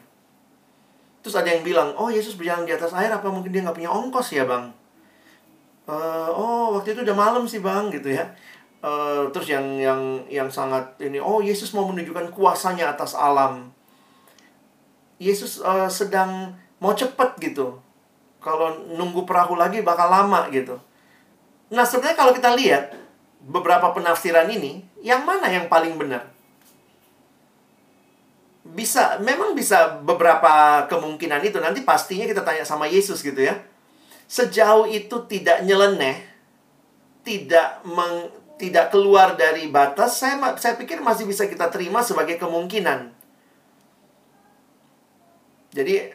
Terus 1.24 1.40
ada 1.40 1.48
yang 1.48 1.64
bilang, 1.64 1.96
oh 1.96 2.12
Yesus 2.12 2.36
berjalan 2.36 2.68
di 2.68 2.76
atas 2.76 2.92
air, 2.92 3.08
apa 3.08 3.32
mungkin 3.32 3.48
dia 3.48 3.64
nggak 3.64 3.80
punya 3.80 3.88
ongkos 3.88 4.36
ya 4.36 4.44
bang? 4.44 4.68
Uh, 5.88 6.28
oh 6.28 6.76
waktu 6.76 6.92
itu 6.92 7.00
udah 7.00 7.16
malam 7.16 7.48
sih 7.48 7.64
bang 7.64 7.88
gitu 7.88 8.12
ya. 8.12 8.28
Uh, 8.84 9.32
terus 9.32 9.48
yang 9.48 9.64
yang 9.80 10.20
yang 10.28 10.52
sangat 10.52 10.84
ini, 11.00 11.16
oh 11.16 11.40
Yesus 11.40 11.72
mau 11.72 11.88
menunjukkan 11.88 12.28
kuasanya 12.28 12.92
atas 12.92 13.16
alam. 13.16 13.72
Yesus 15.16 15.64
uh, 15.64 15.88
sedang 15.88 16.52
mau 16.76 16.92
cepet 16.92 17.40
gitu 17.40 17.80
kalau 18.42 18.90
nunggu 18.92 19.22
perahu 19.22 19.54
lagi 19.54 19.80
bakal 19.80 20.10
lama 20.10 20.50
gitu. 20.50 20.76
Nah, 21.72 21.86
sebenarnya 21.88 22.18
kalau 22.18 22.36
kita 22.36 22.52
lihat 22.52 22.92
beberapa 23.40 23.94
penafsiran 23.96 24.50
ini, 24.50 24.84
yang 25.00 25.24
mana 25.24 25.48
yang 25.48 25.70
paling 25.70 25.96
benar? 25.96 26.28
Bisa, 28.62 29.18
memang 29.22 29.56
bisa 29.56 29.98
beberapa 30.04 30.84
kemungkinan 30.86 31.42
itu. 31.46 31.58
Nanti 31.58 31.82
pastinya 31.82 32.28
kita 32.28 32.44
tanya 32.44 32.62
sama 32.62 32.84
Yesus 32.90 33.24
gitu 33.24 33.40
ya. 33.40 33.56
Sejauh 34.28 34.84
itu 34.90 35.16
tidak 35.26 35.64
nyeleneh, 35.64 36.22
tidak 37.24 37.80
meng, 37.88 38.30
tidak 38.60 38.94
keluar 38.94 39.34
dari 39.34 39.66
batas, 39.66 40.22
saya 40.22 40.38
saya 40.54 40.78
pikir 40.78 41.02
masih 41.02 41.26
bisa 41.26 41.50
kita 41.50 41.66
terima 41.68 42.00
sebagai 42.06 42.38
kemungkinan. 42.38 43.10
Jadi 45.72 46.12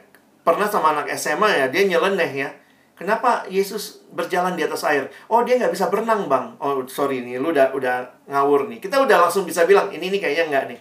pernah 0.48 0.72
sama 0.72 0.96
anak 0.96 1.12
SMA 1.20 1.60
ya, 1.60 1.66
dia 1.68 1.84
nyeleneh 1.84 2.32
ya. 2.32 2.50
Kenapa 2.96 3.44
Yesus 3.52 4.08
berjalan 4.16 4.56
di 4.56 4.64
atas 4.64 4.88
air? 4.88 5.12
Oh, 5.28 5.44
dia 5.44 5.60
nggak 5.60 5.76
bisa 5.76 5.92
berenang, 5.92 6.32
Bang. 6.32 6.56
Oh, 6.64 6.88
sorry 6.88 7.20
nih, 7.20 7.36
lu 7.36 7.52
udah 7.52 7.76
udah 7.76 8.24
ngawur 8.32 8.72
nih. 8.72 8.80
Kita 8.80 9.04
udah 9.04 9.28
langsung 9.28 9.44
bisa 9.44 9.68
bilang, 9.68 9.92
ini 9.92 10.08
nih 10.08 10.24
kayaknya 10.24 10.46
nggak 10.48 10.66
nih. 10.72 10.80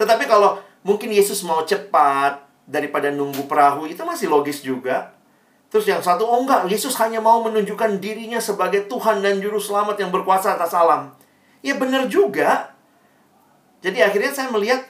Tetapi 0.00 0.24
kalau 0.24 0.56
mungkin 0.88 1.12
Yesus 1.12 1.44
mau 1.44 1.60
cepat 1.68 2.48
daripada 2.64 3.12
nunggu 3.12 3.44
perahu, 3.44 3.84
itu 3.84 4.00
masih 4.08 4.32
logis 4.32 4.64
juga. 4.64 5.12
Terus 5.68 5.84
yang 5.84 6.00
satu, 6.00 6.24
oh 6.24 6.40
enggak, 6.40 6.64
Yesus 6.66 6.96
hanya 6.96 7.20
mau 7.20 7.44
menunjukkan 7.44 8.00
dirinya 8.00 8.40
sebagai 8.40 8.88
Tuhan 8.88 9.20
dan 9.20 9.38
Juru 9.38 9.60
Selamat 9.60 10.00
yang 10.00 10.08
berkuasa 10.08 10.56
atas 10.56 10.72
alam. 10.72 11.12
Ya 11.60 11.76
benar 11.76 12.08
juga. 12.08 12.72
Jadi 13.84 14.00
akhirnya 14.00 14.32
saya 14.32 14.48
melihat, 14.48 14.80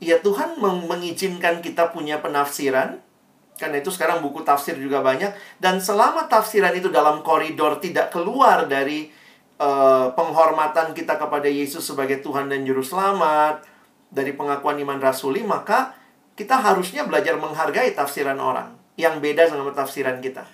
ya 0.00 0.18
Tuhan 0.18 0.56
mengizinkan 0.62 1.60
kita 1.60 1.92
punya 1.94 2.18
penafsiran, 2.18 3.11
karena 3.60 3.78
itu 3.78 3.92
sekarang 3.92 4.24
buku 4.24 4.42
tafsir 4.42 4.74
juga 4.76 5.04
banyak 5.04 5.32
dan 5.60 5.78
selama 5.78 6.26
tafsiran 6.26 6.72
itu 6.74 6.88
dalam 6.88 7.20
koridor 7.20 7.78
tidak 7.78 8.10
keluar 8.10 8.66
dari 8.66 9.12
uh, 9.60 10.10
penghormatan 10.16 10.96
kita 10.96 11.20
kepada 11.20 11.46
Yesus 11.46 11.84
sebagai 11.84 12.24
Tuhan 12.24 12.48
dan 12.50 12.66
juru 12.66 12.82
selamat 12.82 13.64
dari 14.12 14.34
pengakuan 14.34 14.80
iman 14.82 14.98
rasuli 14.98 15.44
maka 15.44 15.94
kita 16.32 16.58
harusnya 16.58 17.04
belajar 17.04 17.36
menghargai 17.36 17.92
tafsiran 17.92 18.40
orang 18.40 18.72
yang 18.96 19.20
beda 19.20 19.48
sama 19.48 19.72
tafsiran 19.72 20.20
kita. 20.20 20.44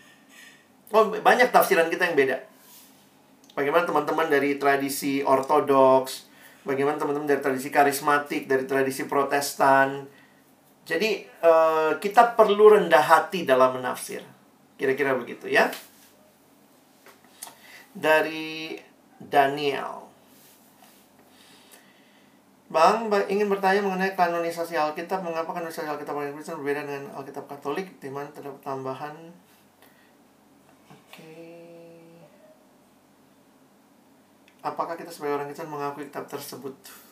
Oh, 0.95 1.11
banyak 1.11 1.53
tafsiran 1.53 1.93
kita 1.93 2.11
yang 2.11 2.17
beda. 2.17 2.37
Bagaimana 3.53 3.85
teman-teman 3.85 4.31
dari 4.31 4.57
tradisi 4.57 5.21
ortodoks, 5.21 6.31
bagaimana 6.63 6.97
teman-teman 6.97 7.29
dari 7.29 7.43
tradisi 7.43 7.69
karismatik, 7.69 8.47
dari 8.47 8.65
tradisi 8.65 9.05
protestan, 9.05 10.07
jadi 10.89 11.21
uh, 11.45 12.01
kita 12.01 12.33
perlu 12.33 12.73
rendah 12.73 13.05
hati 13.05 13.45
dalam 13.45 13.77
menafsir. 13.77 14.25
Kira-kira 14.81 15.13
begitu 15.13 15.45
ya. 15.45 15.69
Dari 17.93 18.81
Daniel. 19.21 20.09
Bang, 22.73 23.13
ingin 23.29 23.53
bertanya 23.53 23.85
mengenai 23.85 24.17
kanonisasi 24.17 24.81
Alkitab. 24.81 25.21
Mengapa 25.21 25.53
kanonisasi 25.53 25.93
Alkitab 25.93 26.17
orang 26.17 26.33
Kristen 26.33 26.57
berbeda 26.65 26.89
dengan 26.89 27.13
Alkitab 27.21 27.45
Katolik? 27.45 28.01
Di 28.01 28.09
mana 28.09 28.33
terdapat 28.33 28.65
tambahan 28.65 29.17
Oke. 30.89 31.37
Apakah 34.65 34.97
kita 34.97 35.13
sebagai 35.13 35.37
orang 35.37 35.53
Kristen 35.53 35.69
mengakui 35.69 36.09
kitab 36.09 36.25
tersebut? 36.25 37.08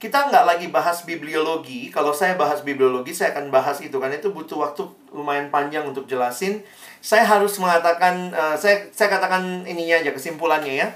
Kita 0.00 0.32
nggak 0.32 0.44
lagi 0.48 0.66
bahas 0.72 1.04
bibliologi. 1.04 1.92
Kalau 1.92 2.16
saya 2.16 2.32
bahas 2.32 2.64
bibliologi, 2.64 3.12
saya 3.12 3.36
akan 3.36 3.52
bahas 3.52 3.84
itu. 3.84 3.92
Karena 4.00 4.16
itu 4.16 4.32
butuh 4.32 4.56
waktu 4.56 4.88
lumayan 5.12 5.52
panjang 5.52 5.84
untuk 5.84 6.08
jelasin. 6.08 6.64
Saya 7.04 7.28
harus 7.28 7.60
mengatakan, 7.60 8.32
uh, 8.32 8.56
saya, 8.56 8.88
saya 8.96 9.12
katakan 9.12 9.68
ininya 9.68 10.00
aja, 10.00 10.16
kesimpulannya 10.16 10.72
ya. 10.72 10.88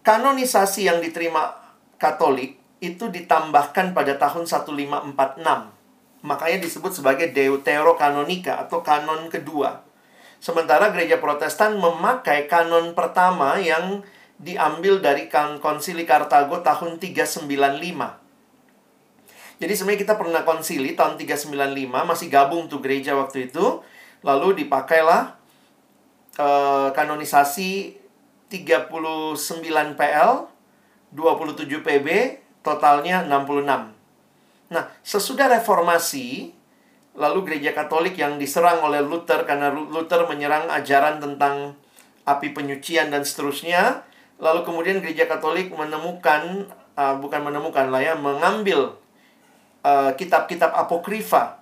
Kanonisasi 0.00 0.88
yang 0.88 1.04
diterima 1.04 1.60
Katolik 2.00 2.56
itu 2.80 3.12
ditambahkan 3.12 3.92
pada 3.92 4.16
tahun 4.16 4.48
1546. 4.48 5.44
Makanya 6.24 6.58
disebut 6.64 6.92
sebagai 6.96 7.36
Deuterokanonika 7.36 8.64
atau 8.64 8.80
kanon 8.80 9.28
kedua. 9.28 9.84
Sementara 10.40 10.88
gereja 10.88 11.20
Protestan 11.20 11.76
memakai 11.76 12.48
kanon 12.48 12.96
pertama 12.96 13.60
yang 13.60 14.00
diambil 14.40 15.04
dari 15.04 15.28
konsili 15.60 16.08
Kartago 16.08 16.64
tahun 16.64 16.96
395. 16.96 17.44
Jadi 19.60 19.72
sebenarnya 19.76 20.00
kita 20.00 20.14
pernah 20.16 20.40
konsili 20.48 20.96
tahun 20.96 21.20
395, 21.20 21.92
masih 21.92 22.32
gabung 22.32 22.64
tuh 22.64 22.80
gereja 22.80 23.12
waktu 23.12 23.52
itu. 23.52 23.84
Lalu 24.24 24.64
dipakailah 24.64 25.36
uh, 26.40 26.88
kanonisasi 26.96 28.00
39 28.48 28.88
PL, 30.00 30.32
27 31.12 31.84
PB, 31.84 32.08
totalnya 32.64 33.20
66. 33.28 34.72
Nah, 34.72 34.84
sesudah 35.04 35.52
reformasi, 35.52 36.56
lalu 37.12 37.38
gereja 37.44 37.76
Katolik 37.76 38.16
yang 38.16 38.40
diserang 38.40 38.80
oleh 38.80 39.04
Luther 39.04 39.44
karena 39.44 39.68
Luther 39.68 40.24
menyerang 40.24 40.72
ajaran 40.72 41.20
tentang 41.20 41.76
api 42.24 42.56
penyucian 42.56 43.12
dan 43.12 43.28
seterusnya, 43.28 44.08
lalu 44.40 44.64
kemudian 44.64 44.98
gereja 45.04 45.28
Katolik 45.28 45.70
menemukan 45.70 46.66
uh, 46.96 47.14
bukan 47.20 47.44
menemukan 47.44 47.92
lah 47.92 48.00
ya, 48.00 48.14
mengambil 48.16 48.96
uh, 49.84 50.10
kitab-kitab 50.16 50.72
uh, 50.72 50.88
apokrifa 50.88 51.60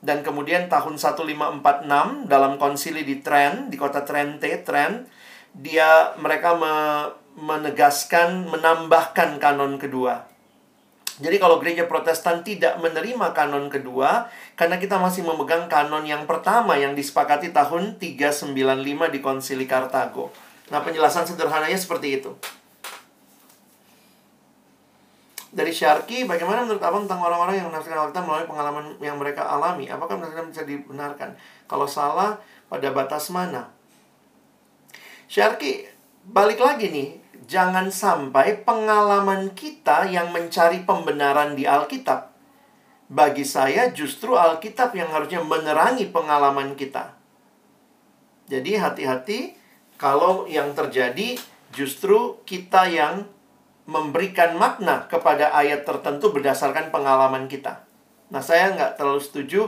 dan 0.00 0.24
kemudian 0.24 0.72
tahun 0.72 0.96
1546 0.96 2.28
dalam 2.28 2.56
konsili 2.56 3.04
di 3.04 3.20
Trent, 3.20 3.68
di 3.68 3.76
kota 3.76 4.00
Trente, 4.00 4.48
Trent, 4.64 5.04
dia 5.52 6.16
mereka 6.16 6.56
me, 6.56 6.74
menegaskan 7.36 8.48
menambahkan 8.48 9.36
kanon 9.36 9.76
kedua. 9.76 10.24
Jadi 11.20 11.36
kalau 11.36 11.60
gereja 11.60 11.84
Protestan 11.84 12.40
tidak 12.40 12.80
menerima 12.80 13.36
kanon 13.36 13.68
kedua 13.68 14.32
karena 14.56 14.80
kita 14.80 14.96
masih 14.96 15.20
memegang 15.20 15.68
kanon 15.68 16.08
yang 16.08 16.24
pertama 16.24 16.80
yang 16.80 16.96
disepakati 16.96 17.52
tahun 17.52 18.00
395 18.00 18.56
di 19.12 19.20
Konsili 19.20 19.68
Kartago. 19.68 20.32
Nah, 20.70 20.80
penjelasan 20.86 21.26
sederhananya 21.26 21.74
seperti 21.74 22.22
itu. 22.22 22.30
Dari 25.50 25.74
Syarki, 25.74 26.22
bagaimana 26.30 26.62
menurut 26.62 26.78
Abang 26.78 27.10
tentang 27.10 27.26
orang-orang 27.26 27.58
yang 27.58 27.66
menafsirkan 27.74 28.06
Alkitab 28.06 28.22
melalui 28.22 28.46
pengalaman 28.46 28.94
yang 29.02 29.18
mereka 29.18 29.50
alami? 29.50 29.90
Apakah 29.90 30.14
menurut 30.14 30.54
bisa 30.54 30.62
dibenarkan? 30.62 31.34
Kalau 31.66 31.90
salah, 31.90 32.38
pada 32.70 32.94
batas 32.94 33.34
mana? 33.34 33.66
Syarki, 35.26 35.90
balik 36.22 36.62
lagi 36.62 36.86
nih, 36.94 37.18
jangan 37.50 37.90
sampai 37.90 38.62
pengalaman 38.62 39.50
kita 39.58 40.06
yang 40.06 40.30
mencari 40.30 40.86
pembenaran 40.86 41.58
di 41.58 41.66
Alkitab. 41.66 42.30
Bagi 43.10 43.42
saya 43.42 43.90
justru 43.90 44.38
Alkitab 44.38 44.94
yang 44.94 45.10
harusnya 45.10 45.42
menerangi 45.42 46.14
pengalaman 46.14 46.78
kita. 46.78 47.18
Jadi 48.46 48.78
hati-hati 48.78 49.59
kalau 50.00 50.48
yang 50.48 50.72
terjadi 50.72 51.36
justru 51.76 52.40
kita 52.48 52.88
yang 52.88 53.28
memberikan 53.84 54.56
makna 54.56 55.04
kepada 55.12 55.52
ayat 55.52 55.84
tertentu 55.84 56.32
berdasarkan 56.32 56.88
pengalaman 56.88 57.52
kita. 57.52 57.84
Nah, 58.32 58.40
saya 58.40 58.72
nggak 58.72 58.96
terlalu 58.96 59.20
setuju. 59.20 59.60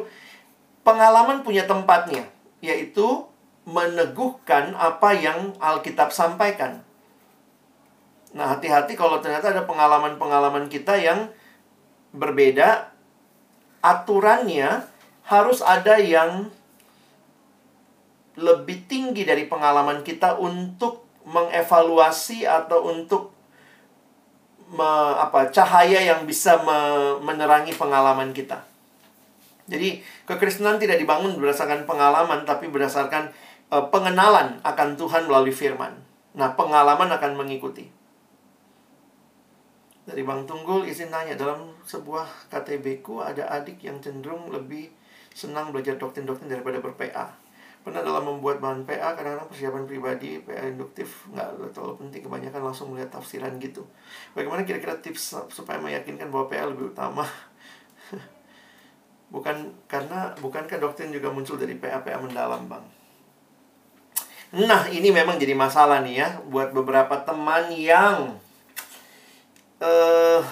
Pengalaman 0.82 1.44
punya 1.44 1.68
tempatnya, 1.68 2.26
yaitu 2.64 3.28
meneguhkan 3.68 4.72
apa 4.74 5.14
yang 5.14 5.52
Alkitab 5.60 6.10
sampaikan. 6.10 6.80
Nah, 8.32 8.56
hati-hati 8.56 8.96
kalau 8.96 9.20
ternyata 9.20 9.52
ada 9.52 9.68
pengalaman-pengalaman 9.68 10.72
kita 10.72 10.96
yang 10.96 11.28
berbeda, 12.16 12.88
aturannya 13.84 14.88
harus 15.28 15.60
ada 15.60 16.00
yang 16.00 16.48
lebih 18.38 18.88
tinggi 18.88 19.28
dari 19.28 19.44
pengalaman 19.44 20.00
kita 20.00 20.40
untuk 20.40 21.04
mengevaluasi 21.28 22.48
atau 22.48 22.90
untuk 22.90 23.32
me, 24.72 24.90
apa 25.20 25.52
cahaya 25.52 26.00
yang 26.00 26.24
bisa 26.24 26.58
me, 26.64 26.78
menerangi 27.20 27.76
pengalaman 27.76 28.32
kita. 28.32 28.64
Jadi, 29.70 30.02
kekristenan 30.26 30.82
tidak 30.82 30.98
dibangun 30.98 31.38
berdasarkan 31.38 31.86
pengalaman 31.86 32.42
tapi 32.42 32.66
berdasarkan 32.66 33.30
uh, 33.70 33.84
pengenalan 33.92 34.58
akan 34.66 34.98
Tuhan 34.98 35.30
melalui 35.30 35.54
firman. 35.54 35.94
Nah, 36.34 36.56
pengalaman 36.58 37.12
akan 37.12 37.38
mengikuti. 37.38 37.86
Dari 40.02 40.26
Bang 40.26 40.50
Tunggul 40.50 40.90
izin 40.90 41.14
tanya, 41.14 41.38
dalam 41.38 41.78
sebuah 41.86 42.50
KTB 42.50 43.06
ku 43.06 43.22
ada 43.22 43.46
adik 43.54 43.86
yang 43.86 44.02
cenderung 44.02 44.50
lebih 44.50 44.90
senang 45.30 45.70
belajar 45.70 45.94
doktrin-doktrin 45.94 46.50
daripada 46.50 46.82
ber-PA. 46.82 47.41
Pernah 47.82 48.02
dalam 48.06 48.22
membuat 48.22 48.62
bahan 48.62 48.86
PA, 48.86 49.18
kadang-kadang 49.18 49.50
persiapan 49.50 49.84
pribadi, 49.90 50.38
PA 50.38 50.70
induktif 50.70 51.26
nggak 51.34 51.74
terlalu 51.74 51.98
penting, 52.06 52.22
kebanyakan 52.22 52.62
langsung 52.62 52.94
melihat 52.94 53.18
tafsiran 53.18 53.58
gitu. 53.58 53.82
Bagaimana 54.38 54.62
kira-kira 54.62 54.94
tips 55.02 55.34
supaya 55.50 55.82
meyakinkan 55.82 56.30
bahwa 56.30 56.46
PA 56.46 56.70
lebih 56.70 56.94
utama? 56.94 57.26
Bukan 59.34 59.74
karena 59.90 60.30
bukankah 60.38 60.78
doktrin 60.78 61.10
juga 61.10 61.32
muncul 61.32 61.56
dari 61.56 61.74
PA-PA 61.74 62.20
mendalam, 62.20 62.68
Bang? 62.68 62.84
Nah, 64.52 64.84
ini 64.92 65.08
memang 65.08 65.40
jadi 65.40 65.56
masalah 65.56 66.04
nih 66.04 66.20
ya 66.20 66.28
buat 66.52 66.76
beberapa 66.76 67.16
teman 67.24 67.72
yang 67.72 68.36
uh, 69.80 70.44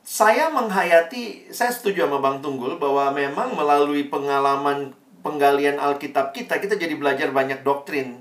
saya 0.00 0.48
menghayati, 0.48 1.52
saya 1.52 1.68
setuju 1.68 2.08
sama 2.08 2.24
Bang 2.24 2.40
Tunggul 2.40 2.80
bahwa 2.80 3.12
memang 3.12 3.52
melalui 3.52 4.08
pengalaman 4.08 4.96
penggalian 5.24 5.80
Alkitab 5.80 6.36
kita, 6.36 6.60
kita 6.60 6.76
jadi 6.76 6.92
belajar 6.94 7.32
banyak 7.32 7.64
doktrin. 7.64 8.20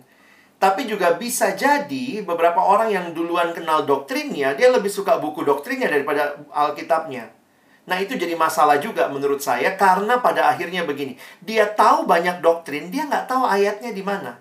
Tapi 0.57 0.87
juga 0.87 1.19
bisa 1.19 1.51
jadi 1.51 2.23
beberapa 2.23 2.63
orang 2.63 2.87
yang 2.87 3.11
duluan 3.11 3.51
kenal 3.51 3.83
doktrinnya, 3.83 4.55
dia 4.55 4.71
lebih 4.71 4.87
suka 4.87 5.19
buku 5.19 5.43
doktrinnya 5.43 5.91
daripada 5.91 6.39
Alkitabnya. 6.55 7.27
Nah 7.83 7.99
itu 7.99 8.15
jadi 8.15 8.31
masalah 8.39 8.79
juga 8.79 9.11
menurut 9.11 9.43
saya 9.43 9.75
karena 9.75 10.23
pada 10.23 10.47
akhirnya 10.47 10.87
begini, 10.87 11.19
dia 11.43 11.67
tahu 11.67 12.07
banyak 12.07 12.39
doktrin, 12.39 12.87
dia 12.87 13.03
nggak 13.03 13.27
tahu 13.27 13.43
ayatnya 13.43 13.91
di 13.91 13.99
mana. 13.99 14.39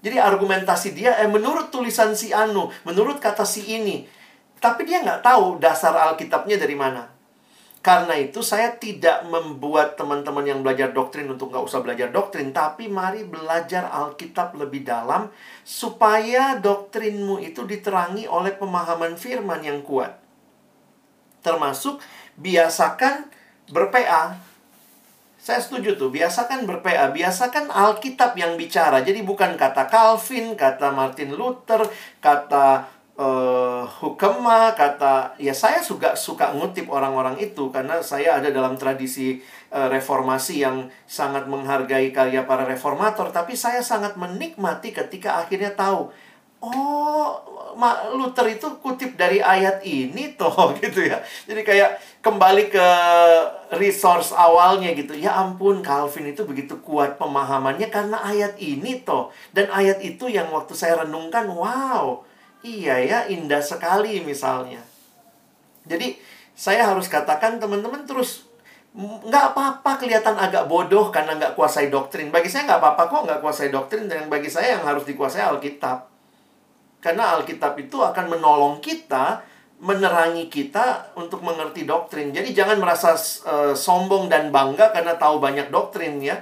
Jadi 0.00 0.16
argumentasi 0.16 0.96
dia, 0.96 1.20
eh 1.20 1.28
menurut 1.28 1.68
tulisan 1.68 2.16
si 2.16 2.32
Anu, 2.32 2.72
menurut 2.88 3.20
kata 3.20 3.44
si 3.44 3.68
ini, 3.68 4.08
tapi 4.56 4.88
dia 4.88 5.04
nggak 5.04 5.20
tahu 5.20 5.60
dasar 5.60 5.92
Alkitabnya 5.92 6.56
dari 6.56 6.72
mana. 6.72 7.17
Karena 7.78 8.18
itu 8.18 8.42
saya 8.42 8.74
tidak 8.74 9.22
membuat 9.30 9.94
teman-teman 9.94 10.42
yang 10.42 10.60
belajar 10.66 10.90
doktrin 10.90 11.30
untuk 11.30 11.54
nggak 11.54 11.62
usah 11.62 11.80
belajar 11.80 12.10
doktrin. 12.10 12.50
Tapi 12.50 12.90
mari 12.90 13.22
belajar 13.22 13.86
Alkitab 13.88 14.58
lebih 14.58 14.82
dalam 14.82 15.30
supaya 15.62 16.58
doktrinmu 16.58 17.38
itu 17.38 17.62
diterangi 17.62 18.26
oleh 18.26 18.52
pemahaman 18.58 19.14
firman 19.14 19.62
yang 19.62 19.80
kuat. 19.86 20.18
Termasuk 21.40 22.02
biasakan 22.34 23.30
berPA. 23.70 24.42
Saya 25.38 25.62
setuju 25.62 25.94
tuh, 25.94 26.10
biasakan 26.10 26.66
berPA, 26.66 27.14
biasakan 27.14 27.70
Alkitab 27.70 28.34
yang 28.34 28.58
bicara. 28.58 29.06
Jadi 29.06 29.22
bukan 29.22 29.54
kata 29.54 29.86
Calvin, 29.86 30.58
kata 30.58 30.90
Martin 30.90 31.30
Luther, 31.38 31.86
kata 32.18 32.97
uh, 33.18 33.82
hukema 33.98 34.72
kata 34.78 35.34
ya 35.42 35.52
saya 35.52 35.82
juga 35.82 36.14
suka 36.14 36.54
ngutip 36.54 36.86
orang-orang 36.88 37.36
itu 37.42 37.68
karena 37.74 37.98
saya 38.00 38.38
ada 38.38 38.48
dalam 38.54 38.78
tradisi 38.78 39.42
uh, 39.74 39.90
reformasi 39.90 40.62
yang 40.62 40.86
sangat 41.04 41.50
menghargai 41.50 42.14
karya 42.14 42.46
para 42.46 42.64
reformator 42.64 43.34
tapi 43.34 43.58
saya 43.58 43.82
sangat 43.82 44.14
menikmati 44.14 44.94
ketika 44.94 45.42
akhirnya 45.42 45.74
tahu 45.74 46.08
oh 46.62 47.58
Mak 47.78 48.10
Luther 48.18 48.50
itu 48.50 48.66
kutip 48.82 49.14
dari 49.14 49.38
ayat 49.38 49.86
ini 49.86 50.34
toh 50.34 50.50
gitu 50.82 51.06
ya. 51.06 51.22
Jadi 51.46 51.62
kayak 51.62 52.02
kembali 52.18 52.74
ke 52.74 52.88
resource 53.78 54.34
awalnya 54.34 54.90
gitu. 54.98 55.14
Ya 55.14 55.38
ampun 55.38 55.78
Calvin 55.78 56.34
itu 56.34 56.42
begitu 56.42 56.74
kuat 56.82 57.22
pemahamannya 57.22 57.86
karena 57.86 58.18
ayat 58.18 58.58
ini 58.58 58.98
toh. 59.06 59.30
Dan 59.54 59.70
ayat 59.70 60.02
itu 60.02 60.26
yang 60.26 60.50
waktu 60.50 60.74
saya 60.74 61.06
renungkan 61.06 61.46
wow 61.46 62.26
Iya 62.62 62.96
ya, 63.02 63.18
indah 63.30 63.62
sekali 63.62 64.18
misalnya. 64.22 64.82
Jadi, 65.86 66.18
saya 66.58 66.90
harus 66.90 67.06
katakan 67.06 67.62
teman-teman 67.62 68.02
terus 68.02 68.48
nggak 68.98 69.54
apa-apa 69.54 70.00
kelihatan 70.02 70.34
agak 70.34 70.66
bodoh 70.66 71.14
karena 71.14 71.38
nggak 71.38 71.54
kuasai 71.54 71.86
doktrin. 71.86 72.34
Bagi 72.34 72.50
saya 72.50 72.66
nggak 72.66 72.80
apa-apa 72.82 73.02
kok 73.06 73.22
nggak 73.30 73.40
kuasai 73.44 73.70
doktrin 73.70 74.10
dan 74.10 74.26
bagi 74.26 74.50
saya 74.50 74.74
yang 74.74 74.82
harus 74.82 75.06
dikuasai 75.06 75.44
Alkitab. 75.44 76.10
Karena 76.98 77.38
Alkitab 77.38 77.78
itu 77.78 78.02
akan 78.02 78.26
menolong 78.26 78.82
kita, 78.82 79.46
menerangi 79.78 80.50
kita 80.50 81.14
untuk 81.14 81.46
mengerti 81.46 81.86
doktrin. 81.86 82.34
Jadi 82.34 82.50
jangan 82.50 82.82
merasa 82.82 83.14
uh, 83.46 83.70
sombong 83.70 84.26
dan 84.26 84.50
bangga 84.50 84.90
karena 84.90 85.14
tahu 85.14 85.38
banyak 85.38 85.70
doktrin 85.70 86.18
ya. 86.18 86.34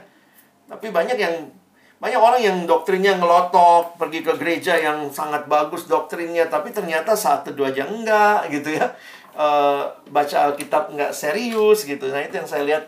Tapi 0.64 0.88
banyak 0.88 1.18
yang 1.20 1.52
banyak 1.96 2.20
orang 2.20 2.40
yang 2.44 2.58
doktrinnya 2.68 3.16
ngelotok, 3.16 3.96
pergi 3.96 4.20
ke 4.20 4.36
gereja 4.36 4.76
yang 4.76 5.08
sangat 5.08 5.48
bagus 5.48 5.88
doktrinnya, 5.88 6.46
tapi 6.52 6.68
ternyata 6.68 7.16
saat 7.16 7.48
teduh 7.48 7.72
aja 7.72 7.88
enggak 7.88 8.52
gitu 8.52 8.76
ya. 8.76 8.92
Uh, 9.36 9.84
baca 10.12 10.48
Alkitab 10.48 10.92
nggak 10.92 11.12
serius 11.12 11.84
gitu. 11.84 12.08
Nah 12.08 12.24
itu 12.24 12.40
yang 12.40 12.48
saya 12.48 12.64
lihat 12.64 12.84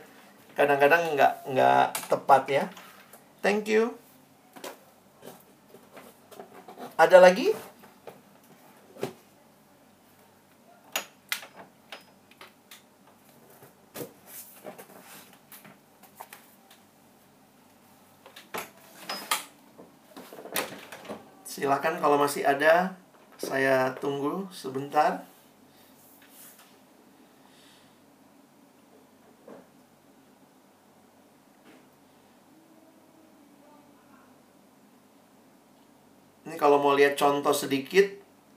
kadang-kadang 0.57 1.17
nggak 1.17 1.33
nggak 1.53 1.87
tepat 2.09 2.43
ya. 2.49 2.65
Thank 3.45 3.69
you. 3.69 3.97
Ada 6.99 7.21
lagi? 7.23 7.55
Silakan 21.59 21.99
kalau 21.99 22.15
masih 22.15 22.47
ada, 22.47 22.95
saya 23.35 23.91
tunggu 23.99 24.47
sebentar. 24.55 25.27
Ini 36.47 36.55
kalau 36.55 36.79
mau 36.79 36.95
lihat 36.95 37.19
contoh 37.19 37.51
sedikit, 37.51 38.07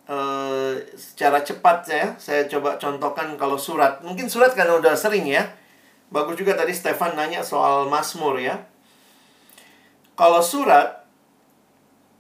eh, 0.06 0.73
secara 0.94 1.41
cepat 1.41 1.90
ya, 1.90 2.14
saya 2.22 2.45
coba 2.45 2.78
contohkan 2.78 3.34
kalau 3.34 3.57
surat. 3.57 3.98
Mungkin 4.06 4.30
surat 4.30 4.53
karena 4.53 4.78
udah 4.78 4.94
sering 4.94 5.26
ya. 5.26 5.49
Bagus 6.14 6.38
juga 6.38 6.53
tadi 6.53 6.69
Stefan 6.69 7.18
nanya 7.18 7.41
soal 7.41 7.90
Mazmur 7.90 8.38
ya. 8.38 8.61
Kalau 10.14 10.45
surat, 10.45 11.01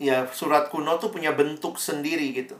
ya 0.01 0.25
surat 0.33 0.73
kuno 0.73 0.97
tuh 0.97 1.13
punya 1.13 1.29
bentuk 1.37 1.77
sendiri 1.77 2.33
gitu. 2.33 2.57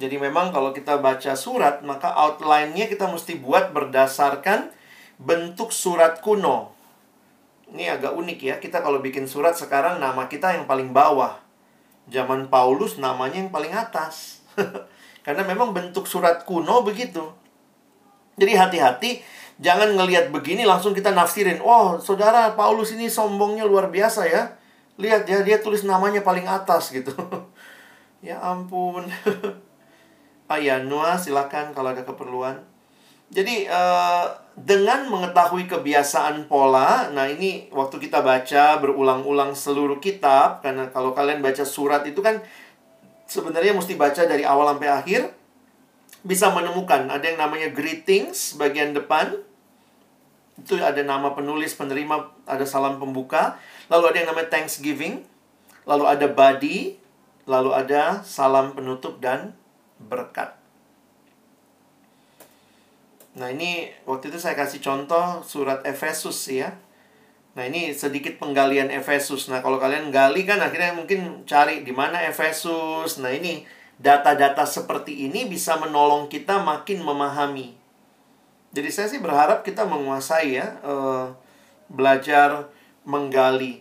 Jadi 0.00 0.16
memang 0.16 0.48
kalau 0.48 0.72
kita 0.72 0.96
baca 0.96 1.36
surat, 1.36 1.84
maka 1.84 2.14
outline-nya 2.14 2.88
kita 2.88 3.10
mesti 3.10 3.36
buat 3.36 3.76
berdasarkan 3.76 4.72
bentuk 5.20 5.74
surat 5.74 6.24
kuno. 6.24 6.72
Ini 7.74 8.00
agak 8.00 8.16
unik 8.16 8.38
ya. 8.40 8.54
Kita 8.56 8.80
kalau 8.80 9.04
bikin 9.04 9.28
surat 9.28 9.58
sekarang 9.58 10.00
nama 10.00 10.30
kita 10.30 10.56
yang 10.56 10.64
paling 10.64 10.94
bawah. 10.94 11.36
Zaman 12.08 12.48
Paulus 12.48 12.96
namanya 12.96 13.42
yang 13.42 13.52
paling 13.52 13.74
atas. 13.74 14.40
Karena 15.26 15.44
memang 15.44 15.76
bentuk 15.76 16.08
surat 16.08 16.46
kuno 16.48 16.80
begitu. 16.80 17.28
Jadi 18.38 18.54
hati-hati 18.54 19.10
jangan 19.58 19.98
ngelihat 19.98 20.30
begini 20.30 20.62
langsung 20.62 20.94
kita 20.94 21.10
nafsirin. 21.10 21.58
Oh, 21.60 21.98
saudara 21.98 22.54
Paulus 22.54 22.94
ini 22.94 23.10
sombongnya 23.10 23.66
luar 23.66 23.90
biasa 23.90 24.30
ya. 24.30 24.57
Lihat 24.98 25.30
ya, 25.30 25.46
dia 25.46 25.62
tulis 25.62 25.86
namanya 25.86 26.26
paling 26.26 26.44
atas 26.44 26.90
gitu. 26.90 27.14
ya 28.26 28.42
ampun. 28.42 29.06
ah 30.50 30.58
ya, 30.58 30.82
Noah 30.82 31.14
silakan 31.14 31.70
kalau 31.70 31.94
ada 31.94 32.02
keperluan. 32.02 32.58
Jadi 33.28 33.68
uh, 33.68 34.24
dengan 34.56 35.04
mengetahui 35.12 35.68
kebiasaan 35.68 36.48
pola, 36.48 37.12
nah 37.12 37.28
ini 37.28 37.68
waktu 37.68 38.00
kita 38.00 38.24
baca 38.24 38.80
berulang-ulang 38.80 39.52
seluruh 39.52 40.00
kitab, 40.00 40.64
karena 40.64 40.88
kalau 40.88 41.12
kalian 41.12 41.44
baca 41.44 41.60
surat 41.62 42.08
itu 42.08 42.24
kan 42.24 42.40
sebenarnya 43.28 43.76
mesti 43.76 44.00
baca 44.00 44.24
dari 44.24 44.48
awal 44.48 44.72
sampai 44.72 44.88
akhir, 44.88 45.20
bisa 46.24 46.48
menemukan 46.50 47.06
ada 47.12 47.22
yang 47.22 47.36
namanya 47.36 47.68
greetings 47.70 48.56
bagian 48.56 48.96
depan, 48.96 49.36
itu 50.58 50.80
ada 50.80 51.04
nama 51.04 51.36
penulis 51.36 51.76
penerima, 51.76 52.32
ada 52.48 52.64
salam 52.64 52.96
pembuka, 52.96 53.60
lalu 53.88 54.04
ada 54.12 54.16
yang 54.22 54.28
namanya 54.32 54.48
thanksgiving, 54.52 55.24
lalu 55.88 56.04
ada 56.04 56.26
body, 56.28 56.96
lalu 57.48 57.70
ada 57.72 58.20
salam 58.22 58.76
penutup 58.76 59.18
dan 59.18 59.56
berkat. 59.96 60.54
Nah, 63.38 63.54
ini 63.54 63.88
waktu 64.04 64.34
itu 64.34 64.38
saya 64.42 64.58
kasih 64.58 64.82
contoh 64.82 65.40
surat 65.46 65.80
Efesus 65.86 66.36
ya. 66.50 66.74
Nah, 67.54 67.66
ini 67.66 67.94
sedikit 67.94 68.36
penggalian 68.36 68.90
Efesus. 68.90 69.46
Nah, 69.48 69.62
kalau 69.64 69.78
kalian 69.78 70.10
gali 70.10 70.42
kan 70.42 70.58
akhirnya 70.58 70.94
mungkin 70.94 71.46
cari 71.46 71.86
di 71.86 71.94
mana 71.94 72.22
Efesus. 72.26 73.22
Nah, 73.22 73.30
ini 73.30 73.62
data-data 73.98 74.62
seperti 74.62 75.26
ini 75.26 75.46
bisa 75.46 75.78
menolong 75.78 76.30
kita 76.30 76.62
makin 76.62 77.02
memahami. 77.02 77.74
Jadi 78.74 78.88
saya 78.92 79.08
sih 79.08 79.18
berharap 79.22 79.64
kita 79.64 79.88
menguasai 79.88 80.60
ya, 80.60 80.76
uh, 80.84 81.32
belajar 81.88 82.68
menggali. 83.08 83.80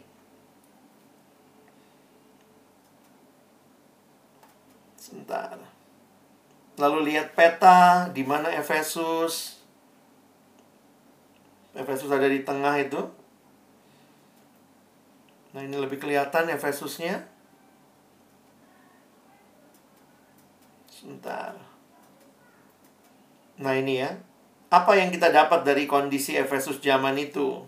Sebentar. 4.95 5.60
Lalu 6.80 7.12
lihat 7.12 7.36
peta 7.36 8.08
di 8.16 8.24
mana 8.24 8.48
Efesus. 8.56 9.60
Efesus 11.76 12.08
ada 12.08 12.32
di 12.32 12.40
tengah 12.48 12.80
itu. 12.80 13.04
Nah, 15.52 15.60
ini 15.60 15.76
lebih 15.76 15.99
kelihatan 15.99 16.48
Efesusnya. 16.48 17.28
Sebentar. 20.88 21.60
Nah, 23.60 23.74
ini 23.76 23.99
ya. 23.99 24.16
Apa 24.72 24.95
yang 24.95 25.12
kita 25.12 25.36
dapat 25.36 25.68
dari 25.68 25.84
kondisi 25.84 26.40
Efesus 26.40 26.80
zaman 26.80 27.20
itu? 27.20 27.66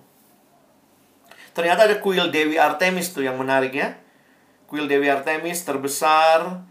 Ternyata 1.54 1.90
ada 1.90 1.98
kuil 2.00 2.30
Dewi 2.30 2.56
Artemis 2.56 3.12
tuh 3.12 3.26
yang 3.26 3.36
menarik 3.36 3.74
ya. 3.74 3.98
Kuil 4.70 4.86
Dewi 4.86 5.10
Artemis 5.10 5.66
terbesar 5.66 6.62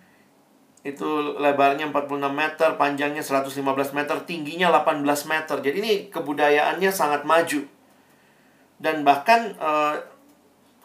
itu 0.86 1.34
lebarnya 1.36 1.90
46 1.90 2.30
meter, 2.30 2.68
panjangnya 2.78 3.20
115 3.20 3.58
meter, 3.92 4.16
tingginya 4.24 4.70
18 4.70 5.04
meter. 5.26 5.56
Jadi 5.58 5.76
ini 5.82 5.92
kebudayaannya 6.08 6.90
sangat 6.94 7.26
maju. 7.26 7.66
Dan 8.78 9.02
bahkan 9.02 9.58
uh, 9.58 9.98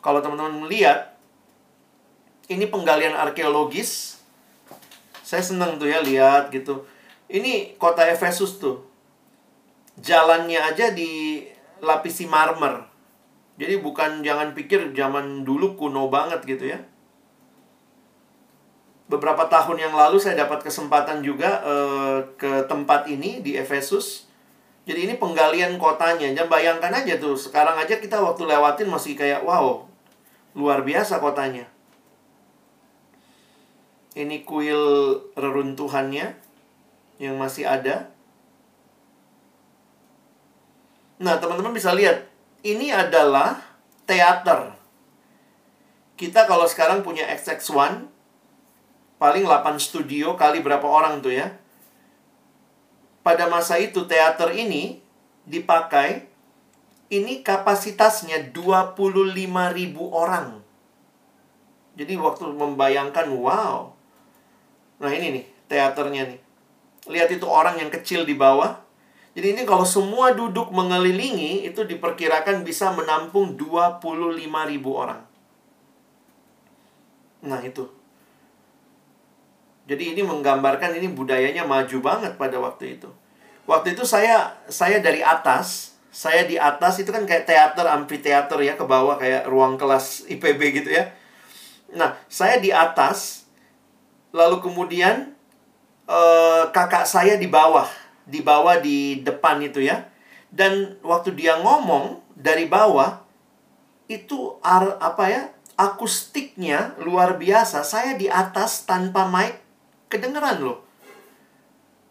kalau 0.02 0.20
teman-teman 0.20 0.66
melihat 0.66 1.14
ini 2.52 2.68
penggalian 2.68 3.16
arkeologis. 3.16 4.20
Saya 5.24 5.40
senang 5.40 5.80
tuh 5.80 5.88
ya 5.88 6.04
lihat 6.04 6.52
gitu. 6.52 6.84
Ini 7.32 7.80
kota 7.80 8.04
Efesus 8.06 8.60
tuh. 8.60 8.84
Jalannya 9.98 10.60
aja 10.60 10.92
dilapisi 10.92 12.28
marmer. 12.28 12.93
Jadi 13.64 13.80
bukan 13.80 14.20
jangan 14.20 14.52
pikir 14.52 14.92
zaman 14.92 15.48
dulu 15.48 15.80
kuno 15.80 16.12
banget 16.12 16.44
gitu 16.44 16.68
ya 16.76 16.84
beberapa 19.14 19.46
tahun 19.46 19.78
yang 19.78 19.94
lalu 19.94 20.18
saya 20.18 20.42
dapat 20.42 20.66
kesempatan 20.66 21.22
juga 21.22 21.62
uh, 21.62 22.18
ke 22.34 22.66
tempat 22.66 23.06
ini 23.06 23.46
di 23.46 23.54
Efesus. 23.54 24.26
Jadi 24.84 25.06
ini 25.06 25.14
penggalian 25.16 25.78
kotanya. 25.78 26.34
Jangan 26.34 26.50
bayangkan 26.50 26.92
aja 26.92 27.16
tuh, 27.22 27.38
sekarang 27.38 27.78
aja 27.78 28.02
kita 28.02 28.20
waktu 28.20 28.50
lewatin 28.50 28.90
masih 28.90 29.16
kayak 29.16 29.46
wow, 29.46 29.86
luar 30.58 30.82
biasa 30.82 31.22
kotanya. 31.22 31.70
Ini 34.18 34.42
kuil 34.44 34.82
reruntuhannya 35.38 36.36
yang 37.22 37.36
masih 37.38 37.70
ada. 37.70 38.12
Nah, 41.24 41.40
teman-teman 41.40 41.72
bisa 41.72 41.96
lihat, 41.96 42.28
ini 42.64 42.90
adalah 42.96 43.60
teater. 44.08 44.72
Kita 46.16 46.48
kalau 46.48 46.64
sekarang 46.64 47.04
punya 47.04 47.28
XX1, 47.28 48.08
paling 49.20 49.44
8 49.44 49.76
studio 49.80 50.40
kali 50.40 50.64
berapa 50.64 50.88
orang 50.88 51.20
tuh 51.20 51.36
ya. 51.36 51.52
Pada 53.24 53.48
masa 53.48 53.80
itu 53.80 54.04
teater 54.08 54.52
ini 54.56 55.00
dipakai 55.44 56.28
ini 57.12 57.44
kapasitasnya 57.44 58.52
25 58.52 58.96
ribu 59.76 60.12
orang. 60.12 60.64
Jadi 61.94 62.14
waktu 62.18 62.52
membayangkan, 62.52 63.28
wow. 63.38 63.94
Nah 64.98 65.12
ini 65.14 65.40
nih, 65.40 65.46
teaternya 65.70 66.26
nih. 66.26 66.40
Lihat 67.08 67.30
itu 67.32 67.46
orang 67.46 67.78
yang 67.80 67.92
kecil 67.94 68.26
di 68.28 68.34
bawah. 68.34 68.83
Jadi 69.34 69.58
ini 69.58 69.62
kalau 69.66 69.82
semua 69.82 70.34
duduk 70.38 70.70
mengelilingi, 70.70 71.66
itu 71.66 71.82
diperkirakan 71.82 72.62
bisa 72.62 72.94
menampung 72.94 73.58
25 73.58 74.38
ribu 74.70 74.94
orang. 74.94 75.26
Nah 77.42 77.60
itu. 77.66 77.90
Jadi 79.90 80.16
ini 80.16 80.22
menggambarkan 80.24 80.96
ini 80.96 81.12
budayanya 81.12 81.68
maju 81.68 81.98
banget 82.00 82.38
pada 82.40 82.56
waktu 82.62 82.96
itu. 83.02 83.10
Waktu 83.68 83.98
itu 83.98 84.08
saya 84.08 84.54
saya 84.70 85.04
dari 85.04 85.20
atas, 85.20 85.92
Saya 86.14 86.46
di 86.46 86.62
atas 86.62 87.02
itu 87.02 87.10
kan 87.10 87.26
kayak 87.26 87.50
teater, 87.50 87.90
amfiteater 87.90 88.62
ya, 88.62 88.78
ke 88.78 88.86
bawah 88.86 89.18
kayak 89.18 89.50
ruang 89.50 89.82
kelas 89.82 90.30
IPB 90.30 90.62
gitu 90.78 90.94
ya. 90.94 91.10
Nah, 91.98 92.14
saya 92.30 92.62
di 92.62 92.70
atas, 92.70 93.50
lalu 94.30 94.62
kemudian 94.62 95.34
eh, 96.06 96.64
kakak 96.70 97.10
saya 97.10 97.34
di 97.42 97.50
bawah, 97.50 97.90
di 98.24 98.40
bawah 98.44 98.80
di 98.80 99.22
depan 99.22 99.60
itu 99.64 99.84
ya. 99.84 100.08
Dan 100.54 101.02
waktu 101.02 101.34
dia 101.34 101.58
ngomong 101.58 102.22
dari 102.38 102.70
bawah, 102.70 103.24
itu 104.06 104.60
ar, 104.62 105.00
apa 105.02 105.26
ya 105.32 105.42
akustiknya 105.74 106.94
luar 107.02 107.42
biasa. 107.42 107.82
Saya 107.82 108.14
di 108.14 108.30
atas 108.30 108.86
tanpa 108.86 109.26
mic 109.26 109.58
kedengeran 110.10 110.62
loh. 110.62 110.86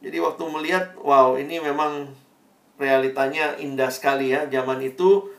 Jadi 0.03 0.19
waktu 0.19 0.43
melihat, 0.51 0.99
wow 0.99 1.39
ini 1.39 1.63
memang 1.63 2.11
realitanya 2.75 3.55
indah 3.63 3.91
sekali 3.95 4.35
ya 4.35 4.51
zaman 4.51 4.83
itu. 4.83 5.31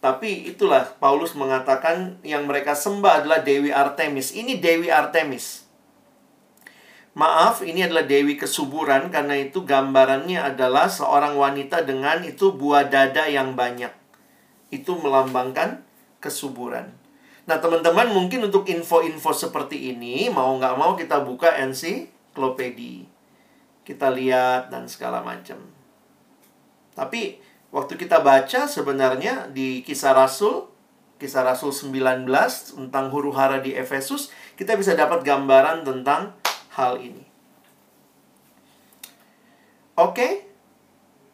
Tapi 0.00 0.48
itulah 0.48 0.96
Paulus 0.96 1.36
mengatakan 1.36 2.20
yang 2.24 2.48
mereka 2.48 2.72
sembah 2.72 3.24
adalah 3.24 3.40
Dewi 3.44 3.68
Artemis. 3.72 4.32
Ini 4.32 4.56
Dewi 4.60 4.88
Artemis. 4.88 5.68
Maaf, 7.10 7.66
ini 7.66 7.82
adalah 7.82 8.06
Dewi 8.06 8.38
kesuburan 8.38 9.10
karena 9.10 9.34
itu 9.34 9.66
gambarannya 9.66 10.38
adalah 10.38 10.86
seorang 10.86 11.34
wanita 11.34 11.82
dengan 11.82 12.22
itu 12.22 12.54
buah 12.54 12.86
dada 12.86 13.26
yang 13.26 13.58
banyak. 13.58 13.90
Itu 14.70 14.94
melambangkan 14.94 15.82
kesuburan. 16.22 16.94
Nah, 17.50 17.58
teman-teman 17.58 18.14
mungkin 18.14 18.46
untuk 18.46 18.70
info-info 18.70 19.34
seperti 19.34 19.90
ini, 19.90 20.30
mau 20.30 20.54
nggak 20.54 20.78
mau 20.78 20.94
kita 20.94 21.26
buka 21.26 21.50
ensiklopedia. 21.58 23.02
Kita 23.82 24.06
lihat 24.06 24.70
dan 24.70 24.86
segala 24.86 25.18
macam. 25.18 25.58
Tapi, 26.94 27.42
waktu 27.74 27.98
kita 27.98 28.22
baca 28.22 28.70
sebenarnya 28.70 29.50
di 29.50 29.82
kisah 29.82 30.14
Rasul, 30.14 30.70
kisah 31.18 31.42
Rasul 31.42 31.74
19 31.74 32.30
tentang 32.70 33.10
huru 33.10 33.34
hara 33.34 33.58
di 33.58 33.74
Efesus, 33.74 34.30
kita 34.54 34.78
bisa 34.78 34.94
dapat 34.94 35.26
gambaran 35.26 35.82
tentang 35.82 36.38
hal 36.74 37.02
ini. 37.02 37.24
Oke, 39.98 40.48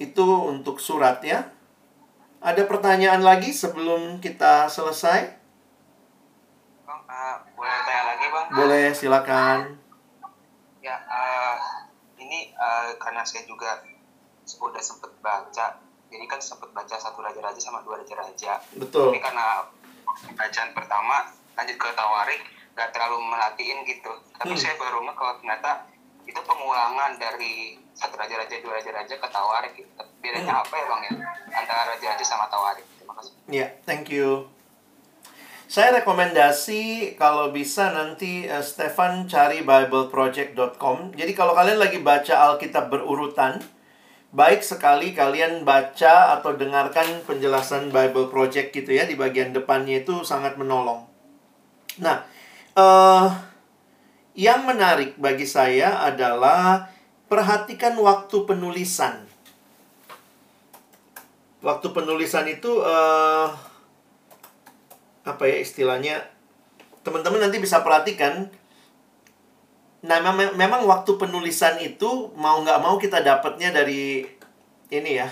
itu 0.01 0.27
untuk 0.27 0.83
surat 0.83 1.23
ya. 1.23 1.53
Ada 2.43 2.67
pertanyaan 2.67 3.23
lagi 3.25 3.51
sebelum 3.51 4.19
kita 4.19 4.67
selesai? 4.67 5.35
Bang, 6.87 7.03
uh, 7.07 7.37
boleh 7.55 7.79
tanya 7.83 8.03
lagi 8.15 8.27
bang? 8.31 8.47
Boleh, 8.55 8.87
silakan. 8.95 9.59
Ya, 10.83 10.99
uh, 11.11 11.59
ini 12.21 12.55
uh, 12.55 12.95
karena 13.03 13.27
saya 13.27 13.43
juga 13.47 13.83
sudah 14.47 14.79
sempat 14.79 15.11
baca, 15.19 15.83
jadi 16.07 16.25
kan 16.31 16.39
sempat 16.39 16.71
baca 16.71 16.95
satu 16.95 17.19
raja-raja 17.19 17.59
sama 17.59 17.83
dua 17.83 17.99
raja-raja. 17.99 18.63
Betul. 18.79 19.11
Tapi 19.11 19.19
karena 19.19 19.67
bacaan 20.39 20.71
pertama 20.71 21.27
lanjut 21.59 21.77
ke 21.81 21.89
Tawarik, 21.99 22.43
gak 22.77 22.93
terlalu 22.93 23.19
melatihin 23.25 23.81
gitu. 23.83 24.13
Tapi 24.37 24.53
Hmm. 24.53 24.61
saya 24.61 24.77
baru 24.77 25.01
ngeh 25.01 25.17
kalau 25.17 25.35
ternyata 25.41 25.89
itu 26.29 26.41
pengulangan 26.45 27.17
dari 27.17 27.81
satu 27.97 28.21
raja-raja 28.21 28.61
dua 28.61 28.77
raja-raja 28.77 29.15
ke 29.17 29.29
Tawarik 29.33 29.73
gitu. 29.73 29.91
Bedanya 30.21 30.61
Hmm. 30.61 30.63
apa 30.63 30.75
ya 30.77 30.85
bang 30.85 31.03
ya 31.09 31.13
antara 31.57 31.83
raja-raja 31.97 32.25
sama 32.25 32.45
Tawarik? 32.53 32.85
Terima 33.01 33.15
kasih. 33.17 33.33
Ya, 33.49 33.67
thank 33.89 34.13
you. 34.13 34.53
Saya 35.67 35.99
rekomendasi 35.99 37.15
kalau 37.19 37.51
bisa 37.51 37.91
nanti 37.91 38.47
eh, 38.47 38.63
Stefan 38.63 39.27
cari 39.27 39.67
bibleproject.com. 39.67 41.17
Jadi 41.17 41.33
kalau 41.35 41.59
kalian 41.59 41.83
lagi 41.83 41.99
baca 41.99 42.55
Alkitab 42.55 42.87
berurutan, 42.87 43.59
baik 44.31 44.63
sekali 44.63 45.11
kalian 45.11 45.67
baca 45.67 46.39
atau 46.39 46.55
dengarkan 46.55 47.25
penjelasan 47.27 47.91
Bible 47.91 48.31
Project 48.31 48.71
gitu 48.77 48.95
ya 48.95 49.09
di 49.09 49.19
bagian 49.19 49.51
depannya 49.51 50.07
itu 50.07 50.23
sangat 50.23 50.55
menolong. 50.55 51.09
Nah, 51.99 52.23
eh 52.77 53.29
yang 54.37 54.69
menarik 54.69 55.17
bagi 55.17 55.49
saya 55.49 56.05
adalah 56.05 56.93
perhatikan 57.27 57.97
waktu 57.97 58.37
penulisan. 58.45 59.25
Waktu 61.65 61.89
penulisan 61.97 62.47
itu 62.47 62.71
eh 62.85 63.49
apa 65.27 65.43
ya 65.51 65.57
istilahnya? 65.59 66.23
Teman-teman 67.03 67.41
nanti 67.43 67.59
bisa 67.63 67.81
perhatikan 67.87 68.51
Nah, 70.07 70.23
mem- 70.23 70.55
memang 70.55 70.87
waktu 70.87 71.19
penulisan 71.19 71.75
itu 71.83 72.31
mau 72.39 72.63
nggak 72.63 72.79
mau 72.85 72.95
kita 73.01 73.19
dapatnya 73.27 73.75
dari 73.75 74.23
ini 74.93 75.11
ya, 75.19 75.29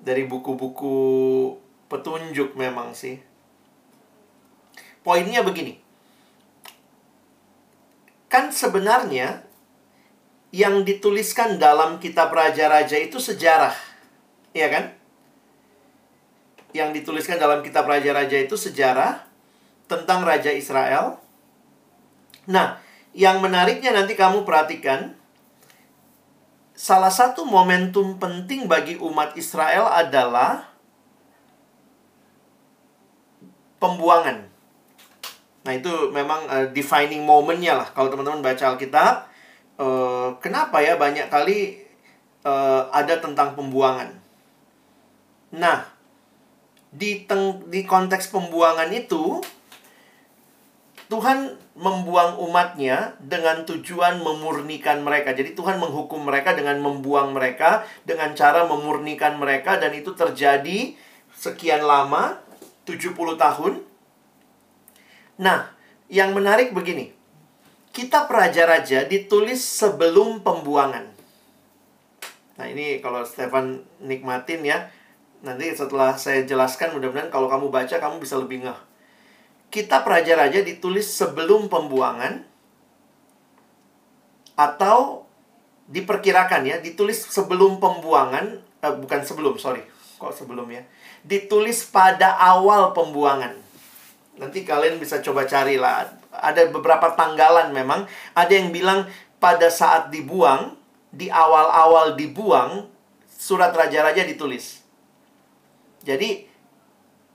dari 0.00 0.24
buku-buku 0.24 0.96
petunjuk 1.92 2.56
memang 2.56 2.96
sih. 2.96 3.20
Poinnya 5.04 5.44
begini, 5.44 5.83
kan 8.34 8.50
sebenarnya 8.50 9.46
yang 10.50 10.82
dituliskan 10.82 11.54
dalam 11.62 12.02
kitab 12.02 12.34
raja-raja 12.34 12.98
itu 12.98 13.22
sejarah, 13.22 13.78
ya 14.50 14.66
kan? 14.74 14.90
Yang 16.74 16.98
dituliskan 16.98 17.38
dalam 17.38 17.62
kitab 17.62 17.86
raja-raja 17.86 18.34
itu 18.34 18.58
sejarah 18.58 19.22
tentang 19.86 20.26
raja 20.26 20.50
Israel. 20.50 21.22
Nah, 22.50 22.82
yang 23.14 23.38
menariknya 23.38 23.94
nanti 23.94 24.18
kamu 24.18 24.42
perhatikan, 24.42 25.14
salah 26.74 27.14
satu 27.14 27.46
momentum 27.46 28.18
penting 28.18 28.66
bagi 28.66 28.98
umat 28.98 29.38
Israel 29.38 29.86
adalah 29.94 30.74
pembuangan. 33.78 34.53
Nah, 35.64 35.72
itu 35.72 36.12
memang 36.12 36.44
uh, 36.46 36.68
defining 36.70 37.24
momennya 37.24 37.74
lah. 37.80 37.88
Kalau 37.96 38.12
teman-teman 38.12 38.44
baca 38.44 38.76
Alkitab, 38.76 39.14
uh, 39.80 40.36
kenapa 40.38 40.84
ya 40.84 41.00
banyak 41.00 41.32
kali 41.32 41.80
uh, 42.44 42.92
ada 42.92 43.16
tentang 43.18 43.56
pembuangan. 43.56 44.12
Nah, 45.56 45.88
di, 46.92 47.24
teng 47.24 47.64
di 47.72 47.82
konteks 47.88 48.28
pembuangan 48.28 48.92
itu, 48.92 49.40
Tuhan 51.08 51.56
membuang 51.74 52.38
umatnya 52.38 53.18
dengan 53.18 53.66
tujuan 53.66 54.22
memurnikan 54.22 55.02
mereka. 55.02 55.34
Jadi 55.34 55.52
Tuhan 55.58 55.82
menghukum 55.82 56.22
mereka 56.22 56.54
dengan 56.54 56.78
membuang 56.80 57.34
mereka 57.34 57.82
dengan 58.06 58.32
cara 58.32 58.64
memurnikan 58.64 59.36
mereka 59.36 59.76
dan 59.76 59.90
itu 59.90 60.14
terjadi 60.14 60.94
sekian 61.34 61.82
lama 61.82 62.38
70 62.86 63.14
tahun. 63.36 63.72
Nah, 65.40 65.70
yang 66.10 66.34
menarik 66.36 66.70
begini. 66.70 67.10
Kitab 67.94 68.26
Raja-Raja 68.26 69.06
ditulis 69.06 69.62
sebelum 69.62 70.42
pembuangan. 70.42 71.06
Nah, 72.58 72.66
ini 72.66 72.98
kalau 72.98 73.22
Stefan 73.22 73.86
nikmatin 74.02 74.66
ya. 74.66 74.90
Nanti 75.44 75.70
setelah 75.76 76.16
saya 76.16 76.42
jelaskan 76.42 76.96
mudah-mudahan 76.96 77.28
kalau 77.28 77.46
kamu 77.46 77.68
baca 77.68 77.96
kamu 78.00 78.16
bisa 78.18 78.40
lebih 78.40 78.64
ngeh 78.64 78.80
kitab 79.74 80.06
raja-raja 80.06 80.62
ditulis 80.62 81.02
sebelum 81.02 81.66
pembuangan 81.66 82.46
atau 84.54 85.26
diperkirakan 85.90 86.62
ya 86.62 86.78
ditulis 86.78 87.26
sebelum 87.26 87.82
pembuangan 87.82 88.62
eh, 88.62 88.94
bukan 88.94 89.26
sebelum 89.26 89.58
sorry 89.58 89.82
kok 90.14 90.30
sebelum 90.30 90.70
ya 90.70 90.86
ditulis 91.26 91.82
pada 91.90 92.38
awal 92.38 92.94
pembuangan 92.94 93.58
nanti 94.38 94.66
kalian 94.66 94.98
bisa 94.98 95.22
coba 95.22 95.46
carilah 95.46 96.10
ada 96.34 96.62
beberapa 96.70 97.14
tanggalan 97.14 97.70
memang 97.70 98.06
ada 98.34 98.52
yang 98.52 98.74
bilang 98.74 99.06
pada 99.38 99.70
saat 99.70 100.10
dibuang 100.10 100.74
di 101.14 101.30
awal-awal 101.30 102.18
dibuang 102.18 102.90
surat 103.30 103.70
raja-raja 103.70 104.26
ditulis 104.26 104.82
jadi 106.02 106.54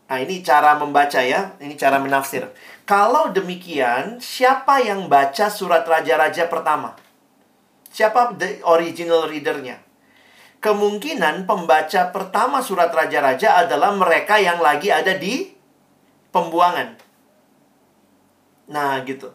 Nah, 0.09 0.25
ini 0.25 0.41
cara 0.41 0.73
membaca 0.73 1.21
ya, 1.21 1.53
ini 1.61 1.77
cara 1.77 2.01
menafsir. 2.01 2.41
Kalau 2.89 3.29
demikian, 3.29 4.17
siapa 4.17 4.81
yang 4.81 5.05
baca 5.05 5.53
surat 5.53 5.85
raja-raja 5.85 6.49
pertama? 6.49 6.97
Siapa 7.93 8.33
the 8.33 8.57
original 8.65 9.29
readernya? 9.29 9.77
Kemungkinan 10.65 11.45
pembaca 11.45 12.09
pertama 12.09 12.57
surat 12.65 12.89
raja-raja 12.89 13.61
adalah 13.61 13.93
mereka 13.93 14.41
yang 14.41 14.57
lagi 14.57 14.89
ada 14.89 15.13
di 15.13 15.45
pembuangan. 16.29 16.97
Nah, 18.69 19.01
gitu. 19.05 19.33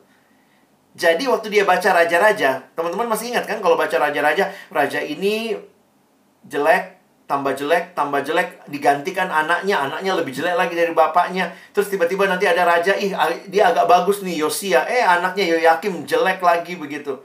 Jadi 0.94 1.26
waktu 1.26 1.50
dia 1.50 1.66
baca 1.66 1.90
raja-raja, 1.90 2.62
teman-teman 2.78 3.10
masih 3.10 3.34
ingat 3.34 3.50
kan 3.50 3.58
kalau 3.58 3.74
baca 3.74 3.98
raja-raja, 3.98 4.54
raja 4.70 5.02
ini 5.02 5.58
jelek, 6.46 7.02
tambah 7.26 7.50
jelek, 7.50 7.98
tambah 7.98 8.22
jelek, 8.22 8.62
digantikan 8.70 9.26
anaknya, 9.26 9.90
anaknya 9.90 10.14
lebih 10.14 10.30
jelek 10.30 10.54
lagi 10.54 10.78
dari 10.78 10.94
bapaknya. 10.94 11.50
Terus 11.74 11.90
tiba-tiba 11.90 12.30
nanti 12.30 12.46
ada 12.46 12.62
raja, 12.62 12.94
ih 12.94 13.10
dia 13.50 13.74
agak 13.74 13.90
bagus 13.90 14.22
nih 14.22 14.38
Yosia, 14.38 14.86
eh 14.86 15.02
anaknya 15.02 15.58
Yoyakim 15.58 16.06
jelek 16.06 16.38
lagi 16.38 16.78
begitu. 16.78 17.18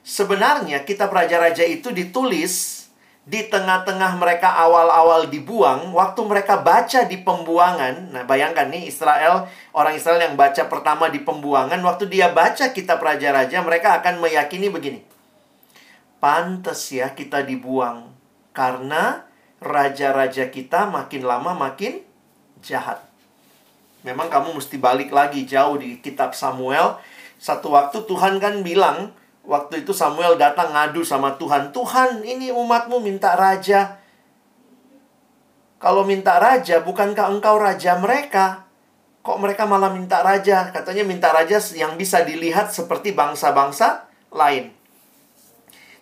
Sebenarnya 0.00 0.88
kitab 0.88 1.12
raja-raja 1.12 1.60
itu 1.60 1.92
ditulis 1.92 2.79
di 3.28 3.46
tengah-tengah 3.46 4.16
mereka 4.16 4.56
awal-awal 4.56 5.28
dibuang, 5.28 5.92
waktu 5.92 6.20
mereka 6.24 6.64
baca 6.64 7.04
di 7.04 7.20
pembuangan, 7.20 8.10
nah 8.10 8.24
bayangkan 8.24 8.72
nih 8.72 8.88
Israel, 8.88 9.46
orang 9.76 9.94
Israel 9.94 10.24
yang 10.24 10.34
baca 10.34 10.66
pertama 10.66 11.12
di 11.12 11.20
pembuangan, 11.20 11.78
waktu 11.84 12.08
dia 12.08 12.32
baca 12.32 12.72
kitab 12.72 12.98
Raja-Raja, 12.98 13.60
mereka 13.60 14.00
akan 14.00 14.24
meyakini 14.24 14.72
begini. 14.72 15.04
Pantes 16.18 16.90
ya 16.90 17.12
kita 17.12 17.44
dibuang, 17.44 18.08
karena 18.56 19.28
raja-raja 19.60 20.48
kita 20.48 20.88
makin 20.88 21.22
lama 21.28 21.52
makin 21.52 22.00
jahat. 22.64 23.04
Memang 24.00 24.32
kamu 24.32 24.56
mesti 24.56 24.80
balik 24.80 25.12
lagi 25.12 25.44
jauh 25.44 25.76
di 25.76 26.00
kitab 26.00 26.32
Samuel. 26.32 26.96
Satu 27.36 27.76
waktu 27.76 28.04
Tuhan 28.08 28.40
kan 28.40 28.64
bilang, 28.64 29.12
Waktu 29.50 29.82
itu 29.82 29.90
Samuel 29.90 30.38
datang 30.38 30.70
ngadu 30.70 31.02
sama 31.02 31.34
Tuhan. 31.34 31.74
Tuhan, 31.74 32.22
ini 32.22 32.54
umatmu 32.54 33.02
minta 33.02 33.34
raja. 33.34 33.98
Kalau 35.82 36.06
minta 36.06 36.38
raja, 36.38 36.78
bukankah 36.78 37.26
engkau 37.34 37.58
raja 37.58 37.98
mereka? 37.98 38.70
Kok 39.26 39.42
mereka 39.42 39.66
malah 39.66 39.90
minta 39.90 40.22
raja? 40.22 40.70
Katanya 40.70 41.02
minta 41.02 41.34
raja 41.34 41.58
yang 41.74 41.98
bisa 41.98 42.22
dilihat 42.22 42.70
seperti 42.70 43.10
bangsa-bangsa 43.10 44.06
lain. 44.30 44.70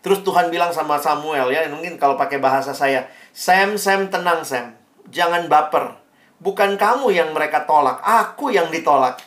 Terus 0.05 0.21
Tuhan 0.29 0.53
bilang 0.53 0.77
sama 0.77 1.01
Samuel 1.01 1.49
ya, 1.49 1.65
mungkin 1.73 1.97
kalau 1.97 2.21
pakai 2.21 2.37
bahasa 2.37 2.77
saya, 2.77 3.09
Sam, 3.33 3.81
Sam, 3.81 4.13
tenang 4.13 4.45
Sam. 4.45 4.77
Jangan 5.09 5.49
baper. 5.49 5.97
Bukan 6.37 6.77
kamu 6.77 7.17
yang 7.17 7.33
mereka 7.33 7.65
tolak, 7.65 8.05
aku 8.05 8.53
yang 8.53 8.69
ditolak. 8.69 9.25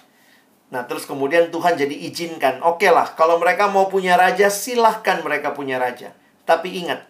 Nah, 0.72 0.88
terus 0.88 1.04
kemudian 1.04 1.52
Tuhan 1.52 1.76
jadi 1.76 1.92
izinkan. 1.92 2.64
Oke 2.64 2.88
okay 2.88 2.92
lah, 2.96 3.12
kalau 3.20 3.36
mereka 3.36 3.68
mau 3.68 3.92
punya 3.92 4.16
raja, 4.16 4.48
silahkan 4.48 5.20
mereka 5.20 5.52
punya 5.52 5.76
raja. 5.76 6.16
Tapi 6.48 6.80
ingat, 6.80 7.04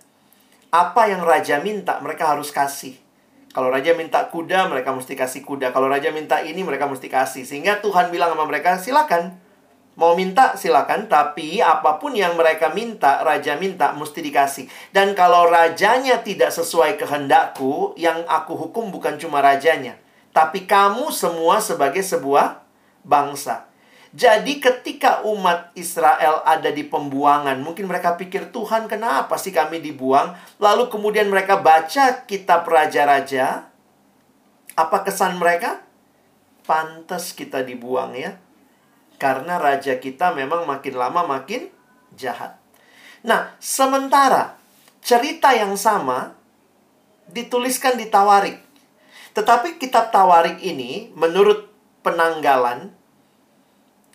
apa 0.74 1.06
yang 1.06 1.22
raja 1.22 1.62
minta, 1.62 2.02
mereka 2.02 2.34
harus 2.34 2.50
kasih. 2.50 2.98
Kalau 3.54 3.70
raja 3.70 3.94
minta 3.94 4.26
kuda, 4.32 4.66
mereka 4.66 4.96
mesti 4.96 5.14
kasih 5.14 5.46
kuda. 5.46 5.70
Kalau 5.76 5.86
raja 5.92 6.10
minta 6.10 6.42
ini, 6.42 6.66
mereka 6.66 6.90
mesti 6.90 7.06
kasih. 7.06 7.46
Sehingga 7.46 7.84
Tuhan 7.86 8.10
bilang 8.10 8.34
sama 8.34 8.50
mereka, 8.50 8.82
silakan. 8.82 9.38
Mau 10.00 10.16
minta, 10.16 10.56
silakan. 10.56 11.12
Tapi 11.12 11.60
apa 11.60 12.00
pun 12.00 12.16
yang 12.16 12.40
mereka 12.40 12.72
minta, 12.72 13.22
raja 13.22 13.60
minta, 13.60 13.92
mesti 13.92 14.24
dikasih. 14.24 14.66
Dan 14.96 15.12
kalau 15.14 15.52
rajanya 15.52 16.24
tidak 16.24 16.56
sesuai 16.56 16.96
kehendakku, 16.96 17.94
yang 18.00 18.24
aku 18.26 18.56
hukum 18.56 18.88
bukan 18.90 19.20
cuma 19.20 19.44
rajanya. 19.44 20.00
Tapi 20.32 20.64
kamu 20.64 21.12
semua 21.12 21.60
sebagai 21.60 22.02
sebuah 22.02 22.61
bangsa. 23.06 23.72
Jadi 24.12 24.60
ketika 24.60 25.24
umat 25.24 25.72
Israel 25.72 26.44
ada 26.44 26.68
di 26.68 26.84
pembuangan, 26.84 27.56
mungkin 27.64 27.88
mereka 27.88 28.20
pikir, 28.20 28.52
Tuhan 28.52 28.92
kenapa 28.92 29.40
sih 29.40 29.56
kami 29.56 29.80
dibuang? 29.80 30.36
Lalu 30.60 30.92
kemudian 30.92 31.32
mereka 31.32 31.64
baca 31.64 32.28
kitab 32.28 32.68
Raja-Raja. 32.68 33.72
Apa 34.76 34.98
kesan 35.08 35.40
mereka? 35.40 35.80
Pantas 36.68 37.32
kita 37.32 37.64
dibuang 37.64 38.12
ya. 38.20 38.36
Karena 39.16 39.62
raja 39.62 40.02
kita 40.02 40.34
memang 40.34 40.68
makin 40.68 40.98
lama 40.98 41.22
makin 41.24 41.72
jahat. 42.18 42.58
Nah, 43.22 43.54
sementara 43.62 44.58
cerita 45.00 45.54
yang 45.56 45.78
sama 45.80 46.36
dituliskan 47.32 47.96
di 47.96 48.12
Tawarik. 48.12 48.60
Tetapi 49.32 49.80
kitab 49.80 50.12
Tawarik 50.12 50.60
ini 50.60 51.14
menurut 51.16 51.71
penanggalan, 52.02 52.94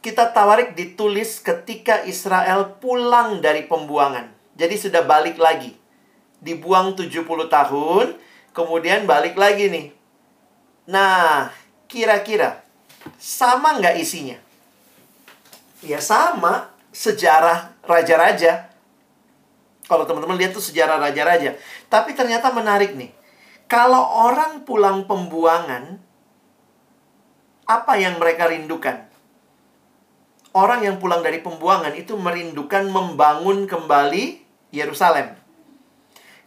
kita 0.02 0.30
tawarik 0.30 0.78
ditulis 0.78 1.42
ketika 1.42 2.06
Israel 2.06 2.78
pulang 2.78 3.42
dari 3.42 3.66
pembuangan. 3.66 4.30
Jadi 4.54 4.74
sudah 4.78 5.02
balik 5.02 5.34
lagi. 5.34 5.74
Dibuang 6.38 6.94
70 6.94 7.26
tahun, 7.50 8.06
kemudian 8.54 9.02
balik 9.08 9.34
lagi 9.34 9.66
nih. 9.66 9.86
Nah, 10.86 11.50
kira-kira 11.90 12.62
sama 13.18 13.82
nggak 13.82 13.98
isinya? 13.98 14.38
Ya 15.82 15.98
sama, 15.98 16.70
sejarah 16.94 17.74
raja-raja. 17.82 18.70
Kalau 19.86 20.02
teman-teman 20.06 20.38
lihat 20.38 20.54
tuh 20.54 20.62
sejarah 20.62 20.98
raja-raja. 20.98 21.58
Tapi 21.86 22.14
ternyata 22.14 22.50
menarik 22.50 22.94
nih. 22.94 23.10
Kalau 23.66 24.02
orang 24.30 24.62
pulang 24.62 25.10
pembuangan, 25.10 25.98
apa 27.66 27.98
yang 27.98 28.22
mereka 28.22 28.46
rindukan? 28.46 29.10
Orang 30.56 30.86
yang 30.86 30.96
pulang 30.96 31.20
dari 31.20 31.44
pembuangan 31.44 31.92
itu 31.92 32.16
merindukan 32.16 32.88
membangun 32.88 33.68
kembali 33.68 34.40
Yerusalem. 34.72 35.36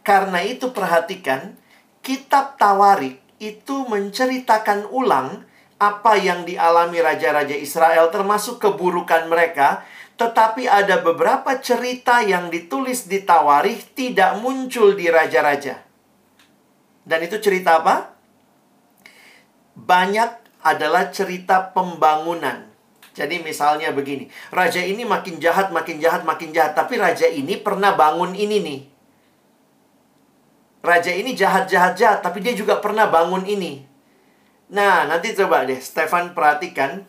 Karena 0.02 0.42
itu 0.42 0.74
perhatikan, 0.74 1.54
kitab 2.02 2.58
Tawarik 2.58 3.20
itu 3.38 3.86
menceritakan 3.86 4.90
ulang 4.90 5.46
apa 5.80 6.12
yang 6.18 6.44
dialami 6.44 7.00
raja-raja 7.00 7.56
Israel 7.56 8.12
termasuk 8.12 8.60
keburukan 8.60 9.30
mereka, 9.30 9.86
tetapi 10.20 10.68
ada 10.68 11.00
beberapa 11.00 11.56
cerita 11.56 12.20
yang 12.20 12.52
ditulis 12.52 13.08
di 13.08 13.24
Tawarikh 13.24 13.96
tidak 13.96 14.36
muncul 14.44 14.92
di 14.92 15.08
raja-raja. 15.08 15.80
Dan 17.00 17.24
itu 17.24 17.40
cerita 17.40 17.80
apa? 17.80 18.12
Banyak 19.72 20.49
adalah 20.64 21.08
cerita 21.08 21.72
pembangunan. 21.72 22.68
Jadi 23.10 23.42
misalnya 23.42 23.90
begini, 23.90 24.30
raja 24.54 24.78
ini 24.80 25.02
makin 25.02 25.42
jahat, 25.42 25.74
makin 25.74 25.98
jahat, 25.98 26.22
makin 26.22 26.54
jahat, 26.54 26.78
tapi 26.78 26.94
raja 26.96 27.26
ini 27.26 27.58
pernah 27.58 27.98
bangun 27.98 28.32
ini 28.38 28.56
nih. 28.62 28.80
Raja 30.80 31.12
ini 31.12 31.36
jahat-jahat 31.36 31.98
jahat, 31.98 32.24
tapi 32.24 32.40
dia 32.40 32.56
juga 32.56 32.80
pernah 32.80 33.10
bangun 33.10 33.44
ini. 33.44 33.84
Nah, 34.70 35.04
nanti 35.10 35.34
coba 35.34 35.66
deh 35.66 35.82
Stefan 35.82 36.32
perhatikan 36.32 37.04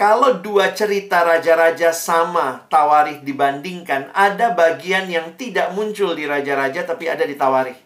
kalau 0.00 0.40
dua 0.40 0.72
cerita 0.72 1.20
raja-raja 1.20 1.92
sama 1.92 2.64
Tawarih 2.72 3.20
dibandingkan, 3.20 4.08
ada 4.16 4.56
bagian 4.56 5.04
yang 5.12 5.36
tidak 5.36 5.76
muncul 5.76 6.16
di 6.16 6.24
raja-raja 6.24 6.88
tapi 6.88 7.04
ada 7.04 7.28
di 7.28 7.36
Tawarih. 7.36 7.76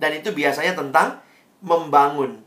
Dan 0.00 0.16
itu 0.16 0.32
biasanya 0.32 0.72
tentang 0.72 1.20
membangun. 1.60 2.40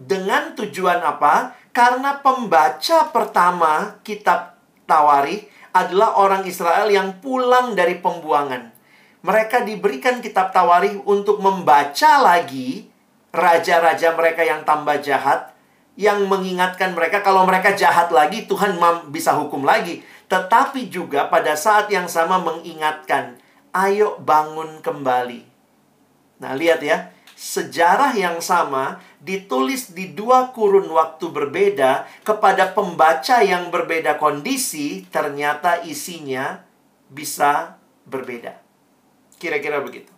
Dengan 0.00 0.56
tujuan 0.56 1.04
apa? 1.04 1.52
Karena 1.76 2.24
pembaca 2.24 3.12
pertama 3.12 4.00
kitab 4.00 4.56
Tawarikh 4.88 5.52
adalah 5.76 6.16
orang 6.16 6.48
Israel 6.48 6.88
yang 6.88 7.20
pulang 7.20 7.76
dari 7.76 8.00
pembuangan. 8.00 8.72
Mereka 9.20 9.68
diberikan 9.68 10.24
kitab 10.24 10.56
Tawarikh 10.56 11.04
untuk 11.04 11.44
membaca 11.44 12.16
lagi 12.24 12.88
raja-raja 13.30 14.16
mereka 14.16 14.40
yang 14.40 14.64
tambah 14.64 14.98
jahat 15.04 15.52
yang 16.00 16.24
mengingatkan 16.32 16.96
mereka 16.96 17.20
kalau 17.20 17.44
mereka 17.44 17.76
jahat 17.76 18.08
lagi 18.08 18.48
Tuhan 18.48 18.80
bisa 19.12 19.36
hukum 19.36 19.68
lagi. 19.68 20.00
Tetapi 20.32 20.88
juga 20.88 21.28
pada 21.28 21.52
saat 21.52 21.92
yang 21.92 22.08
sama 22.08 22.40
mengingatkan, 22.40 23.36
ayo 23.76 24.16
bangun 24.16 24.80
kembali. 24.80 25.44
Nah, 26.40 26.56
lihat 26.56 26.80
ya 26.80 27.12
sejarah 27.36 28.16
yang 28.16 28.40
sama 28.40 29.00
ditulis 29.20 29.92
di 29.92 30.16
dua 30.16 30.50
kurun 30.56 30.88
waktu 30.88 31.28
berbeda 31.28 32.08
kepada 32.24 32.72
pembaca 32.72 33.44
yang 33.44 33.68
berbeda 33.68 34.16
kondisi, 34.16 35.04
ternyata 35.12 35.84
isinya 35.84 36.64
bisa 37.12 37.76
berbeda. 38.08 38.56
Kira-kira 39.36 39.84
begitu. 39.84 40.12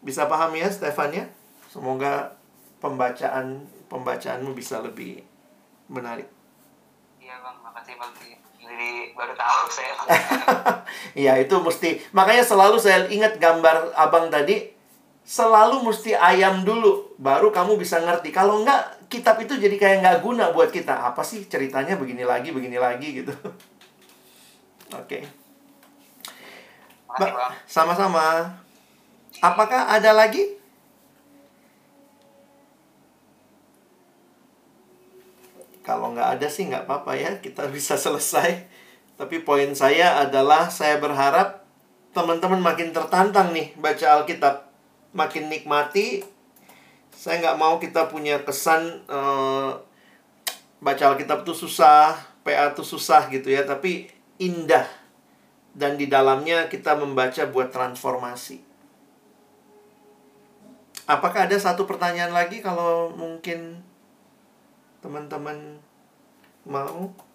Bisa 0.00 0.24
paham 0.24 0.56
ya, 0.56 0.72
Stefan 0.72 1.12
ya? 1.12 1.24
Semoga 1.68 2.40
pembacaan 2.80 3.68
pembacaanmu 3.92 4.56
bisa 4.56 4.80
lebih 4.80 5.20
menarik. 5.92 6.28
Iya, 7.20 7.36
Bang. 7.44 7.60
Makasih, 7.60 7.96
Bang 8.00 8.12
jadi 8.68 9.16
baru 9.16 9.34
tahu 9.38 9.62
saya 9.70 9.92
Iya 11.26 11.32
itu 11.40 11.54
mesti 11.56 12.02
makanya 12.12 12.44
selalu 12.44 12.76
saya 12.76 13.08
ingat 13.08 13.40
gambar 13.40 13.94
abang 13.96 14.28
tadi 14.28 14.77
selalu 15.28 15.84
mesti 15.84 16.16
ayam 16.16 16.64
dulu 16.64 17.12
baru 17.20 17.52
kamu 17.52 17.76
bisa 17.76 18.00
ngerti 18.00 18.32
kalau 18.32 18.64
enggak 18.64 18.96
kitab 19.12 19.36
itu 19.44 19.60
jadi 19.60 19.76
kayak 19.76 19.96
nggak 20.00 20.18
guna 20.24 20.56
buat 20.56 20.72
kita 20.72 21.04
apa 21.04 21.20
sih 21.20 21.44
ceritanya 21.44 22.00
begini 22.00 22.24
lagi 22.24 22.48
begini 22.48 22.80
lagi 22.80 23.20
gitu 23.20 23.36
oke 24.96 25.04
okay. 25.04 25.28
sama-sama 27.68 28.56
apakah 29.44 29.92
ada 29.92 30.16
lagi 30.16 30.56
Kalau 35.88 36.12
nggak 36.12 36.36
ada 36.36 36.52
sih 36.52 36.68
nggak 36.68 36.84
apa-apa 36.84 37.16
ya, 37.16 37.40
kita 37.40 37.64
bisa 37.72 37.96
selesai. 37.96 38.68
Tapi 39.16 39.40
poin 39.40 39.72
saya 39.72 40.20
adalah 40.20 40.68
saya 40.68 41.00
berharap 41.00 41.64
teman-teman 42.12 42.60
makin 42.60 42.92
tertantang 42.92 43.56
nih 43.56 43.72
baca 43.80 44.20
Alkitab. 44.20 44.67
Makin 45.12 45.48
nikmati. 45.48 46.24
Saya 47.14 47.42
nggak 47.42 47.58
mau 47.58 47.76
kita 47.82 48.06
punya 48.06 48.40
kesan 48.46 49.02
uh, 49.10 49.74
baca 50.78 51.04
Alkitab 51.10 51.42
itu 51.42 51.54
susah, 51.54 52.14
PA 52.46 52.70
itu 52.70 52.84
susah 52.86 53.26
gitu 53.32 53.50
ya. 53.50 53.66
Tapi 53.66 54.06
indah 54.38 54.86
dan 55.74 55.94
di 55.98 56.06
dalamnya 56.06 56.66
kita 56.70 56.94
membaca 56.98 57.42
buat 57.50 57.70
transformasi. 57.70 58.62
Apakah 61.08 61.48
ada 61.48 61.56
satu 61.56 61.88
pertanyaan 61.88 62.36
lagi 62.36 62.60
kalau 62.60 63.16
mungkin 63.16 63.80
teman-teman 65.00 65.80
mau? 66.68 67.27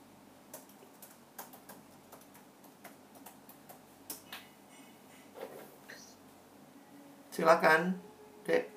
Silakan, 7.34 7.98
Dek. 8.46 8.70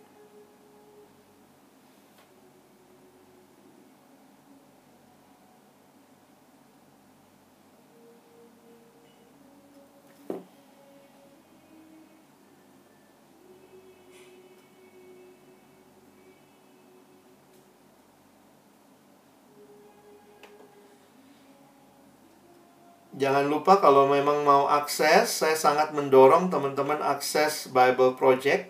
Jangan 23.16 23.48
lupa 23.48 23.80
kalau 23.80 24.12
memang 24.12 24.44
mau 24.44 24.68
akses, 24.68 25.40
saya 25.40 25.56
sangat 25.56 25.96
mendorong 25.96 26.52
teman-teman 26.52 27.00
akses 27.00 27.72
Bible 27.72 28.12
Project. 28.12 28.68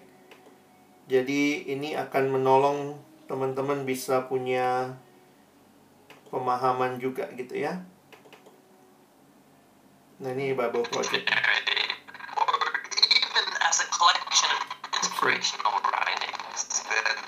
Jadi 1.10 1.66
ini 1.66 1.98
akan 1.98 2.31
menolong 2.31 2.94
teman-teman 3.27 3.82
bisa 3.82 4.31
punya 4.31 4.94
pemahaman 6.31 7.02
juga 7.02 7.27
gitu 7.35 7.59
ya. 7.59 7.82
Nah 10.23 10.31
ini 10.31 10.55
Bible 10.55 10.86
Project. 10.94 11.27
even 11.27 11.43
as 13.66 13.82
writings, 15.90 16.86
then 16.86 17.18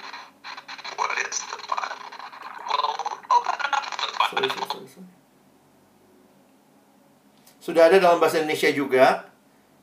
what 0.94 1.10
is 1.18 1.42
the 1.50 1.58
Bible? 1.66 2.14
Well, 2.62 2.94
open 3.26 3.58
up 3.74 3.90
the 3.90 4.06
Sorry, 4.06 4.46
Bible. 4.46 4.54
sorry, 4.54 4.70
sorry, 4.70 4.86
sorry. 4.86 5.18
Sudah 7.68 7.92
ada 7.92 8.00
dalam 8.00 8.16
bahasa 8.16 8.40
Indonesia 8.40 8.72
juga. 8.72 9.28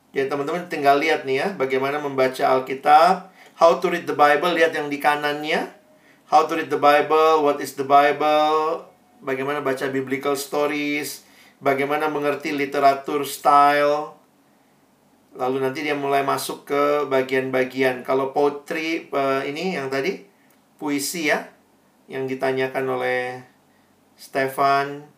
Ya 0.10 0.26
teman-teman 0.26 0.66
tinggal 0.66 0.98
lihat 0.98 1.22
nih 1.22 1.46
ya 1.46 1.48
bagaimana 1.54 2.02
membaca 2.02 2.42
Alkitab. 2.42 3.30
How 3.62 3.78
to 3.78 3.94
read 3.94 4.10
the 4.10 4.18
Bible, 4.18 4.58
lihat 4.58 4.74
yang 4.74 4.90
di 4.90 4.98
kanannya. 4.98 5.70
How 6.34 6.50
to 6.50 6.58
read 6.58 6.74
the 6.74 6.82
Bible, 6.82 7.46
what 7.46 7.62
is 7.62 7.78
the 7.78 7.86
Bible, 7.86 8.90
bagaimana 9.22 9.62
baca 9.62 9.86
biblical 9.94 10.34
stories, 10.34 11.30
bagaimana 11.62 12.10
mengerti 12.10 12.58
literatur 12.58 13.22
style. 13.22 14.18
Lalu 15.38 15.62
nanti 15.62 15.86
dia 15.86 15.94
mulai 15.94 16.26
masuk 16.26 16.66
ke 16.66 17.06
bagian-bagian. 17.06 18.02
Kalau 18.02 18.34
poetry 18.34 19.14
eh, 19.14 19.42
ini 19.46 19.78
yang 19.78 19.94
tadi 19.94 20.26
puisi 20.82 21.30
ya 21.30 21.46
yang 22.10 22.26
ditanyakan 22.26 22.98
oleh 22.98 23.46
Stefan 24.18 25.15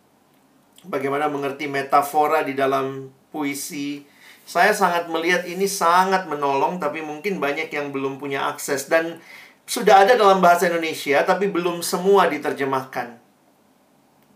bagaimana 0.87 1.27
mengerti 1.27 1.67
metafora 1.67 2.41
di 2.41 2.55
dalam 2.55 3.11
puisi. 3.29 4.01
Saya 4.47 4.71
sangat 4.71 5.11
melihat 5.11 5.43
ini 5.43 5.67
sangat 5.67 6.25
menolong, 6.31 6.79
tapi 6.79 7.03
mungkin 7.03 7.43
banyak 7.43 7.67
yang 7.67 7.91
belum 7.91 8.15
punya 8.15 8.47
akses 8.47 8.87
dan 8.87 9.19
sudah 9.67 10.07
ada 10.07 10.15
dalam 10.15 10.39
bahasa 10.39 10.71
Indonesia, 10.71 11.19
tapi 11.27 11.51
belum 11.51 11.83
semua 11.83 12.31
diterjemahkan. 12.31 13.19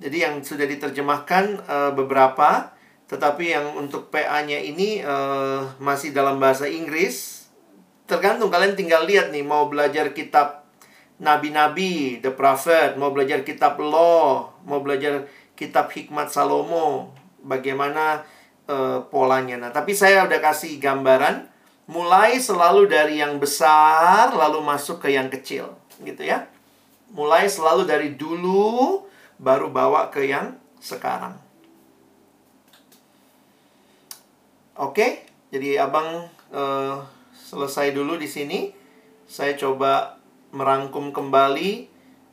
Jadi 0.03 0.17
yang 0.19 0.43
sudah 0.43 0.67
diterjemahkan 0.67 1.43
eh, 1.63 1.91
beberapa, 1.95 2.75
tetapi 3.07 3.55
yang 3.55 3.65
untuk 3.79 4.11
PA-nya 4.11 4.59
ini 4.59 4.99
eh, 4.99 5.61
masih 5.79 6.11
dalam 6.11 6.43
bahasa 6.43 6.67
Inggris. 6.67 7.47
Tergantung 8.03 8.51
kalian 8.51 8.75
tinggal 8.75 9.07
lihat 9.07 9.31
nih, 9.31 9.47
mau 9.47 9.71
belajar 9.71 10.11
kitab 10.11 10.61
nabi-nabi, 11.21 12.19
the 12.19 12.33
prophet, 12.33 12.97
mau 12.97 13.13
belajar 13.13 13.45
kitab 13.45 13.77
law, 13.77 14.51
mau 14.65 14.81
belajar 14.81 15.29
kitab 15.61 15.93
hikmat 15.93 16.33
Salomo, 16.33 17.13
bagaimana 17.45 18.25
eh, 18.65 18.97
polanya. 19.13 19.61
Nah, 19.61 19.69
tapi 19.69 19.93
saya 19.93 20.25
udah 20.25 20.41
kasih 20.41 20.81
gambaran 20.81 21.45
mulai 21.85 22.41
selalu 22.41 22.89
dari 22.89 23.21
yang 23.21 23.37
besar 23.37 24.33
lalu 24.33 24.65
masuk 24.65 25.05
ke 25.05 25.13
yang 25.13 25.29
kecil, 25.29 25.77
gitu 26.01 26.25
ya. 26.25 26.49
Mulai 27.13 27.45
selalu 27.45 27.85
dari 27.85 28.17
dulu 28.17 29.05
baru 29.37 29.69
bawa 29.69 30.09
ke 30.09 30.25
yang 30.25 30.57
sekarang. 30.81 31.37
Oke, 34.81 35.29
jadi 35.53 35.85
abang 35.85 36.25
eh, 36.49 36.97
selesai 37.37 37.93
dulu 37.93 38.17
di 38.17 38.25
sini. 38.25 38.73
Saya 39.29 39.53
coba 39.55 40.17
merangkum 40.51 41.15
kembali 41.15 41.87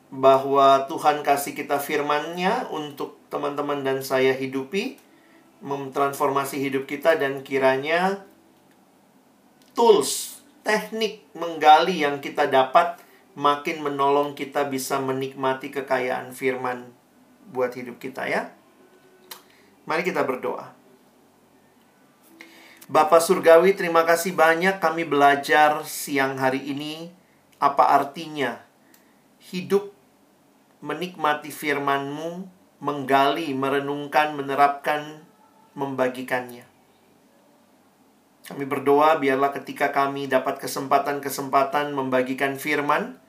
bahwa 0.09 0.89
Tuhan 0.89 1.21
kasih 1.21 1.53
kita 1.53 1.77
firman-Nya 1.77 2.73
untuk 2.73 3.18
teman-teman 3.29 3.85
dan 3.85 4.01
saya 4.01 4.33
hidupi, 4.33 4.97
memtransformasi 5.61 6.59
hidup 6.59 6.89
kita 6.89 7.15
dan 7.15 7.45
kiranya 7.45 8.25
tools, 9.77 10.43
teknik 10.65 11.23
menggali 11.37 12.03
yang 12.03 12.19
kita 12.19 12.49
dapat 12.49 12.99
makin 13.37 13.79
menolong 13.85 14.35
kita 14.35 14.67
bisa 14.67 14.99
menikmati 14.99 15.71
kekayaan 15.71 16.35
firman 16.35 16.91
buat 17.55 17.71
hidup 17.73 18.01
kita 18.01 18.27
ya. 18.27 18.51
Mari 19.87 20.03
kita 20.05 20.21
berdoa. 20.27 20.75
Bapak 22.89 23.21
Surgawi, 23.21 23.77
terima 23.77 24.01
kasih 24.01 24.33
banyak 24.33 24.81
kami 24.81 25.05
belajar 25.05 25.85
siang 25.85 26.41
hari 26.41 26.73
ini 26.73 27.13
apa 27.61 27.85
artinya 27.85 28.65
hidup 29.53 29.93
menikmati 30.81 31.53
firman-Mu, 31.53 32.58
menggali, 32.79 33.51
merenungkan, 33.51 34.35
menerapkan, 34.39 35.23
membagikannya. 35.75 36.63
Kami 38.49 38.65
berdoa 38.65 39.21
biarlah 39.21 39.53
ketika 39.53 39.93
kami 39.93 40.25
dapat 40.25 40.57
kesempatan-kesempatan 40.57 41.93
membagikan 41.93 42.57
firman, 42.57 43.21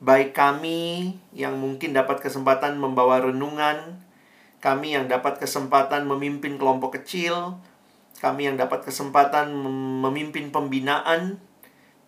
baik 0.00 0.32
kami 0.32 1.20
yang 1.36 1.60
mungkin 1.60 1.92
dapat 1.92 2.24
kesempatan 2.24 2.80
membawa 2.80 3.20
renungan, 3.20 4.00
kami 4.64 4.96
yang 4.96 5.04
dapat 5.04 5.36
kesempatan 5.36 6.08
memimpin 6.08 6.56
kelompok 6.56 6.96
kecil, 6.96 7.60
kami 8.24 8.48
yang 8.48 8.56
dapat 8.56 8.88
kesempatan 8.88 9.52
mem- 9.52 10.00
memimpin 10.08 10.48
pembinaan, 10.48 11.36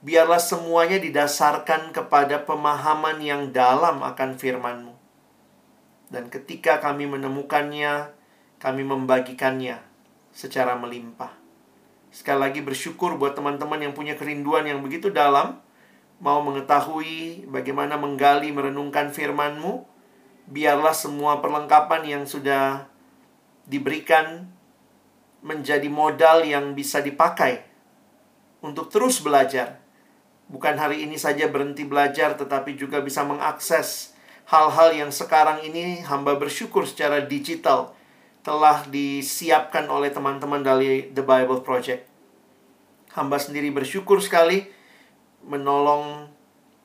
biarlah 0.00 0.40
semuanya 0.40 0.96
didasarkan 0.96 1.92
kepada 1.92 2.48
pemahaman 2.48 3.20
yang 3.20 3.52
dalam 3.52 4.00
akan 4.00 4.40
firman-Mu. 4.40 4.95
Dan 6.06 6.30
ketika 6.30 6.78
kami 6.78 7.10
menemukannya, 7.10 8.14
kami 8.62 8.82
membagikannya 8.86 9.82
secara 10.30 10.78
melimpah. 10.78 11.34
Sekali 12.14 12.48
lagi 12.48 12.60
bersyukur 12.64 13.20
buat 13.20 13.36
teman-teman 13.36 13.82
yang 13.82 13.92
punya 13.92 14.16
kerinduan 14.16 14.64
yang 14.64 14.80
begitu 14.80 15.12
dalam, 15.12 15.60
mau 16.22 16.40
mengetahui 16.40 17.44
bagaimana 17.52 18.00
menggali, 18.00 18.48
merenungkan 18.54 19.12
firman-Mu, 19.12 19.84
biarlah 20.48 20.96
semua 20.96 21.44
perlengkapan 21.44 22.02
yang 22.06 22.24
sudah 22.24 22.88
diberikan 23.68 24.48
menjadi 25.44 25.86
modal 25.92 26.46
yang 26.46 26.72
bisa 26.72 27.04
dipakai 27.04 27.66
untuk 28.64 28.88
terus 28.88 29.20
belajar. 29.20 29.82
Bukan 30.46 30.78
hari 30.78 31.04
ini 31.04 31.18
saja 31.18 31.50
berhenti 31.50 31.82
belajar, 31.82 32.38
tetapi 32.38 32.78
juga 32.78 33.02
bisa 33.02 33.26
mengakses 33.26 34.15
hal-hal 34.46 34.94
yang 34.94 35.10
sekarang 35.10 35.62
ini 35.66 36.06
hamba 36.06 36.38
bersyukur 36.38 36.86
secara 36.86 37.26
digital 37.26 37.90
telah 38.46 38.86
disiapkan 38.86 39.90
oleh 39.90 40.14
teman-teman 40.14 40.62
dari 40.62 41.10
The 41.10 41.26
Bible 41.26 41.66
Project. 41.66 42.06
Hamba 43.18 43.42
sendiri 43.42 43.74
bersyukur 43.74 44.22
sekali 44.22 44.70
menolong 45.42 46.30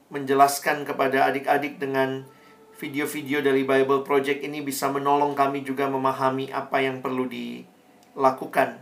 menjelaskan 0.10 0.90
kepada 0.90 1.30
adik-adik 1.30 1.78
dengan 1.78 2.26
video-video 2.82 3.46
dari 3.46 3.62
Bible 3.62 4.02
Project 4.02 4.42
ini 4.42 4.66
bisa 4.66 4.90
menolong 4.90 5.38
kami 5.38 5.62
juga 5.62 5.86
memahami 5.86 6.50
apa 6.50 6.82
yang 6.82 6.98
perlu 6.98 7.30
dilakukan 7.30 8.82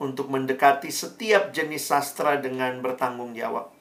untuk 0.00 0.32
mendekati 0.32 0.88
setiap 0.88 1.52
jenis 1.52 1.92
sastra 1.92 2.40
dengan 2.40 2.80
bertanggung 2.80 3.36
jawab. 3.36 3.73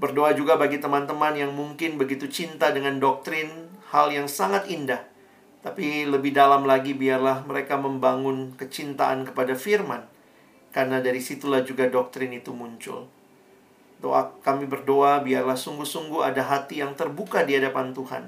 Berdoa 0.00 0.32
juga 0.32 0.56
bagi 0.56 0.80
teman-teman 0.80 1.36
yang 1.36 1.52
mungkin 1.52 2.00
begitu 2.00 2.30
cinta 2.30 2.72
dengan 2.72 2.96
doktrin, 2.96 3.68
hal 3.92 4.08
yang 4.08 4.26
sangat 4.26 4.68
indah. 4.68 5.04
Tapi 5.62 6.08
lebih 6.08 6.34
dalam 6.34 6.66
lagi 6.66 6.96
biarlah 6.96 7.46
mereka 7.46 7.78
membangun 7.78 8.56
kecintaan 8.58 9.28
kepada 9.28 9.54
firman. 9.54 10.08
Karena 10.72 10.98
dari 10.98 11.20
situlah 11.20 11.62
juga 11.62 11.86
doktrin 11.86 12.32
itu 12.32 12.50
muncul. 12.50 13.06
Doa 14.02 14.34
kami 14.42 14.66
berdoa 14.66 15.22
biarlah 15.22 15.54
sungguh-sungguh 15.54 16.24
ada 16.24 16.42
hati 16.42 16.82
yang 16.82 16.98
terbuka 16.98 17.46
di 17.46 17.54
hadapan 17.60 17.94
Tuhan. 17.94 18.24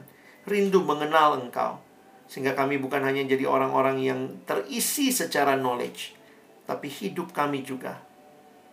Rindu 0.46 0.84
mengenal 0.86 1.42
Engkau. 1.42 1.82
Sehingga 2.30 2.54
kami 2.54 2.78
bukan 2.78 3.02
hanya 3.02 3.26
jadi 3.26 3.48
orang-orang 3.48 3.98
yang 3.98 4.20
terisi 4.46 5.10
secara 5.10 5.58
knowledge. 5.58 6.14
tapi 6.64 6.88
hidup 6.88 7.36
kami 7.36 7.60
juga 7.60 8.00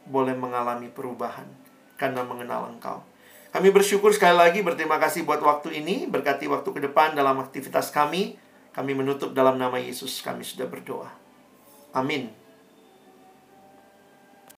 boleh 0.07 0.31
mengalami 0.31 0.88
perubahan 0.88 1.61
karena 2.02 2.26
mengenal 2.26 2.73
Engkau. 2.73 3.06
Kami 3.53 3.69
bersyukur 3.69 4.10
sekali 4.10 4.34
lagi 4.34 4.65
berterima 4.65 4.98
kasih 4.98 5.22
buat 5.22 5.38
waktu 5.38 5.86
ini, 5.86 6.10
berkati 6.10 6.49
waktu 6.49 6.65
ke 6.73 6.82
depan 6.90 7.14
dalam 7.14 7.38
aktivitas 7.38 7.94
kami. 7.94 8.41
Kami 8.73 8.98
menutup 8.98 9.38
dalam 9.38 9.61
nama 9.61 9.78
Yesus, 9.78 10.23
kami 10.26 10.41
sudah 10.41 10.65
berdoa. 10.65 11.14
Amin. 11.94 12.40